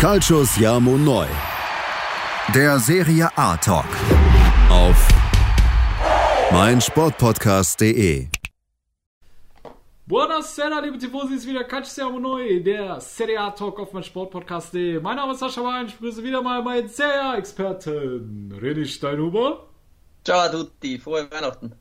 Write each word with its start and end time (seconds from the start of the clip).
Calcius 0.00 0.56
Jamo 0.56 0.96
Neu. 0.96 1.26
Der 2.54 2.78
Serie 2.78 3.28
A 3.36 3.54
Talk. 3.58 3.84
Auf 4.70 4.96
meinsportpodcast.de. 6.50 8.28
Buonasera, 10.06 10.80
liebe 10.80 10.96
Tifosi, 10.96 11.34
ist 11.34 11.46
wieder 11.46 11.64
Calcius 11.64 11.96
Jamo 11.96 12.18
Neu, 12.18 12.62
der 12.62 12.98
Serie 13.02 13.40
A 13.40 13.50
Talk 13.50 13.78
auf 13.78 13.92
meinsportpodcast.de. 13.92 15.00
Mein 15.00 15.16
Name 15.16 15.34
ist 15.34 15.40
Sascha 15.40 15.62
Wein, 15.62 15.88
ich 15.88 15.96
begrüße 15.96 16.24
wieder 16.24 16.40
mal 16.40 16.62
meinen 16.62 16.88
Serie 16.88 17.22
A-Experten, 17.22 18.54
René 18.58 18.86
Steinhuber. 18.86 19.66
Ciao 20.24 20.40
a 20.40 20.48
tutti, 20.48 20.98
frohe 20.98 21.30
Weihnachten. 21.30 21.74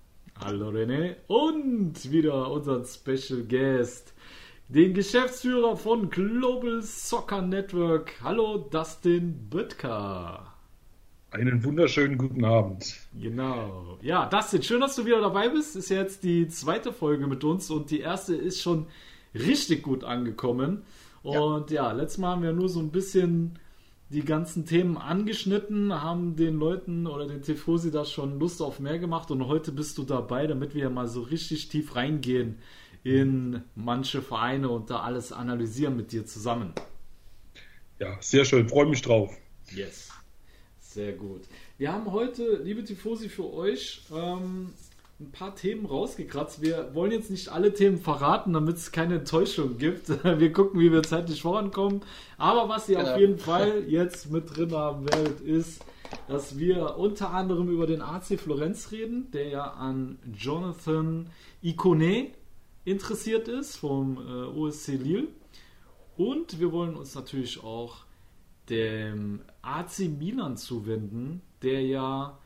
Hallo 0.43 0.71
René. 0.71 1.15
Und 1.27 2.11
wieder 2.11 2.51
unseren 2.51 2.83
Special 2.85 3.43
Guest, 3.43 4.13
den 4.69 4.93
Geschäftsführer 4.93 5.75
von 5.75 6.11
Global 6.11 6.83
Soccer 6.83 7.41
Network. 7.41 8.13
Hallo 8.23 8.69
Dustin 8.69 9.49
Büttker. 9.49 10.53
Einen 11.31 11.63
wunderschönen 11.63 12.19
guten 12.19 12.45
Abend. 12.45 12.95
Genau. 13.19 13.97
Ja, 14.03 14.27
Dustin, 14.27 14.61
schön, 14.61 14.81
dass 14.81 14.95
du 14.95 15.07
wieder 15.07 15.21
dabei 15.21 15.49
bist. 15.49 15.75
Ist 15.75 15.89
jetzt 15.89 16.23
die 16.23 16.47
zweite 16.49 16.93
Folge 16.93 17.25
mit 17.25 17.43
uns 17.43 17.71
und 17.71 17.89
die 17.89 17.99
erste 18.01 18.35
ist 18.35 18.61
schon 18.61 18.85
richtig 19.33 19.81
gut 19.81 20.03
angekommen. 20.03 20.83
Und 21.23 21.71
ja, 21.71 21.87
ja 21.87 21.91
letztes 21.91 22.19
Mal 22.19 22.33
haben 22.33 22.43
wir 22.43 22.53
nur 22.53 22.69
so 22.69 22.79
ein 22.79 22.91
bisschen 22.91 23.57
die 24.09 24.23
ganzen 24.23 24.67
Themen 24.67 24.97
angeschnitten, 24.97 25.99
haben 25.99 26.35
den 26.35 26.59
Leuten 26.59 27.07
oder 27.07 27.27
den 27.27 27.41
Tifosi 27.41 27.89
da 27.89 28.05
schon 28.05 28.39
Lust 28.39 28.61
auf 28.61 28.79
mehr 28.79 28.99
gemacht 28.99 29.31
und 29.31 29.47
heute 29.47 29.71
bist 29.71 29.97
du 29.97 30.03
dabei, 30.03 30.45
damit 30.45 30.75
wir 30.75 30.91
mal 30.91 31.07
so 31.07 31.21
richtig 31.21 31.69
tief 31.69 31.95
reingehen 31.95 32.59
in 33.03 33.63
manche 33.75 34.21
Vereine 34.21 34.69
und 34.69 34.89
da 34.89 35.01
alles 35.01 35.31
analysieren 35.31 35.95
mit 35.95 36.11
dir 36.11 36.25
zusammen. 36.25 36.73
Ja, 37.99 38.17
sehr 38.21 38.45
schön, 38.45 38.69
freue 38.69 38.85
mich 38.85 39.01
drauf. 39.01 39.35
Yes, 39.75 40.09
sehr 40.79 41.13
gut. 41.13 41.41
Wir 41.77 41.91
haben 41.91 42.11
heute, 42.11 42.61
liebe 42.63 42.83
Tifosi, 42.83 43.29
für 43.29 43.53
euch 43.53 44.01
ähm, 44.13 44.73
ein 45.19 45.31
paar 45.31 45.55
Themen 45.55 45.85
rausgekratzt. 45.85 46.61
Wir 46.61 46.93
wollen 46.93 47.11
jetzt 47.11 47.29
nicht 47.29 47.49
alle 47.49 47.73
Themen 47.73 47.97
verraten, 47.97 48.53
damit 48.53 48.77
es 48.77 48.91
keine 48.91 49.15
Enttäuschung 49.15 49.77
gibt. 49.77 50.09
Wir 50.23 50.53
gucken, 50.53 50.79
wie 50.79 50.91
wir 50.91 51.03
zeitlich 51.03 51.41
vorankommen. 51.41 52.01
Aber 52.37 52.69
was 52.69 52.87
ihr 52.87 52.97
genau. 52.97 53.11
auf 53.11 53.19
jeden 53.19 53.37
Fall 53.37 53.83
jetzt 53.87 54.31
mit 54.31 54.55
drin 54.55 54.71
haben 54.71 55.11
werdet, 55.11 55.41
ist, 55.41 55.83
dass 56.27 56.57
wir 56.57 56.97
unter 56.97 57.31
anderem 57.31 57.69
über 57.69 57.85
den 57.85 58.01
AC 58.01 58.39
Florenz 58.39 58.91
reden, 58.91 59.29
der 59.31 59.49
ja 59.49 59.63
an 59.63 60.17
Jonathan 60.33 61.29
Icone 61.61 62.29
interessiert 62.89 63.47
ist 63.47 63.77
vom 63.77 64.17
äh, 64.17 64.57
OSC 64.57 64.89
Lille. 64.89 65.27
Und 66.17 66.59
wir 66.59 66.71
wollen 66.71 66.95
uns 66.95 67.15
natürlich 67.15 67.63
auch 67.63 68.03
dem 68.69 69.41
AC 69.61 69.99
Milan 69.99 70.57
zuwenden, 70.57 71.41
der 71.61 71.81
ja, 71.81 72.37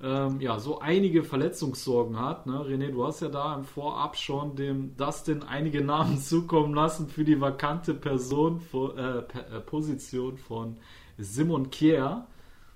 ähm, 0.00 0.40
ja 0.40 0.58
so 0.58 0.80
einige 0.80 1.24
Verletzungssorgen 1.24 2.20
hat. 2.20 2.46
Ne? 2.46 2.54
René, 2.54 2.90
du 2.90 3.06
hast 3.06 3.20
ja 3.20 3.28
da 3.28 3.54
im 3.54 3.64
Vorab 3.64 4.16
schon 4.16 4.54
dem 4.56 4.96
Dustin 4.96 5.42
einige 5.42 5.82
Namen 5.82 6.18
zukommen 6.20 6.74
lassen 6.74 7.08
für 7.08 7.24
die 7.24 7.40
vakante 7.40 7.94
Person, 7.94 8.60
äh, 8.74 9.18
äh, 9.18 9.60
Position 9.60 10.36
von 10.36 10.76
Simon 11.18 11.70
Kier. 11.70 12.26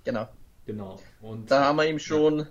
Genau. 0.04 0.28
Genau. 0.66 0.98
Und 1.20 1.50
da 1.50 1.64
haben 1.64 1.77
wir 1.77 1.88
ihm 1.88 2.00
schon 2.00 2.41
ja. 2.41 2.47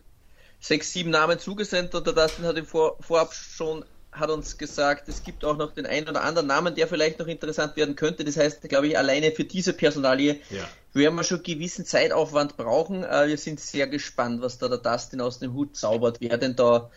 sechs, 0.60 0.94
sieben 0.94 1.10
Namen 1.10 1.38
zugesendet 1.38 1.96
und 1.96 2.08
der 2.08 2.14
Dustin 2.14 2.46
hat 2.46 2.58
ihm 2.58 2.66
vor, 2.66 2.98
vorab 3.02 3.34
schon 3.34 3.84
hat 4.18 4.30
uns 4.30 4.58
gesagt, 4.58 5.08
es 5.10 5.24
gibt 5.24 5.44
auch 5.46 5.58
noch 5.58 5.74
den 5.74 5.86
einen 5.86 6.08
oder 6.08 6.24
anderen 6.24 6.48
Namen, 6.48 6.76
der 6.76 6.88
vielleicht 6.88 7.20
noch 7.20 7.28
interessant 7.28 7.76
werden 7.76 7.96
könnte. 7.96 8.24
Das 8.24 8.38
heißt, 8.38 8.62
glaube 8.64 8.88
ich, 8.88 8.98
alleine 8.98 9.32
für 9.32 9.44
diese 9.44 9.74
Personalie 9.74 10.40
ja. 10.50 10.64
werden 10.94 11.16
wir 11.16 11.24
schon 11.24 11.44
gewissen 11.44 11.86
Zeitaufwand 11.86 12.58
brauchen. 12.58 13.04
Äh, 13.04 13.28
wir 13.28 13.38
sind 13.38 13.60
sehr 13.60 13.88
gespannt, 13.88 14.42
was 14.42 14.58
da 14.58 14.68
der 14.68 14.78
Dustin 14.78 15.22
aus 15.22 15.40
dem 15.40 15.54
Hut 15.54 15.76
zaubert, 15.76 16.18
wer 16.22 16.38
denn 16.38 16.56
da 16.56 16.90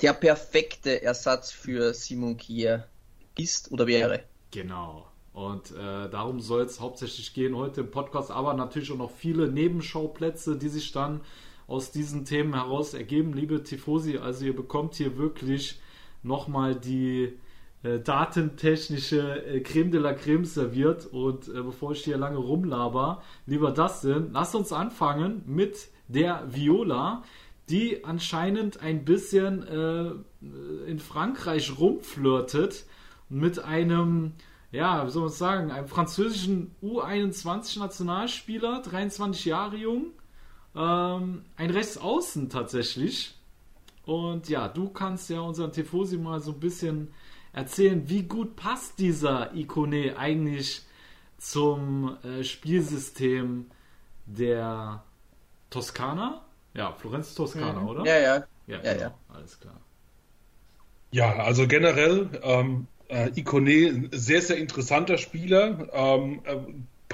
der 0.00 0.12
perfekte 0.12 1.02
Ersatz 1.02 1.50
für 1.50 1.94
Simon 1.94 2.36
Kier 2.36 2.86
ist 3.38 3.70
oder 3.70 3.86
wäre. 3.86 4.24
Genau. 4.50 5.06
Und 5.32 5.72
äh, 5.72 6.08
darum 6.10 6.40
soll 6.40 6.62
es 6.62 6.80
hauptsächlich 6.80 7.34
gehen 7.34 7.56
heute 7.56 7.80
im 7.80 7.90
Podcast, 7.90 8.30
aber 8.30 8.54
natürlich 8.54 8.92
auch 8.92 8.96
noch 8.96 9.10
viele 9.10 9.48
Nebenschauplätze, 9.48 10.56
die 10.56 10.68
sich 10.68 10.92
dann 10.92 11.22
aus 11.66 11.90
diesen 11.90 12.24
Themen 12.24 12.54
heraus 12.54 12.94
ergeben. 12.94 13.32
Liebe 13.32 13.62
Tifosi, 13.62 14.18
also 14.18 14.44
ihr 14.44 14.54
bekommt 14.54 14.94
hier 14.94 15.16
wirklich 15.16 15.80
nochmal 16.24 16.74
die 16.74 17.38
äh, 17.84 18.00
datentechnische 18.00 19.44
äh, 19.44 19.60
Creme 19.60 19.90
de 19.90 20.00
la 20.00 20.14
Creme 20.14 20.44
serviert. 20.44 21.06
Und 21.06 21.48
äh, 21.48 21.62
bevor 21.62 21.92
ich 21.92 22.02
hier 22.02 22.16
lange 22.16 22.38
rumlaber, 22.38 23.22
lieber 23.46 23.70
Dustin, 23.70 24.30
lass 24.32 24.54
uns 24.54 24.72
anfangen 24.72 25.42
mit 25.46 25.88
der 26.08 26.44
Viola, 26.48 27.22
die 27.68 28.04
anscheinend 28.04 28.80
ein 28.80 29.04
bisschen 29.04 29.66
äh, 29.66 30.12
in 30.86 30.98
Frankreich 30.98 31.78
rumflirtet 31.78 32.84
mit 33.28 33.58
einem, 33.58 34.32
ja, 34.70 35.06
wie 35.06 35.10
soll 35.10 35.22
man 35.22 35.30
sagen, 35.30 35.70
einem 35.70 35.88
französischen 35.88 36.74
U21-Nationalspieler, 36.82 38.82
23 38.82 39.44
Jahre 39.44 39.76
jung. 39.76 40.12
Ähm, 40.74 41.44
ein 41.56 41.70
Rechtsaußen 41.70 42.48
tatsächlich. 42.48 43.34
Und 44.06 44.48
ja, 44.48 44.68
du 44.68 44.88
kannst 44.90 45.30
ja 45.30 45.40
unseren 45.40 45.72
Tifosi 45.72 46.18
mal 46.18 46.40
so 46.40 46.52
ein 46.52 46.60
bisschen 46.60 47.12
erzählen, 47.52 48.08
wie 48.08 48.24
gut 48.24 48.56
passt 48.56 48.98
dieser 48.98 49.54
Ikone 49.54 50.16
eigentlich 50.18 50.82
zum 51.38 52.16
äh, 52.22 52.44
Spielsystem 52.44 53.66
der 54.26 55.02
Toskana? 55.70 56.44
Ja, 56.74 56.92
Florenz 56.92 57.34
Toskana, 57.34 57.80
mhm. 57.80 57.88
oder? 57.88 58.06
Ja, 58.06 58.18
ja. 58.18 58.44
Ja, 58.66 58.76
ja, 58.82 58.92
genau. 58.94 59.04
ja, 59.04 59.14
Alles 59.28 59.60
klar. 59.60 59.80
Ja, 61.10 61.36
also 61.36 61.68
generell 61.68 62.28
ähm, 62.42 62.86
äh, 63.08 63.30
Ikone, 63.38 64.08
sehr, 64.12 64.42
sehr 64.42 64.56
interessanter 64.56 65.18
Spieler. 65.18 65.88
Ähm, 65.92 66.40
äh, 66.44 66.56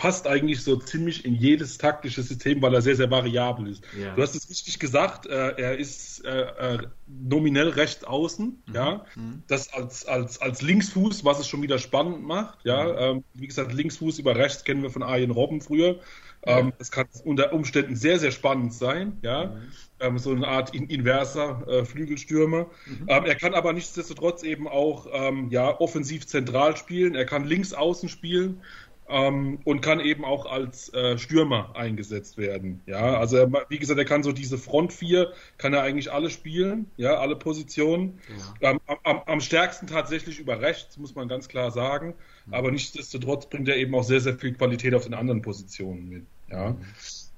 passt 0.01 0.27
eigentlich 0.27 0.65
so 0.65 0.77
ziemlich 0.77 1.27
in 1.27 1.35
jedes 1.35 1.77
taktische 1.77 2.23
System, 2.23 2.63
weil 2.63 2.73
er 2.73 2.81
sehr, 2.81 2.97
sehr 2.97 3.11
variabel 3.11 3.69
ist. 3.69 3.85
Ja. 4.01 4.15
Du 4.15 4.23
hast 4.23 4.35
es 4.35 4.49
richtig 4.49 4.79
gesagt, 4.79 5.27
äh, 5.27 5.51
er 5.59 5.77
ist 5.77 6.25
äh, 6.25 6.41
äh, 6.41 6.79
nominell 7.07 7.69
rechts 7.69 8.03
außen, 8.05 8.63
mhm. 8.67 8.75
ja. 8.75 9.05
Mhm. 9.15 9.43
Das 9.47 9.71
als, 9.75 10.07
als, 10.07 10.41
als 10.41 10.63
Linksfuß, 10.63 11.27
was 11.27 11.39
es 11.39 11.49
schon 11.49 11.61
wieder 11.61 11.79
spannend 11.79 12.23
macht, 12.23 12.61
ja. 12.65 12.85
Mhm. 12.85 12.97
Ähm, 12.99 13.25
wie 13.35 13.47
gesagt, 13.47 13.75
Linksfuß 13.75 14.19
über 14.21 14.37
rechts 14.37 14.65
kennen 14.65 14.83
wir 14.83 14.89
von 14.89 15.03
Arjen 15.03 15.33
Robben 15.33 15.61
früher. 15.61 16.01
Ähm, 16.45 16.73
das 16.79 16.91
kann 16.91 17.07
unter 17.25 17.53
Umständen 17.53 17.95
sehr, 17.95 18.19
sehr 18.19 18.31
spannend 18.31 18.73
sein, 18.73 19.19
ja. 19.21 19.49
Mhm. 19.49 19.61
Ähm, 20.01 20.19
so 20.19 20.31
eine 20.31 20.49
Art 20.49 20.75
in, 20.75 20.89
inverser 20.89 21.69
äh, 21.69 21.85
Flügelstürmer. 21.85 22.71
Mhm. 22.87 23.07
Ähm, 23.07 23.25
er 23.27 23.35
kann 23.35 23.53
aber 23.53 23.75
nichtsdestotrotz 23.75 24.45
eben 24.45 24.67
auch 24.67 25.09
ähm, 25.13 25.51
ja, 25.51 25.79
offensiv 25.79 26.27
zentral 26.27 26.79
spielen. 26.79 27.15
Er 27.15 27.27
kann 27.27 27.45
links 27.45 27.75
außen 27.75 28.09
spielen 28.09 28.63
ähm, 29.11 29.59
und 29.65 29.81
kann 29.81 30.01
eben 30.01 30.25
auch 30.25 30.47
als 30.47 30.93
äh, 30.95 31.19
Stürmer 31.19 31.75
eingesetzt 31.75 32.39
werden. 32.39 32.81
Ja, 32.87 33.19
also 33.19 33.37
er, 33.37 33.51
wie 33.69 33.79
gesagt, 33.79 33.99
er 33.99 34.05
kann 34.05 34.23
so 34.23 34.33
diese 34.33 34.59
Front 34.59 34.93
4, 34.93 35.33
kann 35.59 35.75
er 35.75 35.83
eigentlich 35.83 36.13
alle 36.13 36.31
spielen, 36.31 36.91
ja, 36.97 37.15
alle 37.17 37.37
Positionen. 37.37 38.21
Ja. 38.61 38.71
Ähm, 38.71 38.81
am, 39.05 39.23
am, 39.27 39.41
stärksten 39.41 39.87
tatsächlich 39.87 40.39
über 40.39 40.61
rechts, 40.61 40.97
muss 40.97 41.15
man 41.15 41.29
ganz 41.29 41.49
klar 41.49 41.71
sagen. 41.71 42.15
Mhm. 42.47 42.55
Aber 42.55 42.71
nichtsdestotrotz 42.71 43.47
bringt 43.47 43.69
er 43.69 43.77
eben 43.77 43.95
auch 43.95 44.05
sehr, 44.05 44.21
sehr 44.21 44.39
viel 44.39 44.55
Qualität 44.55 44.95
auf 44.95 45.05
den 45.05 45.15
anderen 45.15 45.43
Positionen 45.43 46.09
mit. 46.09 46.23
Ja. 46.51 46.71
Mhm. 46.71 46.79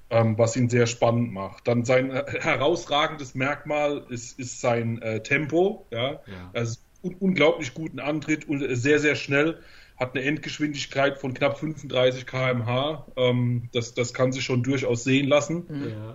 Ähm, 0.09 0.37
was 0.37 0.55
ihn 0.55 0.69
sehr 0.69 0.85
spannend 0.85 1.33
macht. 1.33 1.67
Dann 1.67 1.85
sein 1.85 2.11
äh, 2.11 2.23
herausragendes 2.39 3.33
Merkmal 3.33 4.05
ist, 4.09 4.37
ist 4.37 4.61
sein 4.61 5.01
äh, 5.01 5.23
Tempo. 5.23 5.87
Ja, 5.89 6.11
ja. 6.11 6.19
Also 6.53 6.77
un 7.01 7.15
unglaublich 7.15 7.73
guten 7.73 7.99
Antritt 7.99 8.47
und 8.47 8.63
sehr, 8.75 8.99
sehr 8.99 9.15
schnell 9.15 9.59
hat 10.03 10.15
eine 10.15 10.25
Endgeschwindigkeit 10.25 11.17
von 11.17 11.33
knapp 11.33 11.59
35 11.59 12.25
km/h. 12.25 13.05
Ähm, 13.15 13.69
das, 13.73 13.93
das 13.93 14.13
kann 14.13 14.31
sich 14.31 14.43
schon 14.43 14.63
durchaus 14.63 15.03
sehen 15.03 15.27
lassen. 15.27 15.65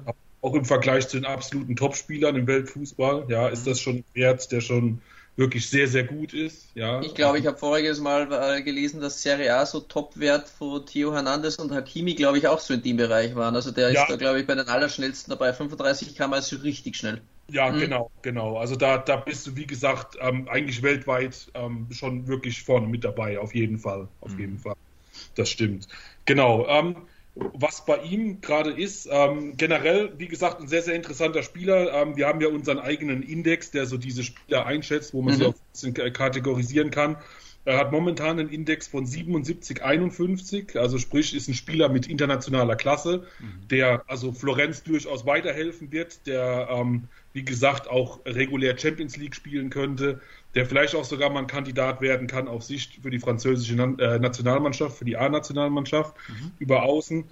Ja. 0.07 0.15
Auch 0.41 0.55
im 0.55 0.65
Vergleich 0.65 1.09
zu 1.09 1.17
den 1.17 1.27
absoluten 1.27 1.75
Topspielern 1.75 2.37
im 2.37 2.47
Weltfußball, 2.47 3.27
ja, 3.29 3.49
ist 3.49 3.67
das 3.67 3.81
schon 3.81 3.97
ein 3.97 4.05
Wert, 4.15 4.53
der 4.53 4.61
schon 4.61 5.01
wirklich 5.39 5.71
sehr, 5.71 5.87
sehr 5.87 6.05
gut 6.05 6.35
ist. 6.35 6.67
Ja. 6.75 7.01
Ich 7.01 7.15
glaube, 7.15 7.39
ich 7.39 7.47
habe 7.47 7.57
voriges 7.57 8.01
Mal 8.01 8.29
äh, 8.33 8.63
gelesen, 8.63 9.01
dass 9.01 9.23
Serie 9.23 9.57
A 9.57 9.65
so 9.67 9.81
Topwert 9.81 10.49
von 10.49 10.85
Theo 10.85 11.13
Hernandez 11.15 11.57
und 11.57 11.73
Hakimi, 11.73 12.15
glaube 12.15 12.39
ich, 12.39 12.49
auch 12.49 12.59
so 12.59 12.75
in 12.75 12.83
dem 12.83 12.97
Bereich 12.97 13.37
waren. 13.37 13.55
Also 13.55 13.71
der 13.71 13.93
ja. 13.93 14.03
ist 14.03 14.11
da, 14.11 14.17
glaube 14.17 14.41
ich, 14.41 14.47
bei 14.47 14.57
den 14.57 14.69
Allerschnellsten 14.69 15.31
dabei. 15.31 15.53
35 15.53 16.17
km 16.17 16.35
ist 16.35 16.63
richtig 16.65 16.97
schnell. 16.97 17.21
Ja, 17.51 17.71
mhm. 17.71 17.81
genau, 17.81 18.11
genau. 18.23 18.59
Also 18.59 18.77
da, 18.77 18.99
da 18.99 19.17
bist 19.17 19.47
du, 19.47 19.57
wie 19.57 19.67
gesagt, 19.67 20.17
ähm, 20.21 20.49
eigentlich 20.49 20.83
weltweit 20.83 21.51
ähm, 21.55 21.87
schon 21.91 22.27
wirklich 22.27 22.63
vorne 22.63 22.87
mit 22.87 23.05
dabei, 23.05 23.39
auf 23.39 23.55
jeden 23.55 23.79
Fall. 23.79 24.09
Auf 24.21 24.33
mhm. 24.33 24.41
jeden 24.41 24.59
Fall. 24.59 24.77
Das 25.35 25.51
stimmt. 25.51 25.89
Genau. 26.27 26.67
Ähm, 26.69 26.97
was 27.35 27.85
bei 27.85 27.99
ihm 27.99 28.41
gerade 28.41 28.71
ist. 28.71 29.09
Ähm, 29.11 29.57
generell, 29.57 30.13
wie 30.19 30.29
gesagt, 30.29 30.61
ein 30.61 30.69
sehr, 30.69 30.83
sehr 30.83 30.95
interessanter 30.95 31.43
Spieler. 31.43 31.93
Ähm, 31.95 32.17
wir 32.17 32.27
haben 32.27 32.41
ja 32.41 32.49
unseren 32.49 32.79
eigenen 32.79 33.23
Index, 33.23 33.71
der 33.71 33.87
so 33.87 33.97
diese 33.97 34.25
Spieler 34.25 34.67
einschätzt, 34.67 35.15
wo 35.15 35.23
man 35.23 35.35
mhm. 35.35 35.39
sie 35.39 35.47
auch 35.47 35.55
ein 35.55 35.73
bisschen 35.73 36.13
kategorisieren 36.13 36.91
kann. 36.91 37.17
Er 37.69 37.77
hat 37.77 37.93
momentan 37.93 38.39
einen 38.39 38.49
Index 38.49 38.89
von 38.89 39.05
77,51, 39.05 40.79
also 40.79 40.97
sprich 40.97 41.37
ist 41.37 41.49
ein 41.49 41.55
Spieler 41.55 41.91
mit 41.91 42.07
internationaler 42.07 42.77
Klasse, 42.77 43.27
mhm. 43.41 43.69
der 43.69 44.05
also 44.07 44.33
Florenz 44.33 44.85
durchaus 44.85 45.27
weiterhelfen 45.27 45.93
wird, 45.93 46.27
der 46.27 46.69
ähm, 46.71 47.09
wie 47.35 47.45
gesagt 47.45 47.87
auch 47.87 48.25
regulär 48.25 48.79
Champions 48.79 49.19
League 49.19 49.35
spielen 49.35 49.69
könnte, 49.69 50.23
der 50.55 50.65
vielleicht 50.65 50.95
auch 50.95 51.05
sogar 51.05 51.29
mal 51.29 51.41
ein 51.41 51.47
Kandidat 51.47 52.01
werden 52.01 52.27
kann 52.27 52.49
auf 52.49 52.63
Sicht 52.63 53.01
für 53.03 53.11
die 53.11 53.19
französische 53.19 53.75
äh, 53.75 54.19
Nationalmannschaft, 54.19 54.97
für 54.97 55.05
die 55.05 55.19
A-Nationalmannschaft 55.19 56.17
mhm. 56.27 56.53
über 56.59 56.85
Außen. 56.85 57.25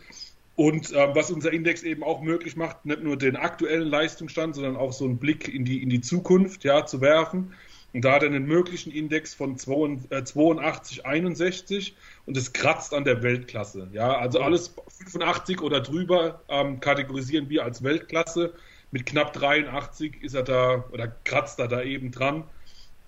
Und 0.54 0.92
äh, 0.92 1.14
was 1.14 1.30
unser 1.30 1.50
Index 1.50 1.82
eben 1.82 2.02
auch 2.02 2.20
möglich 2.20 2.56
macht, 2.56 2.84
nicht 2.84 3.02
nur 3.02 3.16
den 3.16 3.36
aktuellen 3.36 3.88
Leistungsstand, 3.88 4.54
sondern 4.54 4.76
auch 4.76 4.92
so 4.92 5.06
einen 5.06 5.16
Blick 5.16 5.48
in 5.48 5.64
die, 5.64 5.82
in 5.82 5.88
die 5.88 6.02
Zukunft 6.02 6.62
ja, 6.64 6.84
zu 6.84 7.00
werfen. 7.00 7.54
Und 7.96 8.04
da 8.04 8.12
hat 8.12 8.22
er 8.22 8.28
einen 8.28 8.44
möglichen 8.44 8.92
Index 8.92 9.32
von 9.32 9.56
82, 9.56 11.06
61 11.06 11.88
äh, 11.88 11.94
und 12.26 12.36
es 12.36 12.52
kratzt 12.52 12.92
an 12.92 13.04
der 13.04 13.22
Weltklasse. 13.22 13.88
Ja, 13.94 14.18
also 14.18 14.40
alles 14.40 14.74
85 15.10 15.62
oder 15.62 15.80
drüber 15.80 16.42
ähm, 16.50 16.80
kategorisieren 16.80 17.48
wir 17.48 17.64
als 17.64 17.82
Weltklasse. 17.82 18.52
Mit 18.90 19.06
knapp 19.06 19.32
83 19.32 20.22
ist 20.22 20.34
er 20.34 20.42
da 20.42 20.84
oder 20.92 21.08
kratzt 21.24 21.58
er 21.58 21.68
da 21.68 21.80
eben 21.80 22.10
dran. 22.10 22.44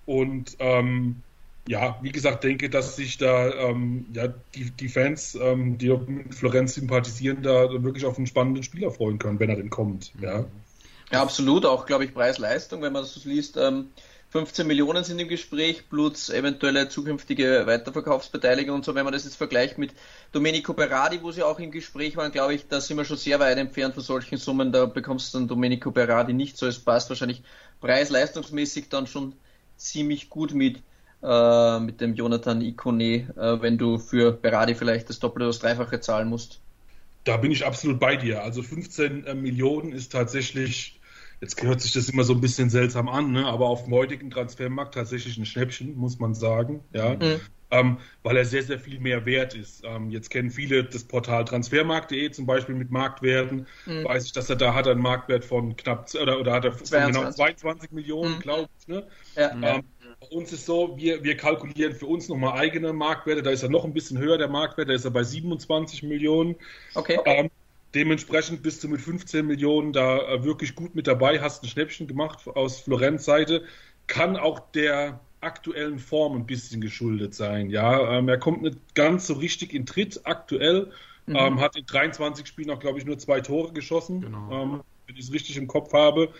Und 0.07 0.55
ähm, 0.57 1.21
ja, 1.67 1.99
wie 2.01 2.11
gesagt, 2.11 2.43
denke, 2.43 2.71
dass 2.71 2.95
sich 2.95 3.19
da 3.19 3.47
ähm, 3.69 4.07
ja, 4.11 4.33
die, 4.55 4.71
die 4.71 4.89
Fans, 4.89 5.35
ähm, 5.39 5.77
die 5.77 5.89
mit 5.89 6.33
Florenz 6.33 6.73
sympathisieren, 6.73 7.43
da 7.43 7.83
wirklich 7.83 8.05
auf 8.05 8.17
einen 8.17 8.25
spannenden 8.25 8.63
Spieler 8.63 8.89
freuen 8.89 9.19
können, 9.19 9.39
wenn 9.39 9.51
er 9.51 9.57
denn 9.57 9.69
kommt. 9.69 10.13
Ja, 10.19 10.45
ja 11.11 11.21
absolut. 11.21 11.67
Auch, 11.67 11.85
glaube 11.85 12.05
ich, 12.05 12.13
Preis-Leistung, 12.15 12.81
wenn 12.81 12.93
man 12.93 13.03
das 13.03 13.13
so 13.13 13.29
liest. 13.29 13.55
Ähm, 13.55 13.89
15 14.31 14.67
Millionen 14.67 15.03
sind 15.03 15.19
im 15.19 15.27
Gespräch, 15.27 15.89
plus 15.89 16.29
eventuelle 16.29 16.87
zukünftige 16.87 17.63
Weiterverkaufsbeteiligung 17.65 18.75
und 18.75 18.85
so. 18.85 18.93
Wenn 18.93 19.03
man 19.03 19.13
das 19.13 19.23
jetzt 19.23 19.37
vergleicht 19.37 19.79
mit 19.79 19.93
Domenico 20.31 20.73
Berardi, 20.73 21.23
wo 21.23 21.31
sie 21.31 21.41
auch 21.41 21.59
im 21.59 21.71
Gespräch 21.71 22.15
waren, 22.15 22.31
glaube 22.31 22.53
ich, 22.53 22.67
da 22.67 22.79
sind 22.79 22.97
wir 22.97 23.05
schon 23.05 23.17
sehr 23.17 23.39
weit 23.39 23.57
entfernt 23.57 23.95
von 23.95 24.03
solchen 24.03 24.37
Summen. 24.37 24.71
Da 24.71 24.85
bekommst 24.85 25.33
du 25.33 25.39
dann 25.39 25.47
Domenico 25.47 25.89
Berardi 25.89 26.33
nicht 26.33 26.57
so. 26.57 26.67
Es 26.67 26.77
passt 26.77 27.09
wahrscheinlich 27.09 27.41
preis-leistungsmäßig 27.81 28.89
dann 28.89 29.07
schon 29.07 29.33
ziemlich 29.77 30.29
gut 30.29 30.53
mit 30.53 30.83
äh, 31.21 31.79
mit 31.79 31.99
dem 31.99 32.13
Jonathan 32.13 32.61
Ikone, 32.61 33.27
äh, 33.35 33.61
wenn 33.61 33.77
du 33.77 33.97
für 33.97 34.31
Berardi 34.31 34.75
vielleicht 34.75 35.09
das 35.09 35.19
Doppelte 35.19 35.45
oder 35.45 35.49
das 35.49 35.59
Dreifache 35.59 35.99
zahlen 35.99 36.29
musst. 36.29 36.61
Da 37.25 37.37
bin 37.37 37.51
ich 37.51 37.65
absolut 37.65 37.99
bei 37.99 38.15
dir. 38.15 38.43
Also 38.43 38.63
15 38.63 39.25
äh, 39.25 39.35
Millionen 39.35 39.91
ist 39.91 40.11
tatsächlich, 40.11 40.98
jetzt 41.41 41.61
hört 41.61 41.81
sich 41.81 41.93
das 41.93 42.09
immer 42.09 42.23
so 42.23 42.33
ein 42.33 42.41
bisschen 42.41 42.69
seltsam 42.69 43.07
an, 43.07 43.31
ne? 43.31 43.45
aber 43.45 43.67
auf 43.67 43.83
dem 43.83 43.93
heutigen 43.93 44.29
Transfermarkt 44.29 44.93
tatsächlich 44.95 45.37
ein 45.37 45.45
Schnäppchen, 45.45 45.95
muss 45.95 46.19
man 46.19 46.33
sagen. 46.33 46.81
Ja. 46.93 47.15
Mhm. 47.15 47.39
Ähm, 47.71 47.97
weil 48.23 48.35
er 48.35 48.45
sehr, 48.45 48.63
sehr 48.63 48.79
viel 48.79 48.99
mehr 48.99 49.27
wert 49.27 49.53
ist. 49.53 49.83
Ähm, 49.85 50.09
jetzt 50.09 50.31
kennen 50.31 50.49
viele 50.49 50.83
das 50.83 51.03
Portal 51.03 51.45
transfermarkt.de 51.45 52.31
zum 52.31 52.47
Beispiel 52.47 52.73
mit 52.73 52.89
Marktwerten. 52.89 53.67
Mhm. 53.85 54.05
Weiß 54.05 54.25
ich, 54.25 54.31
dass 54.31 54.49
er 54.49 54.55
da 54.55 54.73
hat 54.73 54.87
einen 54.87 55.01
Marktwert 55.01 55.45
von 55.45 55.75
knapp, 55.75 56.09
oder, 56.19 56.39
oder 56.39 56.53
hat 56.53 56.65
er 56.65 56.71
22. 56.71 57.13
genau 57.13 57.31
22 57.31 57.91
Millionen, 57.91 58.35
mhm. 58.35 58.39
glaube 58.39 58.69
ich. 58.79 58.87
Ne? 58.87 59.07
Ja. 59.35 59.51
Ähm, 59.51 59.83
bei 60.19 60.27
uns 60.35 60.51
ist 60.51 60.65
so, 60.65 60.97
wir, 60.97 61.23
wir 61.23 61.37
kalkulieren 61.37 61.93
für 61.93 62.07
uns 62.07 62.27
nochmal 62.27 62.57
eigene 62.57 62.91
Marktwerte. 62.91 63.43
Da 63.43 63.51
ist 63.51 63.61
er 63.61 63.69
noch 63.69 63.85
ein 63.85 63.93
bisschen 63.93 64.17
höher, 64.17 64.39
der 64.39 64.49
Marktwert. 64.49 64.89
Da 64.89 64.93
ist 64.93 65.05
er 65.05 65.11
bei 65.11 65.23
27 65.23 66.01
Millionen. 66.01 66.55
Okay. 66.95 67.19
Ähm, 67.25 67.51
dementsprechend 67.93 68.63
bist 68.63 68.83
du 68.83 68.87
mit 68.87 69.01
15 69.01 69.45
Millionen 69.45 69.93
da 69.93 70.19
äh, 70.19 70.43
wirklich 70.43 70.75
gut 70.75 70.95
mit 70.95 71.07
dabei. 71.07 71.41
Hast 71.41 71.63
ein 71.63 71.67
Schnäppchen 71.67 72.07
gemacht 72.07 72.47
aus 72.47 72.81
Florenz 72.81 73.25
Seite. 73.25 73.63
Kann 74.07 74.37
auch 74.37 74.59
der 74.71 75.19
aktuellen 75.41 75.99
Form 75.99 76.35
ein 76.35 76.45
bisschen 76.45 76.81
geschuldet 76.81 77.33
sein. 77.33 77.69
Ja, 77.69 78.17
ähm, 78.17 78.27
er 78.27 78.37
kommt 78.37 78.61
nicht 78.61 78.95
ganz 78.95 79.27
so 79.27 79.33
richtig 79.33 79.73
in 79.73 79.85
Tritt 79.85 80.21
aktuell. 80.25 80.91
Mhm. 81.25 81.35
Ähm, 81.35 81.59
hat 81.61 81.75
in 81.75 81.85
23 81.85 82.47
Spielen 82.47 82.69
auch, 82.71 82.79
glaube 82.79 82.99
ich, 82.99 83.05
nur 83.05 83.17
zwei 83.17 83.39
Tore 83.39 83.71
geschossen. 83.71 84.21
Genau. 84.21 84.51
Ähm, 84.51 84.81
wenn 85.07 85.15
ich 85.15 85.25
es 85.25 85.33
richtig 85.33 85.57
im 85.57 85.67
Kopf 85.67 85.93
habe. 85.93 86.33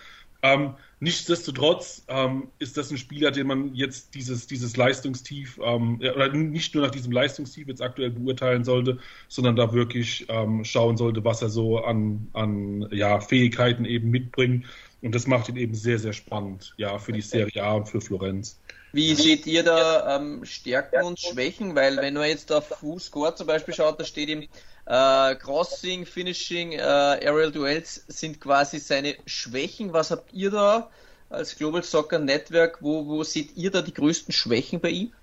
Nichtsdestotrotz 1.01 2.03
ähm, 2.09 2.49
ist 2.59 2.75
das 2.75 2.91
ein 2.91 2.97
Spieler, 2.97 3.31
den 3.31 3.47
man 3.47 3.73
jetzt 3.73 4.15
dieses, 4.15 4.47
dieses 4.47 4.75
Leistungstief, 4.75 5.57
ähm, 5.63 5.99
oder 5.99 6.27
nicht 6.33 6.75
nur 6.75 6.83
nach 6.83 6.91
diesem 6.91 7.13
Leistungstief 7.13 7.69
jetzt 7.69 7.81
aktuell 7.81 8.11
beurteilen 8.11 8.65
sollte, 8.65 8.99
sondern 9.29 9.55
da 9.55 9.71
wirklich 9.73 10.25
ähm, 10.27 10.65
schauen 10.65 10.97
sollte, 10.97 11.23
was 11.23 11.41
er 11.41 11.49
so 11.49 11.79
an, 11.79 12.27
an 12.33 12.89
ja, 12.91 13.21
Fähigkeiten 13.21 13.85
eben 13.85 14.09
mitbringt. 14.09 14.65
Und 15.01 15.15
das 15.15 15.25
macht 15.25 15.47
ihn 15.47 15.55
eben 15.55 15.73
sehr, 15.73 15.99
sehr 15.99 16.11
spannend, 16.11 16.73
ja, 16.75 16.99
für 16.99 17.13
die 17.13 17.21
Serie 17.21 17.63
A 17.63 17.75
und 17.75 17.87
für 17.87 18.01
Florenz. 18.01 18.59
Wie 18.91 19.13
seht 19.15 19.45
ihr 19.45 19.63
da 19.63 20.17
ähm, 20.17 20.43
Stärken 20.43 21.05
und 21.05 21.19
Schwächen? 21.19 21.75
Weil 21.75 21.97
wenn 21.97 22.15
man 22.15 22.27
jetzt 22.27 22.51
auf 22.51 22.67
Fußscore 22.67 23.35
zum 23.35 23.47
Beispiel 23.47 23.73
schaut, 23.73 23.99
da 23.99 24.03
steht 24.03 24.27
ihm 24.27 24.47
äh, 24.89 25.35
Crossing, 25.35 26.05
Finishing, 26.05 26.71
äh, 26.71 26.81
Aerial 26.81 27.51
Duels 27.51 28.03
sind 28.07 28.41
quasi 28.41 28.79
seine 28.79 29.15
Schwächen. 29.27 29.93
Was 29.93 30.09
habt 30.09 30.33
ihr 30.33 30.49
da 30.49 30.89
als 31.29 31.55
Global 31.55 31.83
Soccer 31.83 32.17
Network? 32.17 32.79
Wo, 32.81 33.05
wo 33.05 33.23
seht 33.23 33.55
ihr 33.55 33.69
da 33.69 33.83
die 33.83 33.93
größten 33.93 34.33
Schwächen 34.33 34.79
bei 34.79 34.89
ihm? 34.89 35.13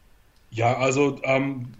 Ja, 0.52 0.76
also 0.76 1.20
ähm, 1.24 1.74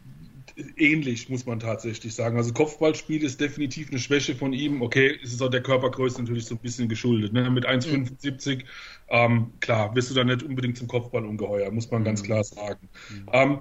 ähnlich, 0.77 1.29
muss 1.29 1.47
man 1.47 1.61
tatsächlich 1.61 2.12
sagen. 2.12 2.37
Also 2.37 2.53
Kopfballspiel 2.53 3.23
ist 3.23 3.41
definitiv 3.41 3.91
eine 3.91 4.00
Schwäche 4.00 4.35
von 4.35 4.53
ihm. 4.53 4.83
Okay, 4.83 5.17
es 5.23 5.33
ist 5.33 5.41
auch 5.41 5.49
der 5.49 5.62
Körpergröße 5.62 6.21
natürlich 6.21 6.47
so 6.47 6.56
ein 6.56 6.61
bisschen 6.61 6.88
geschuldet. 6.88 7.33
Ne? 7.33 7.49
Mit 7.50 7.69
1,75, 7.69 8.56
mhm. 8.56 8.62
ähm, 9.11 9.53
klar, 9.61 9.94
wirst 9.94 10.11
du 10.11 10.15
da 10.15 10.25
nicht 10.25 10.43
unbedingt 10.43 10.77
zum 10.77 10.88
Kopfball 10.88 11.25
ungeheuer, 11.25 11.71
muss 11.71 11.88
man 11.93 12.00
mhm. 12.00 12.06
ganz 12.06 12.25
klar 12.25 12.43
sagen. 12.43 12.88
Mhm. 13.11 13.29
Ähm, 13.33 13.59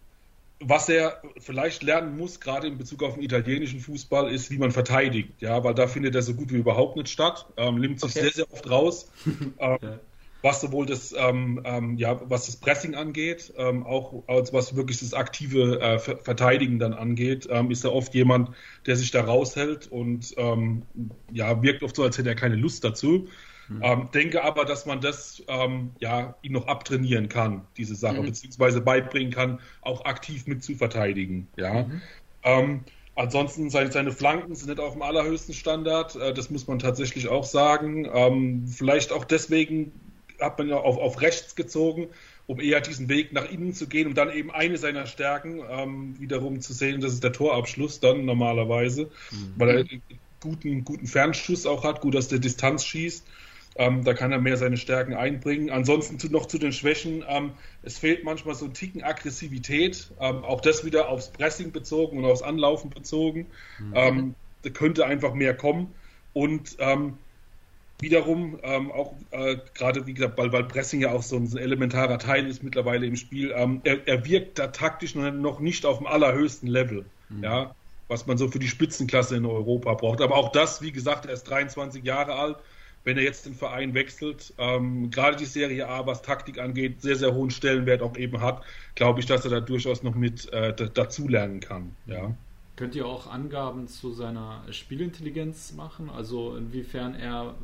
was 0.67 0.89
er 0.89 1.21
vielleicht 1.37 1.83
lernen 1.83 2.17
muss, 2.17 2.39
gerade 2.39 2.67
in 2.67 2.77
Bezug 2.77 3.03
auf 3.03 3.13
den 3.13 3.23
italienischen 3.23 3.79
Fußball, 3.79 4.31
ist, 4.31 4.49
wie 4.49 4.57
man 4.57 4.71
verteidigt. 4.71 5.41
Ja, 5.41 5.63
weil 5.63 5.75
da 5.75 5.87
findet 5.87 6.15
er 6.15 6.23
so 6.23 6.33
gut 6.33 6.51
wie 6.51 6.57
überhaupt 6.57 6.95
nicht 6.95 7.09
statt. 7.09 7.45
Ähm, 7.57 7.75
nimmt 7.75 7.99
sich 7.99 8.11
okay. 8.11 8.21
sehr, 8.21 8.31
sehr 8.31 8.51
oft 8.51 8.69
raus. 8.69 9.11
ähm. 9.59 9.99
Was 10.41 10.61
sowohl 10.61 10.85
das, 10.85 11.11
ähm, 11.17 11.59
ähm, 11.63 11.97
ja, 11.97 12.21
was 12.29 12.45
das 12.45 12.57
Pressing 12.57 12.93
angeht, 12.93 13.51
ähm, 13.57 13.83
auch 13.83 14.27
als 14.27 14.53
was 14.53 14.75
wirklich 14.75 14.99
das 14.99 15.15
aktive 15.15 15.81
äh, 15.81 15.97
Verteidigen 15.97 16.77
dann 16.77 16.93
angeht, 16.93 17.47
ähm, 17.49 17.71
ist 17.71 17.83
er 17.83 17.93
oft 17.93 18.13
jemand, 18.13 18.51
der 18.85 18.95
sich 18.95 19.09
da 19.09 19.23
raushält 19.23 19.87
und 19.91 20.35
ja, 21.31 21.63
wirkt 21.63 21.81
oft 21.81 21.95
so, 21.95 22.03
als 22.03 22.19
hätte 22.19 22.29
er 22.29 22.35
keine 22.35 22.57
Lust 22.57 22.83
dazu. 22.83 23.27
Mhm. 23.69 23.81
Ähm, 23.83 24.09
denke 24.13 24.43
aber, 24.43 24.65
dass 24.65 24.85
man 24.85 25.01
das 25.01 25.43
ähm, 25.47 25.91
ja 25.99 26.35
ihm 26.41 26.53
noch 26.53 26.67
abtrainieren 26.67 27.29
kann, 27.29 27.65
diese 27.77 27.95
Sache, 27.95 28.21
mhm. 28.21 28.25
beziehungsweise 28.27 28.81
beibringen 28.81 29.31
kann, 29.31 29.59
auch 29.81 30.05
aktiv 30.05 30.47
mit 30.47 30.63
zu 30.63 30.75
verteidigen. 30.75 31.47
Ja. 31.57 31.83
Mhm. 31.83 32.01
Ähm, 32.43 32.83
ansonsten 33.15 33.69
seine, 33.69 33.91
seine, 33.91 34.11
Flanken 34.11 34.55
sind 34.55 34.69
nicht 34.69 34.79
auf 34.79 34.93
dem 34.93 35.01
allerhöchsten 35.01 35.53
Standard, 35.53 36.15
äh, 36.15 36.33
das 36.33 36.49
muss 36.49 36.67
man 36.67 36.79
tatsächlich 36.79 37.27
auch 37.27 37.45
sagen. 37.45 38.07
Ähm, 38.13 38.67
vielleicht 38.67 39.11
auch 39.11 39.25
deswegen 39.25 39.91
hat 40.39 40.57
man 40.57 40.69
ja 40.69 40.77
auf, 40.77 40.97
auf 40.97 41.21
rechts 41.21 41.55
gezogen, 41.55 42.07
um 42.47 42.59
eher 42.59 42.81
diesen 42.81 43.09
Weg 43.09 43.33
nach 43.33 43.49
innen 43.49 43.73
zu 43.73 43.87
gehen, 43.87 44.07
um 44.07 44.13
dann 44.13 44.31
eben 44.31 44.51
eine 44.51 44.77
seiner 44.77 45.07
Stärken 45.07 45.61
ähm, 45.69 46.19
wiederum 46.19 46.61
zu 46.61 46.73
sehen, 46.73 47.01
das 47.01 47.13
ist 47.13 47.23
der 47.23 47.31
Torabschluss 47.31 47.99
dann 47.99 48.25
normalerweise, 48.25 49.09
mhm. 49.31 49.53
weil 49.55 49.69
er 49.69 49.85
guten, 50.39 50.83
guten 50.83 51.07
Fernschuss 51.07 51.65
auch 51.65 51.83
hat, 51.83 52.01
gut, 52.01 52.13
dass 52.13 52.27
der 52.27 52.39
Distanz 52.39 52.85
schießt. 52.85 53.25
Ähm, 53.77 54.05
da 54.05 54.13
kann 54.13 54.31
er 54.31 54.39
mehr 54.39 54.55
seine 54.55 54.77
Stärken 54.77 55.13
einbringen. 55.13 55.69
Ansonsten 55.69 56.17
zu, 56.17 56.31
noch 56.31 56.45
zu 56.45 56.57
den 56.57 56.71
Schwächen. 56.71 57.25
Ähm, 57.27 57.51
es 57.83 57.97
fehlt 57.97 58.23
manchmal 58.23 58.55
so 58.55 58.65
ein 58.65 58.73
Ticken 58.73 59.03
Aggressivität. 59.03 60.11
Ähm, 60.19 60.45
auch 60.45 60.61
das 60.61 60.85
wieder 60.85 61.09
aufs 61.09 61.29
Pressing 61.29 61.73
bezogen 61.73 62.17
und 62.17 62.25
aufs 62.25 62.41
Anlaufen 62.41 62.89
bezogen. 62.89 63.47
Mhm. 63.79 63.93
Ähm, 63.93 64.35
da 64.61 64.69
könnte 64.69 65.05
einfach 65.05 65.33
mehr 65.33 65.53
kommen. 65.53 65.93
Und 66.31 66.77
ähm, 66.79 67.17
wiederum 67.99 68.59
ähm, 68.63 68.91
auch 68.91 69.13
äh, 69.31 69.57
gerade 69.73 70.07
wie 70.07 70.13
gesagt, 70.13 70.37
weil, 70.37 70.53
weil 70.53 70.63
Pressing 70.63 71.01
ja 71.01 71.11
auch 71.11 71.23
so 71.23 71.35
ein, 71.35 71.47
so 71.47 71.57
ein 71.57 71.63
elementarer 71.63 72.17
Teil 72.17 72.47
ist 72.47 72.63
mittlerweile 72.63 73.05
im 73.05 73.17
Spiel. 73.17 73.51
Er, 73.51 74.07
er, 74.07 74.25
wirkt 74.25 74.57
da 74.57 74.67
taktisch 74.67 75.15
noch 75.15 75.59
nicht 75.59 75.85
auf 75.85 75.97
dem 75.97 76.07
allerhöchsten 76.07 76.67
Level. 76.67 77.05
Mhm. 77.29 77.43
Ja 77.43 77.75
was 78.07 78.27
man 78.27 78.37
so 78.37 78.47
für 78.49 78.59
die 78.59 78.67
Spitzenklasse 78.67 79.35
in 79.35 79.47
Europa 79.47 79.95
braucht. 79.95 80.21
Aber 80.21 80.35
auch 80.35 80.51
das, 80.51 80.79
wie 80.83 80.91
gesagt, 80.91 81.25
er 81.25 81.33
ist 81.33 81.45
23 81.45 82.03
Jahre 82.03 82.35
alt 82.35 82.57
wenn 83.05 83.17
er 83.17 83.23
jetzt 83.23 83.45
den 83.45 83.53
Verein 83.53 83.93
wechselt, 83.93 84.53
ähm, 84.57 85.09
gerade 85.11 85.37
die 85.37 85.45
Serie 85.45 85.87
A, 85.87 86.05
was 86.05 86.21
Taktik 86.21 86.59
angeht, 86.59 87.01
sehr, 87.01 87.15
sehr 87.15 87.33
hohen 87.33 87.51
Stellenwert 87.51 88.01
auch 88.01 88.17
eben 88.17 88.41
hat, 88.41 88.63
glaube 88.95 89.19
ich, 89.19 89.27
dass 89.27 89.45
er 89.45 89.51
da 89.51 89.59
durchaus 89.61 90.03
noch 90.03 90.15
mit 90.15 90.51
äh, 90.51 90.75
dazulernen 90.75 91.59
kann. 91.59 91.95
Ja. 92.07 92.35
Könnt 92.75 92.95
ihr 92.95 93.05
auch 93.05 93.27
Angaben 93.27 93.87
zu 93.87 94.11
seiner 94.11 94.61
Spielintelligenz 94.71 95.73
machen? 95.73 96.09
Also 96.09 96.57
inwiefern 96.57 97.15
er 97.15 97.55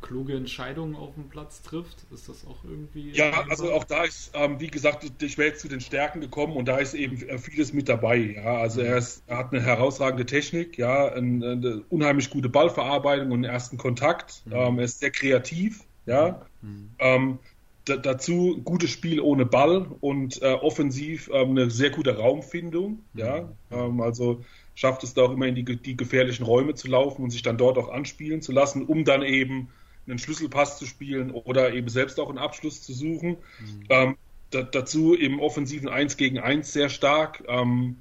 kluge 0.00 0.34
Entscheidungen 0.34 0.94
auf 0.94 1.14
dem 1.14 1.28
Platz 1.28 1.62
trifft? 1.62 2.04
Ist 2.12 2.28
das 2.28 2.46
auch 2.46 2.64
irgendwie. 2.64 3.10
Ja, 3.10 3.44
also 3.48 3.72
auch 3.72 3.84
da 3.84 4.04
ist, 4.04 4.32
ähm, 4.34 4.60
wie 4.60 4.68
gesagt, 4.68 5.10
ich 5.22 5.38
wäre 5.38 5.48
jetzt 5.48 5.60
zu 5.60 5.68
den 5.68 5.80
Stärken 5.80 6.20
gekommen 6.20 6.56
und 6.56 6.66
da 6.66 6.78
ist 6.78 6.94
eben 6.94 7.16
vieles 7.38 7.72
mit 7.72 7.88
dabei. 7.88 8.34
Ja, 8.36 8.58
also 8.58 8.80
er, 8.80 8.98
ist, 8.98 9.22
er 9.26 9.38
hat 9.38 9.52
eine 9.52 9.62
herausragende 9.62 10.26
Technik, 10.26 10.78
ja, 10.78 11.12
eine, 11.12 11.50
eine 11.50 11.84
unheimlich 11.88 12.30
gute 12.30 12.48
Ballverarbeitung 12.48 13.26
und 13.26 13.44
einen 13.44 13.52
ersten 13.52 13.76
Kontakt. 13.76 14.42
Mhm. 14.46 14.52
Ähm, 14.52 14.78
er 14.78 14.84
ist 14.84 15.00
sehr 15.00 15.10
kreativ, 15.10 15.84
ja. 16.06 16.46
Mhm. 16.62 16.90
Ähm, 16.98 17.38
dazu 17.84 18.60
gutes 18.64 18.90
Spiel 18.90 19.20
ohne 19.20 19.46
Ball 19.46 19.86
und 20.00 20.40
äh, 20.42 20.52
offensiv 20.52 21.30
ähm, 21.32 21.50
eine 21.50 21.70
sehr 21.70 21.90
gute 21.90 22.16
Raumfindung. 22.16 23.02
Ja, 23.14 23.50
ähm, 23.70 24.00
also 24.00 24.44
schafft 24.74 25.02
es 25.02 25.14
da 25.14 25.22
auch 25.22 25.32
immer 25.32 25.46
in 25.46 25.54
die, 25.54 25.64
die 25.64 25.96
gefährlichen 25.96 26.44
Räume 26.44 26.74
zu 26.74 26.88
laufen 26.88 27.22
und 27.22 27.30
sich 27.30 27.42
dann 27.42 27.58
dort 27.58 27.78
auch 27.78 27.90
anspielen 27.90 28.42
zu 28.42 28.52
lassen, 28.52 28.84
um 28.84 29.04
dann 29.04 29.22
eben 29.22 29.68
einen 30.06 30.18
Schlüsselpass 30.18 30.78
zu 30.78 30.86
spielen 30.86 31.30
oder 31.30 31.72
eben 31.72 31.88
selbst 31.88 32.18
auch 32.18 32.28
einen 32.28 32.38
Abschluss 32.38 32.82
zu 32.82 32.92
suchen. 32.92 33.36
Mhm. 33.60 33.84
Ähm, 33.88 34.16
da, 34.50 34.62
dazu 34.62 35.14
im 35.14 35.40
offensiven 35.40 35.88
1 35.88 36.16
gegen 36.16 36.38
1 36.38 36.72
sehr 36.72 36.88
stark. 36.88 37.44
Ähm, 37.48 37.96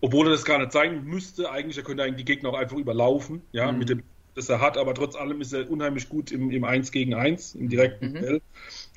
obwohl 0.00 0.26
er 0.26 0.32
das 0.32 0.44
gar 0.44 0.58
nicht 0.58 0.72
sein 0.72 1.04
müsste, 1.04 1.50
eigentlich, 1.50 1.78
er 1.78 1.84
könnte 1.84 2.02
eigentlich 2.02 2.16
die 2.16 2.24
Gegner 2.24 2.50
auch 2.50 2.58
einfach 2.58 2.76
überlaufen, 2.76 3.42
ja, 3.52 3.70
mhm. 3.70 3.78
mit 3.78 3.88
dem, 3.88 4.02
das 4.34 4.48
er 4.48 4.60
hat, 4.60 4.76
aber 4.76 4.94
trotz 4.94 5.14
allem 5.14 5.40
ist 5.40 5.52
er 5.52 5.70
unheimlich 5.70 6.08
gut 6.08 6.32
im, 6.32 6.50
im 6.50 6.64
1 6.64 6.90
gegen 6.90 7.14
1, 7.14 7.54
im 7.54 7.68
direkten 7.68 8.08
mhm. 8.08 8.14
Duell. 8.14 8.42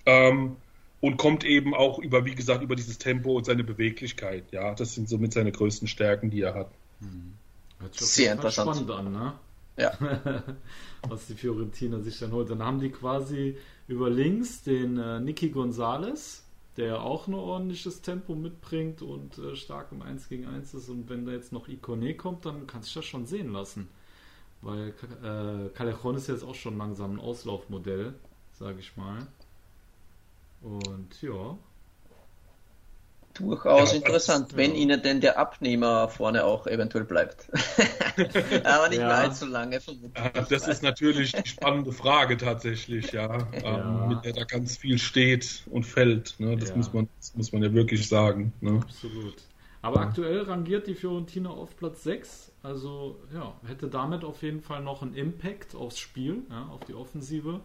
Ähm, 0.08 0.56
und 1.02 1.18
kommt 1.18 1.44
eben 1.44 1.76
auch 1.76 2.00
über, 2.00 2.26
wie 2.26 2.34
gesagt, 2.34 2.64
über 2.64 2.76
dieses 2.76 2.98
Tempo 2.98 3.38
und 3.38 3.46
seine 3.46 3.64
Beweglichkeit. 3.64 4.52
Ja, 4.52 4.74
das 4.74 4.96
sind 4.96 5.08
somit 5.08 5.34
seine 5.34 5.52
größten 5.52 5.88
Stärken, 5.88 6.32
die 6.32 6.42
er 6.42 6.56
hat. 6.56 6.72
Mhm. 7.00 7.34
Hört 7.80 7.94
sich 7.94 8.08
Sehr 8.08 8.34
interessant. 8.34 8.76
spannend 8.76 8.92
an, 8.92 9.12
ne? 9.12 9.34
Ja. 9.78 9.92
Was 11.08 11.28
die 11.28 11.36
Fiorentina 11.36 12.00
sich 12.00 12.18
dann 12.20 12.32
holt. 12.32 12.50
Dann 12.50 12.64
haben 12.64 12.80
die 12.80 12.90
quasi 12.90 13.58
über 13.88 14.10
links 14.10 14.64
den 14.64 14.98
äh, 14.98 15.20
Niki 15.20 15.50
Gonzalez, 15.50 16.44
der 16.78 17.02
auch 17.02 17.28
ein 17.28 17.34
ordentliches 17.34 18.02
Tempo 18.02 18.36
mitbringt 18.36 19.02
und 19.02 19.38
äh, 19.38 19.56
stark 19.56 19.92
im 19.92 20.02
1 20.02 20.30
gegen 20.30 20.46
1 20.46 20.74
ist. 20.74 20.90
Und 20.90 21.10
wenn 21.10 21.26
da 21.26 21.34
jetzt 21.34 21.52
noch 21.52 21.68
Ikone 21.68 22.16
kommt, 22.16 22.46
dann 22.46 22.68
kann 22.68 22.82
sich 22.82 22.94
das 22.94 23.06
schon 23.06 23.26
sehen 23.26 23.52
lassen. 23.52 23.90
Weil 24.62 24.94
äh, 25.24 25.70
Callejon 25.70 26.16
ist 26.16 26.28
jetzt 26.28 26.44
auch 26.44 26.56
schon 26.56 26.78
langsam 26.78 27.14
ein 27.14 27.20
Auslaufmodell, 27.20 28.14
sage 28.54 28.80
ich 28.80 28.96
mal. 28.98 29.28
Und 30.62 31.22
ja, 31.22 31.58
durchaus 33.36 33.92
ja, 33.92 33.98
interessant, 33.98 34.50
das, 34.50 34.58
wenn 34.58 34.72
ja. 34.72 34.78
ihnen 34.78 35.02
denn 35.02 35.22
der 35.22 35.38
Abnehmer 35.38 36.10
vorne 36.10 36.46
auch 36.46 36.68
eventuell 36.68 37.06
bleibt. 37.06 37.48
Aber 38.64 38.90
nicht 38.90 39.00
ja. 39.00 39.08
mehr 39.08 39.18
allzu 39.18 39.46
lange. 39.46 39.80
Das 40.50 40.68
ist 40.68 40.84
natürlich 40.84 41.34
die 41.34 41.48
spannende 41.48 41.92
Frage 41.92 42.38
tatsächlich, 42.38 43.12
ja, 43.12 43.48
ähm, 43.54 44.08
mit 44.10 44.26
der 44.26 44.34
da 44.34 44.44
ganz 44.44 44.78
viel 44.78 44.98
steht 44.98 45.64
und 45.70 45.86
fällt. 45.86 46.36
Ne? 46.40 46.58
Das, 46.58 46.76
muss 46.76 46.94
man, 46.94 47.08
das 47.20 47.36
muss 47.36 47.52
man 47.52 47.64
ja 47.64 47.74
wirklich 47.74 48.08
sagen. 48.08 48.54
Ne? 48.62 48.80
Absolut. 48.82 49.36
Aber 49.82 50.00
aktuell 50.00 50.42
rangiert 50.42 50.88
die 50.88 50.96
Fiorentina 50.96 51.52
auf 51.52 51.78
Platz 51.78 52.04
6. 52.04 52.52
Also 52.64 53.20
ja, 53.32 53.54
hätte 53.68 53.88
damit 53.88 54.24
auf 54.24 54.42
jeden 54.42 54.62
Fall 54.62 54.82
noch 54.82 55.04
einen 55.04 55.14
Impact 55.14 55.76
aufs 55.76 56.00
Spiel, 56.00 56.42
auf 56.72 56.84
die 56.86 56.96
Offensive. 56.96 57.62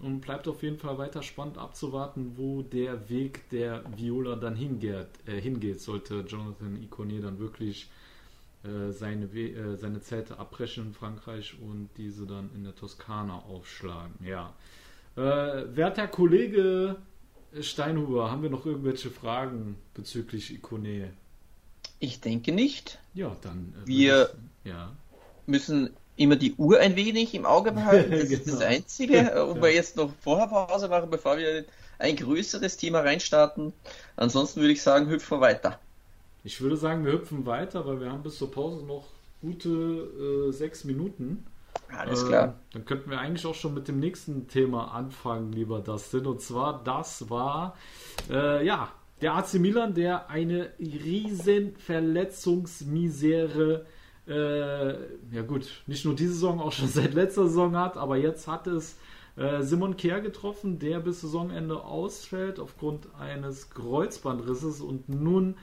Und 0.00 0.20
bleibt 0.20 0.48
auf 0.48 0.62
jeden 0.62 0.78
Fall 0.78 0.98
weiter 0.98 1.22
spannend 1.22 1.58
abzuwarten, 1.58 2.32
wo 2.36 2.62
der 2.62 3.08
Weg 3.08 3.48
der 3.50 3.84
Viola 3.96 4.36
dann 4.36 4.56
hingeht. 4.56 5.08
Äh, 5.26 5.40
hingeht 5.40 5.80
sollte 5.80 6.24
Jonathan 6.26 6.82
Icone 6.82 7.20
dann 7.20 7.38
wirklich 7.38 7.88
äh, 8.64 8.90
seine, 8.90 9.26
äh, 9.26 9.76
seine 9.76 10.00
Zelte 10.00 10.38
abbrechen 10.38 10.86
in 10.86 10.94
Frankreich 10.94 11.54
und 11.60 11.88
diese 11.98 12.26
dann 12.26 12.50
in 12.54 12.64
der 12.64 12.74
Toskana 12.74 13.38
aufschlagen. 13.40 14.14
Ja. 14.24 14.54
Äh, 15.16 15.76
werter 15.76 16.08
Kollege 16.08 16.96
Steinhuber, 17.60 18.30
haben 18.30 18.42
wir 18.42 18.50
noch 18.50 18.64
irgendwelche 18.64 19.10
Fragen 19.10 19.76
bezüglich 19.94 20.54
Icone? 20.54 21.12
Ich 21.98 22.20
denke 22.20 22.52
nicht. 22.52 22.98
Ja, 23.14 23.36
dann. 23.42 23.74
Äh, 23.82 23.86
wir 23.86 24.30
ja. 24.64 24.92
müssen 25.46 25.90
immer 26.16 26.36
die 26.36 26.54
Uhr 26.54 26.78
ein 26.78 26.96
wenig 26.96 27.34
im 27.34 27.46
Auge 27.46 27.72
behalten. 27.72 28.10
Das 28.18 28.28
genau. 28.28 28.42
ist 28.42 28.48
das. 28.48 28.60
Einzige, 28.60 29.32
wo 29.56 29.62
wir 29.62 29.72
jetzt 29.72 29.96
noch 29.96 30.10
vorher 30.20 30.46
Pause 30.46 30.88
machen, 30.88 31.10
bevor 31.10 31.38
wir 31.38 31.64
ein 31.98 32.16
größeres 32.16 32.76
Thema 32.76 33.00
reinstarten. 33.00 33.72
Ansonsten 34.16 34.60
würde 34.60 34.72
ich 34.72 34.82
sagen, 34.82 35.08
hüpfen 35.08 35.38
wir 35.38 35.40
weiter. 35.40 35.78
Ich 36.44 36.60
würde 36.60 36.76
sagen, 36.76 37.04
wir 37.04 37.12
hüpfen 37.12 37.46
weiter, 37.46 37.86
weil 37.86 38.00
wir 38.00 38.10
haben 38.10 38.22
bis 38.22 38.38
zur 38.38 38.50
Pause 38.50 38.84
noch 38.84 39.06
gute 39.40 39.68
äh, 39.68 40.52
sechs 40.52 40.84
Minuten. 40.84 41.46
Alles 41.96 42.26
klar. 42.26 42.48
Äh, 42.48 42.52
dann 42.72 42.84
könnten 42.84 43.10
wir 43.10 43.18
eigentlich 43.18 43.46
auch 43.46 43.54
schon 43.54 43.74
mit 43.74 43.86
dem 43.88 44.00
nächsten 44.00 44.48
Thema 44.48 44.92
anfangen, 44.92 45.52
lieber 45.52 45.80
Dustin. 45.80 46.26
Und 46.26 46.40
zwar, 46.40 46.82
das 46.82 47.30
war, 47.30 47.76
äh, 48.30 48.66
ja, 48.66 48.90
der 49.20 49.34
AC 49.34 49.54
Milan, 49.54 49.94
der 49.94 50.28
eine 50.28 50.70
riesen 50.80 51.76
Verletzungsmisere 51.76 53.74
äh, 53.74 53.84
ja 54.26 55.42
gut, 55.42 55.66
nicht 55.86 56.04
nur 56.04 56.14
diese 56.14 56.34
Saison, 56.34 56.60
auch 56.60 56.72
schon 56.72 56.88
seit 56.88 57.14
letzter 57.14 57.48
Saison 57.48 57.76
hat, 57.76 57.96
aber 57.96 58.16
jetzt 58.16 58.46
hat 58.46 58.66
es 58.66 58.96
äh, 59.36 59.62
Simon 59.62 59.96
Kehr 59.96 60.20
getroffen, 60.20 60.78
der 60.78 61.00
bis 61.00 61.22
Saisonende 61.22 61.82
ausfällt 61.82 62.60
aufgrund 62.60 63.08
eines 63.18 63.70
Kreuzbandrisses 63.70 64.80
und 64.80 65.08
nun 65.08 65.56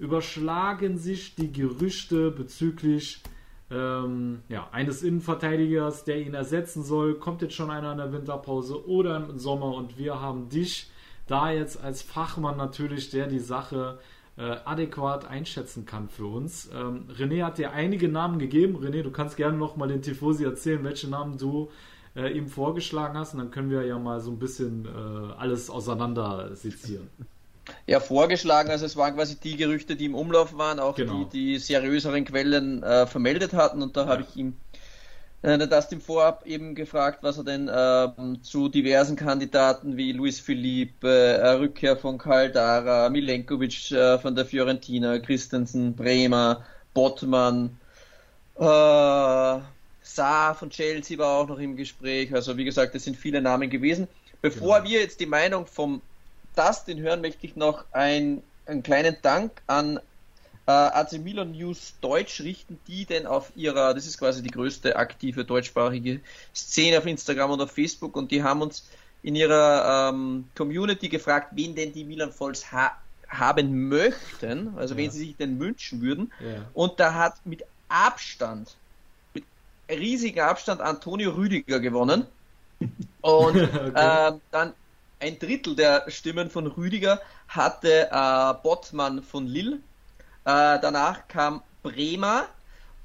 überschlagen 0.00 0.98
sich 0.98 1.34
die 1.34 1.52
Gerüchte 1.52 2.30
bezüglich 2.30 3.22
ähm, 3.70 4.42
ja, 4.48 4.68
eines 4.72 5.02
Innenverteidigers, 5.02 6.04
der 6.04 6.20
ihn 6.20 6.34
ersetzen 6.34 6.82
soll. 6.82 7.14
Kommt 7.14 7.42
jetzt 7.42 7.54
schon 7.54 7.70
einer 7.70 7.92
in 7.92 7.98
der 7.98 8.12
Winterpause 8.12 8.86
oder 8.86 9.16
im 9.16 9.38
Sommer 9.38 9.74
und 9.74 9.98
wir 9.98 10.20
haben 10.20 10.48
dich 10.48 10.90
da 11.26 11.50
jetzt 11.50 11.82
als 11.82 12.02
Fachmann 12.02 12.56
natürlich, 12.56 13.10
der 13.10 13.26
die 13.26 13.38
Sache 13.38 13.98
äh, 14.36 14.56
adäquat 14.64 15.26
einschätzen 15.26 15.84
kann 15.84 16.08
für 16.08 16.26
uns. 16.26 16.70
Ähm, 16.72 17.06
René 17.18 17.44
hat 17.44 17.58
dir 17.58 17.72
einige 17.72 18.08
Namen 18.08 18.38
gegeben. 18.38 18.76
René, 18.76 19.02
du 19.02 19.10
kannst 19.10 19.36
gerne 19.36 19.56
noch 19.56 19.76
mal 19.76 19.88
den 19.88 20.02
Tifosi 20.02 20.44
erzählen, 20.44 20.82
welche 20.84 21.08
Namen 21.08 21.36
du 21.38 21.70
äh, 22.16 22.32
ihm 22.32 22.48
vorgeschlagen 22.48 23.16
hast. 23.18 23.34
Und 23.34 23.40
dann 23.40 23.50
können 23.50 23.70
wir 23.70 23.84
ja 23.84 23.98
mal 23.98 24.20
so 24.20 24.30
ein 24.30 24.38
bisschen 24.38 24.86
äh, 24.86 25.32
alles 25.38 25.70
auseinander 25.70 26.54
sezieren. 26.54 27.08
Ja, 27.86 28.00
vorgeschlagen, 28.00 28.70
also 28.70 28.84
es 28.84 28.96
waren 28.96 29.14
quasi 29.14 29.36
die 29.38 29.56
Gerüchte, 29.56 29.94
die 29.94 30.06
im 30.06 30.16
Umlauf 30.16 30.58
waren, 30.58 30.80
auch 30.80 30.96
genau. 30.96 31.24
die, 31.24 31.54
die 31.54 31.58
seriöseren 31.58 32.24
Quellen 32.24 32.82
äh, 32.82 33.06
vermeldet 33.06 33.52
hatten. 33.52 33.82
Und 33.82 33.96
da 33.96 34.02
ja. 34.02 34.08
habe 34.08 34.26
ich 34.28 34.36
ihm 34.36 34.56
äh, 35.42 35.58
der 35.58 35.66
Dustin 35.66 36.00
vorab 36.00 36.46
eben 36.46 36.74
gefragt, 36.74 37.18
was 37.22 37.38
er 37.38 37.44
denn 37.44 37.70
ähm, 37.72 38.42
zu 38.42 38.68
diversen 38.68 39.16
Kandidaten 39.16 39.96
wie 39.96 40.12
Luis 40.12 40.40
Philippe, 40.40 41.08
äh, 41.08 41.50
Rückkehr 41.50 41.96
von 41.96 42.18
Caldara, 42.18 43.08
Milenkovic 43.10 43.90
äh, 43.90 44.18
von 44.18 44.34
der 44.34 44.46
Fiorentina, 44.46 45.18
Christensen, 45.18 45.94
Bremer, 45.94 46.64
Bottmann, 46.94 47.76
äh, 48.56 49.60
Saar 50.04 50.54
von 50.54 50.70
Chelsea 50.70 51.18
war 51.18 51.38
auch 51.38 51.48
noch 51.48 51.58
im 51.58 51.76
Gespräch. 51.76 52.34
Also 52.34 52.56
wie 52.56 52.64
gesagt, 52.64 52.94
es 52.94 53.04
sind 53.04 53.16
viele 53.16 53.40
Namen 53.40 53.70
gewesen. 53.70 54.08
Bevor 54.40 54.78
genau. 54.78 54.90
wir 54.90 55.00
jetzt 55.00 55.20
die 55.20 55.26
Meinung 55.26 55.66
vom 55.66 56.02
Dustin 56.56 57.00
hören, 57.00 57.20
möchte 57.20 57.46
ich 57.46 57.56
noch 57.56 57.84
ein, 57.92 58.42
einen 58.66 58.82
kleinen 58.82 59.16
Dank 59.22 59.62
an 59.66 60.00
AC 60.66 61.18
Milan 61.18 61.52
News 61.52 61.94
Deutsch 62.00 62.40
richten 62.40 62.78
die 62.86 63.04
denn 63.04 63.26
auf 63.26 63.52
ihrer, 63.56 63.94
das 63.94 64.06
ist 64.06 64.18
quasi 64.18 64.42
die 64.42 64.50
größte 64.50 64.96
aktive 64.96 65.44
deutschsprachige 65.44 66.20
Szene 66.54 66.98
auf 66.98 67.06
Instagram 67.06 67.52
und 67.52 67.60
auf 67.60 67.72
Facebook 67.72 68.16
und 68.16 68.30
die 68.30 68.42
haben 68.42 68.62
uns 68.62 68.84
in 69.22 69.34
ihrer 69.34 70.10
ähm, 70.10 70.44
Community 70.56 71.08
gefragt, 71.08 71.48
wen 71.52 71.74
denn 71.74 71.92
die 71.92 72.04
Milan 72.04 72.32
Volks 72.32 72.72
ha 72.72 72.92
haben 73.28 73.88
möchten, 73.88 74.74
also 74.76 74.94
ja. 74.94 74.98
wen 74.98 75.10
sie 75.10 75.20
sich 75.20 75.36
denn 75.36 75.58
wünschen 75.58 76.02
würden. 76.02 76.30
Ja. 76.40 76.66
Und 76.74 77.00
da 77.00 77.14
hat 77.14 77.46
mit 77.46 77.64
Abstand, 77.88 78.76
mit 79.32 79.44
riesigem 79.88 80.44
Abstand 80.44 80.82
Antonio 80.82 81.30
Rüdiger 81.30 81.80
gewonnen. 81.80 82.26
Und 83.22 83.56
okay. 83.62 83.92
äh, 83.94 84.32
dann 84.50 84.74
ein 85.18 85.38
Drittel 85.38 85.76
der 85.76 86.10
Stimmen 86.10 86.50
von 86.50 86.66
Rüdiger 86.66 87.22
hatte 87.48 88.10
äh, 88.10 88.54
Bottmann 88.62 89.22
von 89.22 89.46
Lille 89.46 89.78
äh, 90.44 90.78
danach 90.80 91.28
kam 91.28 91.62
Bremer 91.82 92.46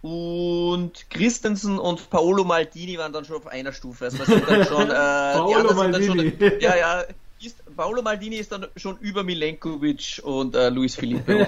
und 0.02 1.10
Christensen 1.10 1.80
und 1.80 2.10
Paolo 2.10 2.44
Maldini 2.44 2.98
waren 2.98 3.14
dann 3.14 3.26
schon 3.26 3.38
auf 3.38 3.48
einer 3.48 3.74
Stufe. 3.74 4.06
Also 4.06 4.18
das 4.18 4.28
sind 4.28 4.50
dann 4.50 4.66
schon, 4.66 4.90
äh, 4.90 4.94
Paolo 4.94 5.74
Maldini. 5.74 6.34
Schon, 6.38 6.60
ja, 6.60 6.76
ja. 6.76 7.04
Ist, 7.40 7.64
Paolo 7.76 8.02
Maldini 8.02 8.38
ist 8.38 8.52
dann 8.52 8.66
schon 8.76 8.98
über 8.98 9.24
Milenkovic 9.24 10.22
und 10.24 10.56
äh, 10.56 10.70
Luis 10.70 10.96
Felipe. 10.96 11.48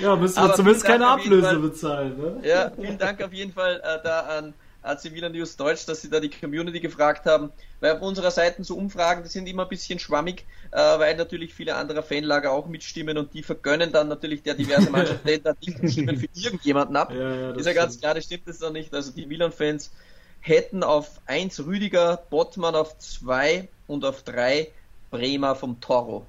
ja, 0.00 0.14
müssen 0.14 0.40
wir 0.40 0.54
zumindest 0.54 0.84
keine 0.84 1.08
Ablöse 1.08 1.58
bezahlen. 1.58 2.16
Ne? 2.16 2.48
Ja, 2.48 2.70
vielen 2.70 2.96
Dank 2.96 3.20
auf 3.22 3.32
jeden 3.32 3.52
Fall 3.52 3.80
äh, 3.82 3.98
da 4.04 4.20
an 4.20 4.54
AC 4.86 5.10
Milan 5.10 5.32
News 5.32 5.56
Deutsch, 5.56 5.86
dass 5.86 6.02
sie 6.02 6.10
da 6.10 6.20
die 6.20 6.30
Community 6.30 6.80
gefragt 6.80 7.26
haben, 7.26 7.52
weil 7.80 7.92
auf 7.92 8.02
unserer 8.02 8.30
Seite 8.30 8.62
so 8.64 8.76
Umfragen, 8.76 9.22
die 9.22 9.28
sind 9.28 9.48
immer 9.48 9.64
ein 9.64 9.68
bisschen 9.68 9.98
schwammig, 9.98 10.46
äh, 10.72 10.76
weil 10.76 11.16
natürlich 11.16 11.54
viele 11.54 11.74
andere 11.74 12.02
Fanlager 12.02 12.52
auch 12.52 12.66
mitstimmen 12.66 13.18
und 13.18 13.34
die 13.34 13.42
vergönnen 13.42 13.92
dann 13.92 14.08
natürlich 14.08 14.42
der 14.42 14.54
diverse 14.54 14.90
Mannschaften 14.90 15.28
nicht 15.28 15.92
stimmen 15.92 16.16
für 16.16 16.28
irgendjemanden 16.34 16.96
ab. 16.96 17.12
Ja, 17.12 17.34
ja, 17.34 17.50
ist 17.52 17.66
ja 17.66 17.72
ganz 17.72 17.98
klar, 17.98 18.14
das 18.14 18.24
stimmt 18.24 18.46
das 18.46 18.58
doch 18.58 18.72
nicht. 18.72 18.94
Also 18.94 19.12
die 19.12 19.26
Milan-Fans 19.26 19.92
hätten 20.40 20.82
auf 20.82 21.20
1 21.26 21.66
Rüdiger, 21.66 22.26
Bottmann 22.30 22.74
auf 22.74 22.98
2 22.98 23.68
und 23.86 24.04
auf 24.04 24.22
3 24.22 24.72
Bremer 25.10 25.56
vom 25.56 25.80
Toro. 25.80 26.26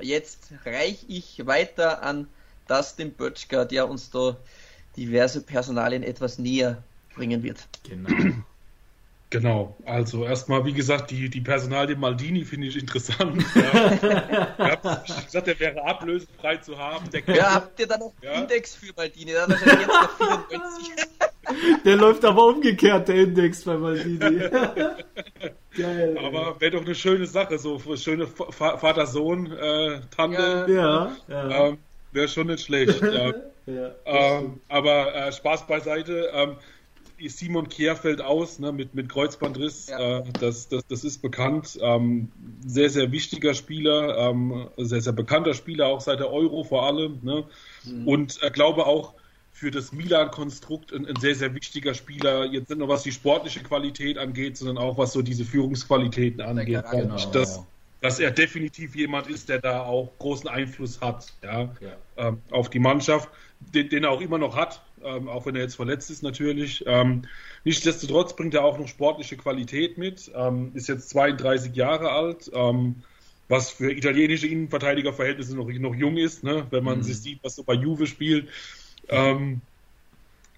Jetzt 0.00 0.52
reiche 0.64 1.06
ich 1.06 1.46
weiter 1.46 2.02
an 2.02 2.28
Dustin 2.66 3.14
Böttcher, 3.14 3.64
der 3.64 3.88
uns 3.88 4.10
da 4.10 4.36
diverse 4.96 5.44
Personalien 5.44 6.02
etwas 6.02 6.38
näher 6.38 6.87
bringen 7.18 7.42
wird. 7.42 7.68
Genau. 7.88 8.08
Genau, 9.30 9.76
also 9.84 10.24
erstmal, 10.24 10.64
wie 10.64 10.72
gesagt, 10.72 11.10
die, 11.10 11.28
die 11.28 11.42
Personalie 11.42 11.96
Maldini 11.96 12.46
finde 12.46 12.68
ich 12.68 12.78
interessant. 12.78 13.44
Ja. 13.54 13.92
ich 13.92 14.00
habe 14.00 15.02
gesagt, 15.24 15.46
der 15.46 15.60
wäre 15.60 15.84
ablösefrei 15.84 16.56
zu 16.56 16.78
haben. 16.78 17.10
Der 17.10 17.20
ja, 17.34 17.56
habt 17.56 17.78
ihr 17.78 17.86
da 17.86 17.98
noch 17.98 18.14
ja. 18.22 18.32
Index 18.32 18.76
für 18.76 18.90
Maldini? 18.96 19.32
Dann 19.32 19.52
hat 19.52 19.66
er 19.66 19.80
jetzt 19.80 19.88
noch 19.88 20.18
94. 20.48 20.94
Der 21.84 21.96
läuft 21.96 22.24
aber 22.24 22.46
umgekehrt, 22.46 23.08
der 23.08 23.16
Index 23.16 23.64
bei 23.64 23.76
Maldini. 23.76 24.18
Geil. 25.76 26.16
Aber 26.24 26.58
wäre 26.60 26.70
doch 26.72 26.84
eine 26.84 26.94
schöne 26.94 27.26
Sache, 27.26 27.58
so 27.58 27.78
schöne 27.96 28.26
Vater-Sohn-Tante. 28.26 30.66
Äh, 30.68 30.74
ja, 30.74 31.12
ja. 31.28 31.66
Ähm, 31.66 31.78
wäre 32.12 32.28
schon 32.28 32.46
nicht 32.46 32.64
schlecht. 32.64 33.02
ja. 33.02 33.32
ähm, 34.06 34.60
aber 34.68 35.14
äh, 35.14 35.30
Spaß 35.32 35.66
beiseite. 35.66 36.30
Ähm, 36.32 36.56
Simon 37.26 37.68
Kier 37.68 37.96
fällt 37.96 38.20
aus 38.20 38.58
ne, 38.58 38.72
mit, 38.72 38.94
mit 38.94 39.08
Kreuzbandriss. 39.08 39.88
Ja. 39.88 40.18
Äh, 40.18 40.24
das, 40.40 40.68
das, 40.68 40.86
das 40.86 41.04
ist 41.04 41.20
bekannt. 41.22 41.78
Ähm, 41.80 42.30
sehr, 42.64 42.90
sehr 42.90 43.10
wichtiger 43.10 43.54
Spieler, 43.54 44.30
ähm, 44.30 44.68
sehr, 44.76 45.00
sehr 45.00 45.12
bekannter 45.12 45.54
Spieler, 45.54 45.86
auch 45.86 46.00
seit 46.00 46.20
der 46.20 46.30
Euro 46.30 46.64
vor 46.64 46.86
allem. 46.86 47.18
Ne? 47.22 47.44
Mhm. 47.84 48.06
Und 48.06 48.42
äh, 48.42 48.50
glaube 48.50 48.86
auch 48.86 49.14
für 49.50 49.70
das 49.72 49.92
Milan-Konstrukt 49.92 50.92
ein, 50.92 51.06
ein, 51.06 51.16
sehr, 51.16 51.34
sehr 51.34 51.52
wichtiger 51.54 51.92
Spieler. 51.94 52.44
Jetzt 52.44 52.68
nicht 52.68 52.78
nur 52.78 52.88
was 52.88 53.02
die 53.02 53.12
sportliche 53.12 53.60
Qualität 53.60 54.16
angeht, 54.16 54.56
sondern 54.56 54.78
auch 54.78 54.96
was 54.98 55.12
so 55.12 55.20
diese 55.20 55.44
Führungsqualitäten 55.44 56.40
angeht. 56.40 56.84
Genau, 56.92 57.16
dass, 57.32 57.56
ja. 57.56 57.66
dass 58.00 58.20
er 58.20 58.30
definitiv 58.30 58.94
jemand 58.94 59.28
ist, 59.28 59.48
der 59.48 59.58
da 59.58 59.82
auch 59.82 60.12
großen 60.18 60.48
Einfluss 60.48 61.00
hat 61.00 61.26
ja, 61.42 61.62
ja. 61.62 61.96
Ähm, 62.16 62.40
auf 62.52 62.70
die 62.70 62.78
Mannschaft, 62.78 63.28
den, 63.74 63.88
den 63.88 64.04
er 64.04 64.10
auch 64.10 64.20
immer 64.20 64.38
noch 64.38 64.54
hat 64.54 64.80
ähm, 65.04 65.28
auch 65.28 65.46
wenn 65.46 65.56
er 65.56 65.62
jetzt 65.62 65.76
verletzt 65.76 66.10
ist 66.10 66.22
natürlich. 66.22 66.84
Ähm, 66.86 67.22
nichtsdestotrotz 67.64 68.34
bringt 68.34 68.54
er 68.54 68.64
auch 68.64 68.78
noch 68.78 68.88
sportliche 68.88 69.36
Qualität 69.36 69.98
mit, 69.98 70.30
ähm, 70.34 70.72
ist 70.74 70.88
jetzt 70.88 71.10
32 71.10 71.74
Jahre 71.74 72.10
alt, 72.10 72.50
ähm, 72.54 73.02
was 73.48 73.70
für 73.70 73.90
italienische 73.92 74.46
Innenverteidigerverhältnisse 74.46 75.56
noch, 75.56 75.68
noch 75.68 75.94
jung 75.94 76.16
ist, 76.16 76.44
ne? 76.44 76.66
wenn 76.70 76.84
man 76.84 76.98
mhm. 76.98 77.02
sich 77.02 77.18
sieht, 77.20 77.38
was 77.42 77.56
so 77.56 77.62
bei 77.62 77.74
Juve 77.74 78.06
spielt. 78.06 78.48
Ähm, 79.08 79.60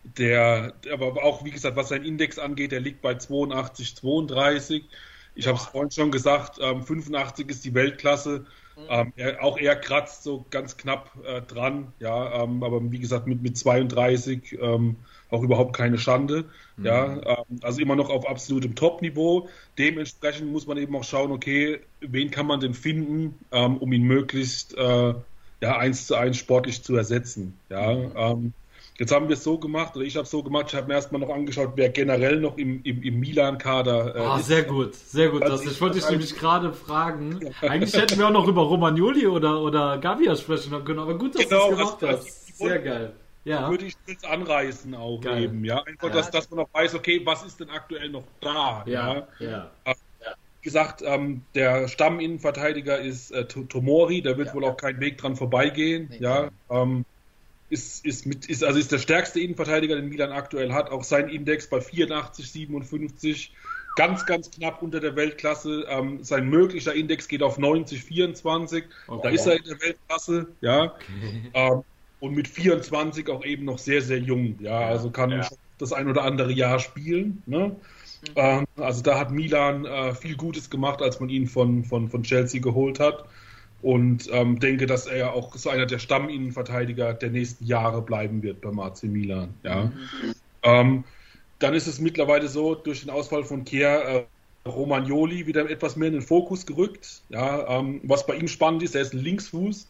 der, 0.03 0.75
aber 0.93 1.23
auch, 1.23 1.45
wie 1.45 1.51
gesagt, 1.51 1.77
was 1.77 1.91
sein 1.91 2.05
Index 2.05 2.39
angeht, 2.39 2.73
der 2.73 2.81
liegt 2.81 3.03
bei 3.03 3.15
82, 3.15 3.95
32. 3.97 4.85
Ich 5.35 5.47
habe 5.47 5.59
es 5.59 5.67
vorhin 5.67 5.91
schon 5.91 6.11
gesagt, 6.11 6.57
85 6.57 7.45
ähm, 7.45 7.51
ist 7.51 7.65
die 7.65 7.75
Weltklasse. 7.75 8.47
Ähm, 8.89 9.13
er, 9.17 9.43
auch 9.43 9.59
er 9.59 9.77
kratzt 9.77 10.23
so 10.23 10.45
ganz 10.51 10.77
knapp 10.77 11.13
äh, 11.25 11.43
dran, 11.43 11.93
ja, 11.99 12.43
ähm, 12.43 12.63
aber 12.63 12.81
wie 12.91 12.99
gesagt 12.99 13.27
mit, 13.27 13.43
mit 13.43 13.57
32 13.57 14.59
ähm, 14.61 14.97
auch 15.31 15.43
überhaupt 15.43 15.77
keine 15.77 15.99
Schande, 15.99 16.47
mhm. 16.77 16.87
ja, 16.87 17.39
ähm, 17.39 17.61
also 17.63 17.81
immer 17.81 17.97
noch 17.97 18.11
auf 18.11 18.29
absolutem 18.29 18.75
Top-Niveau. 18.75 19.49
Dementsprechend 19.79 20.51
muss 20.51 20.67
man 20.67 20.77
eben 20.77 20.95
auch 20.97 21.05
schauen, 21.05 21.31
okay, 21.31 21.81
wen 22.01 22.31
kann 22.31 22.47
man 22.47 22.61
denn 22.61 22.75
finden, 22.75 23.39
ähm, 23.53 23.77
um 23.79 23.93
ihn 23.93 24.03
möglichst 24.03 24.77
äh, 24.77 25.15
ja 25.63 25.79
eins 25.79 26.07
zu 26.07 26.15
eins 26.15 26.37
sportlich 26.37 26.83
zu 26.83 26.97
ersetzen, 26.97 27.59
ja. 27.69 28.35
Mhm. 28.35 28.53
Jetzt 29.01 29.13
haben 29.13 29.29
wir 29.29 29.33
es 29.33 29.43
so 29.43 29.57
gemacht, 29.57 29.97
oder 29.97 30.05
ich 30.05 30.15
habe 30.17 30.25
es 30.25 30.31
so 30.31 30.43
gemacht, 30.43 30.67
ich 30.69 30.75
habe 30.75 30.87
mir 30.87 30.93
erstmal 30.93 31.23
noch 31.23 31.31
angeschaut, 31.31 31.73
wer 31.77 31.89
generell 31.89 32.39
noch 32.39 32.59
im, 32.59 32.83
im, 32.83 33.03
im 33.03 33.19
Milan-Kader 33.19 34.15
äh, 34.15 34.19
ah, 34.19 34.37
ist. 34.37 34.49
Sehr 34.49 34.63
gut, 34.65 34.95
sehr 34.95 35.31
gut. 35.31 35.43
Also 35.43 35.65
das, 35.65 35.73
ich 35.73 35.81
wollte 35.81 35.99
dich 35.99 36.11
nämlich 36.11 36.37
gerade 36.37 36.71
fragen. 36.75 37.51
Eigentlich 37.63 37.95
hätten 37.95 38.19
wir 38.19 38.27
auch 38.27 38.31
noch 38.31 38.47
über 38.47 38.61
Romagnoli 38.61 39.27
oder, 39.27 39.63
oder 39.63 39.97
Gavia 39.97 40.37
sprechen 40.37 40.85
können, 40.85 40.99
aber 40.99 41.17
gut, 41.17 41.35
dass 41.35 41.49
genau, 41.49 41.69
du 41.69 41.73
es 41.73 41.79
gemacht 41.79 42.05
also, 42.05 42.19
hast. 42.19 42.59
Sehr 42.59 42.79
geil. 42.79 43.13
Ja. 43.45 43.71
Würde 43.71 43.87
ich 43.87 43.95
jetzt 44.07 44.27
anreißen 44.27 44.95
auch 44.95 45.19
Geil. 45.23 45.45
eben, 45.45 45.65
ja. 45.65 45.83
Einfach, 45.83 46.09
ja. 46.09 46.15
Dass, 46.15 46.31
dass 46.31 46.51
man 46.51 46.59
noch 46.59 46.69
weiß, 46.75 46.95
okay, 46.95 47.23
was 47.25 47.43
ist 47.43 47.59
denn 47.59 47.71
aktuell 47.71 48.11
noch 48.11 48.25
da? 48.43 48.85
Ja, 48.85 49.27
ja. 49.39 49.71
ja. 49.87 49.95
Wie 50.61 50.65
gesagt, 50.65 51.01
ähm, 51.03 51.41
der 51.55 51.89
Stamminnenverteidiger 51.89 52.99
ist 52.99 53.31
äh, 53.31 53.47
Tomori, 53.47 54.21
da 54.21 54.37
wird 54.37 54.49
ja. 54.49 54.55
wohl 54.55 54.67
auch 54.67 54.77
kein 54.77 55.01
Weg 55.01 55.17
dran 55.17 55.37
vorbeigehen. 55.37 56.09
Nee, 56.11 56.19
ja, 56.19 56.51
ähm, 56.69 57.07
ist, 57.71 58.05
ist, 58.05 58.27
mit, 58.27 58.47
ist, 58.47 58.63
also 58.65 58.79
ist 58.79 58.93
der 58.93 58.99
stärkste 58.99 59.41
Innenverteidiger, 59.41 59.97
den 59.97 60.09
Milan 60.09 60.33
aktuell 60.33 60.73
hat. 60.73 60.91
Auch 60.91 61.05
sein 61.05 61.29
Index 61.29 61.69
bei 61.69 61.81
84, 61.81 62.51
57. 62.51 63.55
Ganz, 63.97 64.27
ganz 64.27 64.51
knapp 64.51 64.83
unter 64.83 65.01
der 65.01 65.17
Weltklasse. 65.17 65.87
Ähm, 65.89 66.23
sein 66.23 66.49
möglicher 66.49 66.95
Index 66.95 67.29
geht 67.29 67.43
auf 67.43 67.59
90, 67.59 68.03
24. 68.03 68.85
Okay. 69.07 69.21
Da 69.23 69.29
ist 69.31 69.47
er 69.47 69.57
in 69.57 69.65
der 69.65 69.81
Weltklasse. 69.81 70.49
Ja. 70.61 70.85
Okay. 70.85 71.51
Ähm, 71.55 71.83
und 72.19 72.35
mit 72.35 72.49
24 72.49 73.29
auch 73.31 73.45
eben 73.45 73.65
noch 73.65 73.79
sehr, 73.79 74.03
sehr 74.03 74.19
jung. 74.19 74.57
Ja, 74.61 74.81
also 74.81 75.11
kann 75.11 75.31
ja. 75.31 75.49
das 75.79 75.93
ein 75.93 76.09
oder 76.09 76.23
andere 76.23 76.53
Jahr 76.53 76.79
spielen. 76.79 77.43
Ne? 77.47 77.69
Mhm. 77.69 77.77
Ähm, 78.37 78.65
also 78.77 79.03
da 79.03 79.19
hat 79.19 79.31
Milan 79.31 79.87
äh, 79.87 80.15
viel 80.15 80.37
Gutes 80.37 80.71
gemacht, 80.71 81.01
als 81.03 81.21
man 81.21 81.31
ihn 81.31 81.47
von, 81.47 81.85
von, 81.85 82.11
von 82.11 82.23
Chelsea 82.23 82.61
geholt 82.61 83.01
hat 83.01 83.25
und 83.83 84.29
ähm, 84.33 84.59
denke, 84.61 84.87
dass 84.87 85.07
er 85.07 85.17
ja 85.17 85.31
auch 85.33 85.55
so 85.57 85.71
einer 85.71 85.87
der 85.87 85.99
Stamminnenverteidiger 85.99 87.15
der 87.15 87.31
nächsten 87.31 87.65
Jahre 87.65 88.03
bleiben 88.03 88.43
wird 88.43 88.61
beim 88.61 88.79
AC 88.79 89.05
Milan. 89.05 89.55
Ja. 89.63 89.85
Mhm. 89.85 89.93
Ähm, 90.63 91.05
dann 91.59 91.75
ist 91.75 91.87
es 91.87 92.01
mittlerweile 92.01 92.49
so, 92.49 92.75
durch 92.75 93.01
den 93.03 93.11
Ausfall 93.11 93.45
von 93.45 93.65
Kier, 93.65 93.89
äh, 93.89 94.69
Romagnoli 94.69 95.47
wieder 95.47 95.69
etwas 95.71 95.97
mehr 95.97 96.09
in 96.09 96.15
den 96.15 96.23
Fokus 96.23 96.67
gerückt. 96.67 97.23
Ja, 97.31 97.79
ähm, 97.79 98.01
was 98.05 98.27
bei 98.27 98.35
ihm 98.35 98.49
spannend 98.49 98.83
ist, 98.83 98.95
er 98.95 99.03
ist 99.03 99.15
ein 99.15 99.21
Linksfuß. 99.21 99.89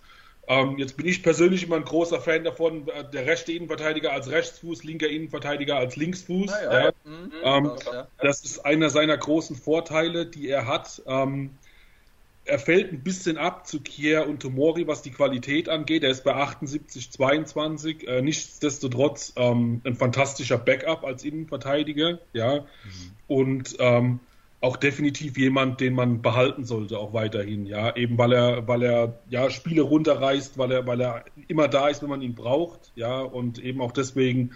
Ähm, 0.48 0.78
jetzt 0.78 0.96
bin 0.96 1.06
ich 1.06 1.22
persönlich 1.22 1.62
immer 1.62 1.76
ein 1.76 1.84
großer 1.84 2.20
Fan 2.20 2.44
davon, 2.44 2.88
äh, 2.88 3.08
der 3.12 3.26
rechte 3.26 3.52
Innenverteidiger 3.52 4.12
als 4.12 4.28
Rechtsfuß, 4.28 4.84
linker 4.84 5.08
Innenverteidiger 5.08 5.76
als 5.76 5.96
Linksfuß. 5.96 6.50
Ah, 6.50 6.84
ja. 6.84 6.92
Mhm, 7.04 7.32
ähm, 7.42 7.70
das 8.18 8.44
ist 8.44 8.58
einer 8.64 8.90
seiner 8.90 9.16
großen 9.16 9.54
Vorteile, 9.54 10.26
die 10.26 10.48
er 10.48 10.66
hat. 10.66 11.02
Ähm, 11.06 11.50
er 12.44 12.58
fällt 12.58 12.92
ein 12.92 13.02
bisschen 13.02 13.36
ab 13.38 13.66
zu 13.66 13.80
Kier 13.80 14.26
und 14.26 14.40
Tomori, 14.40 14.86
was 14.86 15.02
die 15.02 15.10
Qualität 15.10 15.68
angeht. 15.68 16.02
Er 16.02 16.10
ist 16.10 16.24
bei 16.24 16.34
78, 16.34 17.10
22. 17.12 18.08
Äh, 18.08 18.22
nichtsdestotrotz 18.22 19.32
ähm, 19.36 19.80
ein 19.84 19.94
fantastischer 19.94 20.58
Backup 20.58 21.04
als 21.04 21.24
Innenverteidiger. 21.24 22.18
Ja. 22.32 22.60
Mhm. 22.60 22.66
Und 23.28 23.76
ähm, 23.78 24.20
auch 24.60 24.76
definitiv 24.76 25.38
jemand, 25.38 25.80
den 25.80 25.94
man 25.94 26.20
behalten 26.20 26.64
sollte, 26.64 26.98
auch 26.98 27.12
weiterhin. 27.12 27.64
Ja, 27.66 27.96
eben 27.96 28.18
weil 28.18 28.32
er, 28.32 28.68
weil 28.68 28.82
er 28.82 29.20
ja 29.30 29.48
Spiele 29.48 29.82
runterreißt, 29.82 30.58
weil 30.58 30.72
er, 30.72 30.86
weil 30.86 31.00
er 31.00 31.24
immer 31.48 31.68
da 31.68 31.88
ist, 31.88 32.02
wenn 32.02 32.10
man 32.10 32.20
ihn 32.20 32.34
braucht. 32.34 32.92
Ja, 32.94 33.20
und 33.20 33.58
eben 33.58 33.80
auch 33.80 33.92
deswegen 33.92 34.52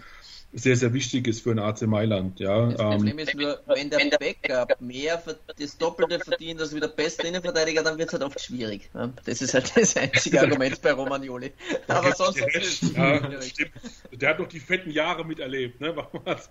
sehr, 0.55 0.77
sehr 0.77 0.93
wichtig 0.93 1.27
ist 1.27 1.41
für 1.41 1.51
ein 1.51 1.59
AC 1.59 1.81
Mailand. 1.81 2.39
Ja. 2.39 2.67
Das 2.67 2.77
Problem 2.77 3.19
ähm, 3.19 3.19
ist 3.19 3.35
nur, 3.35 3.59
wenn 3.67 3.89
der 3.89 4.17
Backup 4.17 4.79
mehr 4.79 5.21
das 5.59 5.77
Doppelte 5.77 6.19
verdient 6.19 6.61
als 6.61 6.73
wie 6.73 6.79
der 6.79 6.87
beste 6.87 7.27
Innenverteidiger, 7.27 7.83
dann 7.83 7.97
wird 7.97 8.07
es 8.07 8.13
halt 8.13 8.23
oft 8.23 8.39
schwierig. 8.39 8.89
Das 9.25 9.41
ist 9.41 9.53
halt 9.53 9.75
das 9.75 9.97
einzige 9.97 10.39
Argument 10.39 10.81
bei 10.81 10.93
Romagnoli. 10.93 11.51
Aber 11.89 12.13
sonst 12.13 12.39
ist 12.39 12.83
es 12.83 12.93
ja, 12.93 13.41
stimmt. 13.41 13.71
Der 14.13 14.29
hat 14.29 14.39
doch 14.39 14.47
die 14.47 14.61
fetten 14.61 14.91
Jahre 14.91 15.25
miterlebt, 15.25 15.81
ne? 15.81 15.93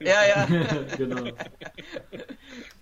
Ja, 0.00 0.26
ja. 0.26 0.46
genau. 0.98 1.30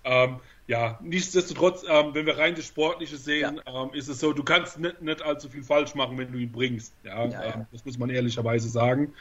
ähm, 0.03 0.39
ja, 0.67 0.99
nichtsdestotrotz, 1.01 1.83
ähm, 1.87 2.13
wenn 2.13 2.25
wir 2.25 2.37
rein 2.37 2.55
das 2.55 2.67
Sportliche 2.67 3.17
sehen, 3.17 3.61
ja. 3.65 3.83
ähm, 3.83 3.93
ist 3.93 4.09
es 4.09 4.19
so, 4.19 4.33
du 4.33 4.43
kannst 4.43 4.79
nicht, 4.79 5.01
nicht 5.01 5.21
allzu 5.21 5.49
viel 5.49 5.63
falsch 5.63 5.95
machen, 5.95 6.17
wenn 6.17 6.31
du 6.31 6.37
ihn 6.37 6.51
bringst. 6.51 6.93
Ja, 7.03 7.25
ja, 7.25 7.31
ja. 7.31 7.55
Ähm, 7.55 7.65
das 7.71 7.85
muss 7.85 7.97
man 7.97 8.09
ehrlicherweise 8.09 8.67
sagen. 8.67 9.13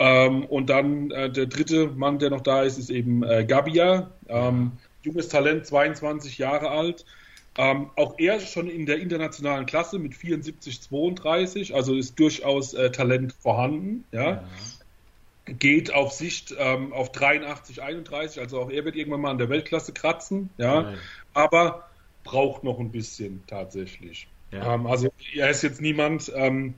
Ähm, 0.00 0.46
und 0.46 0.70
dann 0.70 1.10
äh, 1.10 1.30
der 1.30 1.46
dritte 1.46 1.88
Mann, 1.88 2.18
der 2.18 2.30
noch 2.30 2.40
da 2.40 2.62
ist, 2.62 2.78
ist 2.78 2.88
eben 2.88 3.22
äh, 3.22 3.44
Gabia. 3.44 4.10
Ähm, 4.28 4.72
junges 5.02 5.28
Talent, 5.28 5.66
22 5.66 6.38
Jahre 6.38 6.70
alt. 6.70 7.04
Ähm, 7.58 7.90
auch 7.96 8.14
er 8.18 8.40
schon 8.40 8.70
in 8.70 8.86
der 8.86 8.98
internationalen 8.98 9.66
Klasse 9.66 9.98
mit 9.98 10.14
74, 10.14 10.80
32, 10.80 11.74
also 11.74 11.94
ist 11.94 12.18
durchaus 12.18 12.72
äh, 12.72 12.90
Talent 12.90 13.34
vorhanden. 13.34 14.04
Ja? 14.10 14.22
ja. 14.30 14.44
Geht 15.44 15.92
auf 15.92 16.12
Sicht 16.12 16.54
ähm, 16.58 16.94
auf 16.94 17.12
83, 17.12 17.82
31, 17.82 18.40
also 18.40 18.60
auch 18.60 18.70
er 18.70 18.86
wird 18.86 18.96
irgendwann 18.96 19.20
mal 19.20 19.30
an 19.30 19.38
der 19.38 19.50
Weltklasse 19.50 19.92
kratzen. 19.92 20.48
Ja? 20.56 20.94
Aber 21.34 21.90
braucht 22.24 22.64
noch 22.64 22.78
ein 22.78 22.90
bisschen 22.90 23.42
tatsächlich. 23.46 24.28
Ja. 24.50 24.74
Ähm, 24.74 24.86
also 24.86 25.12
er 25.34 25.50
ist 25.50 25.62
jetzt 25.62 25.82
niemand, 25.82 26.32
ähm, 26.34 26.74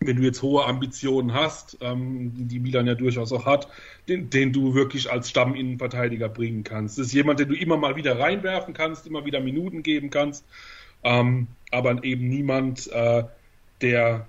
wenn 0.00 0.16
du 0.16 0.22
jetzt 0.22 0.42
hohe 0.42 0.64
Ambitionen 0.64 1.32
hast, 1.32 1.78
ähm, 1.80 2.32
die 2.48 2.60
Milan 2.60 2.86
ja 2.86 2.94
durchaus 2.94 3.32
auch 3.32 3.46
hat, 3.46 3.68
den, 4.08 4.30
den 4.30 4.52
du 4.52 4.74
wirklich 4.74 5.10
als 5.10 5.30
Stamminnenverteidiger 5.30 6.28
bringen 6.28 6.64
kannst. 6.64 6.98
Das 6.98 7.08
ist 7.08 7.12
jemand, 7.12 7.40
den 7.40 7.48
du 7.48 7.54
immer 7.54 7.76
mal 7.76 7.96
wieder 7.96 8.18
reinwerfen 8.18 8.74
kannst, 8.74 9.06
immer 9.06 9.24
wieder 9.24 9.40
Minuten 9.40 9.82
geben 9.82 10.10
kannst, 10.10 10.44
ähm, 11.02 11.48
aber 11.70 12.04
eben 12.04 12.28
niemand, 12.28 12.90
äh, 12.92 13.24
der 13.80 14.28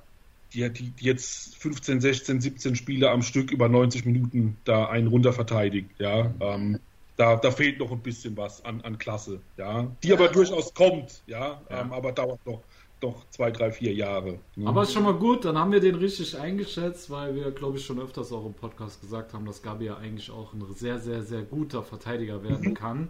die, 0.53 0.69
die, 0.69 0.93
jetzt 0.99 1.57
15, 1.57 2.01
16, 2.01 2.41
17 2.41 2.75
Spiele 2.75 3.11
am 3.11 3.21
Stück 3.21 3.51
über 3.51 3.67
90 3.67 4.05
Minuten 4.05 4.57
da 4.63 4.85
einen 4.85 5.07
runter 5.07 5.33
verteidigt. 5.33 5.89
Ja, 5.99 6.33
ähm, 6.39 6.79
da, 7.17 7.35
da 7.35 7.51
fehlt 7.51 7.79
noch 7.79 7.91
ein 7.91 7.99
bisschen 7.99 8.37
was 8.37 8.63
an, 8.63 8.81
an 8.81 8.97
Klasse, 8.97 9.41
ja, 9.57 9.91
die 10.03 10.13
aber 10.13 10.29
durchaus 10.29 10.73
kommt, 10.73 11.23
ja, 11.25 11.61
ja. 11.69 11.81
Ähm, 11.81 11.91
aber 11.91 12.11
dauert 12.11 12.45
noch 12.45 12.61
doch 12.99 13.29
zwei, 13.29 13.51
drei, 13.51 13.71
vier 13.71 13.93
Jahre. 13.93 14.39
Ne? 14.55 14.67
Aber 14.67 14.83
ist 14.83 14.93
schon 14.93 15.03
mal 15.03 15.13
gut, 15.13 15.45
dann 15.45 15.57
haben 15.57 15.71
wir 15.71 15.79
den 15.79 15.95
richtig 15.95 16.37
eingeschätzt, 16.37 17.09
weil 17.09 17.35
wir, 17.35 17.51
glaube 17.51 17.77
ich, 17.77 17.85
schon 17.85 17.99
öfters 17.99 18.31
auch 18.31 18.45
im 18.45 18.53
Podcast 18.53 19.01
gesagt 19.01 19.33
haben, 19.33 19.45
dass 19.45 19.61
Gabi 19.61 19.85
ja 19.85 19.97
eigentlich 19.97 20.31
auch 20.31 20.53
ein 20.53 20.65
sehr, 20.73 20.99
sehr, 20.99 21.21
sehr 21.21 21.43
guter 21.43 21.83
Verteidiger 21.83 22.43
werden 22.43 22.73
kann. 22.75 23.09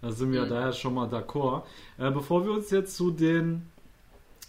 Da 0.00 0.12
sind 0.12 0.32
wir 0.32 0.44
mhm. 0.44 0.48
daher 0.48 0.72
schon 0.72 0.94
mal 0.94 1.08
d'accord. 1.08 1.62
Äh, 1.98 2.10
bevor 2.10 2.44
wir 2.44 2.52
uns 2.52 2.70
jetzt 2.70 2.96
zu 2.96 3.10
den 3.10 3.62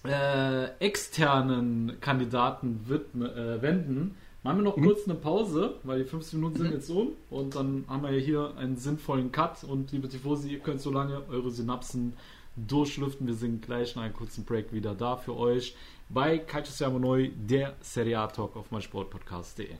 äh, 0.06 0.66
externen 0.80 1.98
Kandidaten 2.00 2.82
widmen, 2.88 3.30
äh, 3.30 3.62
wenden, 3.62 4.16
machen 4.44 4.58
wir 4.58 4.64
noch 4.64 4.78
mhm. 4.78 4.86
kurz 4.86 5.06
eine 5.06 5.16
Pause, 5.16 5.76
weil 5.84 6.00
die 6.00 6.10
15 6.10 6.40
Minuten 6.40 6.58
sind 6.58 6.68
mhm. 6.68 6.74
jetzt 6.74 6.90
um 6.90 7.10
und 7.30 7.56
dann 7.56 7.86
haben 7.88 8.04
wir 8.04 8.12
hier 8.12 8.54
einen 8.58 8.78
sinnvollen 8.78 9.32
Cut 9.32 9.64
und 9.64 9.92
liebe 9.92 10.08
Tifosi, 10.08 10.50
ihr 10.50 10.60
könnt 10.60 10.82
so 10.82 10.92
lange 10.92 11.22
eure 11.30 11.52
Synapsen 11.52 12.14
durchlüften. 12.56 13.28
Wir 13.28 13.36
sind 13.36 13.62
gleich 13.62 13.96
nach 13.96 14.04
einem 14.04 14.14
kurzen 14.14 14.46
Break 14.46 14.74
wieder 14.74 14.96
da 14.96 15.18
für 15.18 15.36
euch 15.38 15.76
bei 16.10 16.38
Calcio 16.40 16.74
Siamo 16.74 17.00
Neu, 17.00 17.30
der 17.36 17.76
Serie 17.82 18.20
A 18.20 18.28
Talk 18.28 18.56
auf 18.56 18.72
meinsportpodcast.de. 18.72 19.76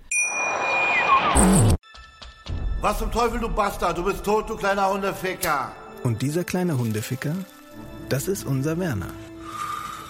Was 2.82 3.00
zum 3.00 3.12
Teufel, 3.12 3.40
du 3.40 3.50
Bastard? 3.50 3.98
Du 3.98 4.04
bist 4.04 4.24
tot, 4.24 4.50
du 4.50 4.56
kleiner 4.56 4.90
Hundeficker. 4.90 5.72
Und 6.04 6.22
dieser 6.22 6.44
kleine 6.44 6.78
Hundeficker, 6.78 7.36
das 8.08 8.28
ist 8.28 8.46
unser 8.46 8.80
Werner. 8.80 9.12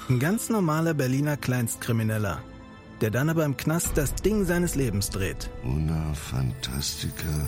Ein 0.08 0.20
ganz 0.20 0.50
normaler 0.50 0.94
Berliner 0.94 1.38
Kleinstkrimineller, 1.38 2.42
der 3.02 3.12
dann 3.12 3.30
aber 3.30 3.46
im 3.46 3.58
Knast 3.58 3.98
das 3.98 4.14
Ding 4.16 4.46
seines 4.46 4.76
Lebens 4.76 5.10
dreht. 5.10 5.50
Una 5.64 6.14
Fantastica 6.14 7.48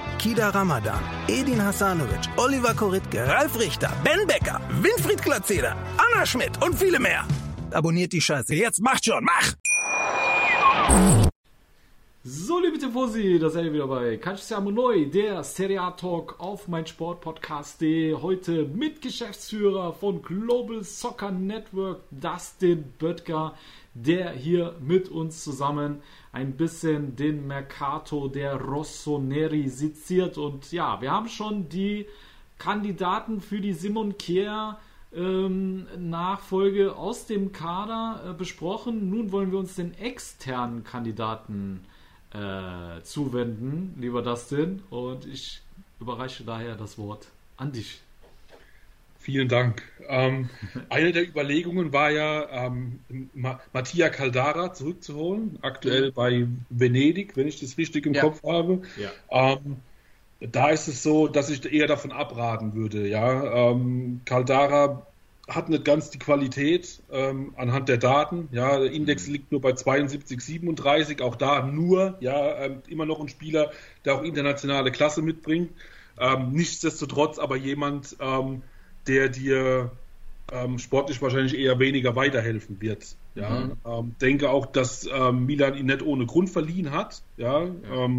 Kida 0.21 0.53
Ramadan, 0.53 1.01
Edin 1.27 1.59
Hasanovic, 1.59 2.29
Oliver 2.37 2.75
Koritke, 2.75 3.27
Ralf 3.27 3.59
Richter, 3.59 3.91
Ben 4.03 4.27
Becker, 4.27 4.61
Winfried 4.81 5.19
Glatzeder, 5.19 5.75
Anna 5.97 6.25
Schmidt 6.27 6.63
und 6.63 6.75
viele 6.77 6.99
mehr 6.99 7.25
abonniert 7.71 8.13
die 8.13 8.21
Scheiße. 8.21 8.53
Jetzt 8.53 8.81
macht 8.81 9.05
schon, 9.05 9.23
mach! 9.23 9.55
So, 12.23 12.59
liebe 12.59 12.77
Tifosi, 12.77 13.39
da 13.39 13.49
seid 13.49 13.65
ihr 13.65 13.73
wieder 13.73 13.87
bei 13.87 14.17
Calcio 14.17 14.61
Neu, 14.61 15.05
der 15.05 15.43
Serie 15.43 15.81
A 15.81 15.89
Talk 15.89 16.35
auf 16.39 16.67
mein 16.67 16.85
Sportpodcast.de. 16.85 18.13
Heute 18.13 18.65
mit 18.65 19.01
Geschäftsführer 19.01 19.93
von 19.93 20.21
Global 20.21 20.83
Soccer 20.83 21.31
Network, 21.31 22.01
Dustin 22.11 22.93
Böttger, 22.99 23.55
der 23.95 24.33
hier 24.33 24.75
mit 24.81 25.09
uns 25.09 25.43
zusammen 25.43 26.03
ein 26.31 26.55
bisschen 26.55 27.15
den 27.15 27.47
Mercato 27.47 28.27
der 28.27 28.55
Rossoneri 28.55 29.67
seziert. 29.67 30.37
Und 30.37 30.71
ja, 30.71 31.01
wir 31.01 31.11
haben 31.11 31.27
schon 31.27 31.69
die 31.69 32.05
Kandidaten 32.57 33.41
für 33.41 33.59
die 33.59 33.73
Simon 33.73 34.17
Kier 34.17 34.77
ähm, 35.13 35.87
Nachfolge 35.97 36.95
aus 36.95 37.25
dem 37.25 37.51
Kader 37.51 38.29
äh, 38.29 38.33
besprochen. 38.33 39.09
Nun 39.09 39.31
wollen 39.31 39.51
wir 39.51 39.59
uns 39.59 39.75
den 39.75 39.93
externen 39.95 40.83
Kandidaten 40.83 41.83
äh, 42.33 43.01
zuwenden, 43.03 43.95
lieber 43.99 44.21
Dustin. 44.21 44.83
Und 44.89 45.25
ich 45.25 45.61
überreiche 45.99 46.43
daher 46.43 46.75
das 46.75 46.97
Wort 46.97 47.27
an 47.57 47.71
dich. 47.71 48.01
Vielen 49.21 49.49
Dank. 49.49 49.83
Ähm, 50.07 50.49
eine 50.89 51.11
der 51.11 51.27
Überlegungen 51.27 51.93
war 51.93 52.09
ja, 52.09 52.65
ähm, 52.65 52.99
Ma 53.35 53.59
Mattia 53.71 54.09
Caldara 54.09 54.73
zurückzuholen, 54.73 55.59
aktuell 55.61 56.09
mhm. 56.09 56.13
bei 56.13 56.47
Venedig, 56.71 57.37
wenn 57.37 57.47
ich 57.47 57.59
das 57.59 57.77
richtig 57.77 58.07
im 58.07 58.15
ja. 58.15 58.21
Kopf 58.21 58.41
habe. 58.43 58.81
Ja. 58.97 59.11
Ähm, 59.29 59.77
da 60.39 60.69
ist 60.71 60.87
es 60.87 61.03
so, 61.03 61.27
dass 61.27 61.51
ich 61.51 61.71
eher 61.71 61.85
davon 61.85 62.11
abraten 62.11 62.73
würde. 62.73 63.07
Ja, 63.07 63.69
ähm, 63.69 64.21
Caldara 64.25 65.05
hat 65.47 65.69
nicht 65.69 65.85
ganz 65.85 66.09
die 66.09 66.17
Qualität 66.17 66.99
ähm, 67.11 67.53
anhand 67.55 67.87
der 67.87 67.97
Daten. 67.97 68.49
Ja, 68.51 68.79
der 68.79 68.91
Index 68.91 69.27
mhm. 69.27 69.33
liegt 69.33 69.51
nur 69.51 69.61
bei 69.61 69.73
72, 69.73 70.41
37. 70.41 71.21
Auch 71.21 71.35
da 71.35 71.61
nur, 71.61 72.17
ja, 72.21 72.55
ähm, 72.55 72.81
immer 72.87 73.05
noch 73.05 73.19
ein 73.19 73.29
Spieler, 73.29 73.69
der 74.03 74.15
auch 74.15 74.23
internationale 74.23 74.91
Klasse 74.91 75.21
mitbringt. 75.21 75.71
Nichtsdestotrotz 76.51 77.39
aber 77.39 77.55
jemand, 77.55 78.15
der 79.07 79.29
dir 79.29 79.91
ähm, 80.51 80.79
sportlich 80.79 81.21
wahrscheinlich 81.21 81.57
eher 81.57 81.79
weniger 81.79 82.15
weiterhelfen 82.15 82.81
wird. 82.81 83.15
Ja, 83.35 83.49
mhm. 83.49 83.77
Ähm, 83.85 84.15
denke 84.19 84.49
auch, 84.49 84.65
dass 84.65 85.07
Milan 85.31 85.77
ihn 85.77 85.85
nicht 85.85 86.01
ohne 86.01 86.25
Grund 86.25 86.49
verliehen 86.49 86.91
hat. 86.91 87.21
Ja, 87.37 87.63
ja. 87.63 88.09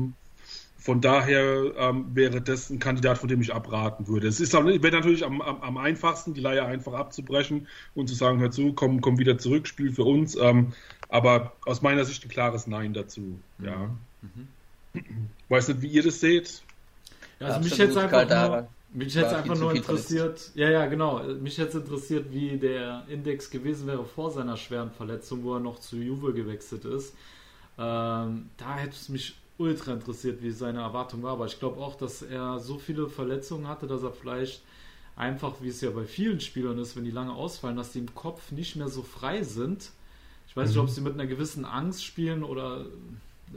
Von 0.83 1.01
daher 1.01 1.73
ähm, 1.79 2.07
wäre 2.13 2.43
das 2.43 2.69
ein 2.69 2.81
Kandidat, 2.81 3.17
von 3.17 3.29
dem 3.29 3.41
ich 3.41 3.55
abraten 3.55 4.09
würde. 4.09 4.27
Es 4.27 4.41
ist 4.41 4.53
wäre 4.53 4.91
natürlich 4.91 5.25
am, 5.25 5.41
am, 5.41 5.63
am, 5.63 5.77
einfachsten, 5.77 6.35
die 6.35 6.41
Leihe 6.41 6.65
einfach 6.65 6.95
abzubrechen 6.95 7.69
und 7.95 8.09
zu 8.09 8.17
sagen, 8.17 8.41
hör 8.41 8.51
zu, 8.51 8.73
komm, 8.73 9.01
komm 9.01 9.17
wieder 9.21 9.39
zurück, 9.39 9.69
spiel 9.69 9.93
für 9.93 10.03
uns. 10.03 10.35
Ähm, 10.35 10.73
aber 11.09 11.53
aus 11.67 11.83
meiner 11.83 12.05
Sicht 12.05 12.25
ein 12.25 12.31
klares 12.31 12.67
Nein 12.67 12.95
dazu. 12.95 13.39
Ja. 13.61 13.91
Mhm. 14.23 14.49
Weiß 15.49 15.69
nicht, 15.69 15.83
wie 15.83 15.87
ihr 15.87 16.03
das 16.03 16.19
seht. 16.19 16.63
Ja, 17.39 17.47
also 17.47 17.61
mich 17.61 17.79
hätte 17.79 18.01
einfach 18.01 18.49
nur, 18.49 18.69
mich 18.95 19.17
hätte 19.17 19.37
einfach 19.37 19.59
nur 19.59 19.75
interessiert, 19.75 20.51
ja, 20.55 20.69
ja, 20.69 20.87
genau. 20.87 21.23
Mich 21.41 21.59
hätte 21.59 21.79
interessiert, 21.79 22.33
wie 22.33 22.59
der 22.59 23.05
Index 23.09 23.51
gewesen 23.51 23.87
wäre 23.87 24.05
vor 24.05 24.31
seiner 24.31 24.57
schweren 24.57 24.91
Verletzung, 24.91 25.45
wo 25.45 25.55
er 25.55 25.61
noch 25.61 25.79
zu 25.79 25.97
Juve 25.97 26.33
gewechselt 26.35 26.85
ist. 26.85 27.15
Ähm, 27.79 28.51
da 28.59 28.77
hätte 28.77 28.95
es 28.95 29.09
mich 29.09 29.35
ultra 29.59 29.93
interessiert, 29.93 30.43
wie 30.43 30.51
seine 30.51 30.81
Erwartung 30.81 31.23
war. 31.23 31.33
Aber 31.33 31.47
ich 31.47 31.59
glaube 31.59 31.81
auch, 31.81 31.95
dass 31.95 32.23
er 32.23 32.59
so 32.59 32.79
viele 32.79 33.09
Verletzungen 33.09 33.69
hatte, 33.69 33.87
dass 33.87 34.03
er 34.03 34.13
vielleicht 34.13 34.63
einfach, 35.17 35.55
wie 35.61 35.69
es 35.69 35.81
ja 35.81 35.91
bei 35.91 36.05
vielen 36.05 36.41
Spielern 36.41 36.79
ist, 36.79 36.97
wenn 36.97 37.05
die 37.05 37.11
lange 37.11 37.33
ausfallen, 37.33 37.77
dass 37.77 37.93
die 37.93 37.99
im 37.99 38.15
Kopf 38.15 38.51
nicht 38.51 38.77
mehr 38.77 38.89
so 38.89 39.03
frei 39.03 39.43
sind. 39.43 39.91
Ich 40.49 40.57
weiß 40.57 40.69
mhm. 40.69 40.75
nicht, 40.75 40.83
ob 40.83 40.91
sie 40.91 41.01
mit 41.01 41.15
einer 41.15 41.27
gewissen 41.27 41.65
Angst 41.65 42.05
spielen 42.05 42.43
oder 42.43 42.87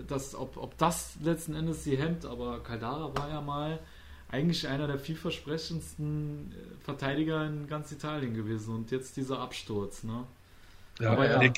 das, 0.08 0.36
ob, 0.36 0.58
ob 0.58 0.78
das 0.78 1.16
letzten 1.24 1.56
Endes 1.56 1.84
sie 1.84 1.98
hemmt, 1.98 2.26
aber 2.26 2.62
Caldara 2.62 3.18
war 3.18 3.30
ja 3.30 3.42
mal 3.42 3.80
eigentlich 4.30 4.68
einer 4.68 4.88
der 4.88 5.00
vielversprechendsten 5.00 6.52
äh, 6.52 6.84
Verteidiger 6.84 7.46
in 7.46 7.68
ganz 7.68 7.92
Italien 7.92 8.34
gewesen 8.34 8.76
und 8.76 8.92
jetzt 8.92 9.18
dieser 9.18 9.40
Absturz. 9.40 10.04
Ne? 10.04 10.26
Ja, 11.00 11.12
aber 11.12 11.30
ja. 11.30 11.52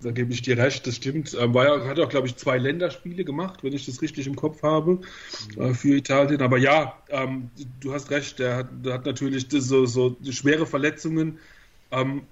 Da 0.00 0.12
gebe 0.12 0.32
ich 0.32 0.42
dir 0.42 0.56
recht, 0.56 0.86
das 0.86 0.94
stimmt. 0.94 1.36
Ähm, 1.38 1.54
war 1.54 1.64
ja, 1.64 1.86
hat 1.86 1.98
auch, 1.98 2.08
glaube 2.08 2.28
ich, 2.28 2.36
zwei 2.36 2.56
Länderspiele 2.56 3.24
gemacht, 3.24 3.64
wenn 3.64 3.72
ich 3.72 3.84
das 3.86 4.00
richtig 4.00 4.28
im 4.28 4.36
Kopf 4.36 4.62
habe, 4.62 5.00
mhm. 5.56 5.62
äh, 5.62 5.74
für 5.74 5.96
Italien. 5.96 6.40
Aber 6.40 6.56
ja, 6.56 6.96
ähm, 7.08 7.50
du 7.80 7.92
hast 7.92 8.10
recht, 8.10 8.38
der 8.38 8.56
hat, 8.58 8.68
der 8.84 8.94
hat 8.94 9.06
natürlich 9.06 9.46
so, 9.50 9.86
so 9.86 10.16
schwere 10.30 10.66
Verletzungen. 10.66 11.38
Ähm, 11.90 12.22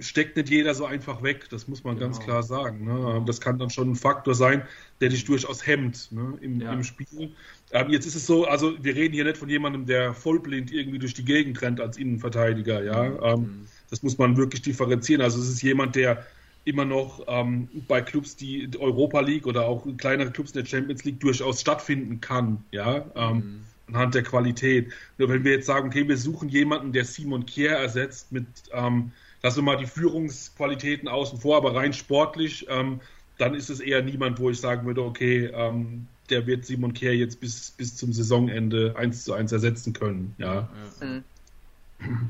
steckt 0.00 0.36
nicht 0.36 0.50
jeder 0.50 0.74
so 0.74 0.84
einfach 0.84 1.22
weg, 1.22 1.48
das 1.50 1.68
muss 1.68 1.84
man 1.84 1.94
genau. 1.94 2.06
ganz 2.06 2.18
klar 2.18 2.42
sagen. 2.42 2.84
Ne? 2.84 2.94
Genau. 2.94 3.20
Das 3.20 3.40
kann 3.40 3.56
dann 3.56 3.70
schon 3.70 3.92
ein 3.92 3.94
Faktor 3.94 4.34
sein, 4.34 4.62
der 5.00 5.10
dich 5.10 5.24
durchaus 5.24 5.64
hemmt 5.64 6.10
ne? 6.10 6.36
Im, 6.40 6.60
ja. 6.60 6.72
im, 6.72 6.82
Spiel. 6.82 7.32
Ähm, 7.70 7.90
jetzt 7.90 8.06
ist 8.06 8.16
es 8.16 8.26
so, 8.26 8.46
also 8.46 8.82
wir 8.82 8.96
reden 8.96 9.14
hier 9.14 9.22
nicht 9.22 9.36
von 9.36 9.48
jemandem, 9.48 9.86
der 9.86 10.12
vollblind 10.12 10.72
irgendwie 10.72 10.98
durch 10.98 11.14
die 11.14 11.24
Gegend 11.24 11.62
rennt 11.62 11.80
als 11.80 11.96
Innenverteidiger. 11.96 12.82
Ja, 12.82 13.04
mhm. 13.04 13.18
Ähm, 13.22 13.66
das 13.90 14.02
muss 14.02 14.18
man 14.18 14.36
wirklich 14.36 14.62
differenzieren. 14.62 15.22
Also 15.22 15.40
es 15.40 15.48
ist 15.48 15.62
jemand, 15.62 15.94
der 15.94 16.26
immer 16.64 16.84
noch 16.84 17.22
ähm, 17.28 17.68
bei 17.86 18.02
Clubs, 18.02 18.34
die 18.34 18.68
Europa 18.76 19.20
League 19.20 19.46
oder 19.46 19.66
auch 19.66 19.86
kleinere 19.98 20.32
Clubs 20.32 20.50
in 20.50 20.64
der 20.64 20.66
Champions 20.66 21.04
League 21.04 21.20
durchaus 21.20 21.60
stattfinden 21.60 22.20
kann, 22.20 22.64
ja, 22.72 23.06
ähm, 23.14 23.36
mhm. 23.36 23.60
Anhand 23.88 24.14
der 24.14 24.22
Qualität. 24.22 24.92
Nur 25.18 25.28
wenn 25.28 25.44
wir 25.44 25.52
jetzt 25.52 25.66
sagen, 25.66 25.88
okay, 25.88 26.06
wir 26.08 26.16
suchen 26.16 26.48
jemanden, 26.48 26.92
der 26.92 27.04
Simon 27.04 27.46
Kier 27.46 27.72
ersetzt 27.72 28.32
mit, 28.32 28.46
ähm, 28.72 29.12
lassen 29.42 29.58
wir 29.58 29.62
mal 29.62 29.76
die 29.76 29.86
Führungsqualitäten 29.86 31.08
außen 31.08 31.40
vor, 31.40 31.56
aber 31.56 31.74
rein 31.74 31.92
sportlich, 31.92 32.66
ähm, 32.68 33.00
dann 33.38 33.54
ist 33.54 33.68
es 33.68 33.80
eher 33.80 34.02
niemand, 34.02 34.38
wo 34.38 34.50
ich 34.50 34.60
sagen 34.60 34.86
würde, 34.86 35.02
okay, 35.02 35.50
ähm, 35.52 36.08
der 36.30 36.46
wird 36.46 36.64
Simon 36.64 36.94
Kier 36.94 37.14
jetzt 37.14 37.40
bis, 37.40 37.70
bis 37.70 37.96
zum 37.96 38.12
Saisonende 38.12 38.94
eins 38.96 39.24
zu 39.24 39.34
eins 39.34 39.52
ersetzen 39.52 39.92
können, 39.92 40.34
ja. 40.38 40.68
ja. 41.00 41.06
Mhm. 41.06 41.24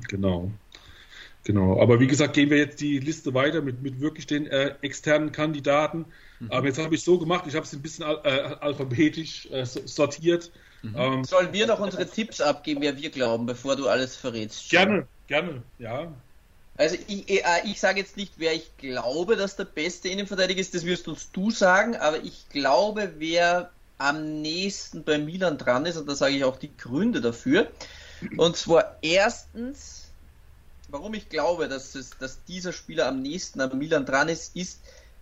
Genau. 0.09 0.53
Genau, 1.47 1.81
aber 1.81 2.01
wie 2.01 2.09
gesagt, 2.09 2.35
gehen 2.35 2.51
wir 2.51 2.57
jetzt 2.57 2.81
die 2.81 2.99
Liste 2.99 3.33
weiter 3.33 3.63
mit, 3.63 3.81
mit 3.81 4.01
wirklich 4.01 4.27
den 4.27 4.49
äh, 4.49 4.75
externen 4.83 5.31
Kandidaten. 5.31 6.07
Mhm. 6.41 6.51
Aber 6.51 6.67
jetzt 6.67 6.83
habe 6.83 6.97
ich 6.97 7.05
so 7.05 7.21
gemacht, 7.21 7.45
ich 7.47 7.55
habe 7.55 7.65
es 7.65 7.73
ein 7.73 7.83
bisschen 7.83 8.05
al 8.05 8.21
äh, 8.25 8.57
alphabetisch 8.61 9.49
äh, 9.53 9.65
sortiert. 9.65 10.51
Mhm. 10.83 10.95
Ähm, 10.97 11.25
Sollen 11.25 11.53
wir 11.53 11.67
noch 11.67 11.81
unsere 11.81 12.07
Tipps 12.07 12.41
abgeben, 12.41 12.81
wer 12.83 12.97
wir 12.97 13.11
glauben, 13.11 13.47
bevor 13.47 13.77
du 13.77 13.89
alles 13.89 14.17
verrätst? 14.17 14.71
Gerne, 14.71 15.07
gerne, 15.27 15.63
ja. 15.79 16.13
Also 16.79 16.97
ich, 17.07 17.31
äh, 17.31 17.43
ich 17.65 17.81
sage 17.81 18.01
jetzt 18.01 18.17
nicht, 18.17 18.35
wer 18.37 18.53
ich 18.55 18.77
glaube, 18.77 19.37
dass 19.37 19.57
der 19.57 19.65
beste 19.65 20.09
Innenverteidiger 20.09 20.61
ist, 20.61 20.75
das 20.75 20.85
wirst 20.85 21.09
uns 21.09 21.33
du 21.33 21.51
sagen, 21.51 21.97
aber 21.97 22.23
ich 22.23 22.49
glaube, 22.51 23.15
wer 23.17 23.71
am 23.99 24.43
nächsten 24.43 25.05
bei 25.05 25.19
Milan 25.19 25.57
dran 25.57 25.87
ist, 25.87 25.97
und 25.97 26.07
da 26.07 26.15
sage 26.15 26.37
ich 26.37 26.45
auch 26.45 26.59
die 26.59 26.77
Gründe 26.77 27.21
dafür. 27.21 27.71
Und 28.37 28.57
zwar 28.57 28.99
erstens, 29.01 30.09
warum 30.89 31.15
ich 31.15 31.29
glaube, 31.29 31.69
dass, 31.69 31.95
es, 31.95 32.11
dass 32.19 32.45
dieser 32.45 32.73
Spieler 32.73 33.07
am 33.07 33.23
nächsten 33.23 33.61
an 33.61 33.77
Milan 33.79 34.05
dran 34.05 34.29
ist, 34.29 34.55
ist 34.55 34.81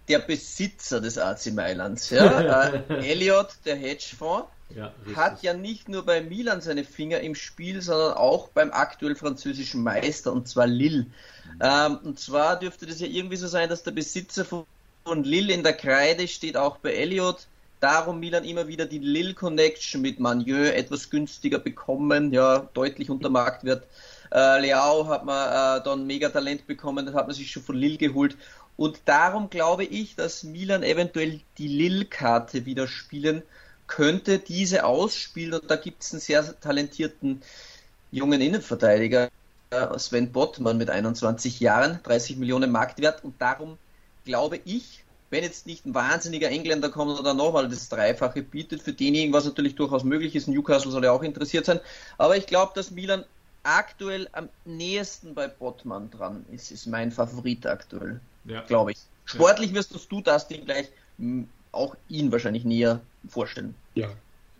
der 0.09 0.19
Besitzer 0.19 1.01
des 1.01 1.19
AC 1.19 1.53
Mailands. 1.53 2.11
Ja? 2.11 2.73
äh, 2.73 3.11
Elliot, 3.11 3.55
der 3.65 3.77
Hedgefonds, 3.77 4.49
ja, 4.71 4.93
hat 5.15 5.43
ja 5.43 5.55
nicht 5.55 5.89
nur 5.89 6.05
bei 6.05 6.21
Milan 6.21 6.61
seine 6.61 6.85
Finger 6.85 7.21
im 7.21 7.35
Spiel, 7.35 7.81
sondern 7.81 8.15
auch 8.15 8.49
beim 8.49 8.73
aktuell 8.73 9.15
französischen 9.15 9.83
Meister, 9.83 10.33
und 10.33 10.49
zwar 10.49 10.67
Lille. 10.67 11.03
Mhm. 11.05 11.61
Ähm, 11.61 11.99
und 12.03 12.19
zwar 12.19 12.59
dürfte 12.59 12.87
das 12.87 13.01
ja 13.01 13.07
irgendwie 13.07 13.37
so 13.37 13.47
sein, 13.47 13.69
dass 13.69 13.83
der 13.83 13.93
Besitzer 13.93 14.45
von, 14.45 14.65
von 15.05 15.23
Lille 15.23 15.53
in 15.53 15.63
der 15.63 15.75
Kreide 15.75 16.27
steht, 16.27 16.57
auch 16.57 16.79
bei 16.79 16.93
Elliot. 16.95 17.47
Darum 17.81 18.19
Milan 18.19 18.45
immer 18.45 18.67
wieder 18.67 18.87
die 18.87 18.99
Lille 18.99 19.35
Connection 19.35 20.01
mit 20.01 20.19
Manieu 20.19 20.65
etwas 20.65 21.11
günstiger 21.11 21.59
bekommen, 21.59 22.33
ja, 22.33 22.69
deutlich 22.73 23.11
unter 23.11 23.29
Marktwert. 23.29 23.87
Äh, 24.33 24.61
Leao 24.61 25.07
hat 25.07 25.25
man 25.25 25.81
äh, 25.81 25.85
dann 25.85 26.07
mega 26.07 26.31
Talent 26.31 26.67
bekommen, 26.67 27.05
das 27.05 27.15
hat 27.15 27.27
man 27.27 27.37
sich 27.37 27.51
schon 27.51 27.63
von 27.63 27.77
Lille 27.77 27.99
geholt. 27.99 28.37
Und 28.77 29.03
darum 29.05 29.51
glaube 29.51 29.85
ich, 29.85 30.17
dass 30.17 30.43
Milan 30.43 30.83
eventuell 30.83 31.41
die 31.59 31.69
Lille-Karte 31.69 32.65
wieder 32.65 32.89
spielen 32.89 33.43
könnte, 33.87 34.39
diese 34.39 34.85
ausspielen. 34.85 35.61
Und 35.61 35.71
da 35.71 35.77
gibt 35.77 36.03
es 36.03 36.13
einen 36.13 36.21
sehr 36.21 36.61
talentierten 36.61 37.43
jungen 38.11 38.41
Innenverteidiger, 38.41 39.31
äh, 39.71 39.99
Sven 39.99 40.33
Bottmann 40.33 40.79
mit 40.79 40.91
21 40.91 41.61
Jahren, 41.61 42.01
30 42.03 42.37
Millionen 42.37 42.71
Marktwert. 42.71 43.25
Und 43.25 43.41
darum 43.41 43.79
glaube 44.25 44.61
ich, 44.65 45.05
wenn 45.31 45.43
jetzt 45.43 45.67
nicht 45.67 45.85
ein 45.85 45.95
wahnsinniger 45.95 46.51
Engländer 46.51 46.91
kommt 46.91 47.19
oder 47.19 47.35
nochmal 47.35 47.69
das 47.69 47.89
Dreifache 47.89 48.43
bietet, 48.43 48.83
für 48.83 48.93
denjenigen, 48.93 49.33
was 49.33 49.45
natürlich 49.45 49.75
durchaus 49.75 50.05
möglich 50.05 50.37
ist, 50.37 50.49
Newcastle 50.49 50.91
soll 50.91 51.05
ja 51.05 51.13
auch 51.13 51.23
interessiert 51.23 51.67
sein. 51.67 51.81
Aber 52.19 52.37
ich 52.37 52.47
glaube, 52.47 52.73
dass 52.75 52.91
Milan 52.91 53.25
aktuell 53.65 54.29
am 54.33 54.49
nächsten 54.65 55.35
bei 55.35 55.49
Bottmann 55.49 56.11
dran 56.11 56.45
ist, 56.53 56.71
ist 56.71 56.87
mein 56.87 57.11
Favorit 57.11 57.67
aktuell 57.67 58.21
ja. 58.45 58.61
glaube 58.63 58.93
ich. 58.93 58.99
Sportlich 59.25 59.73
wirst 59.75 59.95
du 60.11 60.21
das 60.21 60.49
Ding 60.49 60.65
gleich 60.65 60.89
auch 61.75 61.97
ihn 62.09 62.33
wahrscheinlich 62.33 62.65
näher 62.65 63.01
vorstellen. 63.29 63.75
Ja. 63.95 64.09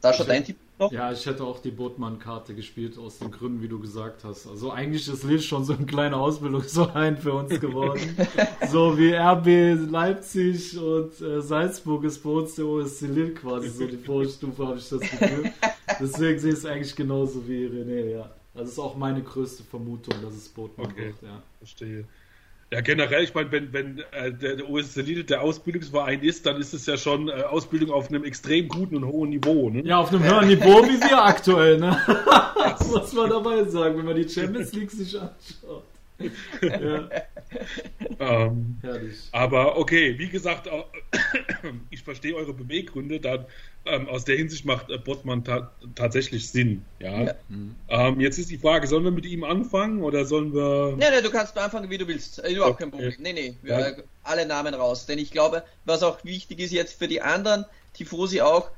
Sascha, 0.01 0.25
dein 0.25 0.45
Tipp 0.45 0.57
noch? 0.79 0.93
Ja, 0.93 1.13
ich 1.13 1.25
hätte 1.25 1.45
auch 1.45 1.61
die 1.61 1.71
Botmann-Karte 1.71 2.55
gespielt, 2.55 2.99
aus 2.99 3.19
den 3.19 3.31
Gründen, 3.31 3.63
wie 3.63 3.69
du 3.69 3.79
gesagt 3.79 4.25
hast. 4.25 4.47
Also 4.47 4.71
eigentlich 4.71 5.09
ist 5.09 5.25
Lille 5.25 5.41
schon 5.41 5.65
so 5.65 5.73
ein 5.73 5.87
kleiner 5.87 6.19
Ausbildungsverein 6.19 7.17
für 7.17 7.33
uns 7.33 7.59
geworden. 7.61 8.17
so 8.71 8.99
wie 8.99 9.15
RB 9.15 9.91
Leipzig 9.91 10.79
und 10.79 11.21
äh, 11.21 11.41
Salzburg 11.41 12.05
ist 12.05 12.23
bei 12.23 12.31
uns 12.31 12.55
der 12.57 12.67
OSC 12.67 13.03
Lille 13.03 13.35
quasi 13.35 13.69
so 13.69 13.87
die 13.87 13.97
Vorstufe, 13.97 14.67
habe 14.67 14.79
ich 14.79 14.89
das 14.89 15.01
Gefühl. 15.01 15.53
Deswegen 16.01 16.39
sehe 16.39 16.53
ich 16.53 16.59
es 16.59 16.67
eigentlich 16.67 16.97
genauso 16.97 17.47
wie 17.49 17.67
René, 17.67 18.11
ja. 18.11 18.31
Das 18.55 18.69
ist 18.69 18.79
auch 18.79 18.97
meine 18.97 19.23
größte 19.23 19.65
Vermutung, 19.65 20.15
dass 20.23 20.35
es 20.35 20.49
Botmann 20.49 20.87
okay. 20.87 21.07
wird, 21.07 21.23
ja. 21.23 21.43
Verstehe. 21.59 22.05
Ja, 22.75 22.81
generell, 22.81 23.23
ich 23.23 23.33
meine, 23.33 23.53
wenn, 23.53 23.73
wenn 23.73 23.99
äh, 24.11 24.33
der, 24.33 24.57
der 24.57 24.69
OSC 24.69 24.97
Lille 24.97 25.23
der 25.23 25.43
Ausbildungsverein 25.43 26.21
ist, 26.23 26.45
dann 26.45 26.57
ist 26.57 26.75
es 26.75 26.87
ja 26.87 26.97
schon 26.97 27.29
äh, 27.29 27.43
Ausbildung 27.43 27.93
auf 27.93 28.09
einem 28.09 28.25
extrem 28.25 28.67
guten 28.67 28.97
und 28.97 29.07
hohen 29.07 29.31
Niveau. 29.31 29.71
Ne? 29.71 29.83
Ja, 29.85 29.99
auf 29.99 30.09
einem 30.09 30.25
höheren 30.25 30.49
Niveau 30.49 30.83
wie 30.83 31.01
wir 31.01 31.25
aktuell, 31.25 31.79
ne? 31.79 31.97
das 32.57 32.89
muss 32.89 33.13
man 33.13 33.31
dabei 33.31 33.63
sagen, 33.63 33.97
wenn 33.97 34.05
man 34.05 34.17
die 34.17 34.29
Champions 34.29 34.73
League 34.73 34.91
sich 34.91 35.15
anschaut 35.15 35.85
ja. 36.63 37.09
ähm, 38.21 38.77
aber 39.33 39.77
okay, 39.77 40.19
wie 40.19 40.29
gesagt, 40.29 40.69
ich 41.91 42.03
verstehe 42.03 42.35
eure 42.35 42.53
Beweggründe. 42.53 43.21
Da, 43.21 43.47
ähm, 43.87 44.09
aus 44.09 44.25
der 44.25 44.37
Hinsicht 44.37 44.65
macht 44.65 44.91
äh, 44.91 44.99
Bottmann 44.99 45.45
ta 45.45 45.73
tatsächlich 45.95 46.51
Sinn. 46.51 46.85
Ja. 47.01 47.23
ja. 47.23 47.35
Mhm. 47.49 47.75
Ähm, 47.89 48.21
jetzt 48.21 48.39
ist 48.39 48.51
die 48.51 48.59
Frage, 48.59 48.87
sollen 48.87 49.05
wir 49.05 49.11
mit 49.11 49.27
ihm 49.27 49.45
anfangen 49.45 50.03
oder 50.03 50.25
sollen 50.25 50.55
wir. 50.55 50.95
Nee, 50.97 51.11
nee, 51.11 51.23
du 51.23 51.31
kannst 51.31 51.57
anfangen, 51.59 51.91
wie 51.91 51.99
du 51.99 52.07
willst. 52.07 52.43
Äh, 52.43 52.53
überhaupt 52.53 52.75
okay. 52.75 52.85
kein 52.85 52.91
Problem. 52.91 53.15
Nee, 53.19 53.33
nee, 53.33 53.57
wir, 53.63 53.79
ja. 53.79 53.93
alle 54.23 54.47
Namen 54.47 54.75
raus. 54.75 55.07
Denn 55.07 55.19
ich 55.19 55.31
glaube, 55.31 55.65
was 55.85 56.03
auch 56.03 56.25
wichtig 56.25 56.61
ist 56.61 56.73
jetzt 56.73 56.99
für 56.99 57.09
die 57.09 57.21
anderen, 57.21 57.65
Tifosi 57.93 58.41
auch, 58.41 58.71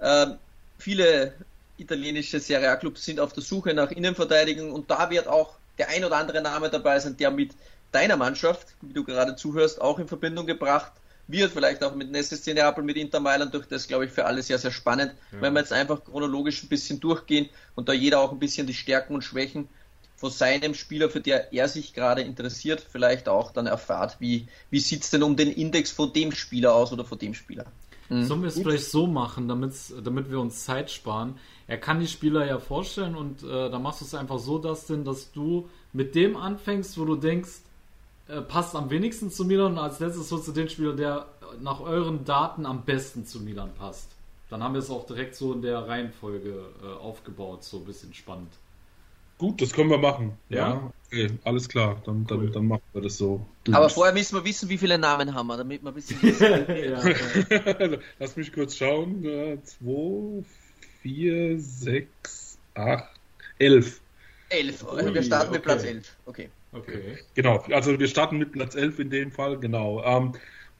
ähm, 0.00 0.36
viele 0.78 1.34
italienische 1.78 2.38
Serie 2.38 2.70
A-Clubs 2.70 3.04
sind 3.04 3.18
auf 3.18 3.32
der 3.32 3.42
Suche 3.42 3.74
nach 3.74 3.90
Innenverteidigung 3.90 4.72
und 4.72 4.90
da 4.90 5.10
wird 5.10 5.26
auch 5.26 5.56
der 5.82 5.88
ein 5.88 6.04
oder 6.04 6.16
andere 6.16 6.40
Name 6.40 6.70
dabei 6.70 6.98
sein, 7.00 7.16
der 7.16 7.30
mit 7.30 7.52
deiner 7.90 8.16
Mannschaft, 8.16 8.68
wie 8.82 8.92
du 8.92 9.04
gerade 9.04 9.34
zuhörst, 9.34 9.80
auch 9.80 9.98
in 9.98 10.06
Verbindung 10.06 10.46
gebracht 10.46 10.92
wird, 11.26 11.52
vielleicht 11.52 11.82
auch 11.82 11.94
mit 11.94 12.14
SSC 12.14 12.54
Neapel, 12.54 12.84
mit 12.84 12.96
Inter 12.96 13.20
Mailand, 13.20 13.52
durch 13.52 13.66
das 13.66 13.88
glaube 13.88 14.04
ich 14.04 14.12
für 14.12 14.24
alle 14.24 14.42
sehr, 14.42 14.58
sehr 14.58 14.70
spannend, 14.70 15.12
ja. 15.32 15.40
wenn 15.40 15.52
wir 15.52 15.60
jetzt 15.60 15.72
einfach 15.72 16.04
chronologisch 16.04 16.62
ein 16.62 16.68
bisschen 16.68 17.00
durchgehen 17.00 17.48
und 17.74 17.88
da 17.88 17.92
jeder 17.92 18.20
auch 18.20 18.32
ein 18.32 18.38
bisschen 18.38 18.66
die 18.66 18.74
Stärken 18.74 19.14
und 19.14 19.22
Schwächen 19.22 19.68
von 20.14 20.30
seinem 20.30 20.74
Spieler, 20.74 21.10
für 21.10 21.20
der 21.20 21.52
er 21.52 21.68
sich 21.68 21.94
gerade 21.94 22.22
interessiert, 22.22 22.86
vielleicht 22.92 23.28
auch 23.28 23.50
dann 23.50 23.66
erfahrt, 23.66 24.16
wie, 24.20 24.46
wie 24.70 24.78
sieht 24.78 25.02
es 25.02 25.10
denn 25.10 25.24
um 25.24 25.36
den 25.36 25.50
Index 25.50 25.90
von 25.90 26.12
dem 26.12 26.30
Spieler 26.30 26.74
aus 26.74 26.92
oder 26.92 27.04
von 27.04 27.18
dem 27.18 27.34
Spieler. 27.34 27.64
Mhm. 28.08 28.24
Sollen 28.24 28.42
wir 28.42 28.48
es 28.48 28.54
vielleicht 28.54 28.88
so 28.90 29.08
machen, 29.08 29.48
damit 29.48 30.30
wir 30.30 30.38
uns 30.38 30.64
Zeit 30.64 30.92
sparen? 30.92 31.38
Er 31.66 31.78
kann 31.78 32.00
die 32.00 32.08
Spieler 32.08 32.46
ja 32.46 32.58
vorstellen 32.58 33.14
und 33.14 33.42
äh, 33.42 33.70
dann 33.70 33.82
machst 33.82 34.00
du 34.00 34.04
es 34.04 34.14
einfach 34.14 34.38
so, 34.38 34.58
Dustin, 34.58 35.04
dass 35.04 35.32
du 35.32 35.68
mit 35.92 36.14
dem 36.14 36.36
anfängst, 36.36 36.98
wo 36.98 37.04
du 37.04 37.16
denkst, 37.16 37.60
äh, 38.28 38.40
passt 38.40 38.74
am 38.74 38.90
wenigsten 38.90 39.30
zu 39.30 39.44
Milan 39.44 39.72
und 39.72 39.78
als 39.78 40.00
letztes 40.00 40.30
holst 40.30 40.48
du 40.48 40.52
den 40.52 40.68
Spieler, 40.68 40.94
der 40.94 41.26
nach 41.60 41.80
euren 41.80 42.24
Daten 42.24 42.66
am 42.66 42.84
besten 42.84 43.26
zu 43.26 43.40
Milan 43.40 43.70
passt. 43.78 44.08
Dann 44.48 44.62
haben 44.62 44.74
wir 44.74 44.80
es 44.80 44.90
auch 44.90 45.06
direkt 45.06 45.34
so 45.34 45.52
in 45.52 45.62
der 45.62 45.88
Reihenfolge 45.88 46.66
äh, 46.82 46.86
aufgebaut, 47.02 47.64
so 47.64 47.78
ein 47.78 47.84
bisschen 47.84 48.12
spannend. 48.12 48.52
Gut, 49.38 49.60
das 49.60 49.72
können 49.72 49.90
wir 49.90 49.98
machen. 49.98 50.38
Ja, 50.50 50.56
ja. 50.56 50.92
Okay, 51.06 51.30
alles 51.42 51.68
klar. 51.68 52.00
Dann, 52.04 52.26
cool. 52.30 52.44
dann, 52.44 52.52
dann 52.52 52.68
machen 52.68 52.82
wir 52.92 53.02
das 53.02 53.18
so. 53.18 53.44
Aber 53.72 53.88
vorher 53.88 54.14
müssen 54.14 54.36
wir 54.36 54.44
wissen, 54.44 54.68
wie 54.68 54.78
viele 54.78 54.98
Namen 54.98 55.34
haben 55.34 55.46
wir, 55.48 55.56
damit 55.56 55.82
wir 55.82 55.88
ein 55.88 55.94
bisschen. 55.94 56.18
ja, 56.38 57.98
Lass 58.18 58.36
mich 58.36 58.52
kurz 58.52 58.76
schauen. 58.76 59.22
Zwei, 59.64 60.44
vier, 61.02 61.58
sechs, 61.58 62.58
acht, 62.74 63.10
elf. 63.58 64.00
Elf. 64.48 64.86
Also 64.86 65.14
wir 65.14 65.22
starten 65.22 65.48
okay. 65.48 65.56
mit 65.56 65.62
Platz 65.62 65.84
elf. 65.84 66.16
Okay. 66.26 66.48
Okay. 66.72 67.18
Genau, 67.34 67.58
also 67.70 67.98
wir 67.98 68.08
starten 68.08 68.38
mit 68.38 68.52
Platz 68.52 68.74
elf 68.74 68.98
in 68.98 69.10
dem 69.10 69.30
Fall, 69.30 69.58
genau. 69.58 70.02
Ähm, 70.04 70.32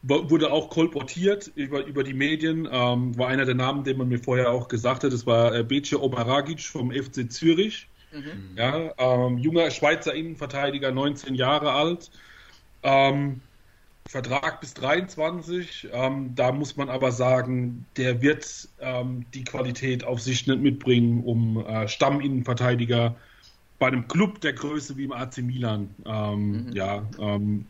wurde 0.03 0.51
auch 0.51 0.71
kolportiert 0.71 1.53
über, 1.55 1.85
über 1.85 2.03
die 2.03 2.15
Medien, 2.15 2.69
ähm, 2.71 3.17
war 3.17 3.29
einer 3.29 3.45
der 3.45 3.55
Namen, 3.55 3.85
den 3.85 3.99
man 3.99 4.09
mir 4.09 4.19
vorher 4.19 4.51
auch 4.51 4.69
gesagt 4.69 5.05
hat, 5.05 5.13
das 5.13 5.27
war 5.27 5.55
äh, 5.55 5.63
Bece 5.63 5.95
Omaragic 5.95 6.61
vom 6.61 6.91
FC 6.91 7.31
Zürich. 7.31 7.89
Mhm. 8.11 8.57
Ja, 8.57 8.93
ähm, 8.99 9.39
junger 9.39 9.71
Schweizer 9.71 10.15
Innenverteidiger, 10.15 10.91
19 10.93 11.35
Jahre 11.35 11.73
alt. 11.73 12.11
Ähm, 12.83 13.41
Vertrag 14.09 14.61
bis 14.61 14.75
23. 14.75 15.89
Ähm, 15.93 16.35
da 16.35 16.53
muss 16.53 16.77
man 16.77 16.89
aber 16.89 17.13
sagen, 17.13 17.87
der 17.97 18.21
wird 18.21 18.69
ähm, 18.81 19.25
die 19.33 19.45
Qualität 19.45 20.05
auf 20.05 20.21
sich 20.21 20.47
nicht 20.47 20.61
mitbringen, 20.61 21.23
um 21.25 21.65
äh, 21.65 21.89
Stamminnenverteidiger 21.89 23.17
bei 23.79 23.89
einem 23.89 24.07
Club 24.07 24.41
der 24.41 24.53
Größe 24.53 24.97
wie 24.97 25.05
im 25.05 25.13
AC 25.13 25.39
Milan, 25.39 25.93
ähm, 26.07 26.67
mhm. 26.67 26.73
ja, 26.73 27.05
ähm, 27.19 27.67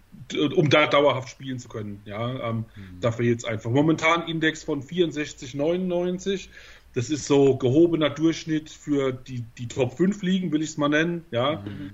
um 0.55 0.69
da 0.69 0.87
dauerhaft 0.87 1.31
spielen 1.31 1.59
zu 1.59 1.69
können. 1.69 2.03
Ja, 2.05 2.51
ähm, 2.51 2.57
mhm. 2.77 3.01
dafür 3.01 3.25
jetzt 3.25 3.47
einfach. 3.47 3.71
Momentan 3.71 4.29
Index 4.29 4.63
von 4.63 4.83
64,99. 4.83 6.49
Das 6.95 7.09
ist 7.09 7.27
so 7.27 7.57
gehobener 7.57 8.11
Durchschnitt 8.11 8.69
für 8.69 9.13
die, 9.13 9.45
die 9.57 9.69
Top 9.69 9.97
5 9.97 10.23
Ligen, 10.23 10.53
will 10.53 10.63
ich 10.63 10.71
es 10.71 10.77
mal 10.77 10.91
nennen. 10.91 11.25
Ja. 11.31 11.63
Mhm. 11.65 11.93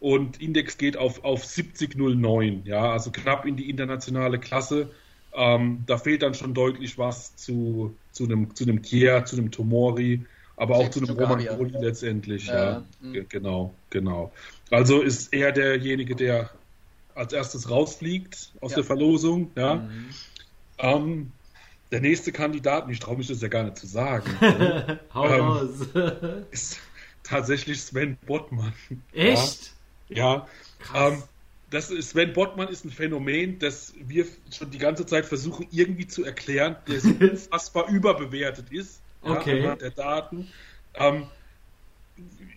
Und 0.00 0.40
Index 0.40 0.78
geht 0.78 0.96
auf, 0.96 1.24
auf 1.24 1.44
70,09. 1.44 2.64
Ja, 2.64 2.92
also 2.92 3.10
knapp 3.10 3.46
in 3.46 3.56
die 3.56 3.68
internationale 3.68 4.38
Klasse. 4.38 4.90
Ähm, 5.34 5.84
da 5.86 5.98
fehlt 5.98 6.22
dann 6.22 6.34
schon 6.34 6.54
deutlich 6.54 6.98
was 6.98 7.36
zu, 7.36 7.96
zu 8.12 8.24
einem, 8.24 8.54
zu 8.54 8.64
einem 8.64 8.82
Kier, 8.82 9.24
zu 9.24 9.36
einem 9.36 9.50
Tomori, 9.50 10.24
aber 10.56 10.76
auch 10.76 10.88
zu 10.90 11.00
einem 11.00 11.16
Roman 11.16 11.44
Goli 11.44 11.74
letztendlich. 11.78 12.46
Ja, 12.46 12.84
ja. 13.02 13.22
genau, 13.28 13.74
genau. 13.90 14.32
Also 14.70 15.00
ist 15.00 15.32
er 15.32 15.52
derjenige, 15.52 16.16
der 16.16 16.50
als 17.14 17.32
erstes 17.32 17.68
rausfliegt 17.68 18.52
aus 18.60 18.72
ja. 18.72 18.76
der 18.76 18.84
Verlosung. 18.84 19.50
Ja. 19.56 19.76
Mhm. 19.76 20.08
Ähm, 20.78 21.32
der 21.90 22.00
nächste 22.00 22.32
Kandidat, 22.32 22.88
ich 22.90 23.00
traue 23.00 23.16
mich 23.16 23.28
das 23.28 23.40
ja 23.40 23.48
gar 23.48 23.64
nicht 23.64 23.78
zu 23.78 23.86
sagen, 23.86 24.30
Hau 25.14 25.26
ähm, 25.26 25.40
raus. 25.40 25.70
ist 26.50 26.80
tatsächlich 27.22 27.80
Sven 27.80 28.16
Bottmann. 28.26 28.72
Echt? 29.12 29.66
Ja. 29.66 29.72
Ja 30.08 30.46
ähm, 30.94 31.22
das 31.70 31.90
ist, 31.90 32.10
Sven 32.10 32.32
Bottmann 32.32 32.68
ist 32.68 32.84
ein 32.84 32.90
Phänomen, 32.90 33.58
das 33.58 33.92
wir 33.98 34.26
schon 34.50 34.70
die 34.70 34.78
ganze 34.78 35.04
Zeit 35.04 35.26
versuchen 35.26 35.66
irgendwie 35.70 36.06
zu 36.06 36.24
erklären, 36.24 36.76
der 36.86 37.00
so 37.00 37.08
unfassbar 37.20 37.88
überbewertet 37.88 38.70
ist. 38.70 39.02
Okay. 39.22 39.64
Ja, 39.64 39.76
der 39.76 39.90
Daten. 39.90 40.48
Ähm, 40.94 41.26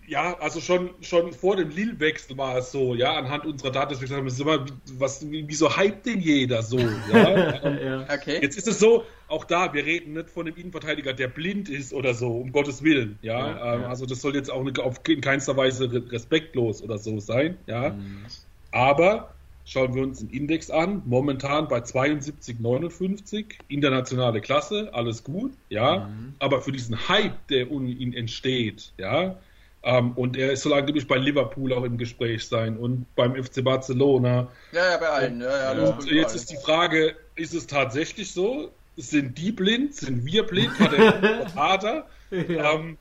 ja, 0.06 0.36
also 0.40 0.60
schon, 0.60 0.90
schon 1.00 1.32
vor 1.32 1.56
dem 1.56 1.70
Lille-Wechsel 1.70 2.36
war 2.36 2.58
es 2.58 2.72
so, 2.72 2.94
ja, 2.94 3.14
anhand 3.14 3.46
unserer 3.46 3.70
Daten, 3.70 3.92
dass 3.92 4.00
wir 4.00 4.08
gesagt 4.08 4.20
haben, 4.20 4.58
immer, 4.58 4.66
was, 4.98 5.24
wieso 5.28 5.74
hypt 5.76 6.06
denn 6.06 6.20
jeder 6.20 6.62
so? 6.62 6.78
Ja? 6.78 7.70
ja. 7.82 8.06
Okay. 8.12 8.40
Jetzt 8.42 8.58
ist 8.58 8.68
es 8.68 8.78
so, 8.78 9.04
auch 9.28 9.44
da, 9.44 9.72
wir 9.72 9.84
reden 9.86 10.12
nicht 10.12 10.28
von 10.28 10.46
einem 10.46 10.56
Innenverteidiger, 10.56 11.14
der 11.14 11.28
blind 11.28 11.68
ist 11.68 11.94
oder 11.94 12.14
so, 12.14 12.28
um 12.28 12.52
Gottes 12.52 12.82
Willen, 12.82 13.18
ja. 13.22 13.38
ja, 13.38 13.74
ähm, 13.74 13.84
Also 13.84 14.04
das 14.04 14.20
soll 14.20 14.34
jetzt 14.34 14.50
auch 14.50 14.66
in 14.66 15.20
keinster 15.20 15.56
Weise 15.56 15.90
respektlos 16.10 16.82
oder 16.82 16.98
so 16.98 17.18
sein, 17.18 17.56
ja. 17.66 17.90
Mhm. 17.90 18.26
Aber 18.72 19.34
schauen 19.64 19.94
wir 19.94 20.02
uns 20.02 20.18
den 20.18 20.30
Index 20.30 20.68
an, 20.70 21.02
momentan 21.06 21.68
bei 21.68 21.78
72,59, 21.78 23.46
internationale 23.68 24.40
Klasse, 24.40 24.90
alles 24.92 25.24
gut, 25.24 25.52
ja. 25.70 26.08
Mhm. 26.08 26.34
Aber 26.38 26.60
für 26.60 26.72
diesen 26.72 27.08
Hype, 27.08 27.46
der 27.48 27.70
um 27.70 27.86
ihn 27.86 28.12
entsteht, 28.12 28.92
ja, 28.98 29.36
um, 29.82 29.90
ähm, 29.90 30.12
und 30.12 30.36
er 30.36 30.56
soll 30.56 30.74
angeblich 30.74 31.08
bei 31.08 31.16
Liverpool 31.16 31.72
auch 31.72 31.82
im 31.82 31.98
Gespräch 31.98 32.46
sein 32.46 32.76
und 32.76 33.06
beim 33.16 33.34
FC 33.34 33.64
Barcelona. 33.64 34.48
Ja, 34.70 34.92
ja, 34.92 34.96
bei 34.96 35.08
allen. 35.08 35.40
Ja, 35.40 35.74
ja, 35.74 35.88
und 35.88 36.04
jetzt 36.10 36.36
ist 36.36 36.50
die 36.50 36.56
Frage, 36.56 37.16
ist 37.34 37.52
es 37.52 37.66
tatsächlich 37.66 38.32
so? 38.32 38.70
Sind 38.96 39.38
die 39.38 39.50
blind? 39.50 39.94
Sind 39.94 40.24
wir 40.24 40.44
blind? 40.44 40.78
Hat 40.78 40.92
er 40.92 41.48
Vater? 41.54 42.06
ja. 42.30 42.70
um, 42.72 42.80
ähm, 42.80 42.98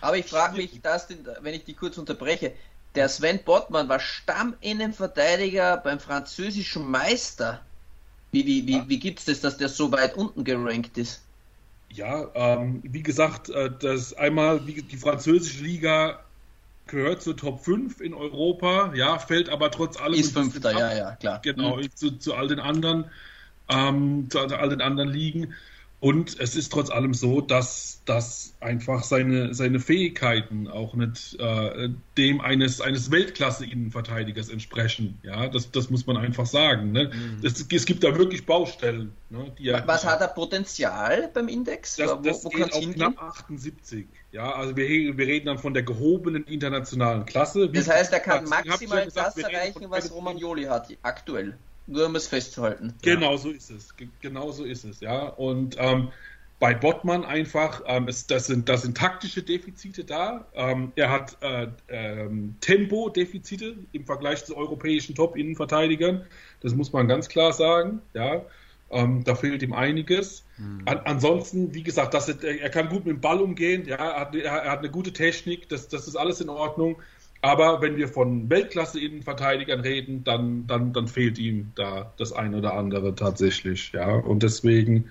Aber 0.00 0.16
ich 0.16 0.26
frage 0.26 0.56
mich, 0.56 0.80
das, 0.82 1.06
wenn 1.40 1.54
ich 1.54 1.64
die 1.64 1.74
kurz 1.74 1.98
unterbreche, 1.98 2.52
der 2.94 3.08
Sven 3.08 3.40
Bottmann 3.44 3.88
war 3.88 4.00
Stamminnenverteidiger 4.00 5.78
beim 5.78 6.00
französischen 6.00 6.90
Meister. 6.90 7.60
Wie, 8.32 8.46
wie, 8.46 8.66
wie, 8.66 8.88
wie 8.88 8.98
gibt 8.98 9.20
es 9.20 9.24
das, 9.26 9.40
dass 9.40 9.56
der 9.56 9.68
so 9.68 9.92
weit 9.92 10.16
unten 10.16 10.44
gerankt 10.44 10.98
ist? 10.98 11.23
Ja, 11.94 12.26
ähm, 12.34 12.80
wie 12.82 13.04
gesagt, 13.04 13.50
äh, 13.50 13.70
das 13.70 14.14
einmal 14.14 14.66
wie, 14.66 14.82
die 14.82 14.96
französische 14.96 15.62
Liga 15.62 16.18
gehört 16.86 17.22
zur 17.22 17.36
Top 17.36 17.64
5 17.64 18.00
in 18.00 18.14
Europa, 18.14 18.92
ja, 18.94 19.18
fällt 19.18 19.48
aber 19.48 19.70
trotz 19.70 19.96
allem. 19.96 20.14
Ist 20.14 20.32
Fünfter, 20.32 20.72
ja, 20.72 20.92
ja, 20.92 21.16
klar. 21.16 21.40
Genau, 21.42 21.76
mhm. 21.76 21.94
zu, 21.94 22.18
zu 22.18 22.34
all 22.34 22.48
den 22.48 22.58
anderen, 22.58 23.04
ähm, 23.68 24.28
zu 24.28 24.40
all 24.40 24.68
den 24.68 24.80
anderen 24.80 25.08
Ligen. 25.08 25.54
Und 26.04 26.38
es 26.38 26.54
ist 26.54 26.70
trotz 26.70 26.90
allem 26.90 27.14
so, 27.14 27.40
dass, 27.40 28.02
dass 28.04 28.52
einfach 28.60 29.04
seine, 29.04 29.54
seine 29.54 29.80
Fähigkeiten 29.80 30.68
auch 30.68 30.92
nicht 30.92 31.40
äh, 31.40 31.88
dem 32.18 32.42
eines, 32.42 32.82
eines 32.82 33.10
Weltklasse-Innenverteidigers 33.10 34.50
entsprechen. 34.50 35.18
Ja, 35.22 35.48
das, 35.48 35.70
das 35.70 35.88
muss 35.88 36.06
man 36.06 36.18
einfach 36.18 36.44
sagen. 36.44 36.92
Ne? 36.92 37.10
Mhm. 37.10 37.40
Es, 37.42 37.66
es 37.72 37.86
gibt 37.86 38.04
da 38.04 38.18
wirklich 38.18 38.44
Baustellen. 38.44 39.14
Ne, 39.30 39.50
Was 39.86 40.04
hat 40.04 40.20
er 40.20 40.28
Potenzial 40.28 41.30
beim 41.32 41.48
Index? 41.48 41.96
Das, 41.96 42.10
das 42.22 42.44
wo, 42.44 42.48
wo 42.48 42.48
geht 42.50 42.74
auf 42.74 42.92
knapp 42.92 43.22
78. 43.22 44.06
Ja, 44.30 44.52
also 44.52 44.76
wir, 44.76 44.86
wir 45.16 45.26
reden 45.26 45.46
dann 45.46 45.58
von 45.58 45.72
der 45.72 45.84
gehobenen 45.84 46.44
internationalen 46.44 47.24
Klasse. 47.24 47.72
Wie 47.72 47.78
das 47.78 47.88
heißt, 47.88 48.12
er 48.12 48.20
kann 48.20 48.44
maximal 48.44 49.08
das 49.10 49.38
erreichen, 49.38 49.86
was 49.88 50.12
Romagnoli 50.12 50.64
hat, 50.64 50.88
aktuell. 51.00 51.56
Nur 51.86 52.06
um 52.06 52.16
es 52.16 52.28
festzuhalten. 52.28 52.94
Genau 53.02 53.32
ja. 53.32 53.38
so 53.38 53.50
ist 53.50 53.70
es. 53.70 53.94
Genau 54.20 54.50
so 54.52 54.64
ist 54.64 54.84
es, 54.84 55.00
ja. 55.00 55.26
Und 55.28 55.76
ähm, 55.78 56.08
bei 56.58 56.72
Bottmann 56.72 57.24
einfach, 57.24 57.82
ähm, 57.86 58.08
es, 58.08 58.26
das, 58.26 58.46
sind, 58.46 58.68
das 58.68 58.82
sind 58.82 58.96
taktische 58.96 59.42
Defizite 59.42 60.04
da. 60.04 60.46
Ähm, 60.54 60.92
er 60.96 61.10
hat 61.10 61.36
äh, 61.42 61.68
ähm, 61.88 62.56
Tempo-Defizite 62.60 63.76
im 63.92 64.06
Vergleich 64.06 64.44
zu 64.44 64.56
europäischen 64.56 65.14
Top-Innenverteidigern. 65.14 66.24
Das 66.60 66.74
muss 66.74 66.92
man 66.92 67.06
ganz 67.06 67.28
klar 67.28 67.52
sagen. 67.52 68.00
Ja. 68.14 68.42
Ähm, 68.90 69.24
da 69.24 69.34
fehlt 69.34 69.62
ihm 69.62 69.72
einiges. 69.72 70.44
Hm. 70.56 70.82
An, 70.84 71.00
ansonsten, 71.04 71.74
wie 71.74 71.82
gesagt, 71.82 72.14
das, 72.14 72.28
er 72.28 72.70
kann 72.70 72.88
gut 72.88 73.04
mit 73.04 73.16
dem 73.16 73.20
Ball 73.20 73.40
umgehen. 73.40 73.86
Ja, 73.86 73.96
er 73.96 74.20
hat, 74.20 74.34
er 74.34 74.70
hat 74.70 74.78
eine 74.78 74.90
gute 74.90 75.12
Technik. 75.12 75.68
Das, 75.68 75.88
das 75.88 76.06
ist 76.06 76.16
alles 76.16 76.40
in 76.40 76.48
Ordnung. 76.48 76.96
Aber 77.44 77.82
wenn 77.82 77.98
wir 77.98 78.08
von 78.08 78.48
Weltklasse-Innenverteidigern 78.48 79.80
reden, 79.80 80.24
dann, 80.24 80.66
dann, 80.66 80.94
dann 80.94 81.08
fehlt 81.08 81.38
ihm 81.38 81.72
da 81.74 82.10
das 82.16 82.32
eine 82.32 82.56
oder 82.56 82.72
andere 82.72 83.14
tatsächlich. 83.14 83.92
Ja, 83.92 84.14
und 84.14 84.42
deswegen 84.42 85.10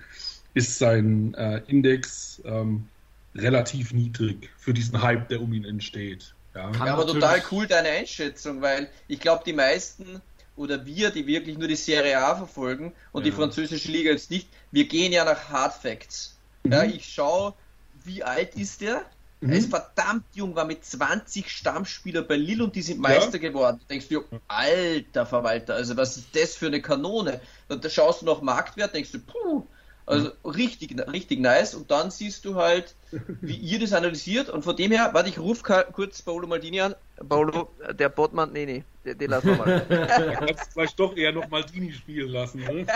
ist 0.52 0.80
sein 0.80 1.32
äh, 1.34 1.62
Index 1.68 2.42
ähm, 2.44 2.88
relativ 3.36 3.92
niedrig 3.92 4.50
für 4.58 4.74
diesen 4.74 5.00
Hype, 5.00 5.28
der 5.28 5.42
um 5.42 5.52
ihn 5.52 5.64
entsteht. 5.64 6.34
Ja, 6.56 6.72
ja 6.72 6.94
aber 6.94 7.06
total 7.06 7.40
cool 7.52 7.68
deine 7.68 7.90
Einschätzung, 7.90 8.60
weil 8.60 8.90
ich 9.06 9.20
glaube, 9.20 9.44
die 9.46 9.52
meisten 9.52 10.20
oder 10.56 10.84
wir, 10.84 11.10
die 11.10 11.28
wirklich 11.28 11.56
nur 11.56 11.68
die 11.68 11.76
Serie 11.76 12.18
A 12.18 12.34
verfolgen 12.34 12.92
und 13.12 13.24
ja. 13.24 13.30
die 13.30 13.36
französische 13.36 13.92
Liga 13.92 14.10
jetzt 14.10 14.32
nicht, 14.32 14.48
wir 14.72 14.88
gehen 14.88 15.12
ja 15.12 15.24
nach 15.24 15.50
Hard 15.50 15.74
Facts. 15.74 16.36
Mhm. 16.64 16.72
Ja, 16.72 16.82
ich 16.82 17.06
schaue, 17.06 17.54
wie 18.02 18.24
alt 18.24 18.56
ist 18.56 18.80
der? 18.80 19.04
Mhm. 19.44 19.52
Er 19.52 19.58
ist 19.58 19.70
verdammt 19.70 20.24
jung, 20.34 20.56
war 20.56 20.64
mit 20.64 20.84
20 20.84 21.50
Stammspieler 21.50 22.22
bei 22.22 22.36
Lille 22.36 22.64
und 22.64 22.74
die 22.74 22.82
sind 22.82 22.98
Meister 22.98 23.40
ja. 23.40 23.48
geworden. 23.48 23.78
Da 23.80 23.86
denkst 23.90 24.08
du, 24.08 24.24
alter 24.48 25.26
Verwalter, 25.26 25.74
also 25.74 25.96
was 25.96 26.16
ist 26.16 26.34
das 26.34 26.56
für 26.56 26.66
eine 26.66 26.80
Kanone? 26.80 27.40
Und 27.68 27.84
da 27.84 27.90
schaust 27.90 28.22
du 28.22 28.26
noch 28.26 28.40
Marktwert, 28.40 28.94
denkst 28.94 29.12
du, 29.12 29.18
puh, 29.18 29.66
also 30.06 30.30
mhm. 30.42 30.50
richtig, 30.50 30.96
richtig 31.10 31.40
nice. 31.40 31.74
Und 31.74 31.90
dann 31.90 32.10
siehst 32.10 32.44
du 32.44 32.54
halt, 32.56 32.94
wie 33.40 33.56
ihr 33.56 33.78
das 33.80 33.92
analysiert. 33.92 34.48
Und 34.48 34.62
von 34.62 34.76
dem 34.76 34.92
her, 34.92 35.10
warte, 35.12 35.28
ich 35.28 35.38
rufe 35.38 35.62
kurz 35.92 36.22
Paolo 36.22 36.46
Maldini 36.46 36.80
an. 36.80 36.94
Paolo, 37.28 37.70
der 37.92 38.08
Botmann, 38.08 38.52
nee, 38.52 38.66
nee, 38.66 38.84
den, 39.04 39.18
den 39.18 39.30
lassen 39.30 39.48
wir 39.48 39.56
mal. 39.56 39.86
Du 39.88 40.46
kannst 40.46 40.72
vielleicht 40.72 40.98
doch 40.98 41.16
eher 41.16 41.32
noch 41.32 41.48
Maldini 41.48 41.92
spielen 41.92 42.30
lassen. 42.30 42.60
Ne? 42.60 42.86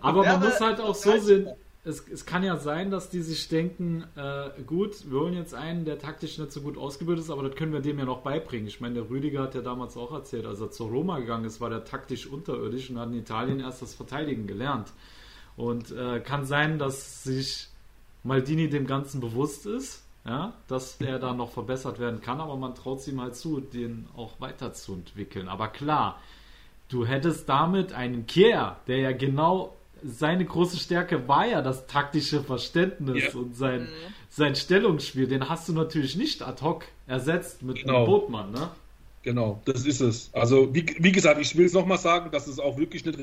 Aber 0.00 0.24
man 0.24 0.40
ja, 0.40 0.48
muss 0.48 0.60
halt 0.60 0.80
auch 0.80 0.94
so 0.94 1.18
sehen, 1.18 1.48
es, 1.88 2.06
es 2.06 2.26
kann 2.26 2.44
ja 2.44 2.56
sein, 2.56 2.90
dass 2.90 3.08
die 3.08 3.22
sich 3.22 3.48
denken, 3.48 4.04
äh, 4.14 4.50
gut, 4.66 5.10
wir 5.10 5.20
holen 5.20 5.34
jetzt 5.34 5.54
einen, 5.54 5.84
der 5.86 5.98
taktisch 5.98 6.38
nicht 6.38 6.52
so 6.52 6.60
gut 6.60 6.76
ausgebildet 6.76 7.24
ist, 7.24 7.30
aber 7.30 7.42
das 7.42 7.56
können 7.56 7.72
wir 7.72 7.80
dem 7.80 7.98
ja 7.98 8.04
noch 8.04 8.20
beibringen. 8.20 8.68
Ich 8.68 8.80
meine, 8.80 8.94
der 8.96 9.10
Rüdiger 9.10 9.42
hat 9.42 9.54
ja 9.54 9.62
damals 9.62 9.96
auch 9.96 10.12
erzählt, 10.12 10.44
als 10.44 10.60
er 10.60 10.70
zur 10.70 10.90
Roma 10.90 11.18
gegangen 11.18 11.46
ist, 11.46 11.60
war 11.60 11.70
der 11.70 11.84
taktisch 11.84 12.26
unterirdisch 12.26 12.90
und 12.90 12.98
hat 12.98 13.08
in 13.08 13.14
Italien 13.14 13.60
erst 13.60 13.80
das 13.80 13.94
Verteidigen 13.94 14.46
gelernt. 14.46 14.92
Und 15.56 15.90
äh, 15.90 16.20
kann 16.20 16.44
sein, 16.44 16.78
dass 16.78 17.24
sich 17.24 17.68
Maldini 18.22 18.68
dem 18.68 18.86
Ganzen 18.86 19.20
bewusst 19.20 19.66
ist, 19.66 20.04
ja, 20.26 20.52
dass 20.68 21.00
er 21.00 21.18
da 21.18 21.32
noch 21.32 21.52
verbessert 21.52 21.98
werden 21.98 22.20
kann, 22.20 22.40
aber 22.40 22.56
man 22.56 22.74
traut 22.74 23.06
ihm 23.08 23.20
halt 23.20 23.34
zu, 23.34 23.60
den 23.60 24.08
auch 24.14 24.40
weiterzuentwickeln. 24.40 25.48
Aber 25.48 25.68
klar, 25.68 26.20
du 26.90 27.06
hättest 27.06 27.48
damit 27.48 27.94
einen 27.94 28.26
Kier, 28.26 28.76
der 28.86 28.98
ja 28.98 29.12
genau 29.12 29.77
seine 30.02 30.44
große 30.44 30.76
Stärke 30.76 31.28
war 31.28 31.46
ja 31.46 31.62
das 31.62 31.86
taktische 31.86 32.42
Verständnis 32.42 33.32
ja. 33.32 33.38
und 33.38 33.56
sein, 33.56 33.82
mhm. 33.82 34.14
sein 34.30 34.54
Stellungsspiel. 34.54 35.26
Den 35.26 35.48
hast 35.48 35.68
du 35.68 35.72
natürlich 35.72 36.16
nicht 36.16 36.42
ad 36.42 36.62
hoc 36.62 36.84
ersetzt 37.06 37.62
mit 37.62 37.76
genau. 37.76 37.98
einem 37.98 38.06
Bootmann, 38.06 38.50
ne? 38.52 38.70
Genau, 39.22 39.60
das 39.64 39.84
ist 39.84 40.00
es. 40.00 40.30
Also, 40.32 40.74
wie, 40.74 40.86
wie 40.98 41.12
gesagt, 41.12 41.40
ich 41.40 41.56
will 41.56 41.66
es 41.66 41.72
nochmal 41.72 41.98
sagen, 41.98 42.30
dass 42.30 42.46
es 42.46 42.58
auch 42.58 42.78
wirklich 42.78 43.04
nicht 43.04 43.18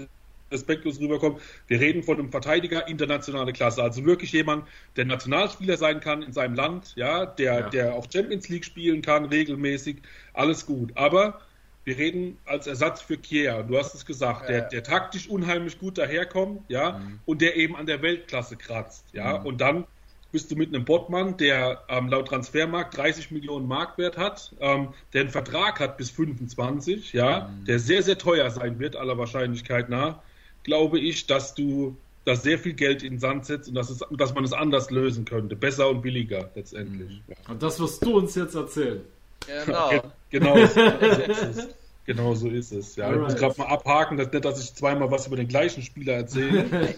respektlos 0.52 1.00
rüberkommt. 1.00 1.42
Wir 1.68 1.80
reden 1.80 2.04
von 2.04 2.20
einem 2.20 2.30
Verteidiger 2.30 2.88
internationale 2.88 3.54
Klasse, 3.54 3.82
also 3.82 4.06
wirklich 4.06 4.32
jemand, 4.32 4.66
der 4.96 5.06
Nationalspieler 5.06 5.78
sein 5.78 6.00
kann 6.02 6.22
in 6.22 6.34
seinem 6.34 6.56
Land, 6.56 6.94
ja, 6.96 7.26
der, 7.26 7.60
ja. 7.60 7.70
der 7.70 7.96
auch 7.96 8.06
Champions 8.12 8.50
League 8.50 8.66
spielen 8.66 9.02
kann, 9.02 9.26
regelmäßig, 9.26 9.98
alles 10.34 10.66
gut. 10.66 10.92
Aber 10.96 11.42
wir 11.86 11.98
reden 11.98 12.40
als 12.46 12.68
Ersatz 12.68 13.02
für 13.02 13.18
Kier, 13.18 13.64
du 13.64 13.78
hast 13.78 13.94
es 13.94 14.06
gesagt, 14.06 14.50
der, 14.50 14.62
der 14.62 14.84
taktisch 14.84 15.30
unheimlich 15.30 15.80
gut 15.80 15.98
daherkommt, 15.98 16.64
ja, 16.68 16.98
mhm. 16.98 17.20
und 17.26 17.42
der 17.42 17.56
eben 17.56 17.76
an 17.76 17.86
der 17.86 18.02
Weltklasse 18.02 18.58
kratzt, 18.58 19.06
ja, 19.14 19.38
mhm. 19.38 19.46
und 19.46 19.62
dann 19.62 19.86
bist 20.32 20.52
du 20.52 20.56
mit 20.56 20.74
einem 20.74 20.84
Bottmann, 20.84 21.38
der 21.38 21.84
ähm, 21.88 22.10
laut 22.10 22.28
Transfermarkt 22.28 22.98
30 22.98 23.32
Millionen 23.32 23.68
Marktwert 23.68 24.18
hat, 24.18 24.54
ähm, 24.60 24.90
der 25.14 25.22
einen 25.22 25.30
Vertrag 25.30 25.80
hat 25.80 25.96
bis 25.98 26.10
25, 26.10 27.14
ja, 27.14 27.48
mhm. 27.48 27.66
der 27.66 27.80
sehr, 27.80 28.04
sehr 28.04 28.18
teuer 28.18 28.50
sein 28.50 28.80
wird, 28.80 28.96
aller 28.96 29.18
Wahrscheinlichkeit 29.18 29.88
nach, 29.88 30.20
glaube 30.64 31.00
ich, 31.00 31.28
dass 31.28 31.54
du 31.54 31.96
da 32.26 32.36
sehr 32.36 32.58
viel 32.58 32.74
Geld 32.74 33.04
in 33.04 33.14
den 33.14 33.20
Sand 33.20 33.46
setzt 33.46 33.70
und 33.70 33.76
dass, 33.76 33.92
es, 33.92 34.00
dass 34.12 34.34
man 34.34 34.44
es 34.44 34.52
anders 34.52 34.90
lösen 34.90 35.24
könnte, 35.26 35.56
besser 35.56 35.90
und 35.90 36.02
billiger 36.02 36.50
letztendlich. 36.56 37.22
Mhm. 37.28 37.52
Und 37.52 37.64
das 37.64 37.80
wirst 37.80 38.04
du 38.04 38.18
uns 38.18 38.34
jetzt 38.34 38.56
erzählen. 38.56 39.02
Genau. 39.48 39.92
genau, 40.30 40.56
so 40.66 40.82
ist 40.82 41.58
es. 41.58 41.68
Genau 42.06 42.36
so 42.36 42.50
ist 42.50 42.72
es. 42.72 42.96
Ja, 42.96 43.12
ich 43.12 43.20
muss 43.20 43.36
gerade 43.36 43.58
mal 43.60 43.68
abhaken, 43.68 44.18
dass 44.18 44.32
nicht, 44.32 44.46
dass 44.46 44.64
ich 44.64 44.74
zweimal 44.76 45.10
was 45.10 45.26
über 45.26 45.38
den 45.38 45.48
gleichen 45.48 45.82
Spieler 45.82 46.14
erzähle. 46.14 46.94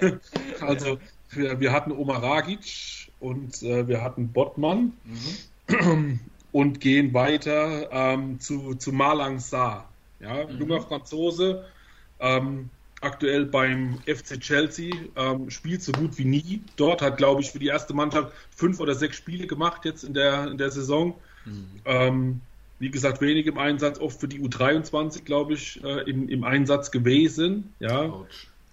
also, 0.60 0.98
wir, 1.30 1.58
wir, 1.58 1.72
hatten 1.72 1.90
Omar 1.90 2.22
Ragic 2.22 3.08
und 3.18 3.62
äh, 3.62 3.88
wir 3.88 4.02
hatten 4.02 4.28
Bottmann 4.28 4.92
mhm. 5.68 6.20
und 6.52 6.80
gehen 6.80 7.14
weiter 7.14 7.90
ähm, 7.90 8.40
zu, 8.40 8.74
zu 8.74 8.92
Malang 8.92 9.38
Sarr. 9.38 9.88
Ja, 10.20 10.46
mhm. 10.46 10.58
junger 10.58 10.82
Franzose, 10.82 11.64
ähm, 12.20 12.68
aktuell 13.00 13.46
beim 13.46 13.98
FC 14.06 14.38
Chelsea, 14.38 14.92
ähm, 15.16 15.48
spielt 15.50 15.82
so 15.82 15.92
gut 15.92 16.18
wie 16.18 16.26
nie. 16.26 16.62
Dort 16.76 17.00
hat, 17.00 17.16
glaube 17.16 17.40
ich, 17.40 17.50
für 17.50 17.58
die 17.58 17.68
erste 17.68 17.94
Mannschaft 17.94 18.32
fünf 18.54 18.80
oder 18.80 18.94
sechs 18.94 19.16
Spiele 19.16 19.46
gemacht 19.46 19.86
jetzt 19.86 20.04
in 20.04 20.12
der, 20.12 20.48
in 20.48 20.58
der 20.58 20.70
Saison. 20.70 21.14
Mhm. 21.44 21.66
Ähm, 21.84 22.40
wie 22.78 22.90
gesagt, 22.90 23.20
wenig 23.20 23.46
im 23.46 23.58
Einsatz, 23.58 23.98
oft 23.98 24.20
für 24.20 24.28
die 24.28 24.40
U23, 24.40 25.24
glaube 25.24 25.54
ich, 25.54 25.82
äh, 25.84 26.08
im, 26.10 26.28
im 26.28 26.44
Einsatz 26.44 26.90
gewesen. 26.90 27.72
Ja. 27.78 28.12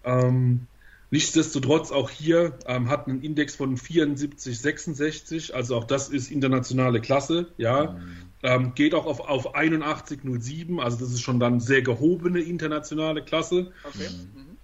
Ähm, 0.04 0.68
Nichtsdestotrotz 1.12 1.92
auch 1.92 2.10
hier 2.12 2.54
ähm, 2.68 2.88
hat 2.88 3.08
einen 3.08 3.24
Index 3.24 3.56
von 3.56 3.78
74, 3.78 4.60
66, 4.60 5.56
also 5.56 5.76
auch 5.76 5.86
das 5.86 6.10
ist 6.10 6.30
internationale 6.30 7.02
Klasse, 7.02 7.48
ja. 7.58 7.92
Mhm. 7.92 8.12
Ähm, 8.42 8.74
geht 8.76 8.94
auch 8.94 9.06
auf, 9.06 9.20
auf 9.20 9.56
81,07, 9.56 10.80
also 10.80 10.98
das 10.98 11.12
ist 11.12 11.22
schon 11.22 11.40
dann 11.40 11.60
sehr 11.60 11.82
gehobene 11.82 12.40
internationale 12.40 13.24
Klasse. 13.24 13.72
Okay. 13.84 14.08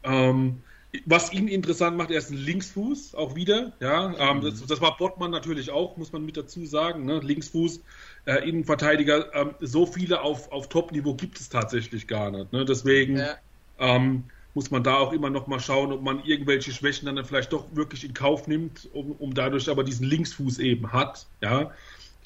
Mhm. 0.04 0.58
Ähm, 0.96 1.02
was 1.06 1.32
ihn 1.34 1.48
interessant 1.48 1.98
macht, 1.98 2.12
er 2.12 2.18
ist 2.18 2.32
ein 2.32 2.38
Linksfuß 2.38 3.16
auch 3.16 3.36
wieder. 3.36 3.74
Ja, 3.80 4.14
ähm, 4.18 4.42
das, 4.42 4.66
das, 4.66 4.82
war 4.82 4.98
Bottmann 4.98 5.32
natürlich 5.32 5.72
auch, 5.72 5.98
muss 5.98 6.12
man 6.12 6.26
mit 6.26 6.38
dazu 6.38 6.66
sagen. 6.66 7.06
Ne? 7.06 7.20
Linksfuß, 7.20 7.82
äh, 8.26 8.48
Innenverteidiger, 8.48 9.34
ähm, 9.34 9.56
so 9.60 9.86
viele 9.86 10.22
auf, 10.22 10.52
auf 10.52 10.70
Top-Niveau 10.70 11.14
gibt 11.14 11.40
es 11.40 11.50
tatsächlich 11.50 12.08
gar 12.08 12.32
nicht. 12.32 12.52
Ne? 12.54 12.66
Deswegen 12.66 13.18
ja. 13.18 13.36
ähm, 13.80 14.26
muss 14.54 14.72
man 14.72 14.84
da 14.84 14.98
auch 14.98 15.12
immer 15.12 15.30
noch 15.30 15.48
mal 15.48 15.60
schauen, 15.60 15.92
ob 15.92 16.02
man 16.02 16.24
irgendwelche 16.24 16.72
Schwächen 16.72 17.14
dann 17.14 17.26
vielleicht 17.26 17.52
doch 17.52 17.66
wirklich 17.74 18.04
in 18.06 18.14
Kauf 18.14 18.48
nimmt, 18.48 18.90
um, 18.94 19.12
um 19.12 19.34
dadurch 19.34 19.70
aber 19.70 19.84
diesen 19.84 20.08
Linksfuß 20.08 20.60
eben 20.60 20.94
hat. 20.94 21.28
Ja, 21.42 21.72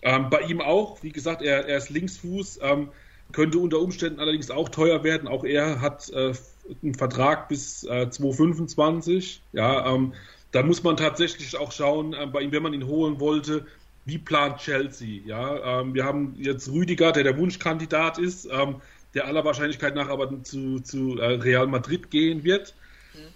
ähm, 0.02 0.30
bei 0.30 0.42
ihm 0.42 0.62
auch, 0.62 1.02
wie 1.04 1.12
gesagt, 1.12 1.42
er, 1.42 1.68
er 1.68 1.78
ist 1.78 1.90
Linksfuß. 1.90 2.60
Könnte 3.32 3.60
unter 3.60 3.80
Umständen 3.80 4.20
allerdings 4.20 4.50
auch 4.50 4.70
teuer 4.70 5.04
werden. 5.04 5.28
Auch 5.28 5.44
er 5.44 5.82
hat 5.82 6.10
äh, 6.10 6.34
einen 6.84 6.96
Vertrag 6.96 7.48
bis 7.48 7.84
äh, 7.84 8.10
2025. 8.10 9.42
Ja, 9.54 9.94
ähm, 9.94 10.14
da 10.52 10.64
muss 10.64 10.84
man 10.84 10.98
tatsächlich 10.98 11.58
auch 11.58 11.72
schauen, 11.72 12.14
äh, 12.14 12.26
bei 12.26 12.42
ihm, 12.42 12.52
wenn 12.52 12.64
man 12.64 12.74
ihn 12.74 12.88
holen 12.88 13.20
wollte, 13.20 13.66
wie 14.06 14.18
plant 14.18 14.58
Chelsea? 14.58 15.22
Ja, 15.26 15.82
ähm, 15.82 15.94
wir 15.94 16.04
haben 16.04 16.36
jetzt 16.40 16.72
Rüdiger, 16.72 17.12
der 17.12 17.24
der 17.24 17.38
Wunschkandidat 17.38 18.18
ist, 18.18 18.48
ähm, 18.52 18.82
der 19.14 19.28
aller 19.28 19.46
Wahrscheinlichkeit 19.46 19.96
nach 19.96 20.10
aber 20.10 20.44
zu, 20.44 20.80
zu 20.80 21.18
äh, 21.20 21.36
Real 21.36 21.68
Madrid 21.68 22.10
gehen 22.10 22.44
wird. 22.44 22.74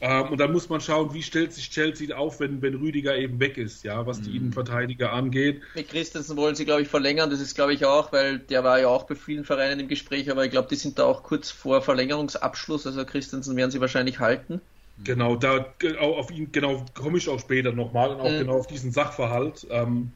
Ähm, 0.01 0.29
und 0.29 0.37
dann 0.39 0.51
muss 0.51 0.69
man 0.69 0.81
schauen, 0.81 1.13
wie 1.13 1.23
stellt 1.23 1.53
sich 1.53 1.69
Chelsea 1.69 2.15
auf, 2.15 2.39
wenn, 2.39 2.61
wenn 2.61 2.75
Rüdiger 2.75 3.15
eben 3.17 3.39
weg 3.39 3.57
ist, 3.57 3.83
ja, 3.83 4.05
was 4.05 4.21
die 4.21 4.31
mhm. 4.31 4.35
Innenverteidiger 4.35 5.13
angeht. 5.13 5.61
Mit 5.75 5.89
Christensen 5.89 6.35
wollen 6.37 6.55
sie, 6.55 6.65
glaube 6.65 6.81
ich, 6.81 6.87
verlängern. 6.87 7.29
Das 7.29 7.39
ist, 7.39 7.55
glaube 7.55 7.73
ich, 7.73 7.85
auch, 7.85 8.11
weil 8.11 8.39
der 8.39 8.63
war 8.63 8.79
ja 8.79 8.87
auch 8.87 9.03
bei 9.03 9.15
vielen 9.15 9.45
Vereinen 9.45 9.81
im 9.81 9.87
Gespräch, 9.87 10.29
aber 10.29 10.45
ich 10.45 10.51
glaube, 10.51 10.67
die 10.69 10.75
sind 10.75 10.99
da 10.99 11.05
auch 11.05 11.23
kurz 11.23 11.51
vor 11.51 11.81
Verlängerungsabschluss. 11.81 12.85
Also 12.85 13.05
Christensen 13.05 13.55
werden 13.55 13.71
sie 13.71 13.81
wahrscheinlich 13.81 14.19
halten. 14.19 14.61
Genau, 15.03 15.35
da 15.35 15.73
auf 15.99 16.29
ihn, 16.31 16.51
genau, 16.51 16.85
komme 16.93 17.17
ich 17.17 17.27
auch 17.27 17.39
später 17.39 17.71
nochmal 17.71 18.11
und 18.11 18.21
auch 18.21 18.29
mhm. 18.29 18.39
genau 18.39 18.57
auf 18.59 18.67
diesen 18.67 18.91
Sachverhalt. 18.91 19.65
Ähm, 19.69 20.11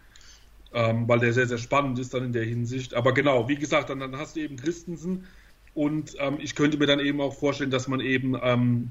ähm, 0.74 1.08
weil 1.08 1.20
der 1.20 1.34
sehr, 1.34 1.48
sehr 1.48 1.58
spannend 1.58 1.98
ist 1.98 2.14
dann 2.14 2.26
in 2.26 2.34
der 2.34 2.44
Hinsicht. 2.44 2.94
Aber 2.94 3.14
genau, 3.14 3.48
wie 3.48 3.56
gesagt, 3.56 3.90
dann, 3.90 4.00
dann 4.00 4.18
hast 4.18 4.36
du 4.36 4.42
eben 4.42 4.58
Christensen 4.58 5.26
und 5.74 6.16
ähm, 6.20 6.38
ich 6.40 6.56
könnte 6.56 6.78
mir 6.78 6.88
dann 6.88 7.00
eben 7.00 7.22
auch 7.22 7.34
vorstellen, 7.36 7.72
dass 7.72 7.88
man 7.88 8.00
eben 8.00 8.36
ähm, 8.42 8.90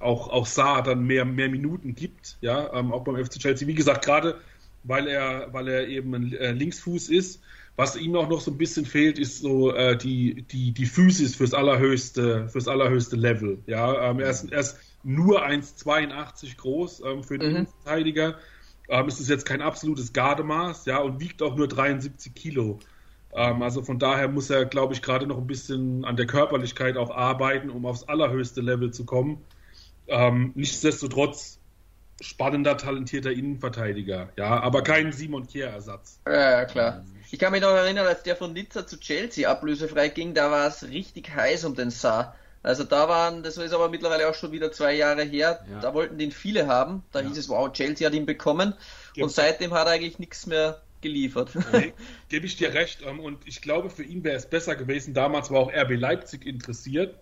auch, 0.00 0.28
auch 0.28 0.46
Saar 0.46 0.82
dann 0.82 1.04
mehr, 1.04 1.24
mehr 1.24 1.48
Minuten 1.48 1.94
gibt, 1.94 2.38
ja, 2.40 2.72
ähm, 2.74 2.92
auch 2.92 3.04
beim 3.04 3.22
FC 3.22 3.38
Chelsea. 3.38 3.68
Wie 3.68 3.74
gesagt, 3.74 4.04
gerade 4.04 4.40
weil 4.82 5.06
er, 5.08 5.52
weil 5.52 5.68
er 5.68 5.88
eben 5.88 6.14
ein 6.14 6.32
äh, 6.32 6.52
Linksfuß 6.52 7.10
ist. 7.10 7.42
Was 7.76 7.96
ihm 7.96 8.14
auch 8.16 8.28
noch 8.28 8.40
so 8.40 8.50
ein 8.50 8.58
bisschen 8.58 8.84
fehlt, 8.84 9.18
ist 9.18 9.40
so 9.40 9.72
äh, 9.74 9.96
die, 9.96 10.42
die, 10.42 10.72
die 10.72 10.86
Physis 10.86 11.36
fürs 11.36 11.54
allerhöchste, 11.54 12.48
fürs 12.48 12.68
allerhöchste 12.68 13.16
Level. 13.16 13.58
Ja, 13.66 14.10
ähm, 14.10 14.20
er, 14.20 14.30
ist, 14.30 14.50
er 14.50 14.60
ist 14.60 14.78
nur 15.02 15.46
1,82 15.46 16.56
groß 16.56 17.02
ähm, 17.06 17.22
für 17.22 17.38
den 17.38 17.52
mhm. 17.52 17.66
Verteidiger. 17.66 18.36
Ähm, 18.88 19.08
ist 19.08 19.20
es 19.20 19.28
jetzt 19.28 19.46
kein 19.46 19.62
absolutes 19.62 20.12
Gardemaß, 20.12 20.84
ja, 20.86 20.98
und 20.98 21.20
wiegt 21.20 21.42
auch 21.42 21.56
nur 21.56 21.68
73 21.68 22.34
Kilo. 22.34 22.80
Ähm, 23.32 23.62
also 23.62 23.82
von 23.82 23.98
daher 23.98 24.28
muss 24.28 24.50
er, 24.50 24.64
glaube 24.64 24.92
ich, 24.92 25.00
gerade 25.00 25.26
noch 25.26 25.38
ein 25.38 25.46
bisschen 25.46 26.04
an 26.04 26.16
der 26.16 26.26
Körperlichkeit 26.26 26.96
auch 26.96 27.10
arbeiten, 27.10 27.70
um 27.70 27.86
aufs 27.86 28.04
allerhöchste 28.04 28.60
Level 28.60 28.90
zu 28.90 29.04
kommen. 29.04 29.38
Ähm, 30.10 30.52
nichtsdestotrotz 30.54 31.58
spannender, 32.20 32.76
talentierter 32.76 33.30
Innenverteidiger, 33.30 34.28
ja, 34.36 34.60
aber 34.60 34.82
kein 34.82 35.12
Simon 35.12 35.46
Kier-Ersatz. 35.46 36.20
Ja, 36.26 36.64
klar. 36.66 37.04
Ich 37.30 37.38
kann 37.38 37.52
mich 37.52 37.62
noch 37.62 37.70
erinnern, 37.70 38.06
als 38.06 38.22
der 38.24 38.36
von 38.36 38.52
Nizza 38.52 38.86
zu 38.86 38.98
Chelsea 38.98 39.48
ablösefrei 39.48 40.08
ging, 40.08 40.34
da 40.34 40.50
war 40.50 40.66
es 40.66 40.82
richtig 40.88 41.34
heiß 41.34 41.64
um 41.64 41.74
den 41.74 41.90
Saar. 41.90 42.34
Also 42.62 42.84
da 42.84 43.08
waren, 43.08 43.42
das 43.42 43.56
ist 43.56 43.72
aber 43.72 43.88
mittlerweile 43.88 44.28
auch 44.28 44.34
schon 44.34 44.52
wieder 44.52 44.70
zwei 44.70 44.94
Jahre 44.94 45.22
her, 45.22 45.64
ja. 45.70 45.80
da 45.80 45.94
wollten 45.94 46.18
den 46.18 46.30
viele 46.30 46.66
haben. 46.66 47.02
Da 47.12 47.20
ja. 47.20 47.28
hieß 47.28 47.38
es, 47.38 47.48
wow, 47.48 47.72
Chelsea 47.72 48.06
hat 48.06 48.14
ihn 48.14 48.26
bekommen. 48.26 48.74
Ge 49.14 49.24
und 49.24 49.30
seitdem 49.30 49.72
hat 49.72 49.86
er 49.86 49.94
eigentlich 49.94 50.18
nichts 50.18 50.46
mehr 50.46 50.82
geliefert. 51.00 51.52
Nee, 51.72 51.94
Gebe 52.28 52.44
ich 52.44 52.56
dir 52.56 52.74
recht. 52.74 53.00
Ähm, 53.06 53.20
und 53.20 53.38
ich 53.46 53.62
glaube, 53.62 53.88
für 53.88 54.02
ihn 54.02 54.22
wäre 54.24 54.36
es 54.36 54.46
besser 54.46 54.76
gewesen. 54.76 55.14
Damals 55.14 55.50
war 55.50 55.60
auch 55.60 55.72
RB 55.72 55.92
Leipzig 55.92 56.44
interessiert. 56.44 57.14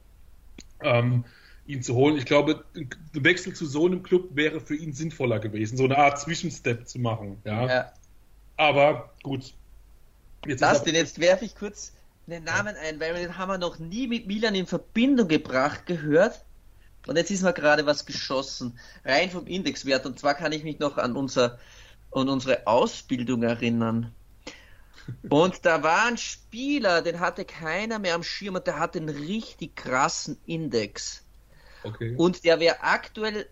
Ähm, 0.82 1.24
ihn 1.69 1.83
zu 1.83 1.95
holen. 1.95 2.16
Ich 2.16 2.25
glaube, 2.25 2.64
ein 2.75 2.89
Wechsel 3.12 3.55
zu 3.55 3.66
so 3.66 3.87
einem 3.87 4.03
Club 4.03 4.31
wäre 4.35 4.61
für 4.61 4.75
ihn 4.75 4.93
sinnvoller 4.93 5.39
gewesen, 5.39 5.77
so 5.77 5.85
eine 5.85 5.99
Art 5.99 6.19
Zwischenstep 6.19 6.89
zu 6.89 6.99
machen. 6.99 7.41
Ja. 7.45 7.66
ja. 7.66 7.93
Aber 8.57 9.12
gut. 9.23 9.55
Jetzt 10.47 10.62
denn, 10.87 10.95
jetzt 10.95 11.21
werfe 11.21 11.45
ich 11.45 11.55
kurz 11.55 11.93
den 12.27 12.45
Namen 12.45 12.75
ein, 12.77 12.99
weil 13.01 13.14
den 13.14 13.39
haben 13.39 13.49
wir 13.51 13.59
noch 13.59 13.79
nie 13.79 14.07
mit 14.09 14.27
Milan 14.27 14.55
in 14.55 14.66
Verbindung 14.66 15.29
gebracht 15.29 15.87
gehört. 15.87 16.45
Und 17.07 17.16
jetzt 17.16 17.31
ist 17.31 17.43
mir 17.43 17.53
gerade 17.53 17.87
was 17.87 18.07
geschossen, 18.07 18.79
rein 19.05 19.31
vom 19.31 19.47
Indexwert. 19.47 20.07
Und 20.07 20.19
zwar 20.19 20.35
kann 20.35 20.53
ich 20.53 20.64
mich 20.64 20.79
noch 20.79 20.99
an, 20.99 21.16
unser, 21.16 21.59
an 22.12 22.29
unsere 22.29 22.66
Ausbildung 22.66 23.43
erinnern. 23.43 24.12
Und 25.29 25.64
da 25.64 25.83
war 25.83 26.07
ein 26.07 26.19
Spieler, 26.19 27.01
den 27.01 27.21
hatte 27.21 27.45
keiner 27.45 27.99
mehr 27.99 28.14
am 28.14 28.23
Schirm 28.23 28.57
und 28.57 28.66
der 28.66 28.79
hatte 28.79 28.99
einen 28.99 29.09
richtig 29.09 29.75
krassen 29.77 30.39
Index. 30.45 31.25
Okay. 31.85 32.14
Und 32.16 32.45
der 32.45 32.61
wäre 32.61 32.83
aktuell 32.83 33.47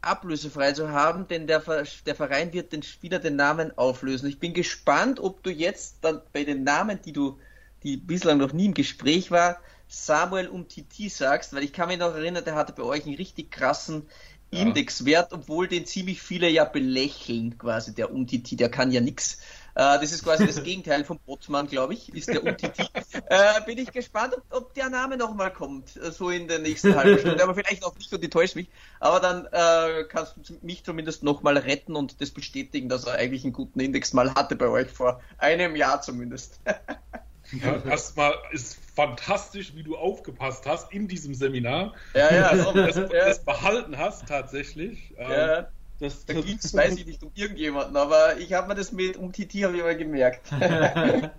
ablösefrei 0.00 0.72
zu 0.72 0.90
haben, 0.90 1.26
denn 1.28 1.46
der, 1.46 1.62
der 2.06 2.14
Verein 2.14 2.52
wird 2.52 2.72
den 2.72 2.82
Spieler 2.82 3.18
den 3.18 3.36
Namen 3.36 3.76
auflösen. 3.76 4.28
Ich 4.28 4.38
bin 4.38 4.54
gespannt, 4.54 5.18
ob 5.20 5.42
du 5.42 5.50
jetzt 5.50 5.98
dann 6.02 6.22
bei 6.32 6.44
den 6.44 6.64
Namen, 6.64 7.00
die 7.04 7.12
du, 7.12 7.38
die 7.82 7.96
bislang 7.96 8.38
noch 8.38 8.52
nie 8.52 8.66
im 8.66 8.74
Gespräch 8.74 9.30
war, 9.30 9.60
Samuel 9.88 10.48
Umtiti 10.48 11.08
sagst, 11.08 11.54
weil 11.54 11.62
ich 11.62 11.72
kann 11.72 11.88
mich 11.88 11.98
noch 11.98 12.14
erinnern, 12.14 12.44
der 12.44 12.54
hatte 12.54 12.72
bei 12.72 12.82
euch 12.82 13.06
einen 13.06 13.16
richtig 13.16 13.50
krassen 13.50 14.06
ja. 14.50 14.60
Indexwert, 14.60 15.32
obwohl 15.32 15.68
den 15.68 15.86
ziemlich 15.86 16.22
viele 16.22 16.48
ja 16.48 16.64
belächeln, 16.64 17.58
quasi 17.58 17.94
der 17.94 18.12
Umtiti, 18.12 18.56
der 18.56 18.68
kann 18.68 18.90
ja 18.90 19.00
nichts. 19.00 19.38
Äh, 19.76 20.00
das 20.00 20.10
ist 20.10 20.24
quasi 20.24 20.46
das 20.46 20.62
Gegenteil 20.62 21.04
von 21.04 21.18
Botman, 21.18 21.66
glaube 21.66 21.92
ich, 21.92 22.08
ist 22.14 22.28
der 22.28 22.42
UTT. 22.42 22.78
äh, 23.28 23.60
bin 23.66 23.76
ich 23.76 23.92
gespannt, 23.92 24.34
ob, 24.34 24.44
ob 24.50 24.74
der 24.74 24.88
Name 24.88 25.18
nochmal 25.18 25.52
kommt, 25.52 25.96
äh, 25.96 26.10
so 26.10 26.30
in 26.30 26.48
der 26.48 26.60
nächsten 26.60 26.96
halben 26.96 27.18
Stunde. 27.18 27.42
Aber 27.42 27.54
vielleicht 27.54 27.84
auch 27.84 27.94
nicht 27.94 28.10
und 28.10 28.24
enttäuscht 28.24 28.56
mich. 28.56 28.70
Aber 29.00 29.20
dann 29.20 29.44
äh, 29.52 30.04
kannst 30.08 30.36
du 30.36 30.54
mich 30.62 30.82
zumindest 30.82 31.22
nochmal 31.22 31.58
retten 31.58 31.94
und 31.94 32.22
das 32.22 32.30
bestätigen, 32.30 32.88
dass 32.88 33.04
er 33.04 33.16
eigentlich 33.16 33.44
einen 33.44 33.52
guten 33.52 33.78
Index 33.78 34.14
mal 34.14 34.34
hatte 34.34 34.56
bei 34.56 34.68
euch 34.68 34.88
vor 34.88 35.20
einem 35.36 35.76
Jahr 35.76 36.00
zumindest. 36.00 36.58
Ja, 37.52 37.76
erstmal 37.84 38.34
ist 38.52 38.78
fantastisch, 38.94 39.74
wie 39.74 39.82
du 39.82 39.96
aufgepasst 39.96 40.66
hast 40.66 40.90
in 40.92 41.06
diesem 41.06 41.34
Seminar. 41.34 41.94
Ja, 42.14 42.34
ja, 42.34 42.56
so, 42.64 42.72
das, 42.72 42.96
ja. 42.96 43.06
das 43.08 43.44
behalten 43.44 43.98
hast 43.98 44.26
tatsächlich. 44.26 45.14
Ja. 45.18 45.58
Ähm, 45.58 45.66
das, 45.98 46.26
da 46.26 46.34
ging 46.34 46.58
es, 46.62 46.74
weiß 46.74 46.96
ich 46.98 47.06
nicht, 47.06 47.22
um 47.22 47.30
irgendjemanden, 47.34 47.96
aber 47.96 48.38
ich 48.38 48.52
habe 48.52 48.68
mir 48.68 48.74
das 48.74 48.92
mit 48.92 49.16
um 49.16 49.32
Titi 49.32 49.60
habe 49.60 49.76
ich 49.76 49.82
mal 49.82 49.96
gemerkt. 49.96 50.50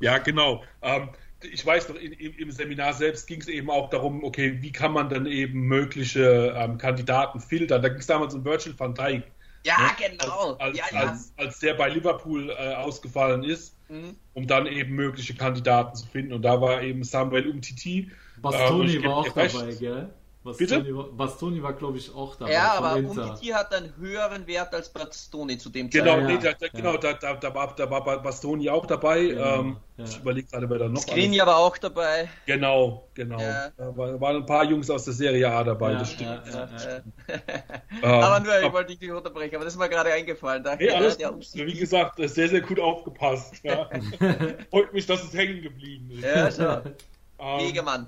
ja, 0.00 0.18
genau. 0.18 0.64
Ähm, 0.82 1.10
ich 1.42 1.64
weiß 1.64 1.88
noch, 1.88 1.96
in, 1.96 2.12
im 2.12 2.50
Seminar 2.50 2.92
selbst 2.94 3.26
ging 3.26 3.40
es 3.40 3.48
eben 3.48 3.70
auch 3.70 3.88
darum, 3.90 4.24
okay, 4.24 4.58
wie 4.60 4.72
kann 4.72 4.92
man 4.92 5.08
dann 5.08 5.26
eben 5.26 5.60
mögliche 5.60 6.54
ähm, 6.56 6.78
Kandidaten 6.78 7.40
filtern? 7.40 7.82
Da 7.82 7.88
ging 7.88 7.98
es 7.98 8.06
damals 8.06 8.34
um 8.34 8.44
Virgil 8.44 8.78
van 8.78 8.94
Dijk. 8.94 9.24
Ja, 9.64 9.76
ne? 9.78 10.08
genau. 10.08 10.54
Als, 10.54 10.76
ja, 10.76 10.84
ja. 10.92 11.00
Als, 11.10 11.32
als, 11.36 11.58
der 11.60 11.74
bei 11.74 11.88
Liverpool 11.88 12.50
äh, 12.50 12.74
ausgefallen 12.74 13.44
ist, 13.44 13.76
mhm. 13.88 14.16
um 14.34 14.46
dann 14.46 14.66
eben 14.66 14.94
mögliche 14.94 15.34
Kandidaten 15.34 15.96
zu 15.96 16.06
finden. 16.06 16.32
Und 16.32 16.42
da 16.42 16.60
war 16.60 16.82
eben 16.82 17.04
Samuel 17.04 17.48
Umtiti. 17.48 18.10
Bastoni 18.40 18.96
äh, 18.96 19.04
war 19.04 19.18
auch 19.18 19.28
dabei, 19.28 19.74
gell? 19.74 20.10
Bastoni, 20.42 20.82
Bitte? 20.82 20.94
Bastoni 21.12 21.62
war, 21.62 21.74
glaube 21.74 21.98
ich, 21.98 22.14
auch 22.14 22.34
dabei. 22.34 22.52
Ja, 22.52 22.72
aber 22.72 22.96
Umtiti 22.96 23.48
hat 23.48 23.74
einen 23.74 23.94
höheren 23.98 24.46
Wert 24.46 24.74
als 24.74 24.88
Bastoni 24.88 25.58
zu 25.58 25.68
dem 25.68 25.90
genau, 25.90 26.12
Zeitpunkt. 26.12 26.42
Genau, 26.42 26.52
nee, 26.52 26.56
da, 26.58 26.66
da, 26.66 26.78
genau 26.78 26.96
da, 26.96 27.12
da, 27.12 27.34
da, 27.34 27.54
war, 27.54 27.74
da 27.76 27.90
war 27.90 28.22
Bastoni 28.22 28.70
auch 28.70 28.86
dabei. 28.86 29.26
Genau, 29.26 29.60
ähm, 29.60 29.76
ja. 29.98 30.04
Ich 30.06 30.18
überlege 30.18 30.48
gerade, 30.48 30.70
wer 30.70 30.78
da 30.78 30.88
noch 30.88 31.02
Skriniar 31.02 31.46
war 31.46 31.58
auch 31.58 31.76
dabei. 31.76 32.30
Genau, 32.46 33.06
genau. 33.12 33.38
Ja. 33.38 33.68
Da 33.76 33.94
waren 33.94 34.36
ein 34.36 34.46
paar 34.46 34.64
Jungs 34.64 34.88
aus 34.88 35.04
der 35.04 35.12
Serie 35.12 35.46
A 35.50 35.62
dabei, 35.62 35.92
das 35.92 36.12
stimmt. 36.12 36.40
aber 38.02 38.40
nur, 38.40 38.62
ich 38.62 38.72
wollte 38.72 38.92
dich 38.92 39.00
nicht 39.00 39.12
unterbrechen, 39.12 39.56
aber 39.56 39.64
das 39.64 39.74
ist 39.74 39.78
mir 39.78 39.90
gerade 39.90 40.10
eingefallen. 40.10 40.64
Da, 40.64 40.74
nee, 40.76 40.88
alles 40.88 41.18
wie 41.18 41.74
gesagt, 41.74 42.16
sehr, 42.16 42.48
sehr 42.48 42.62
gut 42.62 42.80
aufgepasst. 42.80 43.56
Freut 44.70 44.94
mich, 44.94 45.04
dass 45.04 45.22
es 45.22 45.34
hängen 45.34 45.60
geblieben 45.60 46.10
ist. 46.12 46.24
Ja, 46.24 46.50
schon. 46.50 46.94
Ähm, 47.42 47.68
Wegemann. 47.68 48.06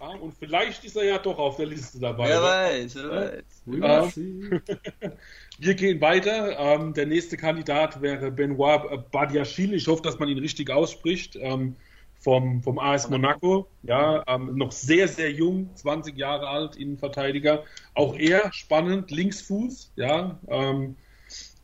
Ja, 0.00 0.08
und 0.20 0.34
vielleicht 0.34 0.84
ist 0.84 0.96
er 0.96 1.04
ja 1.04 1.18
doch 1.18 1.38
auf 1.38 1.56
der 1.56 1.66
Liste 1.66 1.98
dabei. 1.98 2.28
Wer 2.28 2.42
weiß, 2.42 2.94
wer 2.96 4.02
weiß. 4.02 4.16
Ähm, 4.16 4.62
wir 5.58 5.74
gehen 5.74 6.00
weiter. 6.00 6.58
Ähm, 6.58 6.94
der 6.94 7.06
nächste 7.06 7.36
Kandidat 7.36 8.00
wäre 8.02 8.30
Benoit 8.30 9.10
Badiachil. 9.10 9.74
Ich 9.74 9.88
hoffe, 9.88 10.02
dass 10.02 10.18
man 10.18 10.28
ihn 10.28 10.38
richtig 10.38 10.70
ausspricht. 10.70 11.36
Ähm, 11.40 11.76
vom, 12.18 12.62
vom 12.62 12.78
AS 12.78 13.08
Monaco, 13.08 13.68
ja, 13.82 14.24
ähm, 14.26 14.56
noch 14.56 14.72
sehr, 14.72 15.06
sehr 15.06 15.30
jung, 15.30 15.70
20 15.74 16.16
Jahre 16.16 16.48
alt, 16.48 16.76
Innenverteidiger. 16.76 17.62
Auch 17.94 18.16
er 18.16 18.52
spannend, 18.52 19.10
Linksfuß, 19.10 19.92
ja, 19.96 20.38
ähm, 20.48 20.96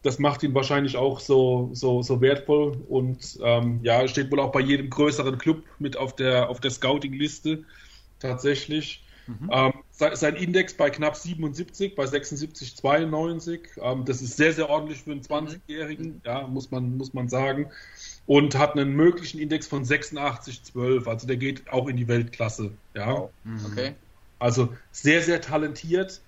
das 0.03 0.19
macht 0.19 0.43
ihn 0.43 0.55
wahrscheinlich 0.55 0.97
auch 0.97 1.21
so, 1.21 1.71
so, 1.73 2.03
so 2.03 2.21
wertvoll 2.21 2.77
und 2.89 3.39
ähm, 3.43 3.81
ja, 3.83 4.07
steht 4.09 4.31
wohl 4.31 4.41
auch 4.41 4.53
bei 4.53 4.61
jedem 4.61 4.91
größeren 4.91 5.39
Club 5.39 5.63
mit 5.79 5.97
auf 5.97 6.15
der, 6.17 6.49
auf 6.49 6.61
der 6.61 6.71
Scouting-Liste 6.71 7.65
tatsächlich. 8.23 9.05
Mhm. 9.27 9.51
Ähm, 9.53 9.73
sein 9.91 10.35
Index 10.37 10.75
bei 10.75 10.91
knapp 10.91 11.17
77, 11.17 11.95
bei 11.95 12.05
76,92. 12.05 13.81
Ähm, 13.81 14.05
das 14.05 14.21
ist 14.21 14.37
sehr, 14.37 14.53
sehr 14.53 14.69
ordentlich 14.69 15.03
für 15.03 15.13
einen 15.13 15.23
20-Jährigen, 15.23 16.07
mhm. 16.07 16.21
ja, 16.25 16.47
muss 16.47 16.71
man, 16.71 16.97
muss 16.97 17.15
man 17.15 17.29
sagen. 17.29 17.71
Und 18.27 18.57
hat 18.57 18.73
einen 18.73 18.93
möglichen 18.95 19.41
Index 19.41 19.67
von 19.67 19.85
86,12. 19.85 21.09
Also 21.09 21.27
der 21.27 21.37
geht 21.37 21.71
auch 21.71 21.89
in 21.89 21.97
die 21.97 22.09
Weltklasse. 22.09 22.73
Ja. 22.95 23.29
Mhm. 23.45 23.67
Okay. 23.67 23.95
Also 24.39 24.75
sehr, 24.91 25.23
sehr 25.23 25.41
talentiert. 25.41 26.21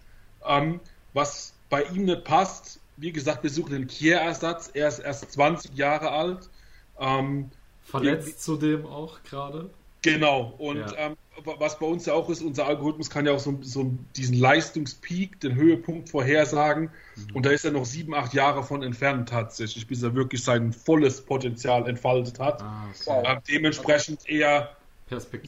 Ähm, 0.47 0.80
was 1.12 1.55
bei 1.70 1.82
ihm 1.84 2.05
nicht 2.05 2.24
passt, 2.24 2.80
wie 2.97 3.12
gesagt, 3.12 3.42
wir 3.42 3.51
suchen 3.51 3.74
einen 3.74 3.86
Kier-Ersatz. 3.86 4.70
Er 4.72 4.88
ist 4.88 5.01
erst 5.01 5.32
20 5.32 5.74
Jahre 5.74 6.11
alt. 6.11 6.49
Ähm, 6.99 7.51
Verletzt 7.82 8.42
zudem 8.42 8.86
auch 8.86 9.22
gerade. 9.24 9.70
Genau. 10.05 10.55
Und 10.59 10.79
ja. 10.79 10.93
ähm, 10.99 11.17
was 11.45 11.79
bei 11.79 11.87
uns 11.87 12.05
ja 12.07 12.13
auch 12.13 12.29
ist, 12.29 12.43
unser 12.43 12.67
Algorithmus 12.67 13.09
kann 13.09 13.27
ja 13.27 13.33
auch 13.33 13.39
so, 13.39 13.59
so 13.63 13.91
diesen 14.17 14.37
Leistungspeak, 14.37 15.41
den 15.41 15.55
Höhepunkt 15.55 16.11
vorhersagen. 16.11 16.91
Mhm. 17.17 17.37
Und 17.37 17.47
da 17.47 17.51
ist 17.51 17.65
er 17.65 17.73
noch 17.73 17.87
sieben, 17.87 18.15
acht 18.15 18.35
Jahre 18.35 18.63
von 18.63 18.83
entfernt 18.83 19.31
tatsächlich, 19.31 19.87
bis 19.87 20.03
er 20.03 20.15
wirklich 20.15 20.45
sein 20.45 20.73
volles 20.73 21.23
Potenzial 21.23 21.89
entfaltet 21.89 22.39
hat. 22.39 22.63
Ah, 22.63 22.87
okay. 23.07 23.33
ähm, 23.33 23.39
dementsprechend 23.49 24.29
eher 24.29 24.77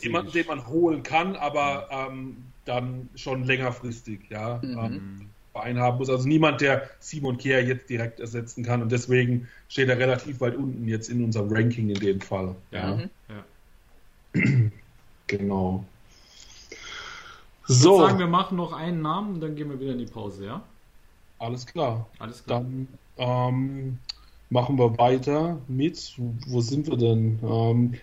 jemanden, 0.01 0.33
den 0.33 0.47
man 0.47 0.67
holen 0.67 1.03
kann, 1.03 1.37
aber 1.37 1.89
ähm, 1.91 2.45
dann 2.65 3.09
schon 3.15 3.45
längerfristig, 3.45 4.21
ja. 4.31 4.61
Mhm. 4.63 4.79
Ähm, 4.79 5.31
haben 5.55 5.97
muss. 5.97 6.11
Also 6.11 6.29
niemand, 6.29 6.61
der 6.61 6.91
Simon 6.99 7.39
Kehr 7.39 7.65
jetzt 7.65 7.89
direkt 7.89 8.21
ersetzen 8.21 8.63
kann. 8.63 8.83
Und 8.83 8.93
deswegen 8.93 9.49
steht 9.71 9.89
er 9.89 9.99
relativ 9.99 10.41
weit 10.43 10.55
unten 10.55 10.87
jetzt 10.87 11.09
in 11.09 11.25
unserem 11.25 11.51
Ranking 11.51 11.89
in 11.89 11.99
dem 11.99 12.21
Fall. 12.21 12.55
Ja. 12.71 12.97
Mhm. 12.97 13.11
ja. 13.31 13.45
genau. 15.27 15.85
So. 17.69 18.01
Ich 18.01 18.07
sagen, 18.07 18.19
wir 18.19 18.27
machen 18.27 18.57
noch 18.57 18.73
einen 18.73 19.03
Namen, 19.03 19.41
dann 19.41 19.57
gehen 19.57 19.71
wir 19.71 19.81
wieder 19.81 19.93
in 19.93 19.99
die 19.99 20.07
Pause, 20.07 20.47
ja? 20.47 20.63
Alles 21.39 21.67
klar. 21.67 22.07
Alles 22.19 22.45
klar. 22.45 22.61
Dann 22.61 22.89
ähm, 23.19 23.99
machen 24.51 24.79
wir 24.79 24.97
weiter 24.99 25.59
mit, 25.69 26.15
wo 26.47 26.61
sind 26.61 26.87
wir 26.87 26.97
denn? 26.97 27.39
Ähm, 27.43 27.95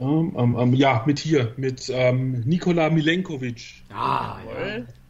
ähm, 0.00 0.32
ähm, 0.36 0.56
ähm, 0.58 0.74
ja, 0.74 1.02
mit 1.06 1.18
hier, 1.18 1.52
mit 1.56 1.90
ähm, 1.92 2.40
Nikola 2.46 2.88
Milenkovic. 2.88 3.82
Ah, 3.90 4.38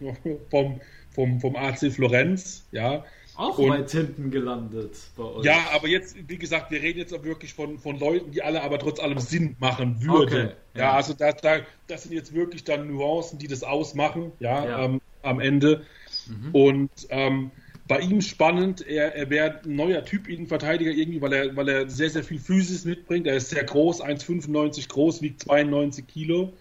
ja. 0.01 0.13
vom, 0.51 0.81
vom, 1.11 1.41
vom 1.41 1.57
AC 1.57 1.93
Florenz, 1.93 2.65
ja. 2.73 3.05
Auch 3.39 3.57
und, 3.57 3.71
weit 3.71 3.89
hinten 3.93 4.33
gelandet 4.33 4.97
bei 5.17 5.23
euch. 5.23 5.45
Ja, 5.45 5.69
aber 5.73 5.87
jetzt, 5.87 6.17
wie 6.29 6.39
gesagt, 6.39 6.73
wir 6.73 6.83
reden 6.83 6.99
jetzt 6.99 7.15
auch 7.15 7.23
wirklich 7.23 7.55
von, 7.55 7.79
von 7.79 7.97
Leuten, 7.97 8.33
die 8.33 8.43
alle 8.43 8.63
aber 8.65 8.81
trotz 8.81 8.99
allem 8.99 9.21
Sinn 9.21 9.55
machen 9.61 10.03
würden. 10.03 10.47
Okay, 10.47 10.55
ja. 10.75 10.81
ja, 10.81 10.93
also 10.95 11.15
da, 11.15 11.31
da, 11.31 11.61
das 11.87 12.03
sind 12.03 12.15
jetzt 12.15 12.35
wirklich 12.35 12.65
dann 12.65 12.89
Nuancen, 12.89 13.39
die 13.39 13.47
das 13.47 13.63
ausmachen, 13.63 14.33
ja, 14.41 14.65
ja. 14.65 14.85
Ähm, 14.85 15.01
am 15.23 15.39
Ende. 15.39 15.87
Mhm. 16.27 16.51
Und 16.53 16.91
ähm, 17.11 17.53
bei 17.87 18.01
ihm 18.01 18.23
spannend, 18.23 18.85
er, 18.85 19.15
er 19.15 19.31
wäre 19.31 19.61
ein 19.65 19.77
neuer 19.77 20.05
Typ 20.05 20.29
Innenverteidiger 20.29 20.91
irgendwie, 20.91 21.23
weil 21.23 21.33
er, 21.33 21.55
weil 21.55 21.69
er 21.69 21.89
sehr, 21.89 22.11
sehr 22.11 22.25
viel 22.25 22.41
Physis 22.41 22.85
mitbringt. 22.85 23.29
Er 23.29 23.37
ist 23.37 23.51
sehr 23.51 23.63
groß, 23.63 24.03
1,95 24.03 24.89
groß, 24.89 25.23
wiegt 25.23 25.45
92 25.45 26.09
Kilo. 26.09 26.55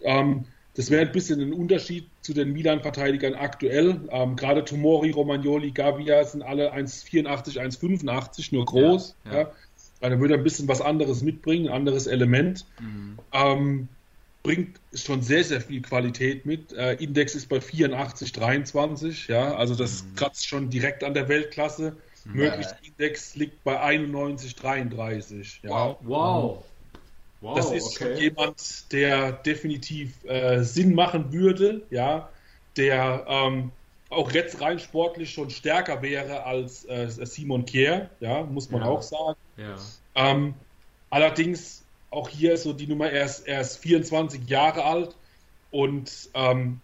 Ähm, 0.00 0.44
das 0.74 0.90
wäre 0.90 1.02
ein 1.02 1.12
bisschen 1.12 1.40
ein 1.40 1.52
Unterschied 1.52 2.08
zu 2.20 2.32
den 2.32 2.52
Milan-Verteidigern 2.52 3.34
aktuell. 3.34 4.00
Ähm, 4.10 4.36
Gerade 4.36 4.64
Tomori, 4.64 5.10
Romagnoli, 5.10 5.72
Gavia 5.72 6.24
sind 6.24 6.42
alle 6.42 6.72
1,84, 6.72 7.58
1,85, 7.58 8.54
nur 8.54 8.66
groß. 8.66 9.16
Ja, 9.24 9.32
ja. 9.32 9.38
ja. 9.40 9.52
Also 10.00 10.18
würde 10.18 10.34
ein 10.34 10.42
bisschen 10.42 10.68
was 10.68 10.80
anderes 10.80 11.22
mitbringen, 11.22 11.68
ein 11.68 11.74
anderes 11.74 12.06
Element. 12.06 12.64
Mhm. 12.80 13.18
Ähm, 13.32 13.88
bringt 14.42 14.80
schon 14.94 15.22
sehr, 15.22 15.44
sehr 15.44 15.60
viel 15.60 15.82
Qualität 15.82 16.46
mit. 16.46 16.72
Äh, 16.72 16.94
Index 16.94 17.34
ist 17.34 17.48
bei 17.48 17.60
84, 17.60 18.32
23, 18.32 19.28
ja, 19.28 19.54
also 19.54 19.74
das 19.74 20.04
mhm. 20.04 20.14
kratzt 20.14 20.46
schon 20.46 20.70
direkt 20.70 21.04
an 21.04 21.14
der 21.14 21.28
Weltklasse. 21.28 21.96
Mhm. 22.24 22.36
Möglichst 22.36 22.76
Index 22.82 23.34
liegt 23.34 23.62
bei 23.64 23.80
91, 23.80 24.54
33. 24.56 25.60
Ja. 25.62 25.70
Wow. 25.70 25.96
wow. 26.02 26.64
Wow 27.40 27.56
das 27.56 27.72
ist 27.72 27.96
okay. 27.96 28.04
schon 28.04 28.16
jemand, 28.16 28.92
der 28.92 29.32
definitiv 29.32 30.24
äh, 30.24 30.62
Sinn 30.62 30.94
machen 30.94 31.32
würde, 31.32 31.82
ja, 31.90 32.28
der 32.76 33.24
ähm, 33.28 33.72
auch 34.10 34.32
jetzt 34.32 34.60
rein 34.60 34.78
sportlich 34.78 35.32
schon 35.32 35.50
stärker 35.50 36.02
wäre 36.02 36.44
als 36.44 36.84
äh, 36.86 37.08
Simon 37.08 37.64
Kier, 37.64 38.10
ja, 38.20 38.42
muss 38.42 38.70
man 38.70 38.82
ja. 38.82 38.88
auch 38.88 39.02
sagen. 39.02 39.38
Ja. 39.56 39.76
Ähm, 40.14 40.54
allerdings 41.10 41.84
auch 42.10 42.28
hier 42.28 42.56
so 42.56 42.72
die 42.72 42.88
Nummer, 42.88 43.10
er 43.10 43.24
ist, 43.24 43.46
er 43.46 43.60
ist 43.60 43.76
24 43.76 44.48
Jahre 44.48 44.84
alt 44.84 45.16
und 45.70 46.30
ähm, 46.34 46.80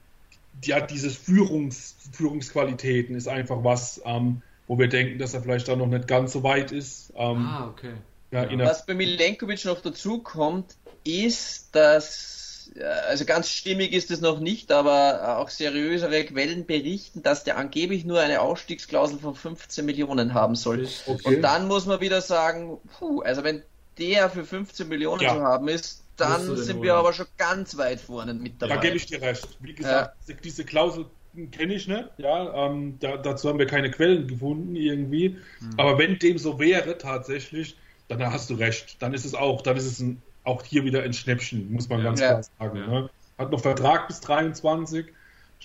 die 0.65 0.73
hat 0.73 0.91
dieses 0.91 1.17
Führungs, 1.17 1.97
Führungsqualitäten, 2.13 3.17
ist 3.17 3.29
einfach 3.29 3.63
was, 3.63 4.01
ähm, 4.05 4.43
wo 4.69 4.79
wir 4.79 4.89
denken, 4.89 5.19
dass 5.19 5.35
er 5.35 5.43
vielleicht 5.43 5.69
da 5.69 5.77
noch 5.77 5.87
nicht 5.87 6.09
ganz 6.09 6.33
so 6.33 6.43
weit 6.43 6.73
ist. 6.73 7.13
Ähm, 7.17 7.47
ah, 7.47 7.69
okay. 7.69 7.95
Ja, 8.31 8.49
was 8.59 8.87
bei 8.87 8.95
Milenkovic 8.95 9.65
noch 9.65 9.81
dazu 9.81 10.19
kommt, 10.19 10.75
ist, 11.05 11.75
dass, 11.75 12.73
also 13.09 13.25
ganz 13.25 13.51
stimmig 13.51 13.93
ist 13.93 14.11
es 14.11 14.21
noch 14.21 14.41
nicht, 14.41 14.73
aber 14.73 15.39
auch 15.39 15.49
seriösere 15.49 16.25
Quellen 16.25 16.67
berichten, 16.67 17.23
dass 17.23 17.45
der 17.45 17.57
angeblich 17.57 18.05
nur 18.05 18.21
eine 18.21 18.41
Ausstiegsklausel 18.41 19.19
von 19.21 19.35
15 19.35 19.87
Millionen 19.87 20.35
haben 20.35 20.57
soll. 20.57 20.89
Okay. 21.07 21.37
Und 21.37 21.43
dann 21.43 21.69
muss 21.69 21.87
man 21.87 22.01
wieder 22.01 22.21
sagen, 22.21 22.79
puh, 22.99 23.21
also 23.21 23.45
wenn 23.45 23.63
der 23.99 24.29
für 24.29 24.45
15 24.45 24.89
Millionen 24.89 25.23
ja. 25.23 25.35
zu 25.35 25.43
haben 25.43 25.69
ist, 25.69 26.03
dann 26.17 26.57
sind 26.57 26.83
wir 26.83 26.95
aber 26.95 27.13
schon 27.13 27.27
ganz 27.37 27.77
weit 27.77 28.01
vorne 28.01 28.35
mit 28.35 28.61
dabei. 28.61 28.75
Da 28.75 28.81
gebe 28.81 28.97
ich 28.97 29.07
dir 29.07 29.21
recht. 29.21 29.49
Wie 29.61 29.75
gesagt, 29.75 30.17
ja. 30.27 30.35
diese 30.43 30.65
Klausel 30.65 31.07
kenne 31.51 31.75
ich 31.75 31.87
nicht. 31.89 32.09
Ja, 32.17 32.67
ähm, 32.67 32.97
da, 33.01 33.17
dazu 33.19 33.49
haben 33.49 33.59
wir 33.59 33.67
keine 33.67 33.91
Quellen 33.91 34.27
gefunden 34.27 34.75
irgendwie. 34.77 35.37
Mhm. 35.61 35.75
Aber 35.77 35.99
wenn 35.99 36.19
dem 36.19 36.39
so 36.39 36.59
wäre 36.59 36.97
tatsächlich, 36.97 37.77
dann 38.09 38.33
hast 38.33 38.51
du 38.51 38.55
recht. 38.55 39.01
Dann 39.01 39.15
ist 39.15 39.25
es 39.25 39.35
auch, 39.35 39.63
dann 39.63 39.77
ist 39.77 39.87
es 39.87 40.01
ein, 40.01 40.23
auch 40.45 40.63
hier 40.65 40.85
wieder 40.85 41.03
ein 41.03 41.13
Schnäppchen, 41.13 41.73
muss 41.73 41.89
man 41.89 41.99
ja. 41.99 42.05
ganz 42.05 42.21
klar 42.21 42.43
sagen. 42.59 42.79
Ne? 42.79 43.11
Hat 43.39 43.51
noch 43.51 43.61
Vertrag 43.61 44.09
bis 44.09 44.21
23. 44.21 45.07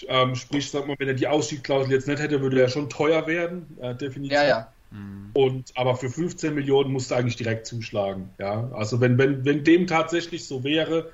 Ähm, 0.07 0.35
sprich, 0.35 0.71
sag 0.71 0.87
mal, 0.87 0.95
wenn 0.99 1.07
er 1.07 1.13
die 1.13 1.27
Ausstiegsklausel 1.27 1.91
jetzt 1.91 2.07
nicht 2.07 2.21
hätte, 2.21 2.41
würde 2.41 2.61
er 2.61 2.69
schon 2.69 2.89
teuer 2.89 3.27
werden, 3.27 3.77
äh, 3.81 3.93
definitiv. 3.93 4.33
Ja, 4.33 4.47
ja. 4.47 4.73
Mhm. 4.91 5.31
Und 5.33 5.71
aber 5.75 5.95
für 5.95 6.09
15 6.09 6.53
Millionen 6.55 6.91
musst 6.91 7.11
du 7.11 7.15
eigentlich 7.15 7.35
direkt 7.35 7.65
zuschlagen. 7.65 8.29
Ja, 8.39 8.69
also 8.73 8.99
wenn, 9.01 9.17
wenn, 9.17 9.45
wenn 9.45 9.63
dem 9.63 9.87
tatsächlich 9.87 10.45
so 10.45 10.63
wäre, 10.63 11.11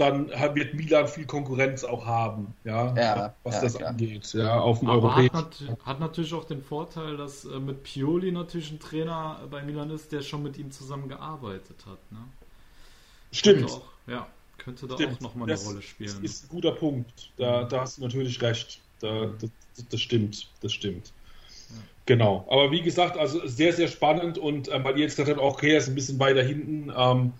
dann 0.00 0.30
wird 0.54 0.74
Milan 0.74 1.06
viel 1.08 1.26
Konkurrenz 1.26 1.84
auch 1.84 2.06
haben, 2.06 2.54
ja, 2.64 2.94
ja 2.96 3.34
was 3.42 3.56
ja, 3.56 3.60
das 3.60 3.74
klar. 3.74 3.90
angeht, 3.90 4.32
ja, 4.32 4.58
auf 4.58 4.78
dem 4.78 4.88
europäischen. 4.88 5.34
Hat, 5.34 5.62
hat, 5.84 6.00
natürlich 6.00 6.32
auch 6.32 6.44
den 6.44 6.62
Vorteil, 6.62 7.16
dass 7.16 7.44
äh, 7.44 7.60
mit 7.60 7.82
Pioli 7.82 8.32
natürlich 8.32 8.70
ein 8.70 8.80
Trainer 8.80 9.40
bei 9.50 9.62
Milan 9.62 9.90
ist, 9.90 10.12
der 10.12 10.22
schon 10.22 10.42
mit 10.42 10.56
ihm 10.56 10.70
zusammengearbeitet 10.70 11.76
hat. 11.86 11.98
Ne? 12.10 12.18
Stimmt. 13.32 13.70
Auch, 13.70 13.82
ja, 14.06 14.26
könnte 14.58 14.86
da 14.86 14.94
stimmt. 14.94 15.16
auch 15.16 15.20
nochmal 15.20 15.50
eine 15.50 15.60
Rolle 15.60 15.82
spielen. 15.82 16.10
Das 16.22 16.30
ist 16.30 16.44
ein 16.44 16.48
guter 16.48 16.72
Punkt. 16.72 17.30
Da, 17.36 17.64
da 17.64 17.82
hast 17.82 17.98
du 17.98 18.02
natürlich 18.02 18.40
recht. 18.40 18.80
Da, 19.00 19.26
das, 19.40 19.50
das 19.90 20.00
stimmt, 20.00 20.48
das 20.62 20.72
stimmt. 20.72 21.12
Genau. 22.06 22.46
Aber 22.50 22.72
wie 22.72 22.82
gesagt, 22.82 23.16
also 23.16 23.46
sehr, 23.46 23.72
sehr 23.72 23.88
spannend 23.88 24.38
und 24.38 24.68
äh, 24.68 24.82
weil 24.82 24.96
ihr 24.96 25.04
jetzt 25.04 25.16
gesagt 25.16 25.38
habt, 25.38 25.46
okay, 25.46 25.72
er 25.72 25.78
ist 25.78 25.88
ein 25.88 25.94
bisschen 25.94 26.18
weiter 26.18 26.42
hinten, 26.42 26.92
ähm, 26.96 27.32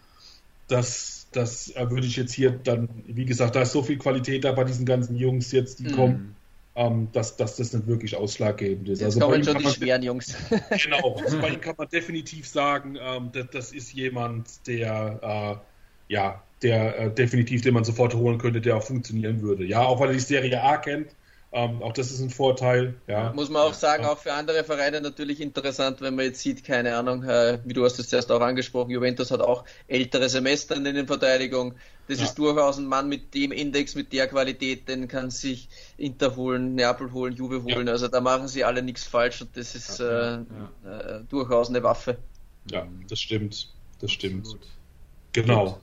das, 0.68 1.19
das 1.32 1.74
äh, 1.76 1.90
würde 1.90 2.06
ich 2.06 2.16
jetzt 2.16 2.32
hier 2.32 2.50
dann, 2.50 2.88
wie 3.06 3.24
gesagt, 3.24 3.56
da 3.56 3.62
ist 3.62 3.72
so 3.72 3.82
viel 3.82 3.98
Qualität 3.98 4.44
da 4.44 4.52
bei 4.52 4.64
diesen 4.64 4.86
ganzen 4.86 5.16
Jungs 5.16 5.52
jetzt, 5.52 5.78
die 5.78 5.88
mm. 5.88 5.92
kommen, 5.92 6.36
ähm, 6.74 7.08
dass, 7.12 7.36
dass 7.36 7.56
das 7.56 7.72
nicht 7.72 7.86
wirklich 7.86 8.16
ausschlaggebend 8.16 8.88
ist. 8.88 9.00
Jetzt 9.00 9.16
also 9.16 9.20
kommen 9.20 9.44
schon 9.44 9.58
die 9.58 9.68
schweren 9.68 10.02
Jungs. 10.02 10.34
genau, 10.82 11.16
also 11.16 11.40
bei 11.40 11.50
ihm 11.50 11.60
kann 11.60 11.74
man 11.78 11.88
definitiv 11.88 12.48
sagen, 12.48 12.96
ähm, 13.00 13.30
das, 13.32 13.46
das, 13.52 13.72
ist 13.72 13.92
jemand, 13.92 14.66
der, 14.66 15.60
äh, 16.08 16.12
ja, 16.12 16.42
der 16.62 16.98
äh, 16.98 17.14
definitiv, 17.14 17.62
den 17.62 17.74
man 17.74 17.84
sofort 17.84 18.14
holen 18.14 18.38
könnte, 18.38 18.60
der 18.60 18.76
auch 18.76 18.82
funktionieren 18.82 19.40
würde. 19.40 19.64
Ja, 19.64 19.82
auch 19.82 20.00
weil 20.00 20.08
er 20.08 20.14
die 20.14 20.20
Serie 20.20 20.62
A 20.62 20.76
kennt 20.78 21.08
ähm, 21.52 21.82
auch 21.82 21.92
das 21.92 22.12
ist 22.12 22.20
ein 22.20 22.30
Vorteil. 22.30 22.94
Ja. 23.08 23.32
Muss 23.32 23.50
man 23.50 23.62
auch 23.62 23.74
sagen, 23.74 24.04
auch 24.04 24.18
für 24.18 24.32
andere 24.32 24.62
Vereine 24.62 25.00
natürlich 25.00 25.40
interessant, 25.40 26.00
wenn 26.00 26.14
man 26.14 26.26
jetzt 26.26 26.40
sieht, 26.40 26.62
keine 26.62 26.94
Ahnung, 26.96 27.24
äh, 27.24 27.58
wie 27.64 27.72
du 27.72 27.84
hast 27.84 27.98
es 27.98 28.08
zuerst 28.08 28.30
auch 28.30 28.40
angesprochen, 28.40 28.90
Juventus 28.90 29.32
hat 29.32 29.40
auch 29.40 29.64
ältere 29.88 30.28
Semester 30.28 30.76
in 30.76 30.84
der 30.84 31.06
Verteidigung. 31.06 31.74
Das 32.06 32.18
ja. 32.18 32.24
ist 32.24 32.36
durchaus 32.38 32.78
ein 32.78 32.86
Mann 32.86 33.08
mit 33.08 33.34
dem 33.34 33.50
Index, 33.50 33.96
mit 33.96 34.12
der 34.12 34.28
Qualität, 34.28 34.88
den 34.88 35.08
kann 35.08 35.30
sich 35.30 35.68
Inter 35.96 36.36
holen, 36.36 36.76
Neapel 36.76 37.12
holen, 37.12 37.34
Juve 37.34 37.64
holen. 37.64 37.88
Ja. 37.88 37.94
Also 37.94 38.06
da 38.06 38.20
machen 38.20 38.46
sie 38.46 38.62
alle 38.64 38.82
nichts 38.82 39.04
falsch 39.04 39.42
und 39.42 39.56
das 39.56 39.74
ist 39.74 39.98
äh, 39.98 40.34
äh, 40.34 40.40
durchaus 41.28 41.68
eine 41.68 41.82
Waffe. 41.82 42.18
Ja, 42.70 42.86
das 43.08 43.20
stimmt. 43.20 43.72
Das 44.00 44.12
stimmt. 44.12 44.46
Absolut. 44.46 44.66
Genau. 45.32 45.80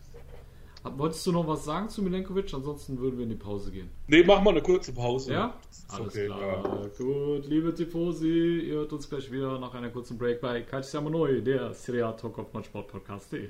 Wolltest 0.95 1.25
du 1.25 1.31
noch 1.31 1.47
was 1.47 1.65
sagen 1.65 1.89
zu 1.89 2.01
Milenkovic? 2.01 2.53
Ansonsten 2.53 2.97
würden 2.99 3.17
wir 3.17 3.23
in 3.23 3.29
die 3.29 3.35
Pause 3.35 3.71
gehen. 3.71 3.89
Nee, 4.07 4.23
machen 4.23 4.43
wir 4.45 4.51
eine 4.51 4.61
kurze 4.61 4.93
Pause. 4.93 5.33
Ja? 5.33 5.53
Alles 5.89 6.07
okay, 6.07 6.25
klar. 6.25 6.41
ja. 6.41 6.87
Gut, 6.97 7.47
liebe 7.47 7.73
Tifosi, 7.73 8.59
ihr 8.67 8.75
hört 8.75 8.93
uns 8.93 9.09
gleich 9.09 9.31
wieder 9.31 9.59
nach 9.59 9.73
einer 9.73 9.89
kurzen 9.89 10.17
Break 10.17 10.41
bei 10.41 10.61
Calciamo 10.61 11.09
Noi, 11.09 11.41
der 11.41 11.73
Serie 11.73 12.05
A 12.05 12.13
Talk 12.13 12.39
auf 12.39 12.53
meinsportpodcast.de. 12.53 13.49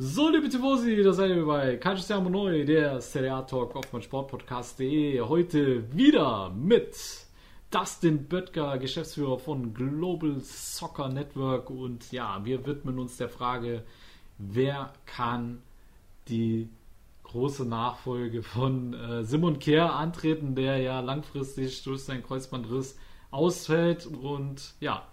So, 0.00 0.28
liebe 0.28 0.48
Tifosi, 0.48 1.02
da 1.02 1.12
seid 1.12 1.30
ihr 1.30 1.44
bei 1.44 1.76
Calciamo 1.76 2.30
Noi, 2.30 2.64
der 2.64 3.00
Serie 3.00 3.34
A 3.34 3.42
Talk 3.42 3.74
auf 3.74 3.92
meinsportpodcast.de. 3.92 5.20
Heute 5.22 5.92
wieder 5.92 6.50
mit 6.50 6.96
Dustin 7.72 8.28
Böttger, 8.28 8.78
Geschäftsführer 8.78 9.40
von 9.40 9.74
Global 9.74 10.38
Soccer 10.38 11.08
Network. 11.08 11.68
Und 11.70 12.12
ja, 12.12 12.44
wir 12.44 12.64
widmen 12.64 13.00
uns 13.00 13.16
der 13.16 13.28
Frage, 13.28 13.82
wer 14.38 14.92
kann 15.04 15.62
die 16.28 16.68
große 17.24 17.64
Nachfolge 17.64 18.44
von 18.44 18.94
äh, 18.94 19.24
Simon 19.24 19.58
Kehr 19.58 19.92
antreten, 19.94 20.54
der 20.54 20.76
ja 20.76 21.00
langfristig 21.00 21.82
durch 21.82 22.04
seinen 22.04 22.22
Kreuzbandriss 22.22 22.96
ausfällt. 23.32 24.06
Und 24.06 24.74
ja, 24.78 25.08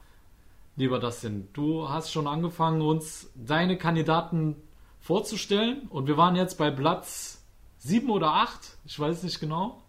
lieber 0.75 0.99
Dustin, 0.99 1.47
du 1.53 1.89
hast 1.89 2.11
schon 2.11 2.27
angefangen, 2.27 2.83
uns 2.83 3.31
deine 3.33 3.79
Kandidaten 3.79 4.57
vorzustellen. 5.05 5.87
Und 5.89 6.07
wir 6.07 6.17
waren 6.17 6.35
jetzt 6.35 6.57
bei 6.57 6.71
Platz 6.71 7.43
7 7.77 8.09
oder 8.09 8.33
8, 8.33 8.77
ich 8.85 8.99
weiß 8.99 9.21
nicht 9.23 9.39
genau. 9.39 9.81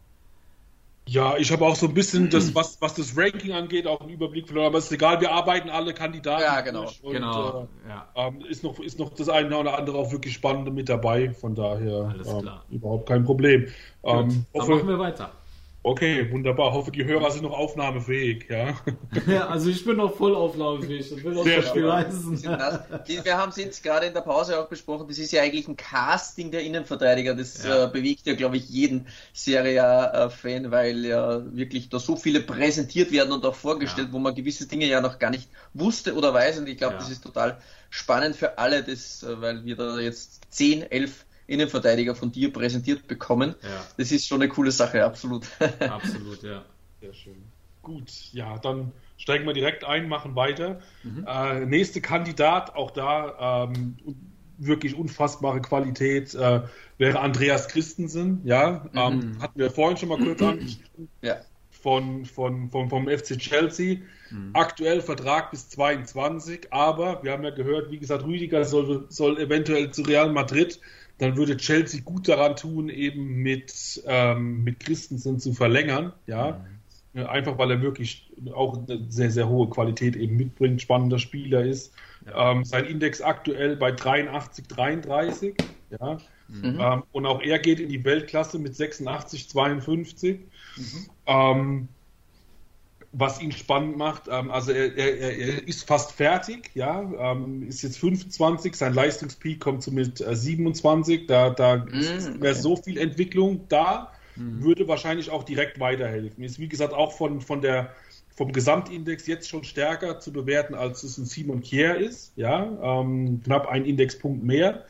Ja, 1.08 1.36
ich 1.36 1.52
habe 1.52 1.64
auch 1.64 1.76
so 1.76 1.86
ein 1.86 1.94
bisschen 1.94 2.30
das, 2.30 2.52
was, 2.54 2.80
was 2.82 2.94
das 2.94 3.16
Ranking 3.16 3.52
angeht, 3.52 3.86
auch 3.86 4.00
einen 4.00 4.10
Überblick 4.10 4.46
verloren, 4.48 4.66
aber 4.66 4.78
es 4.78 4.86
ist 4.86 4.92
egal, 4.92 5.20
wir 5.20 5.30
arbeiten 5.32 5.70
alle 5.70 5.94
Kandidaten. 5.94 6.42
Ja, 6.42 6.60
genau. 6.62 6.90
Und, 7.02 7.12
Genau, 7.12 7.68
Äh, 7.86 7.88
ja. 7.88 8.08
ähm, 8.16 8.40
ist, 8.44 8.64
noch, 8.64 8.80
ist 8.80 8.98
noch 8.98 9.10
das 9.14 9.28
eine 9.28 9.56
oder 9.56 9.78
andere 9.78 9.96
auch 9.98 10.10
wirklich 10.10 10.34
Spannende 10.34 10.72
mit 10.72 10.88
dabei, 10.88 11.32
von 11.32 11.54
daher 11.54 12.10
Alles 12.12 12.28
ähm, 12.28 12.40
klar. 12.42 12.64
überhaupt 12.70 13.08
kein 13.08 13.24
Problem. 13.24 13.66
Gut, 13.66 13.72
Ähm, 14.02 14.46
dann 14.52 14.62
hoffe, 14.62 14.74
machen 14.74 14.88
wir 14.88 14.98
weiter. 14.98 15.30
Okay, 15.86 16.30
wunderbar. 16.30 16.72
Hoffe, 16.72 16.90
die 16.90 17.04
Hörer 17.04 17.30
sind 17.30 17.42
noch 17.42 17.52
aufnahmefähig, 17.56 18.46
ja. 18.50 18.74
Ja, 19.26 19.48
also 19.48 19.70
ich 19.70 19.84
bin 19.84 19.96
noch 19.96 20.14
voll 20.16 20.34
auflaufenfähig. 20.34 21.10
Ich 21.12 21.24
will 21.24 21.38
auch 21.38 21.44
Sehr 21.44 21.62
das 21.62 21.70
schön. 21.72 21.84
leisten. 21.84 22.42
Das- 22.42 23.24
Wir 23.24 23.36
haben 23.36 23.50
es 23.50 23.56
jetzt 23.56 23.82
gerade 23.82 24.06
in 24.06 24.14
der 24.14 24.20
Pause 24.22 24.58
auch 24.60 24.68
besprochen, 24.68 25.06
das 25.08 25.18
ist 25.18 25.32
ja 25.32 25.42
eigentlich 25.42 25.68
ein 25.68 25.76
Casting 25.76 26.50
der 26.50 26.62
Innenverteidiger. 26.62 27.34
Das 27.34 27.64
Ja. 27.64 27.84
äh, 27.84 27.88
bewegt 27.88 28.26
ja, 28.26 28.34
glaube 28.34 28.56
ich, 28.56 28.68
jeden 28.68 29.06
Serie 29.32 29.84
A-Fan, 29.84 30.70
weil 30.70 31.04
ja 31.04 31.42
wirklich 31.54 31.88
da 31.88 31.98
so 31.98 32.16
viele 32.16 32.40
präsentiert 32.40 33.12
werden 33.12 33.32
und 33.32 33.44
auch 33.44 33.54
vorgestellt, 33.54 34.08
Ja. 34.08 34.12
wo 34.14 34.18
man 34.18 34.34
gewisse 34.34 34.66
Dinge 34.66 34.86
ja 34.86 35.00
noch 35.00 35.18
gar 35.18 35.30
nicht 35.30 35.48
wusste 35.74 36.14
oder 36.14 36.32
weiß. 36.34 36.58
Und 36.58 36.68
ich 36.68 36.78
glaube, 36.78 36.94
Ja. 36.94 36.98
das 37.00 37.10
ist 37.10 37.22
total 37.22 37.58
spannend 37.90 38.34
für 38.36 38.58
alle, 38.58 38.82
das, 38.82 39.22
äh, 39.22 39.40
weil 39.40 39.64
wir 39.64 39.76
da 39.76 39.98
jetzt 39.98 40.40
10, 40.50 40.82
11 40.90 41.25
Innenverteidiger 41.46 42.14
von 42.14 42.32
dir 42.32 42.52
präsentiert 42.52 43.06
bekommen. 43.06 43.54
Ja. 43.62 43.68
Das 43.96 44.12
ist 44.12 44.26
schon 44.26 44.40
eine 44.42 44.48
coole 44.48 44.70
Sache, 44.72 45.04
absolut. 45.04 45.46
Absolut, 45.80 46.42
ja. 46.42 46.64
Sehr 47.00 47.14
schön. 47.14 47.36
Gut, 47.82 48.10
ja, 48.32 48.58
dann 48.58 48.92
steigen 49.16 49.46
wir 49.46 49.52
direkt 49.52 49.84
ein, 49.84 50.08
machen 50.08 50.34
weiter. 50.34 50.80
Mhm. 51.04 51.24
Äh, 51.26 51.66
nächste 51.66 52.00
Kandidat, 52.00 52.74
auch 52.74 52.90
da 52.90 53.66
ähm, 53.70 53.96
wirklich 54.58 54.96
unfassbare 54.96 55.60
Qualität, 55.60 56.34
äh, 56.34 56.62
wäre 56.98 57.20
Andreas 57.20 57.68
Christensen. 57.68 58.40
Ja, 58.44 58.86
Mhm. 58.92 58.98
ähm, 58.98 59.36
hatten 59.40 59.58
wir 59.58 59.70
vorhin 59.70 59.96
schon 59.98 60.08
mal 60.08 60.18
kurz 60.18 60.42
angeschnitten. 60.42 61.08
ja. 61.22 61.36
Von, 61.70 62.24
von, 62.24 62.68
von, 62.70 62.88
vom 62.90 63.06
FC 63.08 63.38
Chelsea. 63.38 63.98
Mhm. 64.30 64.50
Aktuell 64.54 65.00
Vertrag 65.02 65.52
bis 65.52 65.68
22, 65.68 66.72
aber 66.72 67.22
wir 67.22 67.30
haben 67.30 67.44
ja 67.44 67.50
gehört, 67.50 67.92
wie 67.92 67.98
gesagt, 67.98 68.24
Rüdiger 68.24 68.64
soll, 68.64 69.06
soll 69.08 69.38
eventuell 69.38 69.92
zu 69.92 70.02
Real 70.02 70.32
Madrid. 70.32 70.80
Dann 71.18 71.36
würde 71.36 71.56
Chelsea 71.56 72.00
gut 72.02 72.28
daran 72.28 72.56
tun, 72.56 72.88
eben 72.88 73.42
mit, 73.42 74.02
ähm, 74.06 74.64
mit 74.64 74.80
Christensen 74.80 75.38
zu 75.38 75.52
verlängern. 75.52 76.12
Ja, 76.26 76.58
Mhm. 76.58 76.76
Ja, 77.16 77.30
einfach 77.30 77.56
weil 77.56 77.70
er 77.70 77.80
wirklich 77.80 78.30
auch 78.52 78.76
eine 78.76 79.06
sehr, 79.08 79.30
sehr 79.30 79.48
hohe 79.48 79.70
Qualität 79.70 80.16
eben 80.16 80.36
mitbringt, 80.36 80.82
spannender 80.82 81.18
Spieler 81.18 81.64
ist. 81.64 81.94
Ähm, 82.34 82.64
sein 82.64 82.84
Index 82.84 83.22
aktuell 83.22 83.76
bei 83.76 83.90
83, 83.90 84.66
33. 84.68 85.54
Ja. 85.98 86.18
Mhm. 86.48 86.78
Ähm, 86.78 87.02
und 87.12 87.24
auch 87.24 87.40
er 87.40 87.58
geht 87.58 87.80
in 87.80 87.88
die 87.88 88.04
Weltklasse 88.04 88.58
mit 88.58 88.76
86, 88.76 89.48
52. 89.48 90.40
Mhm. 90.76 91.88
Was 93.18 93.40
ihn 93.40 93.52
spannend 93.52 93.96
macht, 93.96 94.24
ähm, 94.30 94.50
also 94.50 94.72
er, 94.72 94.94
er, 94.96 95.38
er 95.38 95.68
ist 95.68 95.86
fast 95.86 96.12
fertig, 96.12 96.70
ja, 96.74 97.00
ähm, 97.00 97.66
ist 97.66 97.82
jetzt 97.82 97.98
25, 97.98 98.76
sein 98.76 98.92
Leistungspeak 98.92 99.58
kommt 99.60 99.82
so 99.82 99.90
mit 99.90 100.20
äh, 100.20 100.36
27, 100.36 101.26
da, 101.26 101.50
da 101.50 101.86
ist 101.98 102.30
Mm, 102.30 102.40
mehr 102.40 102.52
okay. 102.52 102.60
so 102.60 102.76
viel 102.76 102.98
Entwicklung 102.98 103.66
da, 103.68 104.12
würde 104.36 104.86
wahrscheinlich 104.86 105.30
auch 105.30 105.44
direkt 105.44 105.80
weiterhelfen. 105.80 106.44
Ist 106.44 106.58
wie 106.58 106.68
gesagt 106.68 106.92
auch 106.92 107.12
von, 107.12 107.40
von 107.40 107.62
der, 107.62 107.94
vom 108.34 108.52
Gesamtindex 108.52 109.26
jetzt 109.26 109.48
schon 109.48 109.64
stärker 109.64 110.20
zu 110.20 110.32
bewerten, 110.32 110.74
als 110.74 111.02
es 111.02 111.16
ein 111.16 111.24
Simon 111.24 111.62
Kier 111.62 111.96
ist, 111.96 112.32
ja, 112.36 112.64
ähm, 112.82 113.40
knapp 113.42 113.66
ein 113.66 113.86
Indexpunkt 113.86 114.44
mehr. 114.44 114.84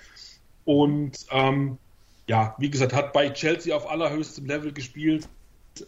Und 0.65 1.27
ähm, 1.31 1.79
ja, 2.29 2.57
wie 2.59 2.71
gesagt, 2.71 2.93
hat 2.93 3.13
bei 3.13 3.31
Chelsea 3.31 3.75
auf 3.75 3.89
allerhöchstem 3.89 4.47
Level 4.47 4.73
gespielt, 4.73 5.29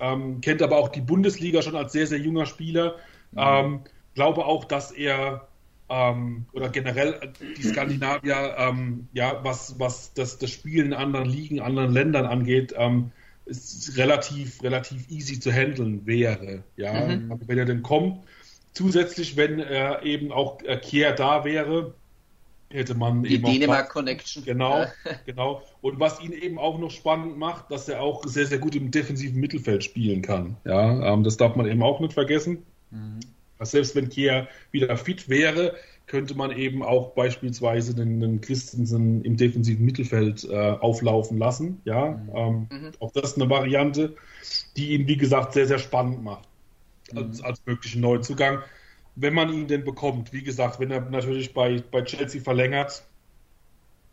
ähm, 0.00 0.40
kennt 0.40 0.62
aber 0.62 0.76
auch 0.76 0.88
die 0.88 1.00
Bundesliga 1.00 1.62
schon 1.62 1.76
als 1.76 1.92
sehr, 1.92 2.06
sehr 2.06 2.18
junger 2.18 2.46
Spieler. 2.46 2.96
Ähm, 3.36 3.80
glaube 4.14 4.46
auch, 4.46 4.64
dass 4.64 4.90
er 4.90 5.48
ähm, 5.88 6.46
oder 6.52 6.68
generell 6.68 7.32
die 7.56 7.62
Skandinavier, 7.62 8.56
ähm, 8.58 9.08
ja, 9.12 9.40
was, 9.42 9.78
was 9.78 10.12
das, 10.12 10.38
das 10.38 10.50
Spiel 10.50 10.84
in 10.84 10.92
anderen 10.92 11.26
Ligen, 11.26 11.60
anderen 11.60 11.92
Ländern 11.92 12.26
angeht, 12.26 12.74
ähm, 12.76 13.12
ist 13.46 13.96
relativ, 13.96 14.62
relativ 14.62 15.08
easy 15.10 15.40
zu 15.40 15.50
handeln 15.50 16.06
wäre. 16.06 16.64
Ja, 16.76 17.06
Mhm. 17.06 17.40
Wenn 17.46 17.58
er 17.58 17.64
denn 17.64 17.82
kommt. 17.82 18.24
Zusätzlich, 18.72 19.36
wenn 19.36 19.58
er 19.58 20.02
eben 20.02 20.30
auch 20.30 20.62
äh, 20.62 20.76
Kier 20.76 21.12
da 21.12 21.44
wäre, 21.44 21.94
hätte 22.70 22.94
man 22.94 23.22
Die 23.22 23.34
eben 23.34 23.44
Dänemark 23.44 23.88
Connection. 23.90 24.44
Genau, 24.44 24.84
genau. 25.26 25.62
Und 25.80 25.98
was 26.00 26.20
ihn 26.20 26.32
eben 26.32 26.58
auch 26.58 26.78
noch 26.78 26.90
spannend 26.90 27.38
macht, 27.38 27.70
dass 27.70 27.88
er 27.88 28.00
auch 28.02 28.24
sehr, 28.24 28.46
sehr 28.46 28.58
gut 28.58 28.74
im 28.74 28.90
defensiven 28.90 29.40
Mittelfeld 29.40 29.84
spielen 29.84 30.22
kann. 30.22 30.56
Ja, 30.64 31.12
ähm, 31.12 31.24
das 31.24 31.36
darf 31.36 31.56
man 31.56 31.66
eben 31.66 31.82
auch 31.82 32.00
nicht 32.00 32.12
vergessen. 32.12 32.64
Dass 33.58 33.72
selbst 33.72 33.94
wenn 33.96 34.08
Kier 34.08 34.48
wieder 34.70 34.96
fit 34.96 35.28
wäre, 35.28 35.74
könnte 36.06 36.34
man 36.34 36.50
eben 36.50 36.82
auch 36.82 37.14
beispielsweise 37.14 37.94
den, 37.94 38.20
den 38.20 38.40
Christensen 38.40 39.22
im 39.22 39.36
defensiven 39.36 39.84
Mittelfeld 39.84 40.44
äh, 40.44 40.56
auflaufen 40.56 41.38
lassen. 41.38 41.80
Ja, 41.84 42.20
ähm, 42.34 42.66
auch 42.98 43.12
das 43.12 43.32
ist 43.32 43.36
eine 43.36 43.50
Variante, 43.50 44.16
die 44.76 44.94
ihn, 44.94 45.06
wie 45.06 45.18
gesagt, 45.18 45.52
sehr, 45.52 45.66
sehr 45.66 45.78
spannend 45.78 46.22
macht 46.22 46.48
als, 47.14 47.42
als 47.42 47.60
möglichen 47.66 48.00
Neuzugang. 48.00 48.60
Wenn 49.20 49.34
man 49.34 49.52
ihn 49.52 49.66
denn 49.66 49.84
bekommt, 49.84 50.32
wie 50.32 50.42
gesagt, 50.42 50.78
wenn 50.78 50.92
er 50.92 51.00
natürlich 51.00 51.52
bei, 51.52 51.82
bei 51.90 52.02
Chelsea 52.02 52.40
verlängert, 52.40 53.02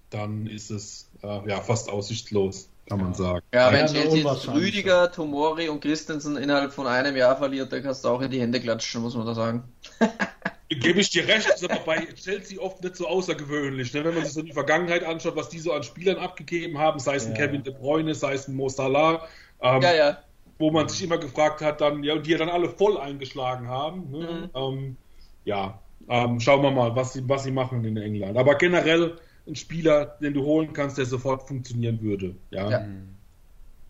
dann 0.10 0.48
ist 0.48 0.72
es 0.72 1.10
äh, 1.22 1.48
ja 1.48 1.62
fast 1.62 1.90
aussichtslos, 1.90 2.70
kann 2.88 3.00
man 3.00 3.14
sagen. 3.14 3.46
Ja, 3.54 3.72
Ja, 3.72 3.74
wenn 3.74 3.88
Chelsea 3.88 4.32
jetzt 4.32 4.48
Rüdiger, 4.48 5.12
Tomori 5.12 5.70
und 5.70 5.82
Christensen 5.82 6.38
innerhalb 6.38 6.74
von 6.74 6.88
einem 6.88 7.16
Jahr 7.16 7.38
verliert, 7.38 7.72
dann 7.72 7.84
kannst 7.84 8.04
du 8.04 8.10
auch 8.10 8.22
in 8.22 8.32
die 8.32 8.42
Hände 8.42 8.60
klatschen, 8.60 9.04
muss 9.04 9.16
man 9.16 9.28
da 9.28 9.36
sagen. 9.36 9.64
Gebe 10.70 11.00
ich 11.00 11.12
dir 11.12 11.28
recht, 11.28 11.48
ist 11.48 11.64
aber 11.64 11.80
bei 11.82 12.08
Chelsea 12.16 12.60
oft 12.60 12.84
nicht 12.84 12.96
so 12.96 13.08
außergewöhnlich. 13.08 13.94
Ne? 13.94 14.04
Wenn 14.04 14.16
man 14.16 14.24
sich 14.24 14.34
so 14.34 14.42
die 14.42 14.54
Vergangenheit 14.54 15.04
anschaut, 15.04 15.36
was 15.36 15.50
die 15.50 15.60
so 15.60 15.72
an 15.74 15.84
Spielern 15.84 16.18
abgegeben 16.18 16.80
haben, 16.80 16.98
sei 16.98 17.16
es 17.16 17.28
ein 17.28 17.36
Ja. 17.36 17.46
Kevin 17.46 17.62
De 17.62 17.72
Bruyne, 17.72 18.16
sei 18.16 18.34
es 18.34 18.48
ein 18.48 18.56
Mo 18.56 18.70
Salah, 18.70 19.28
ähm, 19.62 19.82
Ja, 19.84 19.94
ja. 19.94 20.18
Wo 20.58 20.72
man 20.72 20.88
sich 20.88 21.04
immer 21.04 21.18
gefragt 21.18 21.62
hat, 21.62 21.82
dann, 21.82 22.04
ja, 22.04 22.14
und 22.14 22.26
die 22.26 22.32
ja 22.32 22.38
dann 22.38 22.50
alle 22.50 22.70
voll 22.70 22.98
eingeschlagen 22.98 23.68
haben. 23.68 24.10
Ne? 24.12 24.50
Ähm, 24.56 24.98
ja, 25.44 25.80
ähm, 26.10 26.40
schauen 26.40 26.62
wir 26.62 26.72
mal, 26.72 26.96
was 26.96 27.14
sie, 27.14 27.28
was 27.28 27.44
sie 27.44 27.52
machen 27.52 27.84
in 27.84 27.98
England. 27.98 28.38
Aber 28.38 28.56
generell 28.56 29.18
ein 29.48 29.56
Spieler, 29.56 30.18
den 30.22 30.34
du 30.34 30.44
holen 30.44 30.74
kannst, 30.74 30.98
der 30.98 31.06
sofort 31.06 31.48
funktionieren 31.48 32.02
würde. 32.02 32.36
Ja, 32.52 32.70
Ja. 32.70 32.80
Mhm. 32.80 33.10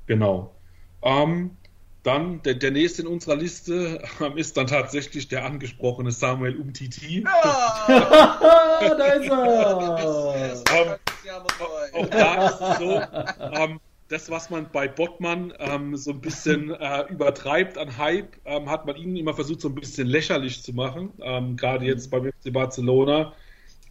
genau. 0.08 0.52
Ähm, 1.02 1.52
dann 2.04 2.42
der, 2.44 2.54
der 2.56 2.72
nächste 2.72 3.02
in 3.02 3.08
unserer 3.08 3.36
Liste 3.36 4.02
ähm, 4.22 4.38
ist 4.38 4.58
dann 4.58 4.68
tatsächlich 4.68 5.28
der 5.28 5.44
angesprochene 5.46 6.12
Samuel 6.12 6.56
Umtiti. 6.58 7.24
Ah, 7.28 7.88
da 8.98 9.06
ist 9.06 9.30
er! 9.30 10.64
Ähm, 10.72 10.96
auch 11.94 12.08
da 12.10 12.46
ist 12.48 12.62
es 12.62 12.78
so, 12.78 13.02
ähm, 13.62 13.80
das, 14.08 14.30
was 14.30 14.50
man 14.50 14.70
bei 14.72 14.88
Bottmann 14.88 15.54
ähm, 15.60 15.96
so 15.96 16.12
ein 16.12 16.22
bisschen 16.22 16.72
äh, 16.80 17.04
übertreibt 17.10 17.78
an 17.78 17.98
Hype, 17.98 18.38
ähm, 18.46 18.70
hat 18.70 18.86
man 18.86 18.96
ihnen 18.96 19.16
immer 19.16 19.34
versucht, 19.34 19.62
so 19.62 19.70
ein 19.70 19.76
bisschen 19.76 20.08
lächerlich 20.08 20.62
zu 20.64 20.74
machen. 20.74 21.12
Ähm, 21.22 21.56
Gerade 21.58 21.86
jetzt 21.86 22.12
beim 22.12 22.26
FC 22.26 22.54
Barcelona. 22.54 23.34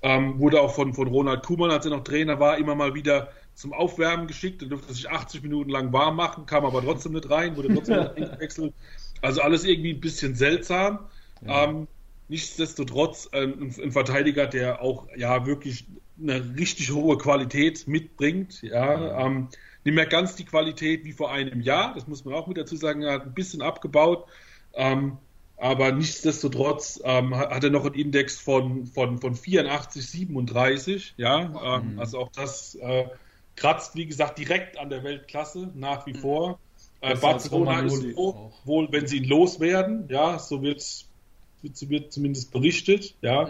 Ähm, 0.02 0.38
wurde 0.38 0.60
auch 0.60 0.74
von, 0.74 0.92
von 0.92 1.08
Ronald 1.08 1.42
Kuhmann, 1.44 1.70
als 1.70 1.86
er 1.86 1.92
noch 1.92 2.04
Trainer 2.04 2.38
war, 2.38 2.58
immer 2.58 2.74
mal 2.74 2.94
wieder 2.94 3.30
zum 3.54 3.72
Aufwärmen 3.72 4.26
geschickt. 4.26 4.60
Er 4.60 4.68
durfte 4.68 4.92
sich 4.92 5.08
80 5.08 5.42
Minuten 5.42 5.70
lang 5.70 5.92
warm 5.94 6.16
machen, 6.16 6.44
kam 6.44 6.66
aber 6.66 6.82
trotzdem 6.82 7.12
nicht 7.12 7.30
rein, 7.30 7.56
wurde 7.56 7.72
trotzdem 7.72 7.98
eingewechselt. 8.16 8.74
Also 9.22 9.40
alles 9.40 9.64
irgendwie 9.64 9.94
ein 9.94 10.00
bisschen 10.00 10.34
seltsam. 10.34 11.06
Ja. 11.46 11.64
Ähm, 11.64 11.88
nichtsdestotrotz 12.28 13.30
äh, 13.32 13.44
ein, 13.44 13.74
ein, 13.82 13.92
Verteidiger, 13.92 14.46
der 14.46 14.82
auch 14.82 15.06
ja 15.16 15.46
wirklich 15.46 15.86
eine 16.20 16.56
richtig 16.56 16.92
hohe 16.92 17.16
Qualität 17.16 17.88
mitbringt. 17.88 18.60
Ja, 18.62 19.24
ähm, 19.24 19.48
nicht 19.84 19.94
mehr 19.94 20.06
ganz 20.06 20.34
die 20.36 20.44
Qualität 20.44 21.04
wie 21.04 21.12
vor 21.12 21.30
einem 21.30 21.60
Jahr, 21.60 21.94
das 21.94 22.06
muss 22.06 22.24
man 22.24 22.34
auch 22.34 22.46
mit 22.46 22.56
dazu 22.56 22.76
sagen, 22.76 23.02
er 23.02 23.14
hat 23.14 23.22
ein 23.22 23.34
bisschen 23.34 23.62
abgebaut. 23.62 24.26
Ähm, 24.72 25.18
aber 25.56 25.92
nichtsdestotrotz 25.92 27.00
ähm, 27.04 27.34
hat 27.36 27.62
er 27.62 27.70
noch 27.70 27.84
einen 27.84 27.94
Index 27.94 28.40
von, 28.40 28.86
von, 28.86 29.18
von 29.18 29.36
84, 29.36 30.04
37. 30.04 31.14
Ja, 31.16 31.78
ähm, 31.78 31.92
mhm. 31.92 31.98
also 32.00 32.18
auch 32.18 32.30
das 32.32 32.74
äh, 32.74 33.06
kratzt, 33.56 33.94
wie 33.94 34.06
gesagt, 34.06 34.38
direkt 34.38 34.78
an 34.78 34.90
der 34.90 35.04
Weltklasse 35.04 35.70
nach 35.74 36.06
wie 36.06 36.14
vor. 36.14 36.58
Äh, 37.00 37.16
Barcelona 37.16 37.80
ist 37.80 38.02
so, 38.14 38.52
wohl, 38.64 38.88
wenn 38.90 39.06
sie 39.06 39.18
ihn 39.18 39.24
loswerden, 39.24 40.08
ja, 40.08 40.38
so 40.38 40.62
wird, 40.62 40.82
wird 41.62 42.12
zumindest 42.12 42.50
berichtet, 42.50 43.14
ja. 43.20 43.46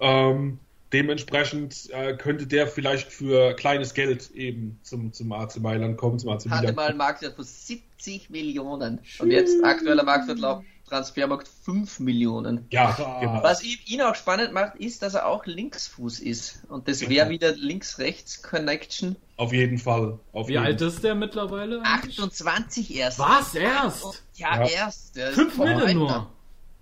Mhm. 0.00 0.58
Dementsprechend 0.92 1.88
äh, 1.90 2.16
könnte 2.16 2.46
der 2.46 2.66
vielleicht 2.66 3.12
für 3.12 3.54
kleines 3.54 3.94
Geld 3.94 4.30
eben 4.32 4.78
zum, 4.82 5.12
zum 5.12 5.32
AC 5.32 5.60
Mailand 5.60 5.96
kommen, 5.96 6.18
zum 6.18 6.30
AC 6.30 6.50
Hatte 6.50 6.72
mal 6.72 6.88
einen 6.88 6.98
Marktwert 6.98 7.36
von 7.36 7.44
70 7.44 8.30
Millionen. 8.30 8.98
Und 9.20 9.30
jetzt 9.30 9.62
aktueller 9.64 10.02
Marktwert 10.02 10.38
laut 10.40 10.64
Transfermarkt 10.90 11.48
5 11.48 12.00
Millionen. 12.00 12.66
Ja, 12.70 12.90
genau. 13.20 13.42
Was 13.42 13.62
ihn 13.62 14.02
auch 14.02 14.16
spannend 14.16 14.52
macht, 14.52 14.74
ist, 14.76 15.02
dass 15.02 15.14
er 15.14 15.26
auch 15.26 15.46
Linksfuß 15.46 16.18
ist. 16.18 16.64
Und 16.68 16.88
das 16.88 17.00
wäre 17.02 17.10
genau. 17.10 17.30
wieder 17.30 17.52
Links-Rechts-Connection. 17.52 19.14
Auf 19.36 19.52
jeden 19.52 19.78
Fall. 19.78 20.18
Auf 20.32 20.48
Wie 20.48 20.52
jeden 20.52 20.64
alt 20.64 20.80
ist 20.80 21.04
der 21.04 21.14
mittlerweile? 21.14 21.80
Eigentlich? 21.82 22.18
28 22.18 22.96
erst. 22.96 23.18
Was? 23.20 23.54
Erst? 23.54 24.24
Ja, 24.34 24.64
ja. 24.64 24.68
erst. 24.68 25.16
5 25.16 25.58
Millionen 25.58 25.98
nur. 25.98 26.30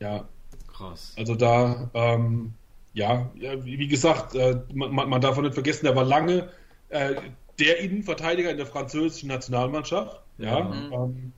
Ja. 0.00 0.26
Krass. 0.72 1.12
Also 1.16 1.34
da, 1.34 1.90
ähm, 1.92 2.54
ja, 2.98 3.30
wie 3.64 3.88
gesagt, 3.88 4.34
äh, 4.34 4.60
man, 4.72 5.08
man, 5.08 5.20
darf 5.20 5.38
auch 5.38 5.42
nicht 5.42 5.54
vergessen, 5.54 5.84
der 5.84 5.94
war 5.94 6.04
lange 6.04 6.48
äh, 6.88 7.14
der 7.58 7.78
Innenverteidiger 7.78 8.50
in 8.50 8.56
der 8.56 8.66
französischen 8.66 9.28
Nationalmannschaft. 9.28 10.20
Ja. 10.38 10.64
Mhm. 10.64 10.92
Ähm, 10.92 11.32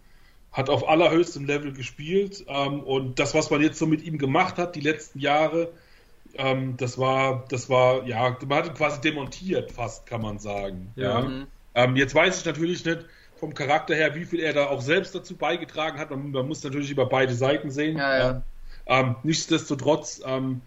hat 0.52 0.68
auf 0.68 0.88
allerhöchstem 0.88 1.46
Level 1.46 1.72
gespielt 1.72 2.44
ähm, 2.48 2.80
und 2.80 3.18
das, 3.20 3.34
was 3.34 3.50
man 3.50 3.62
jetzt 3.62 3.78
so 3.78 3.86
mit 3.86 4.02
ihm 4.02 4.18
gemacht 4.18 4.58
hat, 4.58 4.74
die 4.74 4.80
letzten 4.80 5.20
Jahre, 5.20 5.68
ähm, 6.34 6.76
das 6.76 6.98
war, 6.98 7.44
das 7.48 7.70
war, 7.70 8.04
ja, 8.04 8.36
man 8.46 8.58
hat 8.58 8.66
ihn 8.66 8.74
quasi 8.74 9.00
demontiert, 9.00 9.70
fast 9.70 10.06
kann 10.06 10.22
man 10.22 10.38
sagen. 10.38 10.92
Ja. 10.96 11.20
ja. 11.20 11.28
Mhm. 11.28 11.46
Ähm, 11.74 11.96
jetzt 11.96 12.14
weiß 12.14 12.40
ich 12.40 12.46
natürlich 12.46 12.84
nicht 12.84 13.06
vom 13.36 13.54
Charakter 13.54 13.94
her, 13.94 14.14
wie 14.16 14.24
viel 14.24 14.40
er 14.40 14.52
da 14.52 14.66
auch 14.66 14.80
selbst 14.80 15.14
dazu 15.14 15.36
beigetragen 15.36 15.98
hat. 15.98 16.11
Man, 16.11 16.32
man 16.32 16.48
muss 16.48 16.64
natürlich 16.64 16.90
über 16.90 17.06
beide 17.06 17.32
Seiten 17.32 17.70
sehen. 17.70 17.96
Ja, 17.96 18.18
ja. 18.18 18.42
Ähm, 18.86 19.16
nichtsdestotrotz 19.22 20.20
ähm, 20.26 20.62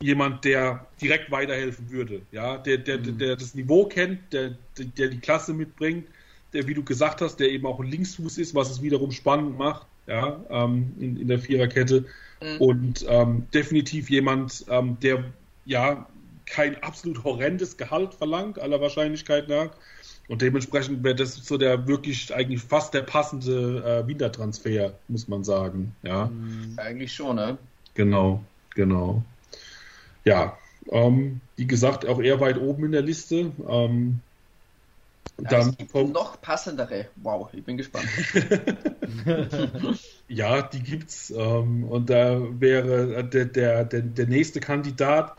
jemand, 0.00 0.44
der 0.44 0.86
direkt 1.00 1.30
weiterhelfen 1.30 1.90
würde, 1.90 2.22
ja, 2.32 2.58
der, 2.58 2.78
der, 2.78 2.98
mhm. 2.98 3.18
der 3.18 3.36
das 3.36 3.54
Niveau 3.54 3.86
kennt, 3.86 4.32
der, 4.32 4.56
der 4.76 5.08
die 5.08 5.18
Klasse 5.18 5.54
mitbringt 5.54 6.06
der, 6.56 6.66
wie 6.66 6.74
du 6.74 6.82
gesagt 6.82 7.20
hast, 7.20 7.36
der 7.36 7.50
eben 7.50 7.66
auch 7.66 7.80
ein 7.80 7.86
Linksfuß 7.86 8.38
ist, 8.38 8.54
was 8.54 8.70
es 8.70 8.82
wiederum 8.82 9.12
spannend 9.12 9.58
macht, 9.58 9.86
ja, 10.06 10.40
ähm, 10.48 10.94
in, 10.98 11.20
in 11.20 11.28
der 11.28 11.38
Viererkette. 11.38 12.06
Mhm. 12.40 12.56
Und 12.58 13.06
ähm, 13.08 13.46
definitiv 13.52 14.10
jemand, 14.10 14.64
ähm, 14.68 14.96
der 15.02 15.24
ja 15.64 16.06
kein 16.46 16.82
absolut 16.82 17.24
horrendes 17.24 17.76
Gehalt 17.76 18.14
verlangt, 18.14 18.58
aller 18.58 18.80
Wahrscheinlichkeit 18.80 19.48
nach. 19.48 19.70
Und 20.28 20.42
dementsprechend 20.42 21.04
wäre 21.04 21.14
das 21.14 21.34
so 21.34 21.56
der 21.56 21.86
wirklich 21.86 22.34
eigentlich 22.34 22.62
fast 22.62 22.94
der 22.94 23.02
passende 23.02 23.82
äh, 23.84 24.08
Wintertransfer, 24.08 24.94
muss 25.08 25.28
man 25.28 25.44
sagen. 25.44 25.94
Ja. 26.02 26.26
Mhm. 26.26 26.74
Eigentlich 26.78 27.12
schon, 27.12 27.36
ne? 27.36 27.58
Genau, 27.94 28.42
genau. 28.74 29.22
Ja, 30.26 30.58
ähm, 30.90 31.40
wie 31.56 31.66
gesagt, 31.66 32.06
auch 32.06 32.20
eher 32.20 32.40
weit 32.40 32.58
oben 32.60 32.84
in 32.84 32.92
der 32.92 33.02
Liste. 33.02 33.52
Ähm, 33.68 34.20
dann 35.38 35.76
kommt 35.92 36.14
noch 36.14 36.40
passendere. 36.40 37.06
Wow, 37.16 37.48
ich 37.52 37.62
bin 37.62 37.76
gespannt. 37.76 38.08
ja, 40.28 40.62
die 40.62 40.80
gibt's. 40.80 41.30
Ähm, 41.30 41.84
und 41.84 42.10
da 42.10 42.40
wäre 42.58 43.22
der, 43.24 43.44
der, 43.44 43.84
der, 43.84 44.02
der 44.02 44.26
nächste 44.26 44.60
Kandidat 44.60 45.36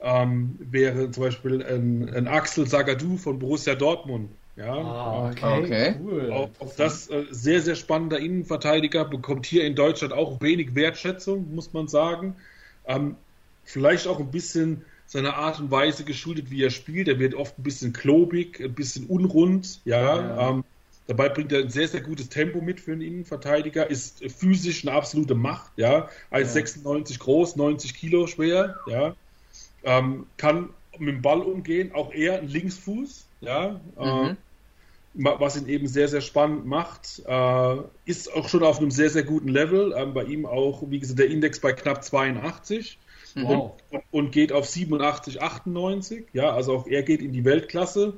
ähm, 0.00 0.56
wäre 0.60 1.10
zum 1.10 1.24
Beispiel 1.24 1.62
ein, 1.62 2.08
ein 2.14 2.28
Axel 2.28 2.66
Sagadou 2.66 3.16
von 3.16 3.38
Borussia 3.38 3.74
Dortmund. 3.74 4.30
Ja, 4.56 4.74
ah, 4.74 5.30
okay, 5.30 5.64
okay. 5.64 5.94
cool. 6.00 6.32
Auch, 6.32 6.50
auch 6.60 6.74
das 6.76 7.10
äh, 7.10 7.24
sehr, 7.30 7.60
sehr 7.60 7.76
spannender 7.76 8.18
Innenverteidiger 8.18 9.04
bekommt 9.04 9.46
hier 9.46 9.64
in 9.64 9.74
Deutschland 9.74 10.12
auch 10.12 10.40
wenig 10.40 10.74
Wertschätzung, 10.74 11.54
muss 11.54 11.72
man 11.72 11.88
sagen. 11.88 12.36
Ähm, 12.86 13.16
vielleicht 13.64 14.06
auch 14.06 14.18
ein 14.18 14.30
bisschen 14.30 14.84
seiner 15.10 15.34
Art 15.34 15.58
und 15.58 15.72
Weise 15.72 16.04
geschuldet, 16.04 16.50
wie 16.50 16.62
er 16.62 16.70
spielt. 16.70 17.08
Er 17.08 17.18
wird 17.18 17.34
oft 17.34 17.58
ein 17.58 17.64
bisschen 17.64 17.92
klobig, 17.92 18.60
ein 18.60 18.74
bisschen 18.74 19.06
unrund, 19.06 19.80
ja. 19.84 19.98
ja. 20.00 20.50
Ähm, 20.50 20.64
dabei 21.08 21.28
bringt 21.28 21.50
er 21.50 21.62
ein 21.62 21.70
sehr, 21.70 21.88
sehr 21.88 22.00
gutes 22.00 22.28
Tempo 22.28 22.60
mit 22.60 22.80
für 22.80 22.92
einen 22.92 23.00
Innenverteidiger, 23.00 23.90
ist 23.90 24.22
physisch 24.30 24.86
eine 24.86 24.96
absolute 24.96 25.34
Macht, 25.34 25.72
ja. 25.76 26.08
1,96 26.30 27.10
ja. 27.10 27.16
groß, 27.18 27.56
90 27.56 27.94
Kilo 27.94 28.28
schwer, 28.28 28.76
ja. 28.86 29.16
Ähm, 29.82 30.26
kann 30.36 30.70
mit 30.98 31.08
dem 31.08 31.22
Ball 31.22 31.40
umgehen, 31.40 31.92
auch 31.92 32.12
eher 32.12 32.38
ein 32.38 32.46
Linksfuß, 32.46 33.26
ja. 33.40 33.80
Mhm. 33.98 34.04
Äh, 34.04 34.36
was 35.14 35.60
ihn 35.60 35.66
eben 35.66 35.88
sehr, 35.88 36.06
sehr 36.06 36.20
spannend 36.20 36.66
macht. 36.66 37.20
Äh, 37.26 37.76
ist 38.04 38.32
auch 38.32 38.48
schon 38.48 38.62
auf 38.62 38.78
einem 38.78 38.92
sehr, 38.92 39.10
sehr 39.10 39.24
guten 39.24 39.48
Level. 39.48 39.92
Ähm, 39.96 40.14
bei 40.14 40.22
ihm 40.22 40.46
auch, 40.46 40.84
wie 40.88 41.00
gesagt, 41.00 41.18
der 41.18 41.26
Index 41.26 41.58
bei 41.58 41.72
knapp 41.72 42.04
82 42.04 42.96
wow. 43.36 43.72
und, 43.90 44.02
und, 44.10 44.32
geht 44.32 44.52
auf 44.52 44.66
87, 44.66 45.42
98. 45.42 46.26
Ja, 46.32 46.52
also 46.52 46.76
auch 46.76 46.86
er 46.86 47.02
geht 47.02 47.22
in 47.22 47.32
die 47.32 47.44
Weltklasse. 47.44 48.14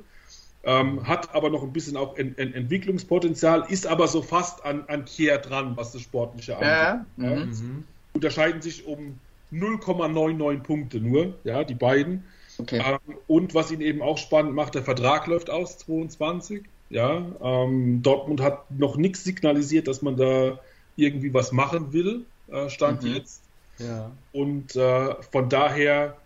Ähm, 0.65 1.05
hat 1.07 1.35
aber 1.35 1.49
noch 1.49 1.61
ein 1.61 1.73
bisschen 1.73 1.97
auch 1.97 2.15
en, 2.17 2.37
en 2.37 2.53
Entwicklungspotenzial, 2.53 3.65
ist 3.67 3.85
aber 3.85 4.07
so 4.07 4.21
fast 4.21 4.63
an, 4.63 4.85
an 4.87 5.03
Kehr 5.03 5.37
dran, 5.37 5.75
was 5.75 5.91
das 5.91 6.01
Sportliche 6.01 6.55
angeht. 6.55 6.69
Ja. 6.69 7.05
Ja. 7.17 7.45
Mhm. 7.45 7.83
Unterscheiden 8.13 8.61
sich 8.61 8.85
um 8.85 9.19
0,99 9.51 10.59
Punkte 10.61 10.99
nur, 10.99 11.33
ja, 11.43 11.65
die 11.65 11.75
beiden. 11.75 12.23
Okay. 12.57 12.81
Ähm, 12.85 13.17
und 13.27 13.53
was 13.53 13.71
ihn 13.71 13.81
eben 13.81 14.01
auch 14.01 14.17
spannend 14.17 14.53
macht, 14.53 14.75
der 14.75 14.83
Vertrag 14.83 15.27
läuft 15.27 15.49
aus 15.49 15.77
22. 15.79 16.63
Ja, 16.89 17.25
ähm, 17.41 18.01
Dortmund 18.03 18.41
hat 18.41 18.69
noch 18.71 18.97
nichts 18.97 19.23
signalisiert, 19.23 19.87
dass 19.87 20.01
man 20.01 20.15
da 20.15 20.59
irgendwie 20.95 21.33
was 21.33 21.51
machen 21.51 21.91
will, 21.91 22.25
äh, 22.51 22.69
stand 22.69 23.03
mhm. 23.03 23.15
jetzt. 23.15 23.42
Ja. 23.79 24.11
Und 24.31 24.75
äh, 24.75 25.15
von 25.31 25.49
daher 25.49 26.17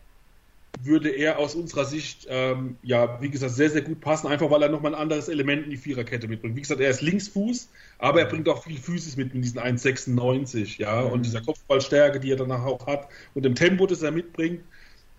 würde 0.84 1.10
er 1.10 1.40
aus 1.40 1.56
unserer 1.56 1.86
Sicht, 1.86 2.28
ähm, 2.30 2.78
ja, 2.84 3.22
wie 3.22 3.30
gesagt, 3.30 3.54
sehr, 3.54 3.70
sehr 3.70 3.82
gut 3.82 4.02
passen, 4.02 4.28
einfach 4.28 4.50
weil 4.52 4.62
er 4.62 4.70
nochmal 4.70 4.94
ein 4.94 5.02
anderes 5.02 5.28
Element 5.28 5.64
in 5.64 5.72
die 5.72 5.78
Viererkette 5.78 6.28
mitbringt. 6.28 6.56
Wie 6.56 6.62
gesagt, 6.62 6.82
er 6.82 6.90
ist 6.90 7.02
Linksfuß, 7.02 7.70
aber 8.00 8.22
er 8.22 8.28
bringt 8.28 8.48
auch 8.48 8.64
viel 8.64 8.78
Physis 8.78 9.18
mit 9.18 9.34
in 9.34 9.42
diesen 9.42 9.60
1,96, 9.60 10.80
ja, 10.80 11.02
mhm. 11.02 11.12
und 11.12 11.26
dieser 11.26 11.42
Kopfballstärke, 11.42 12.20
die 12.20 12.32
er 12.32 12.38
danach 12.38 12.64
auch 12.64 12.86
hat 12.86 13.08
und 13.34 13.44
dem 13.44 13.56
Tempo, 13.56 13.88
das 13.88 14.02
er 14.02 14.12
mitbringt. 14.12 14.62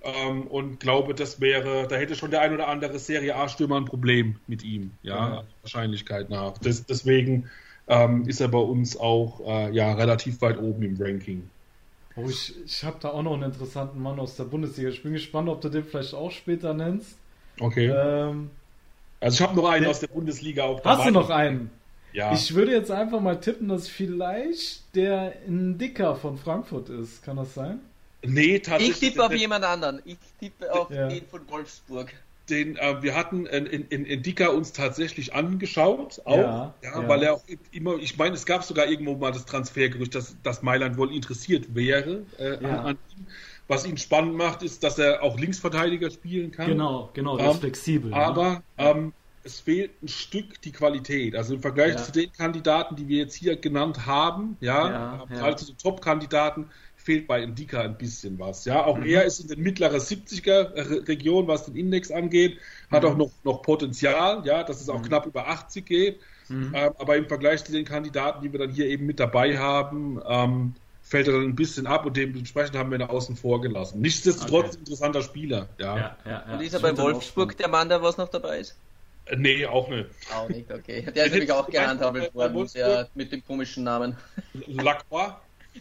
Ähm, 0.03 0.43
und 0.43 0.79
glaube, 0.79 1.13
das 1.15 1.41
wäre, 1.41 1.89
da 1.89 1.97
hätte 1.97 2.15
schon 2.15 2.31
der 2.31 2.41
ein 2.41 2.55
oder 2.55 2.69
andere 2.69 2.99
Serie 3.01 3.35
A-Stürmer 3.35 3.77
ein 3.77 3.85
Problem 3.85 4.37
mit 4.47 4.63
ihm, 4.63 4.93
ja, 5.03 5.43
mhm. 5.43 5.63
Wahrscheinlichkeit 5.63 6.31
nach. 6.31 6.57
Das, 6.59 6.87
deswegen 6.87 7.51
ähm, 7.89 8.29
ist 8.29 8.41
er 8.41 8.49
bei 8.49 8.59
uns 8.59 8.97
auch 8.97 9.41
äh, 9.45 9.73
ja, 9.75 9.93
relativ 9.95 10.41
weit 10.41 10.59
oben 10.59 10.85
im 10.85 10.97
Ranking. 11.01 11.43
Oh, 12.19 12.29
ich, 12.29 12.55
ich 12.65 12.85
habe 12.85 12.97
da 13.01 13.11
auch 13.11 13.23
noch 13.23 13.35
einen 13.35 13.45
interessanten 13.45 14.01
Mann 14.03 14.19
aus 14.19 14.37
der 14.37 14.45
Bundesliga. 14.45 14.89
Ich 14.89 15.03
bin 15.03 15.13
gespannt, 15.13 15.49
ob 15.49 15.61
du 15.61 15.69
den 15.69 15.85
vielleicht 15.85 16.15
auch 16.15 16.31
später 16.31 16.75
nennst. 16.75 17.17
Okay. 17.61 17.87
Ähm, 17.87 18.51
also 19.21 19.35
ich 19.35 19.49
habe 19.49 19.57
noch 19.57 19.69
einen 19.69 19.87
aus 19.87 20.01
der 20.01 20.09
Bundesliga 20.09 20.65
auch 20.65 20.81
dabei. 20.81 20.99
Hast 20.99 21.09
du 21.09 21.13
noch 21.13 21.31
einen? 21.31 21.71
Ja. 22.13 22.33
Ich 22.33 22.55
würde 22.55 22.73
jetzt 22.73 22.91
einfach 22.91 23.21
mal 23.21 23.39
tippen, 23.41 23.69
dass 23.69 23.87
vielleicht 23.89 24.95
der 24.95 25.35
ein 25.47 25.79
Dicker 25.79 26.17
von 26.17 26.39
Frankfurt 26.39 26.89
ist. 26.89 27.23
Kann 27.23 27.37
das 27.37 27.55
sein? 27.55 27.81
Nee, 28.23 28.59
tatsächlich. 28.59 29.03
Ich 29.03 29.11
tippe 29.11 29.25
auf 29.25 29.35
jemand 29.35 29.65
anderen. 29.65 30.03
Ich 30.05 30.19
tippe 30.41 30.73
auf 30.73 30.91
ja. 30.91 31.09
den 31.09 31.25
von 31.27 31.49
Wolfsburg 31.49 32.13
den 32.51 32.77
äh, 32.77 33.03
wir 33.03 33.15
hatten 33.15 33.47
in, 33.47 33.67
in, 33.67 34.05
in 34.05 34.23
Dika 34.23 34.49
uns 34.49 34.73
tatsächlich 34.73 35.35
angeschaut, 35.35 36.21
auch, 36.25 36.37
ja, 36.37 36.75
ja, 36.83 37.03
ja, 37.03 37.09
weil 37.09 37.23
er 37.23 37.35
auch 37.35 37.45
immer, 37.73 37.97
ich 37.97 38.17
meine, 38.17 38.35
es 38.35 38.47
gab 38.47 38.65
sogar 38.65 38.87
irgendwo 38.87 39.17
mal 39.17 39.33
das 39.33 39.45
Transfergerücht, 39.45 40.15
dass, 40.15 40.37
dass 40.43 40.63
Mailand 40.63 40.97
wohl 40.97 41.15
interessiert 41.15 41.75
wäre 41.75 42.23
äh, 42.39 42.57
an, 42.65 42.65
an, 42.65 42.99
ihm. 43.17 43.27
was 43.67 43.87
ihn 43.87 43.97
spannend 43.97 44.35
macht, 44.35 44.63
ist, 44.63 44.83
dass 44.85 44.99
er 44.99 45.23
auch 45.23 45.39
Linksverteidiger 45.39 46.11
spielen 46.11 46.51
kann. 46.51 46.69
Genau, 46.69 47.11
genau, 47.13 47.39
Ähm, 47.39 47.51
ist 47.51 47.61
flexibel. 47.61 48.15
Aber 48.15 48.51
ne? 48.51 48.63
ähm, 48.79 49.13
es 49.45 49.61
fehlt 49.61 50.03
ein 50.03 50.09
Stück 50.09 50.61
die 50.63 50.73
Qualität. 50.73 51.35
Also 51.35 51.55
im 51.55 51.63
Vergleich 51.63 51.97
zu 51.97 52.13
den 52.13 52.31
Kandidaten, 52.33 52.97
die 52.97 53.09
wir 53.09 53.19
jetzt 53.19 53.35
hier 53.35 53.57
genannt 53.57 54.05
haben, 54.05 54.57
ja, 54.61 55.27
also 55.41 55.73
Top-Kandidaten, 55.73 56.69
fehlt 57.09 57.27
bei 57.27 57.43
Indika 57.43 57.81
ein 57.81 57.97
bisschen 57.97 58.39
was. 58.39 58.67
Ja, 58.67 58.85
auch 58.85 58.99
Mhm. 58.99 59.07
er 59.07 59.25
ist 59.25 59.41
in 59.41 59.49
den 59.49 59.63
mittleren 59.63 59.99
70er 59.99 60.75
Re- 60.75 61.09
Region, 61.09 61.47
was 61.49 61.65
den 61.65 61.75
Index 61.75 62.11
angeht, 62.11 62.59
hat 62.91 63.03
Mhm. 63.03 63.09
auch 63.09 63.17
noch, 63.17 63.31
noch 63.45 63.63
Potenzial, 63.63 64.43
ja, 64.45 64.63
dass 64.63 64.83
es 64.83 64.91
auch 64.91 65.01
knapp 65.01 65.25
über 65.25 65.49
80 65.49 65.87
geht. 65.87 66.21
Mhm. 66.51 66.73
Ähm, 66.75 66.93
aber 66.99 67.17
im 67.17 67.27
Vergleich 67.27 67.65
zu 67.65 67.73
den 67.73 67.87
Kandidaten, 67.87 68.43
die 68.43 68.53
wir 68.53 68.59
dann 68.61 68.71
hier 68.71 68.87
eben 68.87 69.07
mit 69.07 69.19
dabei 69.21 69.57
haben, 69.57 70.21
ähm, 70.29 70.75
fällt 71.03 71.29
er 71.29 71.33
dann 71.33 71.45
ein 71.45 71.57
bisschen 71.57 71.87
ab 71.87 72.05
und 72.05 72.15
dementsprechend 72.19 72.77
haben 72.77 72.91
wir 72.91 72.99
ihn 72.99 73.03
außen 73.03 73.37
vor 73.37 73.63
gelassen. 73.63 74.03
Nichtsdestotrotz 74.03 74.67
Okay. 74.73 74.79
interessanter 74.81 75.23
Spieler, 75.23 75.67
ja. 75.79 75.97
ja, 75.97 76.17
ja, 76.27 76.31
ja. 76.47 76.55
Und 76.55 76.61
ist 76.63 76.75
er 76.75 76.81
bei 76.81 76.95
Wolfsburg 76.99 77.57
der 77.57 77.69
Mann, 77.69 77.89
der 77.89 78.03
was 78.03 78.19
noch 78.19 78.29
dabei 78.29 78.59
ist? 78.59 78.77
Äh, 79.25 79.37
Nee, 79.37 79.65
auch 79.67 79.89
nicht. 79.89 80.09
Auch 80.35 80.49
nicht, 80.51 80.71
okay. 80.71 81.07
Der 81.15 81.25
ist 81.25 81.33
nämlich 81.33 81.53
auch 81.53 81.67
gehandhabt 81.71 82.19
Bei 82.19 82.35
worden, 82.35 82.69
der 82.75 83.09
mit 83.15 83.33
dem 83.33 83.43
komischen 83.47 83.85
Namen. 83.85 84.15
Lacroix? 84.67 85.33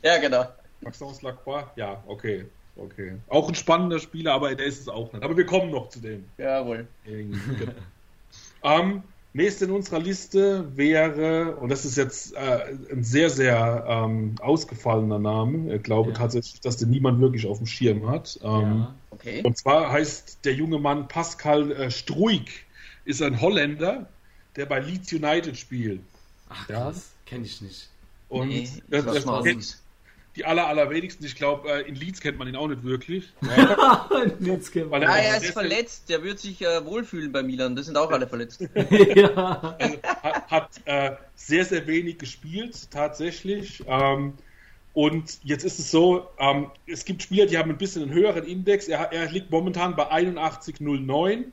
Ja, 0.03 0.17
genau. 0.19 0.45
Maxence 0.81 1.21
Lacroix? 1.21 1.65
Ja, 1.75 2.03
okay. 2.07 2.45
Okay. 2.75 3.17
Auch 3.27 3.49
ein 3.49 3.55
spannender 3.55 3.99
Spieler, 3.99 4.33
aber 4.33 4.53
der 4.53 4.67
ist 4.67 4.79
es 4.81 4.87
auch 4.87 5.11
nicht. 5.11 5.23
Aber 5.23 5.35
wir 5.35 5.45
kommen 5.45 5.71
noch 5.71 5.89
zu 5.89 5.99
dem. 5.99 6.25
Jawohl. 6.37 6.87
Genau. 7.03 7.71
ähm, 8.63 9.01
nächste 9.33 9.65
in 9.65 9.71
unserer 9.71 9.99
Liste 9.99 10.75
wäre, 10.77 11.55
und 11.55 11.69
das 11.69 11.85
ist 11.85 11.97
jetzt 11.97 12.35
äh, 12.35 12.75
ein 12.91 13.03
sehr, 13.03 13.31
sehr 13.31 13.83
ähm, 13.87 14.35
ausgefallener 14.41 15.17
Name. 15.17 15.75
Ich 15.75 15.83
glaube 15.83 16.11
Ja. 16.11 16.17
tatsächlich, 16.17 16.61
dass 16.61 16.77
den 16.77 16.91
niemand 16.91 17.19
wirklich 17.19 17.47
auf 17.47 17.57
dem 17.57 17.65
Schirm 17.65 18.07
hat. 18.07 18.39
Ähm, 18.43 18.49
Ja. 18.49 18.95
Okay. 19.09 19.41
Und 19.43 19.57
zwar 19.57 19.91
heißt 19.91 20.45
der 20.45 20.53
junge 20.53 20.77
Mann 20.77 21.07
Pascal 21.07 21.71
äh, 21.71 21.89
Struik, 21.89 22.65
ist 23.05 23.23
ein 23.23 23.41
Holländer, 23.41 24.07
der 24.55 24.67
bei 24.67 24.79
Leeds 24.79 25.11
United 25.11 25.57
spielt. 25.57 26.01
Ach, 26.49 26.69
Ja. 26.69 26.83
krass. 26.83 27.11
Kenn 27.25 27.43
ich 27.43 27.59
nicht. 27.61 27.89
Und 28.29 28.49
Nee, 28.49 28.69
das, 28.89 29.05
das 29.05 29.25
das 29.25 29.83
die 30.37 30.45
aller, 30.45 30.67
allerwenigsten. 30.67 31.25
Ich 31.25 31.35
glaube, 31.35 31.69
äh, 31.69 31.81
in 31.87 31.95
Leeds 31.95 32.21
kennt 32.21 32.37
man 32.37 32.47
ihn 32.47 32.55
auch 32.55 32.67
nicht 32.67 32.83
wirklich. 32.83 33.33
Ja, 33.57 34.07
Jetzt 34.39 34.71
kennen 34.71 34.91
Weil 34.91 35.01
wir- 35.01 35.07
er- 35.07 35.13
Ah, 35.13 35.17
er 35.17 35.37
ist 35.37 35.51
verletzt. 35.51 36.09
Der 36.09 36.23
wird 36.23 36.39
sich 36.39 36.61
äh, 36.61 36.85
wohlfühlen 36.85 37.31
bei 37.31 37.43
Milan. 37.43 37.75
Das 37.75 37.87
sind 37.87 37.97
auch 37.97 38.11
alle 38.11 38.27
verletzt. 38.27 38.61
ja. 39.15 39.75
also, 39.79 39.97
hat, 40.23 40.51
hat 40.51 40.69
äh, 40.85 41.11
sehr, 41.35 41.65
sehr 41.65 41.85
wenig 41.87 42.17
gespielt, 42.19 42.89
tatsächlich. 42.91 43.83
Ähm, 43.87 44.33
und 44.93 45.39
jetzt 45.43 45.63
ist 45.63 45.79
es 45.79 45.91
so, 45.91 46.27
ähm, 46.39 46.71
es 46.87 47.05
gibt 47.05 47.21
Spieler, 47.23 47.45
die 47.45 47.57
haben 47.57 47.69
ein 47.69 47.77
bisschen 47.77 48.03
einen 48.03 48.13
höheren 48.13 48.43
Index. 48.45 48.87
Er, 48.87 49.11
er 49.11 49.29
liegt 49.31 49.51
momentan 49.51 49.95
bei 49.95 50.09
81,09, 50.11 51.45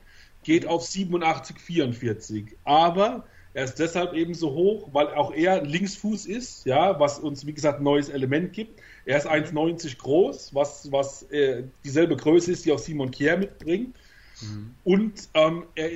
geht 0.43 0.65
auf 0.67 0.83
87,44. 0.83 2.47
Aber 2.63 3.25
er 3.55 3.63
ist 3.63 3.79
deshalb 3.79 4.13
eben 4.13 4.33
so 4.33 4.51
hoch, 4.51 4.89
weil 4.91 5.07
auch 5.07 5.33
er 5.33 5.63
Linksfuß 5.63 6.25
ist, 6.25 6.65
ja, 6.65 6.99
was 6.99 7.19
uns, 7.19 7.47
wie 7.47 7.53
gesagt, 7.53 7.79
ein 7.79 7.83
neues 7.83 8.09
Element 8.09 8.51
gibt. 8.51 8.81
Er 9.05 9.17
ist 9.17 9.27
1,90 9.27 9.97
groß, 9.97 10.53
was, 10.53 10.91
was 10.91 11.23
äh, 11.31 11.63
dieselbe 11.85 12.17
Größe 12.17 12.51
ist, 12.51 12.65
die 12.65 12.73
auch 12.73 12.79
Simon 12.79 13.11
Kier 13.11 13.37
mitbringt. 13.37 13.95
Und, 14.83 15.29
ähm, 15.35 15.63
er, 15.75 15.89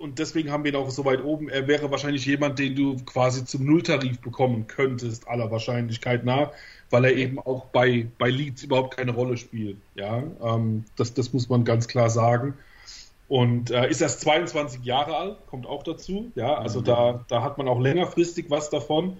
und 0.00 0.18
deswegen 0.18 0.50
haben 0.50 0.64
wir 0.64 0.72
ihn 0.72 0.76
auch 0.76 0.90
so 0.90 1.04
weit 1.04 1.22
oben. 1.22 1.48
Er 1.48 1.68
wäre 1.68 1.88
wahrscheinlich 1.92 2.26
jemand, 2.26 2.58
den 2.58 2.74
du 2.74 2.96
quasi 3.04 3.44
zum 3.44 3.64
Nulltarif 3.64 4.18
bekommen 4.20 4.66
könntest, 4.66 5.28
aller 5.28 5.52
Wahrscheinlichkeit 5.52 6.24
nach, 6.24 6.50
weil 6.90 7.04
er 7.04 7.14
eben 7.14 7.38
auch 7.38 7.66
bei, 7.66 8.08
bei 8.18 8.28
Leeds 8.28 8.64
überhaupt 8.64 8.96
keine 8.96 9.12
Rolle 9.12 9.36
spielt. 9.36 9.76
Ja, 9.94 10.24
ähm, 10.42 10.84
das, 10.96 11.14
das 11.14 11.32
muss 11.32 11.48
man 11.48 11.64
ganz 11.64 11.86
klar 11.86 12.10
sagen. 12.10 12.54
Und 13.34 13.72
äh, 13.72 13.90
ist 13.90 14.00
erst 14.00 14.20
22 14.20 14.84
Jahre 14.84 15.16
alt, 15.16 15.46
kommt 15.48 15.66
auch 15.66 15.82
dazu. 15.82 16.30
Ja, 16.36 16.54
also 16.54 16.80
da, 16.80 17.24
da 17.26 17.42
hat 17.42 17.58
man 17.58 17.66
auch 17.66 17.80
längerfristig 17.80 18.48
was 18.48 18.70
davon. 18.70 19.16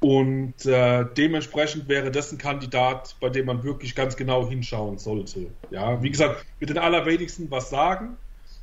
Und 0.00 0.66
äh, 0.66 1.04
dementsprechend 1.16 1.86
wäre 1.88 2.10
das 2.10 2.32
ein 2.32 2.38
Kandidat, 2.38 3.14
bei 3.20 3.28
dem 3.28 3.46
man 3.46 3.62
wirklich 3.62 3.94
ganz 3.94 4.16
genau 4.16 4.48
hinschauen 4.48 4.98
sollte. 4.98 5.46
Ja, 5.70 6.02
wie 6.02 6.10
gesagt, 6.10 6.44
mit 6.58 6.70
den 6.70 6.78
allerwenigsten 6.78 7.48
was 7.52 7.70
sagen. 7.70 8.16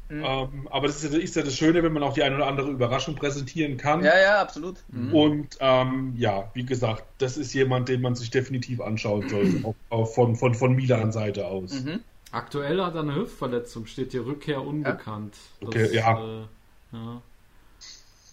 Mhm. 0.09 0.25
Ähm, 0.25 0.67
aber 0.69 0.87
das 0.87 1.01
ist 1.01 1.13
ja, 1.13 1.19
ist 1.19 1.37
ja 1.37 1.43
das 1.43 1.55
Schöne, 1.55 1.81
wenn 1.81 1.93
man 1.93 2.03
auch 2.03 2.13
die 2.13 2.23
eine 2.23 2.35
oder 2.35 2.47
andere 2.47 2.69
Überraschung 2.69 3.15
präsentieren 3.15 3.77
kann. 3.77 4.03
Ja, 4.03 4.19
ja, 4.19 4.41
absolut. 4.41 4.83
Mhm. 4.89 5.13
Und 5.13 5.57
ähm, 5.61 6.13
ja, 6.17 6.51
wie 6.55 6.65
gesagt, 6.65 7.05
das 7.19 7.37
ist 7.37 7.53
jemand, 7.53 7.87
den 7.87 8.01
man 8.01 8.15
sich 8.15 8.31
definitiv 8.31 8.81
anschauen 8.81 9.29
sollte, 9.29 9.63
auch, 9.63 9.75
auch 9.87 10.13
von, 10.13 10.35
von, 10.35 10.53
von 10.55 10.75
Milan-Seite 10.75 11.47
aus. 11.47 11.85
Mhm. 11.85 12.01
Aktuell 12.31 12.81
hat 12.83 12.95
er 12.95 13.01
eine 13.01 13.15
Hüftverletzung, 13.15 13.85
steht 13.85 14.11
hier 14.11 14.25
Rückkehr 14.25 14.61
unbekannt. 14.61 15.35
Okay, 15.61 15.93
ja. 15.95 16.19
Äh, 16.41 16.41
ja. 16.91 17.21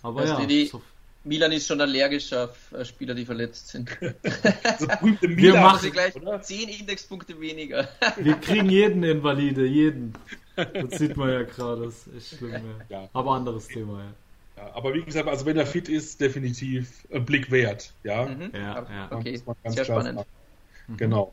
Aber 0.02 0.20
Also 0.20 0.34
ja, 0.34 0.46
die- 0.46 0.66
so, 0.66 0.82
Milan 1.26 1.52
ist 1.52 1.66
schon 1.66 1.80
allergisch 1.80 2.32
auf 2.34 2.70
äh, 2.72 2.84
Spieler, 2.84 3.14
die 3.14 3.24
verletzt 3.24 3.68
sind. 3.68 3.88
So 4.78 4.86
berühmte 4.86 5.28
Wir 5.28 5.36
Milan, 5.36 5.62
machen- 5.62 5.76
Also 5.76 5.90
gleich 5.90 6.14
oder? 6.16 6.42
10 6.42 6.68
Indexpunkte 6.68 7.40
weniger. 7.40 7.88
wir 8.16 8.34
kriegen 8.34 8.68
jeden 8.68 9.02
Invalide, 9.04 9.64
jeden. 9.64 10.12
Das 10.56 10.66
sieht 10.98 11.16
man 11.16 11.30
ja 11.30 11.42
gerade, 11.44 11.84
das 11.86 12.06
ist 12.08 12.32
echt 12.32 12.38
schlimm. 12.38 12.52
Ja. 12.88 13.02
Ja. 13.02 13.08
Aber 13.14 13.32
anderes 13.32 13.68
Thema, 13.68 14.00
ja. 14.00 14.12
Ja, 14.56 14.74
aber 14.74 14.92
wie 14.94 15.02
gesagt, 15.02 15.28
also 15.28 15.46
wenn 15.46 15.56
er 15.56 15.66
fit 15.66 15.88
ist, 15.88 16.20
definitiv 16.20 17.06
ein 17.12 17.24
Blick 17.24 17.50
wert. 17.50 17.92
Ja, 18.04 18.26
Mhm. 18.26 18.50
Ja, 18.52 18.86
ja. 18.88 19.08
Okay, 19.10 19.40
sehr 19.66 19.84
spannend. 19.84 20.18
sagen. 20.18 20.96
Genau. 20.98 21.32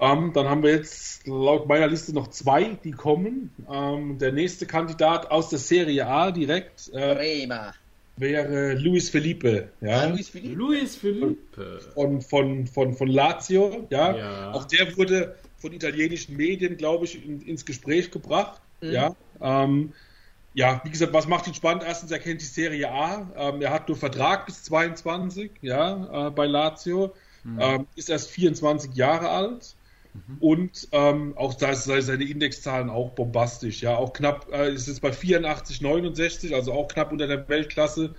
Ähm, 0.00 0.32
dann 0.32 0.48
haben 0.48 0.62
wir 0.62 0.70
jetzt 0.70 1.26
laut 1.26 1.66
meiner 1.66 1.88
Liste 1.88 2.12
noch 2.12 2.28
zwei, 2.28 2.78
die 2.84 2.92
kommen. 2.92 3.50
Ähm, 3.70 4.18
der 4.18 4.32
nächste 4.32 4.66
Kandidat 4.66 5.30
aus 5.30 5.48
der 5.48 5.58
Serie 5.58 6.06
A 6.06 6.30
direkt 6.30 6.88
äh, 6.92 7.14
Bremer. 7.14 7.74
wäre 8.16 8.74
Luis 8.74 9.10
Felipe. 9.10 9.68
Ja? 9.80 10.02
Ah, 10.02 10.06
Luis 10.06 10.28
Philipp. 10.28 10.56
Luis 10.56 10.96
Felipe. 10.96 11.80
von, 11.94 12.20
von, 12.20 12.66
von, 12.68 12.94
von 12.94 13.08
Lazio. 13.08 13.86
Ja? 13.90 14.16
Ja. 14.16 14.52
Auch 14.52 14.64
der 14.66 14.96
wurde 14.96 15.34
von 15.56 15.72
italienischen 15.72 16.36
Medien, 16.36 16.76
glaube 16.76 17.04
ich, 17.04 17.24
in, 17.24 17.40
ins 17.42 17.66
Gespräch 17.66 18.12
gebracht. 18.12 18.60
Mhm. 18.80 18.92
Ja? 18.92 19.16
Ähm, 19.40 19.92
ja, 20.54 20.80
wie 20.84 20.90
gesagt, 20.90 21.12
was 21.12 21.26
macht 21.26 21.48
ihn 21.48 21.54
spannend? 21.54 21.82
Erstens, 21.84 22.12
er 22.12 22.20
kennt 22.20 22.40
die 22.40 22.46
Serie 22.46 22.88
A. 22.88 23.30
Ähm, 23.36 23.62
er 23.62 23.72
hat 23.72 23.88
nur 23.88 23.96
Vertrag 23.96 24.46
bis 24.46 24.62
22 24.62 25.50
ja, 25.60 26.28
äh, 26.28 26.30
bei 26.30 26.46
Lazio. 26.46 27.14
Ähm, 27.58 27.86
ist 27.94 28.10
erst 28.10 28.30
24 28.30 28.94
Jahre 28.94 29.30
alt. 29.30 29.74
Und 30.40 30.88
ähm, 30.92 31.34
auch 31.36 31.54
da 31.54 31.70
ist 31.70 31.84
seine 31.84 32.24
Indexzahlen 32.24 32.90
auch 32.90 33.10
bombastisch. 33.10 33.82
Ja, 33.82 33.96
auch 33.96 34.12
knapp, 34.12 34.52
äh, 34.52 34.72
ist 34.72 34.88
jetzt 34.88 35.00
bei 35.00 35.12
84, 35.12 35.80
69, 35.80 36.54
also 36.54 36.72
auch 36.72 36.88
knapp 36.88 37.12
unter 37.12 37.26
der 37.26 37.48
Weltklasse. 37.48 38.14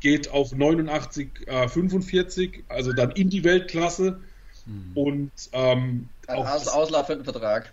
Geht 0.00 0.30
auf 0.30 0.52
89, 0.52 1.46
äh, 1.46 1.68
45, 1.68 2.64
also 2.68 2.92
dann 2.92 3.12
in 3.12 3.30
die 3.30 3.44
Weltklasse. 3.44 4.20
Und 4.94 5.30
ähm, 5.52 6.08
Ein 6.26 6.36
auch 6.36 6.48
aus, 6.48 6.68
auslaufenden 6.68 7.24
Vertrag. 7.24 7.72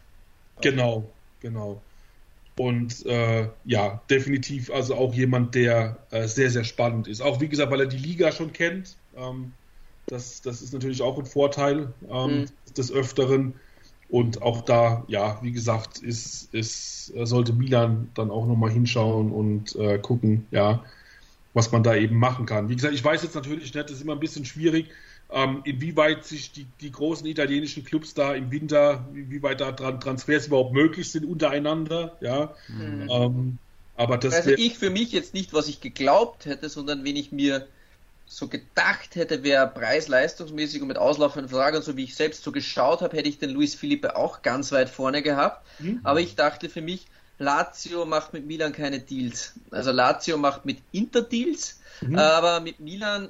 Genau, 0.61 1.09
genau. 1.39 1.82
Und 2.55 3.05
äh, 3.07 3.49
ja, 3.66 4.01
definitiv 4.09 4.70
also 4.70 4.95
auch 4.95 5.14
jemand, 5.14 5.55
der 5.55 5.97
äh, 6.11 6.28
sehr, 6.28 6.51
sehr 6.51 6.64
spannend 6.64 7.07
ist. 7.07 7.22
Auch 7.22 7.41
wie 7.41 7.47
gesagt, 7.47 7.72
weil 7.72 7.82
er 7.82 7.88
die 7.88 7.97
Liga 7.97 8.32
schon 8.32 8.53
kennt. 8.53 8.95
Ähm, 9.18 9.53
das, 10.07 10.41
das 10.41 10.61
ist 10.61 10.73
natürlich 10.73 11.01
auch 11.01 11.17
ein 11.17 11.25
Vorteil 11.25 11.93
ähm, 12.09 12.41
Mhm. 12.41 12.45
des 12.77 12.91
Öfteren. 12.91 13.55
Und 14.09 14.41
auch 14.43 14.61
da, 14.61 15.05
ja, 15.07 15.39
wie 15.41 15.51
gesagt, 15.51 15.97
ist, 15.99 16.53
ist, 16.53 17.11
äh, 17.15 17.25
sollte 17.25 17.53
Milan 17.53 18.09
dann 18.13 18.29
auch 18.29 18.45
nochmal 18.45 18.69
hinschauen 18.69 19.31
und 19.31 19.75
äh, 19.75 19.97
gucken, 19.97 20.45
ja, 20.51 20.83
was 21.53 21.71
man 21.71 21.83
da 21.83 21.95
eben 21.95 22.17
machen 22.17 22.45
kann. 22.45 22.69
Wie 22.69 22.75
gesagt, 22.75 22.93
ich 22.93 23.03
weiß 23.03 23.23
jetzt 23.23 23.35
natürlich 23.35 23.63
nicht, 23.63 23.75
das 23.75 23.91
ist 23.91 24.01
immer 24.01 24.13
ein 24.13 24.19
bisschen 24.19 24.45
schwierig, 24.45 24.89
ähm, 25.31 25.61
inwieweit 25.63 26.25
sich 26.25 26.51
die, 26.51 26.67
die 26.81 26.91
großen 26.91 27.25
italienischen 27.25 27.83
Clubs 27.83 28.13
da 28.13 28.35
im 28.35 28.51
Winter, 28.51 29.07
inwieweit 29.15 29.61
da 29.61 29.71
dran 29.71 29.99
Transfers 29.99 30.47
überhaupt 30.47 30.73
möglich 30.73 31.11
sind 31.11 31.25
untereinander, 31.25 32.17
ja. 32.21 32.53
Mhm. 32.67 33.07
Ähm, 33.09 33.57
aber 33.95 34.17
das 34.17 34.33
Also 34.33 34.51
ich 34.51 34.77
für 34.77 34.89
mich 34.89 35.11
jetzt 35.11 35.33
nicht, 35.33 35.53
was 35.53 35.67
ich 35.67 35.81
geglaubt 35.81 36.45
hätte, 36.45 36.69
sondern 36.69 37.03
wenn 37.03 37.15
ich 37.15 37.31
mir 37.31 37.67
so 38.26 38.47
gedacht 38.47 39.15
hätte, 39.15 39.43
wäre 39.43 39.67
preis-leistungsmäßig 39.67 40.82
und 40.82 40.88
mit 40.88 40.97
auslaufenden 40.97 41.49
Vertrag 41.49 41.76
und 41.76 41.84
so 41.84 41.97
wie 41.97 42.05
ich 42.05 42.15
selbst 42.15 42.43
so 42.43 42.51
geschaut 42.51 43.01
habe, 43.01 43.15
hätte 43.15 43.30
ich 43.30 43.38
den 43.38 43.51
Luis 43.51 43.76
Felipe 43.76 44.15
auch 44.15 44.41
ganz 44.41 44.71
weit 44.71 44.89
vorne 44.89 45.21
gehabt. 45.21 45.65
Mhm. 45.80 45.99
Aber 46.03 46.19
ich 46.19 46.36
dachte 46.36 46.69
für 46.69 46.82
mich, 46.82 47.07
Lazio 47.38 48.05
macht 48.05 48.34
mit 48.34 48.45
Milan 48.45 48.74
keine 48.74 48.99
Deals. 48.99 49.53
Also 49.71 49.91
Lazio 49.91 50.38
macht 50.38 50.65
mit 50.65 50.80
Inter 50.91 51.21
Deals, 51.21 51.80
Mhm. 52.01 52.17
aber 52.17 52.59
mit 52.59 52.80
Milan, 52.80 53.30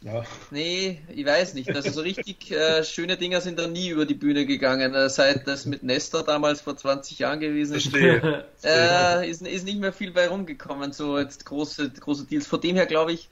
ja. 0.00 0.24
nee, 0.50 1.00
ich 1.08 1.26
weiß 1.26 1.54
nicht. 1.54 1.68
Also 1.74 1.90
so 1.90 2.00
richtig 2.00 2.50
äh, 2.52 2.84
schöne 2.84 3.16
Dinger 3.16 3.40
sind 3.40 3.58
da 3.58 3.66
nie 3.66 3.88
über 3.88 4.06
die 4.06 4.14
Bühne 4.14 4.46
gegangen, 4.46 4.94
äh, 4.94 5.08
seit 5.08 5.46
das 5.46 5.66
mit 5.66 5.82
Nesta 5.82 6.22
damals 6.22 6.60
vor 6.60 6.76
20 6.76 7.18
Jahren 7.18 7.40
gewesen 7.40 7.76
ist. 7.76 7.94
Äh, 8.64 9.28
ist, 9.28 9.42
ist 9.42 9.64
nicht 9.64 9.80
mehr 9.80 9.92
viel 9.92 10.12
bei 10.12 10.28
rumgekommen, 10.28 10.92
so 10.92 11.18
jetzt 11.18 11.44
große, 11.46 11.90
große 11.90 12.26
Deals. 12.26 12.46
Von 12.46 12.60
dem 12.60 12.76
her 12.76 12.86
glaube 12.86 13.12
ich, 13.12 13.28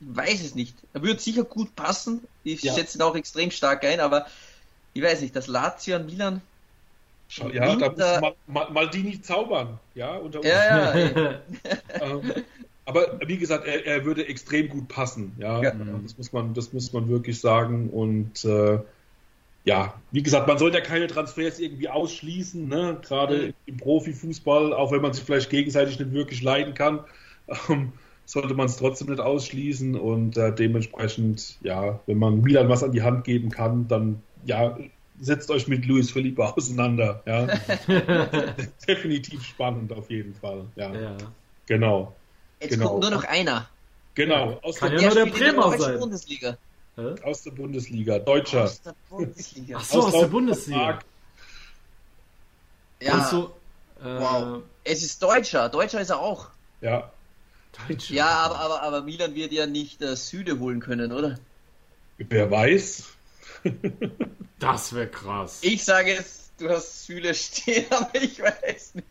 weiß 0.00 0.42
es 0.42 0.54
nicht. 0.54 0.76
Er 0.92 1.02
würde 1.02 1.20
sicher 1.20 1.44
gut 1.44 1.74
passen. 1.74 2.22
Ich 2.44 2.62
Ja. 2.62 2.74
schätze 2.74 2.98
ihn 2.98 3.02
auch 3.02 3.14
extrem 3.16 3.50
stark 3.50 3.84
ein, 3.84 4.00
aber 4.00 4.26
ich 4.92 5.02
weiß 5.02 5.20
nicht, 5.20 5.34
das 5.36 5.46
Lazio 5.46 5.96
und 5.96 6.06
Milan. 6.06 6.42
Schau, 7.28 7.48
ja, 7.50 7.74
da 7.74 7.88
muss 7.90 7.98
Mal, 7.98 8.34
Mal, 8.46 8.70
Maldini 8.70 9.20
zaubern, 9.20 9.80
ja. 9.94 10.16
Unter 10.16 10.38
uns. 10.38 10.48
Ja, 10.48 10.96
ja, 10.96 11.40
ähm, 12.00 12.32
aber 12.84 13.18
wie 13.26 13.36
gesagt, 13.36 13.66
er, 13.66 13.84
er 13.84 14.04
würde 14.04 14.26
extrem 14.28 14.68
gut 14.68 14.86
passen, 14.88 15.34
ja. 15.38 15.60
Ja. 15.62 15.72
Das 16.02 16.16
muss 16.16 16.32
man, 16.32 16.54
das 16.54 16.72
muss 16.72 16.92
man 16.92 17.08
wirklich 17.08 17.40
sagen. 17.40 17.90
Und 17.90 18.44
äh, 18.44 18.78
ja, 19.64 20.00
wie 20.12 20.22
gesagt, 20.22 20.46
man 20.46 20.58
sollte 20.58 20.78
ja 20.78 20.84
keine 20.84 21.08
Transfers 21.08 21.58
irgendwie 21.58 21.88
ausschließen, 21.88 22.68
ne? 22.68 23.00
Gerade 23.02 23.48
Mhm. 23.48 23.54
im 23.66 23.76
Profifußball, 23.78 24.72
auch 24.72 24.92
wenn 24.92 25.02
man 25.02 25.12
sich 25.12 25.24
vielleicht 25.24 25.50
gegenseitig 25.50 25.98
nicht 25.98 26.12
wirklich 26.12 26.42
leiden 26.42 26.74
kann, 26.74 27.04
ähm, 27.68 27.92
sollte 28.26 28.52
man 28.54 28.66
es 28.66 28.76
trotzdem 28.76 29.08
nicht 29.08 29.20
ausschließen. 29.20 29.94
Und 29.98 30.36
äh, 30.36 30.54
dementsprechend, 30.54 31.56
ja, 31.62 31.98
wenn 32.06 32.18
man 32.18 32.42
Milan 32.42 32.68
was 32.68 32.82
an 32.82 32.92
die 32.92 33.02
Hand 33.02 33.24
geben 33.24 33.50
kann, 33.50 33.88
dann 33.88 34.22
ja, 34.44 34.76
setzt 35.20 35.50
euch 35.50 35.66
mit 35.68 35.86
Luis 35.86 36.10
Felipe 36.10 36.44
auseinander. 36.56 37.22
Ja. 37.24 37.46
Definitiv 38.86 39.42
spannend 39.44 39.92
auf 39.92 40.10
jeden 40.10 40.34
Fall. 40.34 40.64
Ja, 40.76 40.92
Ja. 40.94 41.16
genau. 41.66 42.14
Jetzt 42.60 42.72
Genau. 42.72 42.88
kommt 42.90 43.02
nur 43.02 43.10
noch 43.10 43.24
einer. 43.24 43.68
Genau, 44.14 44.58
aus 44.62 44.76
Kann 44.76 44.92
der, 44.92 45.00
ja 45.00 45.06
nur 45.08 45.14
der 45.14 45.24
der 45.26 45.32
Bremer 45.32 45.62
deutschen 45.64 45.80
sein. 45.80 45.98
Bundesliga. 46.00 46.56
Hä? 46.96 47.14
aus 47.24 47.42
der 47.42 47.50
Bundesliga, 47.50 48.18
Deutscher. 48.18 48.64
Aus 48.64 48.80
der 48.80 48.94
Bundesliga. 49.10 49.76
Ach 49.78 49.84
so, 49.84 49.98
aus 49.98 50.04
der 50.12 50.20
Auslauf- 50.20 50.30
Bundesliga. 50.30 50.98
Ja, 53.02 53.14
Und 53.18 53.26
so, 53.26 53.54
äh, 54.02 54.18
Wow. 54.20 54.62
es 54.84 55.02
ist 55.02 55.22
Deutscher. 55.22 55.68
Deutscher 55.68 56.00
ist 56.00 56.08
er 56.10 56.18
auch. 56.20 56.48
Ja, 56.80 57.10
Deutscher. 57.88 58.14
Ja, 58.14 58.28
aber, 58.28 58.60
aber, 58.60 58.82
aber 58.82 59.02
Milan 59.02 59.34
wird 59.34 59.52
ja 59.52 59.66
nicht 59.66 60.02
äh, 60.02 60.16
Süde 60.16 60.58
holen 60.58 60.80
können, 60.80 61.12
oder? 61.12 61.38
wer 62.18 62.50
weiß. 62.50 63.04
Das 64.58 64.94
wäre 64.94 65.08
krass. 65.08 65.58
Ich 65.62 65.84
sage 65.84 66.12
jetzt, 66.12 66.52
du 66.58 66.68
hast 66.70 67.04
Süle 67.04 67.34
stehen, 67.34 67.84
aber 67.90 68.14
ich 68.14 68.40
weiß 68.40 68.94
nicht. 68.94 69.06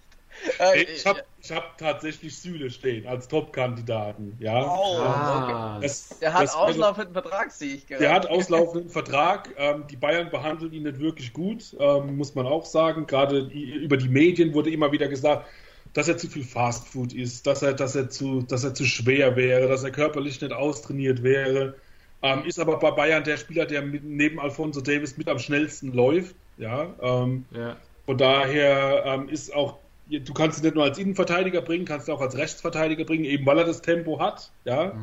Äh, 0.60 0.82
Ich 0.84 1.06
habe 1.06 1.24
ich 1.42 1.52
hab 1.52 1.78
tatsächlich 1.78 2.36
Süle 2.36 2.72
stehen 2.72 3.06
als 3.08 3.28
Top-Kandidaten. 3.28 4.36
Ja. 4.40 4.64
Okay. 4.66 5.02
Ah, 5.04 5.80
Das- 5.82 6.18
Der 6.20 6.34
hat 6.34 6.44
das- 6.44 6.56
auslaufenden 6.56 7.14
Vertrag, 7.14 7.52
sehe 7.52 7.76
ich 7.76 7.86
gerade. 7.88 8.02
Der 8.04 8.14
hat 8.14 8.26
auslaufenden 8.28 8.90
Vertrag. 8.90 9.50
Ähm, 9.58 9.86
die 9.90 9.96
Bayern 9.98 10.32
behandeln 10.32 10.74
ihn 10.74 10.84
nicht 10.84 11.00
wirklich 11.00 11.32
gut, 11.32 11.76
ähm, 11.80 12.18
muss 12.18 12.34
man 12.34 12.48
auch 12.48 12.66
sagen. 12.66 13.06
Gerade 13.06 13.42
über 13.42 13.98
die 13.98 14.10
Medien 14.10 14.54
wurde 14.56 14.72
immer 14.72 14.92
wieder 14.92 15.08
gesagt, 15.08 15.48
dass 15.96 16.10
er 16.10 16.18
zu 16.18 16.28
viel 16.28 16.44
Fastfood 16.44 17.14
isst, 17.14 17.48
dass 17.48 17.62
er, 17.62 17.74
dass 17.74 17.96
er, 17.96 18.10
zu, 18.10 18.42
dass 18.42 18.66
er 18.66 18.74
zu 18.74 18.84
schwer 18.84 19.38
wäre, 19.38 19.70
dass 19.70 19.84
er 19.84 19.92
körperlich 19.92 20.42
nicht 20.42 20.54
austrainiert 20.54 21.24
wäre. 21.24 21.76
Ähm, 22.22 22.44
ist 22.46 22.60
aber 22.60 22.78
bei 22.80 22.92
Bayern 22.92 23.24
der 23.24 23.38
Spieler, 23.38 23.66
der 23.66 23.82
mit, 23.82 24.04
neben 24.04 24.40
Alfonso 24.40 24.82
Davis 24.82 25.18
mit 25.18 25.30
am 25.30 25.40
schnellsten 25.40 25.94
läuft. 25.94 26.36
Ja, 26.58 26.94
ähm, 27.02 27.46
ja. 27.52 27.78
von 28.06 28.18
daher 28.18 29.04
ähm, 29.06 29.30
ist 29.30 29.56
auch, 29.56 29.78
du 30.10 30.34
kannst 30.34 30.60
ihn 30.60 30.66
nicht 30.66 30.76
nur 30.76 30.84
als 30.84 30.98
Innenverteidiger 30.98 31.62
bringen, 31.62 31.86
kannst 31.86 32.10
ihn 32.10 32.14
auch 32.14 32.22
als 32.22 32.38
Rechtsverteidiger 32.38 33.06
bringen, 33.06 33.24
eben 33.24 33.46
weil 33.46 33.58
er 33.58 33.66
das 33.66 33.82
Tempo 33.82 34.20
hat. 34.20 34.52
Ja, 34.66 34.94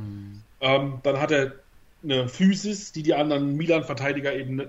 ähm, 0.60 0.98
dann 1.02 1.20
hat 1.20 1.30
er 1.30 1.54
eine 2.02 2.28
Physis, 2.28 2.92
die 2.92 3.02
die 3.02 3.14
anderen 3.14 3.56
Milan-Verteidiger 3.56 4.34
eben 4.34 4.68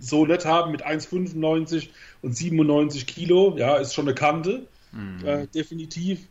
so 0.00 0.24
nicht 0.24 0.46
haben, 0.46 0.72
mit 0.72 0.86
1,95 0.86 1.88
und 2.22 2.34
97 2.34 3.06
Kilo. 3.06 3.54
Ja, 3.58 3.76
ist 3.76 3.94
schon 3.94 4.06
eine 4.06 4.14
Kante, 4.14 4.66
äh, 5.24 5.46
definitiv. 5.46 6.26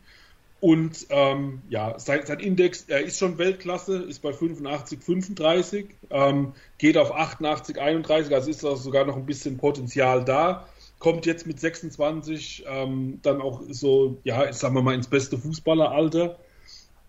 Und 0.60 1.06
ähm, 1.10 1.62
ja, 1.68 1.98
sein, 2.00 2.26
sein 2.26 2.40
Index, 2.40 2.86
er 2.88 3.02
ist 3.02 3.18
schon 3.18 3.38
Weltklasse, 3.38 3.98
ist 3.98 4.22
bei 4.22 4.32
85, 4.32 5.00
35, 5.00 5.86
ähm, 6.10 6.52
geht 6.78 6.98
auf 6.98 7.14
88, 7.14 7.80
31, 7.80 8.34
also 8.34 8.50
ist 8.50 8.64
da 8.64 8.74
sogar 8.74 9.04
noch 9.04 9.16
ein 9.16 9.26
bisschen 9.26 9.56
Potenzial 9.56 10.24
da. 10.24 10.66
Kommt 10.98 11.26
jetzt 11.26 11.46
mit 11.46 11.60
26 11.60 12.64
ähm, 12.66 13.20
dann 13.22 13.40
auch 13.40 13.62
so, 13.70 14.18
ja, 14.24 14.52
sagen 14.52 14.74
wir 14.74 14.82
mal, 14.82 14.94
ins 14.94 15.06
beste 15.06 15.38
Fußballeralter. 15.38 16.38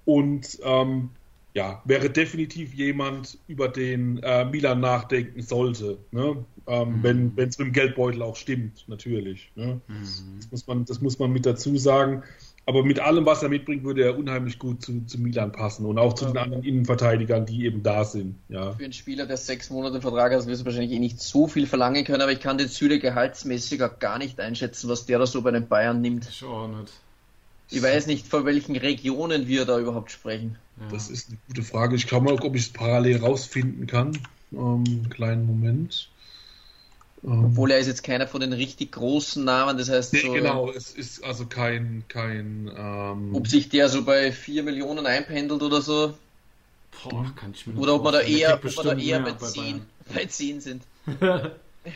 Und 0.05 0.59
ähm, 0.63 1.09
ja, 1.53 1.81
wäre 1.85 2.09
definitiv 2.09 2.73
jemand, 2.73 3.37
über 3.47 3.67
den 3.67 4.21
äh, 4.23 4.45
Milan 4.45 4.79
nachdenken 4.79 5.41
sollte, 5.41 5.97
ne? 6.11 6.45
ähm, 6.67 6.99
wenn 7.01 7.33
es 7.37 7.57
mit 7.57 7.67
dem 7.67 7.73
Geldbeutel 7.73 8.21
auch 8.21 8.35
stimmt, 8.35 8.85
natürlich. 8.87 9.51
Ne? 9.55 9.81
Das, 9.87 10.51
muss 10.51 10.67
man, 10.67 10.85
das 10.85 11.01
muss 11.01 11.17
man 11.19 11.31
mit 11.31 11.45
dazu 11.45 11.75
sagen. 11.77 12.23
Aber 12.65 12.83
mit 12.83 12.99
allem, 12.99 13.25
was 13.25 13.41
er 13.41 13.49
mitbringt, 13.49 13.83
würde 13.83 14.03
er 14.03 14.15
unheimlich 14.15 14.59
gut 14.59 14.83
zu, 14.83 15.03
zu 15.07 15.19
Milan 15.19 15.51
passen 15.51 15.87
und 15.87 15.97
auch 15.97 16.13
zu 16.13 16.25
den 16.25 16.37
anderen 16.37 16.63
Innenverteidigern, 16.63 17.47
die 17.47 17.65
eben 17.65 17.81
da 17.81 18.05
sind. 18.05 18.35
Ja. 18.47 18.73
Für 18.73 18.83
einen 18.83 18.93
Spieler, 18.93 19.25
der 19.25 19.37
sechs 19.37 19.71
Monate 19.71 20.01
Vertrag 20.01 20.33
hat, 20.33 20.45
wirst 20.45 20.61
du 20.61 20.65
wahrscheinlich 20.65 20.91
eh 20.91 20.99
nicht 20.99 21.19
so 21.19 21.47
viel 21.47 21.65
verlangen 21.65 22.05
können, 22.05 22.21
aber 22.21 22.31
ich 22.31 22.41
kann 22.41 22.59
den 22.59 22.67
Süle 22.67 22.99
gehaltsmäßig 22.99 23.81
auch 23.81 23.97
gar 23.97 24.19
nicht 24.19 24.39
einschätzen, 24.39 24.87
was 24.87 25.07
der 25.07 25.17
da 25.17 25.25
so 25.25 25.41
bei 25.41 25.49
den 25.49 25.67
Bayern 25.67 26.01
nimmt. 26.01 26.29
Ich 26.29 26.43
auch 26.43 26.67
nicht. 26.67 26.93
Ich 27.71 27.81
weiß 27.81 28.05
nicht, 28.05 28.27
von 28.27 28.45
welchen 28.45 28.75
Regionen 28.75 29.47
wir 29.47 29.65
da 29.65 29.79
überhaupt 29.79 30.11
sprechen. 30.11 30.57
Ja. 30.79 30.87
Das 30.91 31.09
ist 31.09 31.29
eine 31.29 31.37
gute 31.47 31.63
Frage. 31.63 31.95
Ich 31.95 32.07
schau 32.07 32.21
mal, 32.21 32.33
ob 32.33 32.55
ich 32.55 32.63
es 32.63 32.69
parallel 32.69 33.17
rausfinden 33.17 33.87
kann. 33.87 34.17
Ähm, 34.51 35.09
kleinen 35.09 35.45
Moment. 35.45 36.09
Ähm, 37.23 37.45
Obwohl 37.45 37.71
er 37.71 37.79
ist 37.79 37.87
jetzt 37.87 38.03
keiner 38.03 38.27
von 38.27 38.41
den 38.41 38.53
richtig 38.53 38.93
großen 38.93 39.43
Namen, 39.43 39.77
das 39.77 39.89
heißt, 39.89 40.13
nee, 40.13 40.21
so, 40.21 40.31
genau, 40.31 40.71
es 40.71 40.91
ist 40.91 41.23
also 41.23 41.45
kein, 41.45 42.05
kein 42.07 42.71
ähm, 42.75 43.35
ob 43.35 43.47
sich 43.47 43.67
der 43.67 43.89
so 43.89 44.03
bei 44.03 44.31
4 44.31 44.63
Millionen 44.63 45.05
einpendelt 45.05 45.61
oder 45.61 45.81
so, 45.81 46.13
Boah, 47.03 47.31
kann 47.35 47.51
ich 47.53 47.67
mir 47.67 47.73
nicht 47.73 47.81
oder 47.81 47.95
ob 47.95 48.03
man 48.03 48.13
da 48.13 48.19
vorstellen. 48.19 48.39
eher, 48.39 48.53
ob 48.55 48.75
man 48.75 48.85
da 48.85 49.03
eher 49.03 49.19
bei 49.19 49.31
mehr 49.31 49.37
10, 49.37 49.81
bei 50.13 50.25
10 50.25 50.61
sind. 50.61 50.83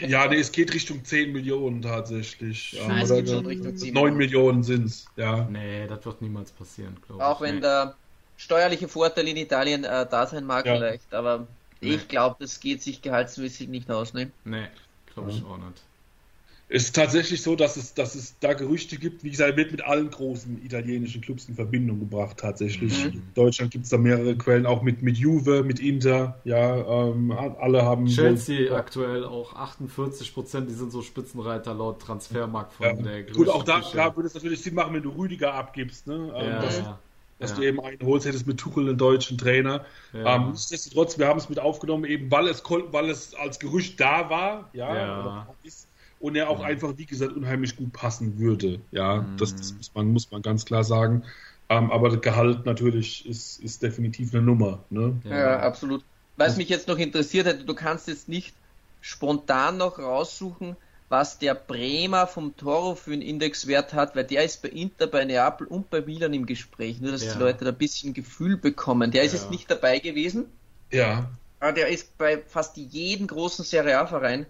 Ja, 0.07 0.27
nee, 0.27 0.37
es 0.37 0.51
geht 0.51 0.73
Richtung 0.73 1.03
10 1.03 1.33
Millionen 1.33 1.81
tatsächlich. 1.81 2.79
Nein, 2.87 3.03
es 3.03 3.11
Oder 3.11 3.21
geht 3.21 3.31
schon 3.31 3.45
Richtung 3.45 3.75
10 3.75 3.93
9 3.93 4.15
Millionen 4.15 4.63
sind 4.63 4.85
es, 4.85 5.05
ja. 5.17 5.47
nee, 5.51 5.85
das 5.87 6.05
wird 6.05 6.21
niemals 6.21 6.51
passieren, 6.51 6.97
glaube 7.05 7.21
ich. 7.21 7.27
Auch 7.27 7.41
wenn 7.41 7.55
nee. 7.55 7.61
der 7.61 7.95
steuerliche 8.43 8.87
Vorteil 8.87 9.27
in 9.27 9.37
Italien 9.37 9.83
äh, 9.83 10.05
da 10.09 10.27
sein 10.27 10.45
mag 10.45 10.65
Ja. 10.65 10.75
vielleicht, 10.75 11.13
aber 11.13 11.47
Nee. 11.81 11.95
ich 11.95 12.07
glaube, 12.07 12.35
das 12.39 12.59
geht 12.59 12.81
sich 12.81 13.01
gehaltsmäßig 13.01 13.67
nicht 13.69 13.89
aus. 13.89 14.13
Ne? 14.13 14.31
Nee, 14.45 14.67
glaube 15.13 15.31
ich 15.31 15.43
auch 15.43 15.57
nicht. 15.57 15.81
Es 16.69 16.85
ist 16.85 16.95
tatsächlich 16.95 17.43
so, 17.43 17.55
dass 17.55 17.75
es, 17.77 17.93
dass 17.93 18.15
es 18.15 18.35
da 18.39 18.53
Gerüchte 18.53 18.97
gibt. 18.97 19.23
Wie 19.23 19.29
gesagt, 19.29 19.57
wird 19.57 19.71
mit 19.71 19.83
allen 19.83 20.09
großen 20.09 20.63
italienischen 20.65 21.21
Clubs 21.21 21.47
in 21.47 21.53
Verbindung 21.55 21.99
gebracht, 21.99 22.37
tatsächlich. 22.37 23.03
Mhm. 23.05 23.11
In 23.11 23.23
Deutschland 23.35 23.69
gibt 23.71 23.83
es 23.83 23.91
da 23.91 23.97
mehrere 23.97 24.35
Quellen, 24.35 24.65
auch 24.65 24.81
mit, 24.81 25.03
mit 25.03 25.17
Juve, 25.17 25.63
mit 25.63 25.79
Inter. 25.79 26.39
Ja, 26.45 26.77
ähm, 27.09 27.31
alle 27.31 27.83
haben. 27.83 28.07
Chelsea 28.07 28.71
wohl- 28.71 28.77
aktuell 28.77 29.23
auch 29.25 29.53
48 29.55 30.33
Prozent, 30.33 30.67
die 30.69 30.73
sind 30.73 30.91
so 30.91 31.01
Spitzenreiter 31.03 31.73
laut 31.75 32.01
Transfermarkt 32.01 32.73
von 32.73 32.85
Ja. 32.85 32.93
der 32.93 33.23
Gut, 33.23 33.49
auch 33.49 33.63
da, 33.63 33.81
da 33.93 34.15
würde 34.15 34.27
es 34.27 34.33
natürlich 34.33 34.61
Sinn 34.63 34.73
machen, 34.73 34.95
wenn 34.95 35.03
du 35.03 35.09
Rüdiger 35.11 35.53
abgibst, 35.53 36.07
ne? 36.07 36.15
Ähm, 36.35 36.45
Ja, 36.49 36.61
dass, 36.61 36.77
ja. 36.79 36.99
Dass 37.39 37.51
Ja. 37.51 37.57
du 37.57 37.63
eben 37.63 37.79
einen 37.81 38.01
holst, 38.03 38.25
hättest 38.25 38.47
mit 38.47 38.59
Tuchel 38.59 38.87
einen 38.87 38.97
deutschen 38.97 39.37
Trainer. 39.37 39.85
Ja. 40.13 40.35
Ähm, 40.35 40.51
nichtsdestotrotz, 40.51 41.17
wir 41.17 41.27
haben 41.27 41.39
es 41.39 41.49
mit 41.49 41.59
aufgenommen, 41.59 42.05
eben 42.05 42.29
weil 42.31 42.47
es, 42.47 42.63
weil 42.63 43.09
es 43.09 43.33
als 43.35 43.59
Gerücht 43.59 43.99
da 43.99 44.29
war, 44.29 44.69
ja, 44.73 44.95
Ja. 44.95 45.19
oder 45.21 45.55
ist, 45.63 45.87
und 46.19 46.35
er 46.37 46.49
auch 46.49 46.61
einfach, 46.61 46.97
wie 46.97 47.05
gesagt, 47.05 47.33
unheimlich 47.33 47.75
gut 47.75 47.91
passen 47.91 48.39
würde. 48.39 48.79
Ja, 48.91 49.21
Mhm. 49.23 49.37
das, 49.37 49.55
das 49.55 49.73
muss, 49.75 49.91
man, 49.93 50.07
muss 50.13 50.31
man 50.31 50.41
ganz 50.41 50.63
klar 50.65 50.83
sagen. 50.83 51.23
Ähm, 51.69 51.91
aber 51.91 52.09
das 52.09 52.21
Gehalt 52.21 52.65
natürlich 52.65 53.25
ist, 53.25 53.59
ist 53.59 53.81
definitiv 53.83 54.33
eine 54.33 54.43
Nummer. 54.43 54.85
Ne? 54.89 55.19
Ja, 55.25 55.59
absolut. 55.59 56.05
Was 56.35 56.57
mich 56.57 56.69
jetzt 56.69 56.87
noch 56.87 56.97
interessiert 56.97 57.45
hätte, 57.45 57.63
du 57.65 57.73
kannst 57.75 58.07
jetzt 58.07 58.27
nicht 58.27 58.55
spontan 59.01 59.77
noch 59.77 59.99
raussuchen, 59.99 60.75
was 61.13 61.37
der 61.37 61.53
Bremer 61.53 62.25
vom 62.25 62.57
Toro 62.57 62.95
für 62.95 63.13
einen 63.13 63.21
Indexwert 63.21 63.93
hat, 63.93 64.15
weil 64.15 64.23
der 64.23 64.43
ist 64.43 64.63
bei 64.63 64.69
Inter, 64.69 65.05
bei 65.05 65.23
Neapel 65.25 65.67
und 65.67 65.91
bei 65.91 66.01
Milan 66.01 66.33
im 66.33 66.47
Gespräch. 66.47 66.99
Nur, 67.01 67.11
dass 67.11 67.23
Ja. 67.23 67.33
die 67.33 67.39
Leute 67.39 67.63
da 67.65 67.69
ein 67.71 67.77
bisschen 67.77 68.15
Gefühl 68.15 68.57
bekommen. 68.57 69.11
Der 69.11 69.21
ist 69.23 69.33
Ja. 69.33 69.39
jetzt 69.39 69.51
nicht 69.51 69.69
dabei 69.69 69.99
gewesen, 69.99 70.45
Ja, 70.91 71.29
aber 71.59 71.71
der 71.73 71.89
ist 71.89 72.17
bei 72.17 72.41
fast 72.47 72.77
jedem 72.77 73.27
großen 73.27 73.63
Serie 73.63 73.99
A-Verein 73.99 74.47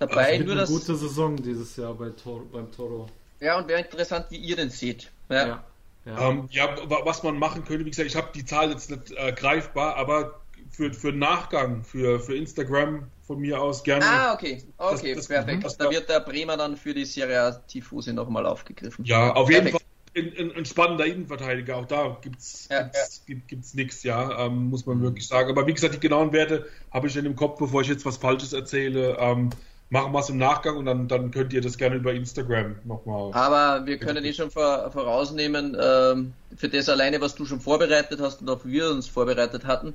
dabei. 0.00 0.38
Mit 0.38 0.46
Nur 0.46 0.52
eine 0.56 0.62
das, 0.62 0.70
gute 0.70 0.96
Saison 0.96 1.36
dieses 1.36 1.76
Jahr 1.76 1.94
bei 1.94 2.10
Tor 2.10 2.42
beim 2.52 2.70
Toro. 2.72 3.08
ja, 3.40 3.56
und 3.58 3.68
wäre 3.68 3.80
interessant, 3.82 4.26
wie 4.30 4.36
ihr 4.36 4.56
den 4.56 4.70
seht. 4.70 5.10
Ja. 5.28 5.62
Ja. 6.06 6.28
Ähm, 6.28 6.48
ja, 6.50 6.76
wa- 6.90 7.02
was 7.04 7.22
man 7.22 7.38
machen 7.38 7.64
könnte, 7.64 7.84
wie 7.86 7.90
gesagt, 7.90 8.08
ich 8.08 8.16
habe 8.16 8.28
die 8.34 8.44
Zahl 8.44 8.70
jetzt 8.70 8.90
nicht 8.90 9.12
äh, 9.12 9.32
greifbar, 9.32 9.94
aber 9.96 10.40
für, 10.74 10.92
für 10.92 11.12
Nachgang, 11.12 11.84
für, 11.84 12.18
für 12.20 12.36
Instagram 12.36 13.04
von 13.26 13.38
mir 13.40 13.60
aus 13.60 13.82
gerne. 13.84 14.04
Ah, 14.04 14.34
okay. 14.34 14.62
Okay, 14.76 15.14
das- 15.14 15.28
perfekt. 15.28 15.64
das- 15.64 15.76
da 15.76 15.90
wird 15.90 16.08
der 16.08 16.20
Bremer 16.20 16.56
dann 16.56 16.76
für 16.76 16.92
die 16.94 17.04
Serie 17.04 17.40
A 17.40 17.50
Tifose 17.52 18.12
nochmal 18.12 18.44
aufgegriffen. 18.46 19.04
Ja, 19.04 19.32
auf 19.32 19.50
jeden 19.50 19.64
Perfekt. 19.64 19.84
Fall 20.14 20.22
ein, 20.22 20.32
ein, 20.50 20.56
ein 20.56 20.64
spannender 20.64 21.06
Innenverteidiger. 21.06 21.76
Auch 21.76 21.86
da 21.86 22.18
gibt's 22.20 22.68
Ja, 22.70 22.82
gibt's, 22.82 23.22
Gibt, 23.26 23.48
gibt's 23.48 23.74
nichts, 23.74 24.02
ja, 24.02 24.46
ähm, 24.46 24.68
muss 24.68 24.86
man 24.86 25.00
wirklich 25.02 25.26
sagen. 25.26 25.50
Aber 25.50 25.66
wie 25.66 25.74
gesagt, 25.74 25.94
die 25.94 26.00
genauen 26.00 26.32
Werte 26.32 26.66
habe 26.92 27.06
ich 27.08 27.16
in 27.16 27.24
dem 27.24 27.34
Kopf, 27.36 27.58
bevor 27.58 27.80
ich 27.82 27.88
jetzt 27.88 28.04
was 28.04 28.16
Falsches 28.16 28.52
erzähle. 28.52 29.16
Ähm, 29.18 29.50
machen 29.90 30.12
wir 30.12 30.20
es 30.20 30.28
im 30.28 30.38
Nachgang 30.38 30.76
und 30.76 30.86
dann, 30.86 31.08
dann 31.08 31.30
könnt 31.30 31.52
ihr 31.52 31.60
das 31.60 31.78
gerne 31.78 31.96
über 31.96 32.12
Instagram 32.12 32.76
nochmal. 32.84 33.32
Aber 33.32 33.86
wir 33.86 33.98
können 33.98 34.24
eh 34.24 34.32
schon 34.32 34.50
vor, 34.50 34.90
vorausnehmen, 34.90 35.76
ähm, 35.80 36.32
für 36.56 36.68
das 36.68 36.88
alleine, 36.88 37.20
was 37.20 37.34
du 37.34 37.44
schon 37.46 37.60
vorbereitet 37.60 38.20
hast 38.20 38.40
und 38.42 38.50
auch 38.50 38.64
wir 38.64 38.90
uns 38.90 39.06
vorbereitet 39.08 39.64
hatten, 39.66 39.94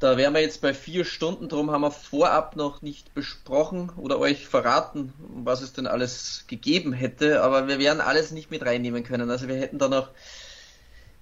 Da 0.00 0.16
wären 0.16 0.34
wir 0.34 0.40
jetzt 0.40 0.60
bei 0.60 0.74
vier 0.74 1.04
Stunden, 1.04 1.48
darum 1.48 1.70
haben 1.70 1.82
wir 1.82 1.90
vorab 1.90 2.56
noch 2.56 2.82
nicht 2.82 3.14
besprochen 3.14 3.90
oder 3.96 4.18
euch 4.18 4.46
verraten, 4.46 5.12
was 5.18 5.62
es 5.62 5.72
denn 5.72 5.86
alles 5.86 6.44
gegeben 6.48 6.92
hätte, 6.92 7.42
aber 7.42 7.68
wir 7.68 7.78
werden 7.78 8.00
alles 8.00 8.32
nicht 8.32 8.50
mit 8.50 8.66
reinnehmen 8.66 9.04
können. 9.04 9.30
Also 9.30 9.48
wir 9.48 9.56
hätten 9.56 9.78
da 9.78 9.88
noch 9.88 10.08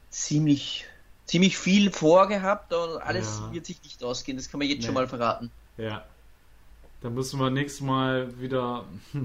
ziemlich, 0.08 0.86
ziemlich 1.26 1.58
viel 1.58 1.90
vorgehabt 1.90 2.72
und 2.72 2.98
alles 3.02 3.40
ja. 3.40 3.52
wird 3.52 3.66
sich 3.66 3.82
nicht 3.82 4.02
ausgehen, 4.02 4.36
das 4.36 4.48
kann 4.48 4.58
man 4.58 4.68
jetzt 4.68 4.80
nee. 4.80 4.86
schon 4.86 4.94
mal 4.94 5.06
verraten. 5.06 5.50
Ja. 5.76 6.04
Da 7.02 7.10
müssen 7.10 7.40
wir 7.40 7.50
nächstes 7.50 7.80
Mal 7.80 8.40
wieder 8.40 8.84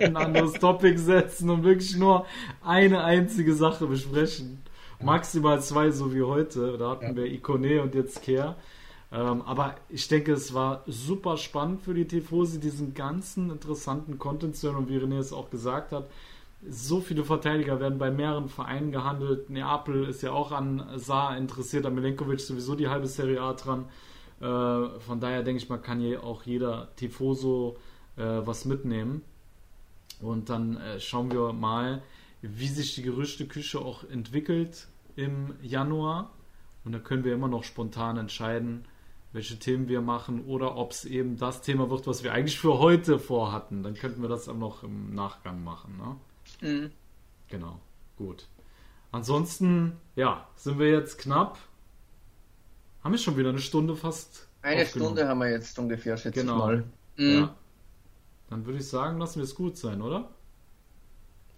ein 0.00 0.16
anderes 0.16 0.54
Topic 0.54 0.98
setzen 0.98 1.50
und 1.50 1.62
wirklich 1.62 1.94
nur 1.96 2.24
eine 2.64 3.04
einzige 3.04 3.54
Sache 3.54 3.86
besprechen. 3.86 4.62
Maximal 5.00 5.62
zwei, 5.62 5.90
so 5.90 6.12
wie 6.14 6.22
heute. 6.22 6.76
Da 6.78 6.90
hatten 6.90 7.06
ja. 7.06 7.16
wir 7.16 7.26
Ikone 7.26 7.82
und 7.82 7.94
jetzt 7.94 8.22
Care. 8.22 8.56
Ähm, 9.10 9.42
aber 9.42 9.76
ich 9.88 10.08
denke, 10.08 10.32
es 10.32 10.52
war 10.52 10.82
super 10.86 11.36
spannend 11.36 11.82
für 11.82 11.94
die 11.94 12.06
Tifosi, 12.06 12.60
diesen 12.60 12.94
ganzen 12.94 13.50
interessanten 13.50 14.18
Content 14.18 14.56
zu 14.56 14.68
hören. 14.68 14.76
Und 14.76 14.88
wie 14.88 14.98
René 14.98 15.18
es 15.18 15.32
auch 15.32 15.50
gesagt 15.50 15.92
hat, 15.92 16.08
so 16.68 17.00
viele 17.00 17.24
Verteidiger 17.24 17.80
werden 17.80 17.98
bei 17.98 18.10
mehreren 18.10 18.48
Vereinen 18.48 18.90
gehandelt. 18.90 19.48
Neapel 19.48 20.04
ist 20.04 20.22
ja 20.22 20.32
auch 20.32 20.50
an 20.50 20.84
Saar 20.96 21.36
interessiert, 21.36 21.86
an 21.86 21.94
Milenkovic 21.94 22.40
sowieso 22.40 22.74
die 22.74 22.88
halbe 22.88 23.06
Serie 23.06 23.40
A 23.40 23.52
dran. 23.54 23.86
Äh, 24.40 24.98
von 25.00 25.20
daher 25.20 25.42
denke 25.42 25.62
ich 25.62 25.68
mal, 25.68 25.78
kann 25.78 26.00
hier 26.00 26.24
auch 26.24 26.42
jeder 26.42 26.88
Tifoso 26.96 27.76
äh, 28.16 28.22
was 28.22 28.64
mitnehmen. 28.64 29.22
Und 30.20 30.50
dann 30.50 30.76
äh, 30.76 30.98
schauen 30.98 31.30
wir 31.30 31.52
mal, 31.52 32.02
wie 32.42 32.68
sich 32.68 32.94
die 32.94 33.02
Gerüchteküche 33.02 33.78
auch 33.80 34.04
entwickelt 34.04 34.88
im 35.16 35.54
Januar. 35.62 36.32
Und 36.84 36.92
dann 36.92 37.04
können 37.04 37.24
wir 37.24 37.34
immer 37.34 37.48
noch 37.48 37.64
spontan 37.64 38.16
entscheiden, 38.16 38.84
welche 39.32 39.58
Themen 39.58 39.88
wir 39.88 40.00
machen 40.00 40.44
oder 40.46 40.76
ob 40.76 40.92
es 40.92 41.04
eben 41.04 41.36
das 41.36 41.60
Thema 41.60 41.90
wird, 41.90 42.06
was 42.06 42.22
wir 42.22 42.32
eigentlich 42.32 42.58
für 42.58 42.78
heute 42.78 43.18
vorhatten. 43.18 43.82
Dann 43.82 43.94
könnten 43.94 44.22
wir 44.22 44.28
das 44.28 44.48
auch 44.48 44.56
noch 44.56 44.82
im 44.82 45.14
Nachgang 45.14 45.62
machen. 45.62 45.98
Ne? 45.98 46.68
Mhm. 46.68 46.90
Genau, 47.48 47.78
gut. 48.16 48.48
Ansonsten, 49.10 49.96
ja, 50.16 50.46
sind 50.56 50.78
wir 50.78 50.90
jetzt 50.90 51.18
knapp 51.18 51.58
haben 53.02 53.12
wir 53.12 53.18
schon 53.18 53.36
wieder 53.36 53.48
eine 53.50 53.60
Stunde 53.60 53.96
fast. 53.96 54.48
Eine 54.60 54.84
Stunde 54.84 55.26
haben 55.26 55.38
wir 55.38 55.50
jetzt 55.50 55.78
ungefähr, 55.78 56.16
schätze 56.16 56.40
genau. 56.40 56.54
ich 56.54 56.58
mal. 56.58 56.84
Mhm. 57.16 57.38
Ja. 57.40 57.54
Dann 58.50 58.66
würde 58.66 58.80
ich 58.80 58.88
sagen, 58.88 59.18
lassen 59.18 59.36
wir 59.36 59.44
es 59.44 59.54
gut 59.54 59.76
sein, 59.76 60.02
oder? 60.02 60.28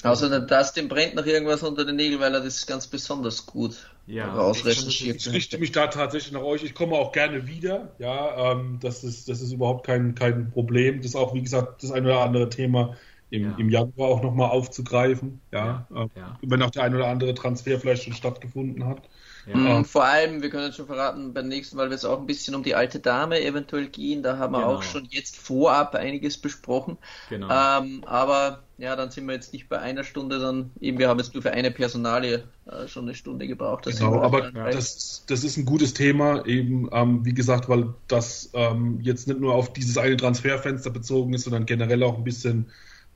Also 0.03 0.29
der 0.29 0.41
Dustin 0.41 0.89
brennt 0.89 1.15
noch 1.15 1.27
irgendwas 1.27 1.63
unter 1.63 1.85
den 1.85 1.97
Nägeln, 1.97 2.21
weil 2.21 2.35
er 2.35 2.41
das 2.41 2.67
ganz 2.67 2.87
besonders 2.87 3.45
gut 3.47 3.91
ja, 4.07 4.33
ausrecherchiert. 4.33 5.17
Ich, 5.17 5.27
ich 5.27 5.33
richte 5.33 5.59
mich 5.59 5.73
da 5.73 5.89
tatsächlich 5.89 6.33
nach 6.33 6.43
euch. 6.43 6.65
Ich 6.65 6.75
komme 6.75 6.95
auch 6.95 7.13
gerne 7.13 7.47
wieder. 7.47 7.93
Ja, 7.99 8.53
ähm, 8.53 8.79
das 8.81 9.05
ist 9.05 9.29
das 9.29 9.41
ist 9.41 9.53
überhaupt 9.53 9.87
kein 9.87 10.15
kein 10.15 10.51
Problem. 10.51 10.99
Das 10.99 11.07
ist 11.07 11.17
auch 11.17 11.35
wie 11.35 11.43
gesagt 11.43 11.83
das 11.83 11.93
ein 11.93 12.05
oder 12.05 12.21
andere 12.21 12.49
Thema 12.49 12.97
im, 13.31 13.45
ja. 13.45 13.55
im 13.59 13.69
Januar 13.69 14.09
auch 14.09 14.23
nochmal 14.23 14.51
aufzugreifen. 14.51 15.41
Ja, 15.53 15.87
ja, 15.91 16.01
ähm, 16.03 16.11
ja, 16.17 16.39
wenn 16.43 16.63
auch 16.63 16.71
der 16.71 16.85
ein 16.85 16.95
oder 16.95 17.07
andere 17.07 17.35
Transfer 17.35 17.79
vielleicht 17.79 18.05
schon 18.05 18.13
stattgefunden 18.13 18.85
hat. 18.87 19.03
Ja. 19.47 19.57
Mhm, 19.57 19.85
vor 19.85 20.05
allem, 20.05 20.43
wir 20.43 20.51
können 20.51 20.73
schon 20.73 20.87
verraten, 20.87 21.33
beim 21.33 21.49
nächsten 21.49 21.77
Mal 21.77 21.89
wird 21.89 21.99
es 21.99 22.05
auch 22.05 22.19
ein 22.19 22.27
bisschen 22.27 22.55
um 22.55 22.63
die 22.63 22.75
alte 22.75 23.01
Dame 23.01 23.41
eventuell 23.41 23.89
gehen. 23.89 24.23
Da 24.23 24.39
haben 24.39 24.53
wir 24.53 24.61
genau. 24.61 24.77
auch 24.77 24.83
schon 24.83 25.07
jetzt 25.11 25.37
vorab 25.37 25.95
einiges 25.95 26.39
besprochen. 26.39 26.99
Genau. 27.31 27.49
Ähm, 27.49 28.05
aber 28.07 28.63
ja, 28.81 28.97
dann 28.97 29.11
sind 29.11 29.27
wir 29.27 29.35
jetzt 29.35 29.53
nicht 29.53 29.69
bei 29.69 29.79
einer 29.79 30.05
Stunde, 30.05 30.39
dann 30.39 30.71
eben, 30.81 30.99
wir 30.99 31.09
haben 31.09 31.19
jetzt 31.19 31.35
nur 31.35 31.43
für 31.43 31.53
eine 31.53 31.71
Personalie 31.71 32.45
äh, 32.67 32.89
schon 32.89 33.05
eine 33.05 33.15
Stunde 33.15 33.47
gebraucht. 33.47 33.87
Das 33.87 33.99
genau, 33.99 34.21
aber 34.21 34.51
das, 34.51 35.25
das 35.27 35.45
ist 35.45 35.57
ein 35.57 35.65
gutes 35.65 35.95
Thema, 35.95 36.45
eben, 36.47 36.89
ähm, 36.93 37.25
wie 37.25 37.35
gesagt, 37.35 37.69
weil 37.69 37.95
das 38.09 38.51
ähm, 38.55 38.99
jetzt 39.03 39.29
nicht 39.29 39.41
nur 39.41 39.55
auf 39.55 39.73
dieses 39.73 39.99
eine 39.99 40.17
Transferfenster 40.17 40.91
bezogen 40.91 41.35
ist, 41.35 41.45
sondern 41.45 41.67
generell 41.67 42.03
auch 42.03 42.17
ein 42.17 42.25
bisschen, 42.25 42.67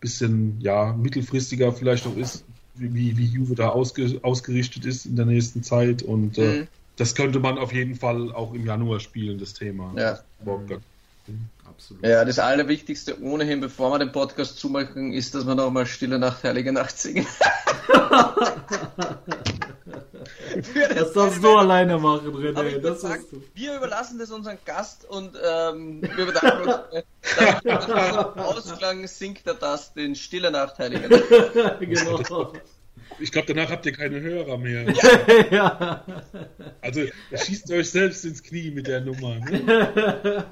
bisschen 0.00 0.60
ja, 0.60 0.92
mittelfristiger 0.92 1.72
vielleicht 1.72 2.06
auch 2.06 2.16
ist 2.16 2.44
wie, 2.74 3.16
wie 3.16 3.24
Juve 3.24 3.54
da 3.54 3.68
ausge, 3.70 4.18
ausgerichtet 4.22 4.84
ist 4.84 5.06
in 5.06 5.16
der 5.16 5.26
nächsten 5.26 5.62
Zeit. 5.62 6.02
Und 6.02 6.38
äh, 6.38 6.60
mhm. 6.60 6.66
das 6.96 7.14
könnte 7.14 7.40
man 7.40 7.58
auf 7.58 7.72
jeden 7.72 7.94
Fall 7.94 8.32
auch 8.32 8.52
im 8.54 8.66
Januar 8.66 9.00
spielen, 9.00 9.38
das 9.38 9.54
Thema. 9.54 9.92
Ja. 9.96 10.18
Mhm. 10.44 11.48
Absolut. 11.74 12.06
Ja, 12.06 12.24
das 12.24 12.38
Allerwichtigste 12.38 13.20
ohnehin, 13.20 13.60
bevor 13.60 13.90
wir 13.90 13.98
den 13.98 14.12
Podcast 14.12 14.58
zumachen, 14.58 15.12
ist, 15.12 15.34
dass 15.34 15.44
wir 15.46 15.56
nochmal 15.56 15.86
Stille 15.86 16.18
Nacht, 16.20 16.44
Heilige 16.44 16.72
Nacht 16.72 16.96
singen. 16.96 17.26
das 20.94 21.12
darfst 21.12 21.42
du 21.42 21.56
alleine 21.56 21.98
machen, 21.98 22.32
René. 22.32 22.78
Das 22.78 23.00
sagen, 23.00 23.24
wir 23.54 23.76
überlassen 23.76 24.20
das 24.20 24.30
unseren 24.30 24.58
Gast 24.64 25.04
und 25.08 25.36
ähm, 25.44 26.02
wir 26.14 26.26
bedanken 26.26 26.68
uns. 26.68 27.04
Äh, 27.64 27.72
Ausklang 28.40 29.06
singt 29.08 29.46
er 29.46 29.54
das 29.54 29.94
den 29.94 30.14
Stille 30.14 30.52
Nacht, 30.52 30.78
Heilige 30.78 31.08
Nacht. 31.08 31.80
genau. 31.80 32.52
Ich 33.18 33.32
glaube, 33.32 33.52
danach 33.52 33.70
habt 33.70 33.84
ihr 33.86 33.92
keine 33.92 34.20
Hörer 34.20 34.58
mehr. 34.58 34.86
ja. 35.50 36.04
Also 36.80 37.02
schießt 37.32 37.70
euch 37.72 37.90
selbst 37.90 38.24
ins 38.24 38.42
Knie 38.42 38.70
mit 38.70 38.86
der 38.86 39.00
Nummer. 39.00 39.36
Ne? 39.36 40.44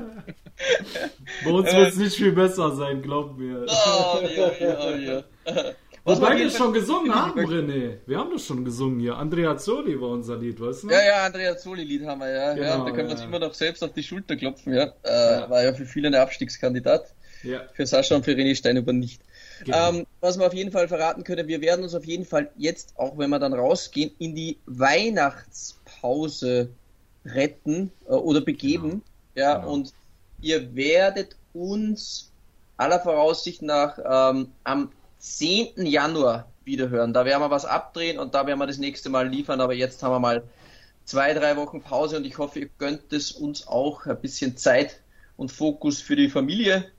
Bei 1.45 1.51
uns 1.51 1.73
wird 1.73 1.89
es 1.89 1.97
nicht 1.97 2.17
viel 2.17 2.33
besser 2.33 2.75
sein, 2.77 3.03
glaubt 3.03 3.39
mir. 3.39 3.67
Oh, 3.69 4.19
ja, 4.23 4.53
ja, 4.61 4.97
ja. 4.97 5.25
Wobei 6.05 6.37
wir 6.37 6.51
schon 6.51 6.73
gesungen 6.73 7.15
haben, 7.15 7.39
René. 7.39 7.99
Wir 8.07 8.19
haben 8.19 8.33
das 8.33 8.45
schon 8.45 8.65
gesungen 8.65 8.99
hier. 8.99 9.17
Andrea 9.17 9.57
Zoli 9.57 10.01
war 10.01 10.09
unser 10.09 10.37
Lied, 10.37 10.61
weißt 10.61 10.83
du? 10.83 10.91
Ja, 10.91 11.05
ja, 11.05 11.27
Andrea 11.27 11.57
Zoli-Lied 11.57 12.05
haben 12.05 12.21
wir, 12.21 12.31
ja. 12.31 12.55
Genau, 12.55 12.67
ja 12.67 12.85
da 12.85 12.91
können 12.91 13.09
wir 13.09 13.15
uns 13.15 13.23
immer 13.23 13.39
noch 13.39 13.55
selbst 13.55 13.85
auf 13.85 13.93
die 13.93 14.03
Schulter 14.03 14.35
klopfen, 14.35 14.75
ja. 14.75 14.93
Äh, 15.05 15.13
ja. 15.13 15.49
War 15.49 15.63
ja 15.63 15.73
für 15.73 15.87
viele 15.87 16.09
ein 16.09 16.17
Abstiegskandidat. 16.17 17.15
Ja. 17.45 17.61
Für 17.73 17.87
Sascha 17.87 18.17
und 18.17 18.25
für 18.25 18.33
René 18.33 18.57
Steinhuber 18.57 18.93
nicht. 18.93 19.23
Genau. 19.65 19.91
Ähm, 19.91 20.07
was 20.21 20.39
wir 20.39 20.47
auf 20.47 20.55
jeden 20.55 20.73
Fall 20.73 20.89
verraten 20.89 21.23
können, 21.23 21.47
wir 21.47 21.61
werden 21.61 21.85
uns 21.85 21.95
auf 21.95 22.05
jeden 22.05 22.25
Fall 22.25 22.51
jetzt, 22.57 22.99
auch 22.99 23.17
wenn 23.17 23.31
wir 23.31 23.39
dann 23.39 23.53
rausgehen, 23.53 24.11
in 24.19 24.35
die 24.35 24.59
Weihnachtspause 24.67 26.71
retten 27.25 27.93
äh, 28.07 28.13
oder 28.13 28.41
begeben. 28.41 29.03
Genau. 29.35 29.35
Ja, 29.35 29.59
genau. 29.59 29.73
und 29.73 29.93
ihr 30.43 30.75
werdet 30.75 31.37
uns 31.55 32.31
aller 32.77 33.01
Voraussicht 33.01 33.63
nach 33.63 33.99
ähm, 34.05 34.49
am 34.65 34.91
10. 35.19 35.87
Januar 35.87 36.49
wiederhören. 36.65 37.13
Da 37.15 37.25
werden 37.25 37.41
wir 37.41 37.51
was 37.51 37.65
abdrehen 37.65 38.19
und 38.19 38.35
da 38.35 38.47
werden 38.47 38.59
wir 38.59 38.67
das 38.67 38.79
nächste 38.79 39.09
Mal 39.09 39.29
liefern, 39.29 39.61
aber 39.61 39.75
jetzt 39.75 40.03
haben 40.03 40.13
wir 40.13 40.19
mal 40.19 40.43
zwei, 41.05 41.33
drei 41.35 41.57
Wochen 41.57 41.81
Pause 41.81 42.17
und 42.17 42.27
ich 42.27 42.39
hoffe, 42.39 42.61
ihr 42.61 42.71
gönnt 42.79 43.13
es 43.13 43.33
uns 43.33 43.67
auch 43.67 44.07
ein 44.07 44.21
bisschen 44.21 44.57
Zeit 44.57 45.01
und 45.37 45.53
Fokus 45.53 46.01
für 46.01 46.17
die 46.17 46.29
Familie 46.29 46.91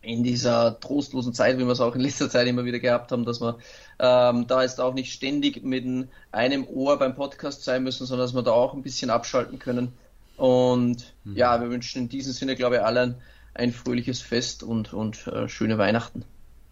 in 0.00 0.22
dieser 0.22 0.78
trostlosen 0.78 1.34
Zeit, 1.34 1.58
wie 1.58 1.64
wir 1.64 1.72
es 1.72 1.80
auch 1.80 1.94
in 1.94 2.00
letzter 2.00 2.30
Zeit 2.30 2.46
immer 2.46 2.64
wieder 2.64 2.78
gehabt 2.78 3.10
haben, 3.10 3.24
dass 3.24 3.40
wir 3.40 3.58
ähm, 3.98 4.46
da 4.46 4.62
jetzt 4.62 4.80
auch 4.80 4.94
nicht 4.94 5.12
ständig 5.12 5.64
mit 5.64 6.08
einem 6.30 6.66
Ohr 6.68 6.98
beim 6.98 7.16
Podcast 7.16 7.64
sein 7.64 7.82
müssen, 7.82 8.06
sondern 8.06 8.26
dass 8.26 8.34
wir 8.34 8.42
da 8.42 8.52
auch 8.52 8.74
ein 8.74 8.82
bisschen 8.82 9.10
abschalten 9.10 9.58
können. 9.58 9.92
Und 10.38 11.14
mhm. 11.24 11.36
ja, 11.36 11.60
wir 11.60 11.68
wünschen 11.68 12.02
in 12.02 12.08
diesem 12.08 12.32
Sinne, 12.32 12.54
glaube 12.54 12.76
ich, 12.76 12.82
allen 12.82 13.16
ein 13.54 13.72
fröhliches 13.72 14.22
Fest 14.22 14.62
und, 14.62 14.94
und 14.94 15.26
äh, 15.26 15.48
schöne 15.48 15.78
Weihnachten. 15.78 16.24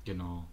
Genau. 0.04 0.46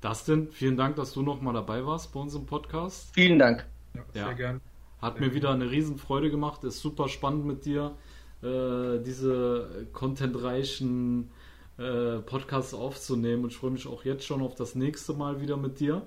Dustin, 0.00 0.48
vielen 0.50 0.76
Dank, 0.76 0.96
dass 0.96 1.12
du 1.12 1.22
nochmal 1.22 1.54
dabei 1.54 1.86
warst 1.86 2.12
bei 2.12 2.18
unserem 2.18 2.46
Podcast. 2.46 3.10
Vielen 3.14 3.38
Dank. 3.38 3.64
Ja, 3.94 4.02
sehr 4.12 4.22
ja. 4.22 4.32
gern. 4.32 4.60
Hat 5.00 5.18
sehr 5.18 5.28
mir 5.28 5.34
wieder 5.34 5.50
eine 5.50 5.70
Riesenfreude 5.70 6.30
gemacht. 6.30 6.64
Ist 6.64 6.80
super 6.80 7.08
spannend 7.08 7.46
mit 7.46 7.64
dir, 7.64 7.96
äh, 8.42 8.98
diese 9.04 9.86
contentreichen 9.92 11.30
äh, 11.78 12.18
Podcasts 12.18 12.74
aufzunehmen. 12.74 13.44
Und 13.44 13.50
ich 13.50 13.56
freue 13.56 13.70
mich 13.70 13.86
auch 13.86 14.04
jetzt 14.04 14.24
schon 14.24 14.42
auf 14.42 14.56
das 14.56 14.74
nächste 14.74 15.12
Mal 15.12 15.40
wieder 15.40 15.56
mit 15.56 15.78
dir. 15.78 16.04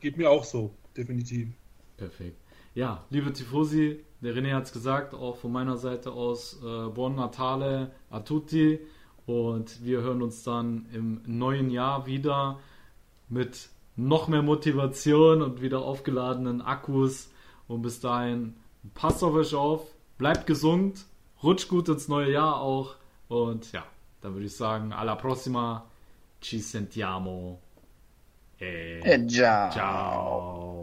Geht 0.00 0.16
mir 0.16 0.30
auch 0.30 0.44
so, 0.44 0.72
definitiv. 0.96 1.48
Perfekt. 1.98 2.38
Ja, 2.74 3.04
liebe 3.10 3.32
Tifosi, 3.34 4.02
der 4.20 4.34
René 4.34 4.54
hat 4.54 4.64
es 4.64 4.72
gesagt, 4.72 5.14
auch 5.14 5.36
von 5.36 5.52
meiner 5.52 5.76
Seite 5.76 6.12
aus 6.12 6.58
äh, 6.62 6.88
Buon 6.88 7.16
Natale 7.16 7.90
a 8.10 8.20
tutti. 8.20 8.80
Und 9.26 9.84
wir 9.84 10.00
hören 10.00 10.22
uns 10.22 10.42
dann 10.42 10.86
im 10.92 11.22
neuen 11.26 11.70
Jahr 11.70 12.06
wieder 12.06 12.58
mit 13.28 13.68
noch 13.96 14.28
mehr 14.28 14.42
Motivation 14.42 15.42
und 15.42 15.62
wieder 15.62 15.80
aufgeladenen 15.80 16.62
Akkus. 16.62 17.30
Und 17.68 17.82
bis 17.82 18.00
dahin, 18.00 18.56
passt 18.94 19.22
auf 19.22 19.34
euch 19.34 19.54
auf, 19.54 19.86
bleibt 20.18 20.46
gesund, 20.46 21.04
rutscht 21.42 21.68
gut 21.68 21.88
ins 21.88 22.08
neue 22.08 22.32
Jahr 22.32 22.60
auch. 22.60 22.96
Und 23.28 23.72
ja, 23.72 23.84
dann 24.20 24.34
würde 24.34 24.46
ich 24.46 24.56
sagen, 24.56 24.92
alla 24.92 25.14
prossima, 25.14 25.86
ci 26.40 26.58
sentiamo. 26.58 27.60
E, 28.58 29.00
e 29.02 29.26
ciao. 29.28 29.70
ciao. 29.70 30.82